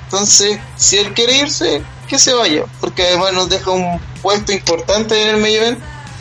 Entonces, 0.04 0.58
si 0.76 0.98
él 0.98 1.14
quiere 1.14 1.38
irse, 1.38 1.82
que 2.06 2.18
se 2.18 2.34
vaya, 2.34 2.64
porque 2.78 3.06
además 3.06 3.32
nos 3.32 3.48
deja 3.48 3.70
un 3.70 3.98
puesto 4.20 4.52
importante 4.52 5.22
en 5.22 5.28
el 5.36 5.40
main 5.40 5.54
event 5.54 5.78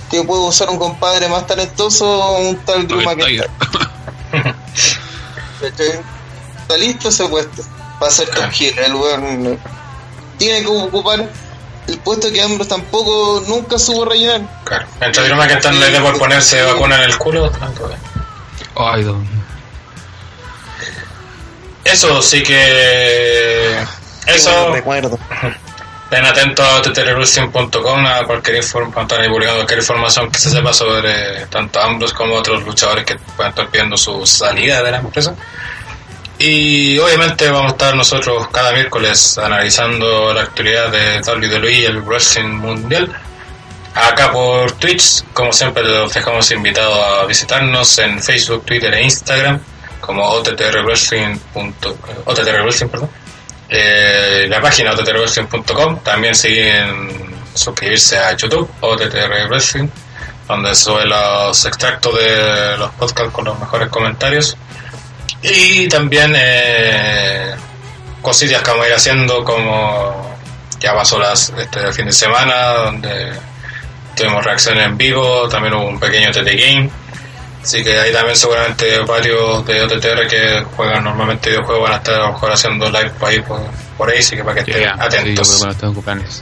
que 0.10 0.24
puede 0.24 0.42
usar 0.42 0.70
un 0.70 0.78
compadre 0.78 1.28
más 1.28 1.46
talentoso, 1.48 2.38
un 2.38 2.56
tal 2.60 2.88
Drew 2.88 3.02
McIntyre. 3.02 3.50
Está 5.62 6.78
listo 6.78 7.10
ese 7.10 7.28
puesto 7.28 7.62
para 8.00 8.10
ser 8.10 8.30
top. 8.34 8.54
El 8.78 8.96
weón 8.96 9.60
tiene 10.38 10.62
que 10.62 10.68
ocupar 10.68 11.30
el 11.90 12.00
puesto 12.00 12.32
que 12.32 12.42
Ambrose 12.42 12.70
tampoco 12.70 13.44
nunca 13.48 13.78
supo 13.78 14.06
rellenar. 14.06 14.42
Claro. 14.64 14.86
Mientras 15.00 15.26
Drew 15.26 15.36
McIntyre 15.38 15.76
le 15.76 15.92
dé 15.92 16.00
por 16.00 16.18
ponerse 16.18 16.62
vacuna 16.62 16.96
en 16.98 17.02
el 17.04 17.18
culo, 17.18 17.50
tanto 17.52 17.88
bien. 17.88 18.00
Ay, 18.76 19.04
don. 19.04 19.28
Eso 21.84 22.22
sí 22.22 22.44
que... 22.44 23.80
Eso... 24.28 24.72
recuerdo. 24.72 25.18
Estén 26.04 26.26
atentos 26.26 26.66
a 26.66 26.82
ttrwrestling.com 26.82 28.06
a 28.06 28.24
cualquier 28.26 28.64
inform- 28.64 28.92
cuando 28.92 29.02
están 29.14 29.22
ahí 29.22 29.28
publicando 29.30 29.58
cualquier 29.60 29.80
información 29.80 30.32
que 30.32 30.40
se 30.40 30.50
sepa 30.50 30.74
sobre 30.74 31.46
tanto 31.48 31.80
Ambrose 31.80 32.16
como 32.16 32.34
otros 32.36 32.64
luchadores 32.64 33.06
que 33.06 33.16
puedan 33.36 33.52
estar 33.52 33.68
pidiendo 33.70 33.96
su 33.96 34.26
salida 34.26 34.82
de 34.82 34.92
la 34.92 34.98
empresa. 34.98 35.36
Y 36.42 36.98
obviamente 37.00 37.50
vamos 37.50 37.74
a 37.74 37.76
estar 37.76 37.96
nosotros 37.96 38.48
cada 38.48 38.72
miércoles 38.72 39.38
analizando 39.38 40.34
la 40.34 40.44
actualidad 40.44 40.90
de 40.90 41.20
WWE 41.20 41.72
y 41.74 41.84
el 41.84 42.02
Wrestling 42.02 42.48
Mundial. 42.48 43.14
Acá 43.94 44.32
por 44.32 44.72
Twitch, 44.74 45.26
como 45.34 45.52
siempre 45.52 45.84
los 45.84 46.14
dejamos 46.14 46.50
invitados 46.52 46.98
a 46.98 47.26
visitarnos 47.26 47.98
en 47.98 48.24
Facebook, 48.24 48.64
Twitter 48.66 48.94
e 48.94 49.04
Instagram 49.04 49.60
como 50.00 50.26
ottrwrestling. 50.30 51.38
ottrwrestling, 52.24 52.88
perdón. 52.88 53.10
Eh, 53.68 54.48
la 54.50 54.62
página 54.62 54.92
ottrwrestling.com 54.92 56.00
también 56.00 56.34
siguen 56.36 57.36
suscribirse 57.54 58.18
a 58.18 58.38
YouTube 58.38 58.70
OTTR 58.80 59.50
Wrestling 59.50 59.90
donde 60.48 60.74
sube 60.74 61.06
los 61.06 61.66
extractos 61.66 62.16
de 62.16 62.78
los 62.78 62.92
podcasts 62.92 63.34
con 63.34 63.44
los 63.44 63.60
mejores 63.60 63.90
comentarios 63.90 64.58
y 65.42 65.88
también 65.88 66.34
eh, 66.36 67.56
cosillas 68.22 68.62
que 68.62 68.72
vamos 68.72 68.86
a 68.86 68.90
ir 68.90 68.96
haciendo 68.96 69.44
como 69.44 70.38
ya 70.80 70.94
pasó 70.94 71.20
las, 71.20 71.50
este 71.58 71.92
fin 71.94 72.06
de 72.08 72.12
semana 72.14 72.56
donde 72.74 73.32
tuvimos 74.16 74.44
reacciones 74.44 74.86
en 74.86 74.98
vivo 74.98 75.48
también 75.50 75.74
hubo 75.76 75.88
un 75.88 76.00
pequeño 76.00 76.32
TT 76.32 76.48
Game 76.58 76.90
Así 77.62 77.84
que 77.84 78.00
ahí 78.00 78.14
también 78.14 78.38
seguramente 78.38 79.00
varios 79.00 79.66
de 79.66 79.82
OTTR 79.84 80.28
que 80.30 80.64
juegan 80.78 81.04
normalmente 81.04 81.50
videojuegos 81.50 81.84
van 81.84 81.94
a 81.94 81.98
estar 81.98 82.16
a 82.16 82.20
lo 82.28 82.32
mejor 82.32 82.54
haciendo 82.54 82.90
live 82.90 83.10
por 83.20 83.30
ahí, 83.30 83.42
por, 83.42 83.60
por 83.98 84.10
ahí, 84.10 84.20
así 84.20 84.38
que 84.38 84.44
para 84.46 84.54
que 84.64 84.72
estén 84.72 84.84
sí, 84.84 84.90
atentos. 84.98 85.50
creo 85.50 85.60
que 85.60 85.68
no 85.68 85.76
tengo 85.80 86.02
planes. 86.02 86.42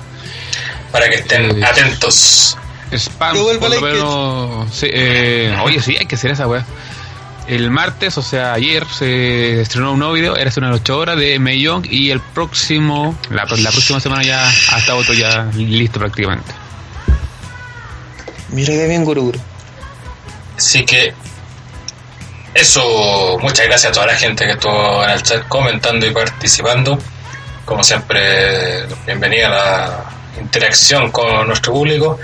para 0.91 1.09
que 1.09 1.15
estén 1.15 1.55
Sí. 1.55 1.63
atentos. 1.63 2.57
Spam, 2.93 3.35
por 3.35 3.61
lo 3.61 3.69
la 3.69 3.81
menos. 3.81 4.73
sí, 4.73 4.87
eh, 4.93 5.57
oye, 5.63 5.81
sí, 5.81 5.97
hay 5.99 6.05
que 6.05 6.15
hacer 6.15 6.31
esa 6.31 6.47
weá. 6.47 6.63
El 7.47 7.71
martes, 7.71 8.17
o 8.17 8.21
sea, 8.21 8.53
ayer 8.53 8.85
se 8.85 9.61
estrenó 9.61 9.93
un 9.93 9.99
nuevo 9.99 10.13
video, 10.13 10.35
era 10.35 10.49
hace 10.49 10.59
unas 10.59 10.75
8 10.75 10.97
horas 10.97 11.17
de 11.17 11.39
Mei 11.39 11.61
Young 11.61 11.85
y 11.89 12.11
el 12.11 12.19
próximo, 12.19 13.17
la, 13.29 13.45
la 13.45 13.71
próxima 13.71 14.01
semana 14.01 14.21
ya 14.21 14.49
hasta 14.71 14.95
otro 14.95 15.13
ya 15.13 15.49
listo 15.55 15.97
prácticamente. 15.97 16.51
Mira 18.49 18.73
que 18.73 18.87
bien 18.87 19.05
Guruguru. 19.05 19.39
Así 20.57 20.85
que 20.85 21.13
eso, 22.53 23.37
muchas 23.39 23.65
gracias 23.67 23.91
a 23.91 23.93
toda 23.93 24.07
la 24.07 24.15
gente 24.15 24.45
que 24.45 24.53
estuvo 24.53 25.03
en 25.03 25.11
el 25.11 25.23
chat 25.23 25.47
comentando 25.47 26.05
y 26.05 26.11
participando. 26.11 26.99
Como 27.63 27.83
siempre, 27.83 28.85
bienvenida 29.05 29.47
a 29.47 29.49
la 29.49 30.03
interacción 30.41 31.11
con 31.11 31.47
nuestro 31.47 31.73
público. 31.73 32.19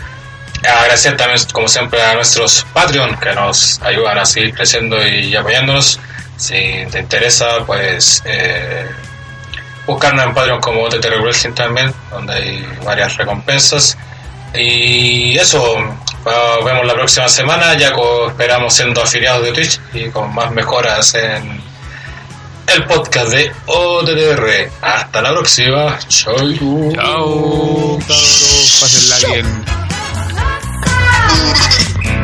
Agradecer 0.63 1.17
también, 1.17 1.39
como 1.51 1.67
siempre, 1.67 2.01
a 2.01 2.13
nuestros 2.15 2.65
Patreon 2.73 3.17
que 3.17 3.33
nos 3.33 3.81
ayudan 3.81 4.17
a 4.17 4.25
seguir 4.25 4.53
creciendo 4.53 5.05
y 5.05 5.35
apoyándonos. 5.35 5.99
Si 6.37 6.55
te 6.91 6.99
interesa, 6.99 7.65
pues 7.65 8.21
eh, 8.25 8.87
buscarnos 9.85 10.25
en 10.25 10.33
Patreon 10.33 10.61
como 10.61 10.87
TTR 10.89 11.21
Wrestling 11.21 11.53
también, 11.53 11.93
donde 12.09 12.33
hay 12.33 12.67
varias 12.83 13.17
recompensas. 13.17 13.97
Y 14.55 15.37
eso, 15.37 15.77
nos 16.25 16.65
vemos 16.65 16.85
la 16.85 16.93
próxima 16.93 17.27
semana, 17.27 17.73
ya 17.75 17.91
esperamos 18.27 18.73
siendo 18.73 19.01
afiliados 19.01 19.43
de 19.43 19.51
Twitch 19.51 19.79
y 19.93 20.09
con 20.09 20.33
más 20.33 20.51
mejoras 20.51 21.13
en 21.15 21.61
el 22.67 22.85
podcast 22.85 23.29
de 23.29 23.51
OTTR. 23.65 24.71
Hasta 24.81 25.21
la 25.21 25.31
próxima. 25.31 25.99
Chau. 26.07 27.99
Cabros, 28.07 28.77
pásenla 28.79 29.33
bien. 29.33 29.82
Thank 31.33 32.17
you. 32.17 32.22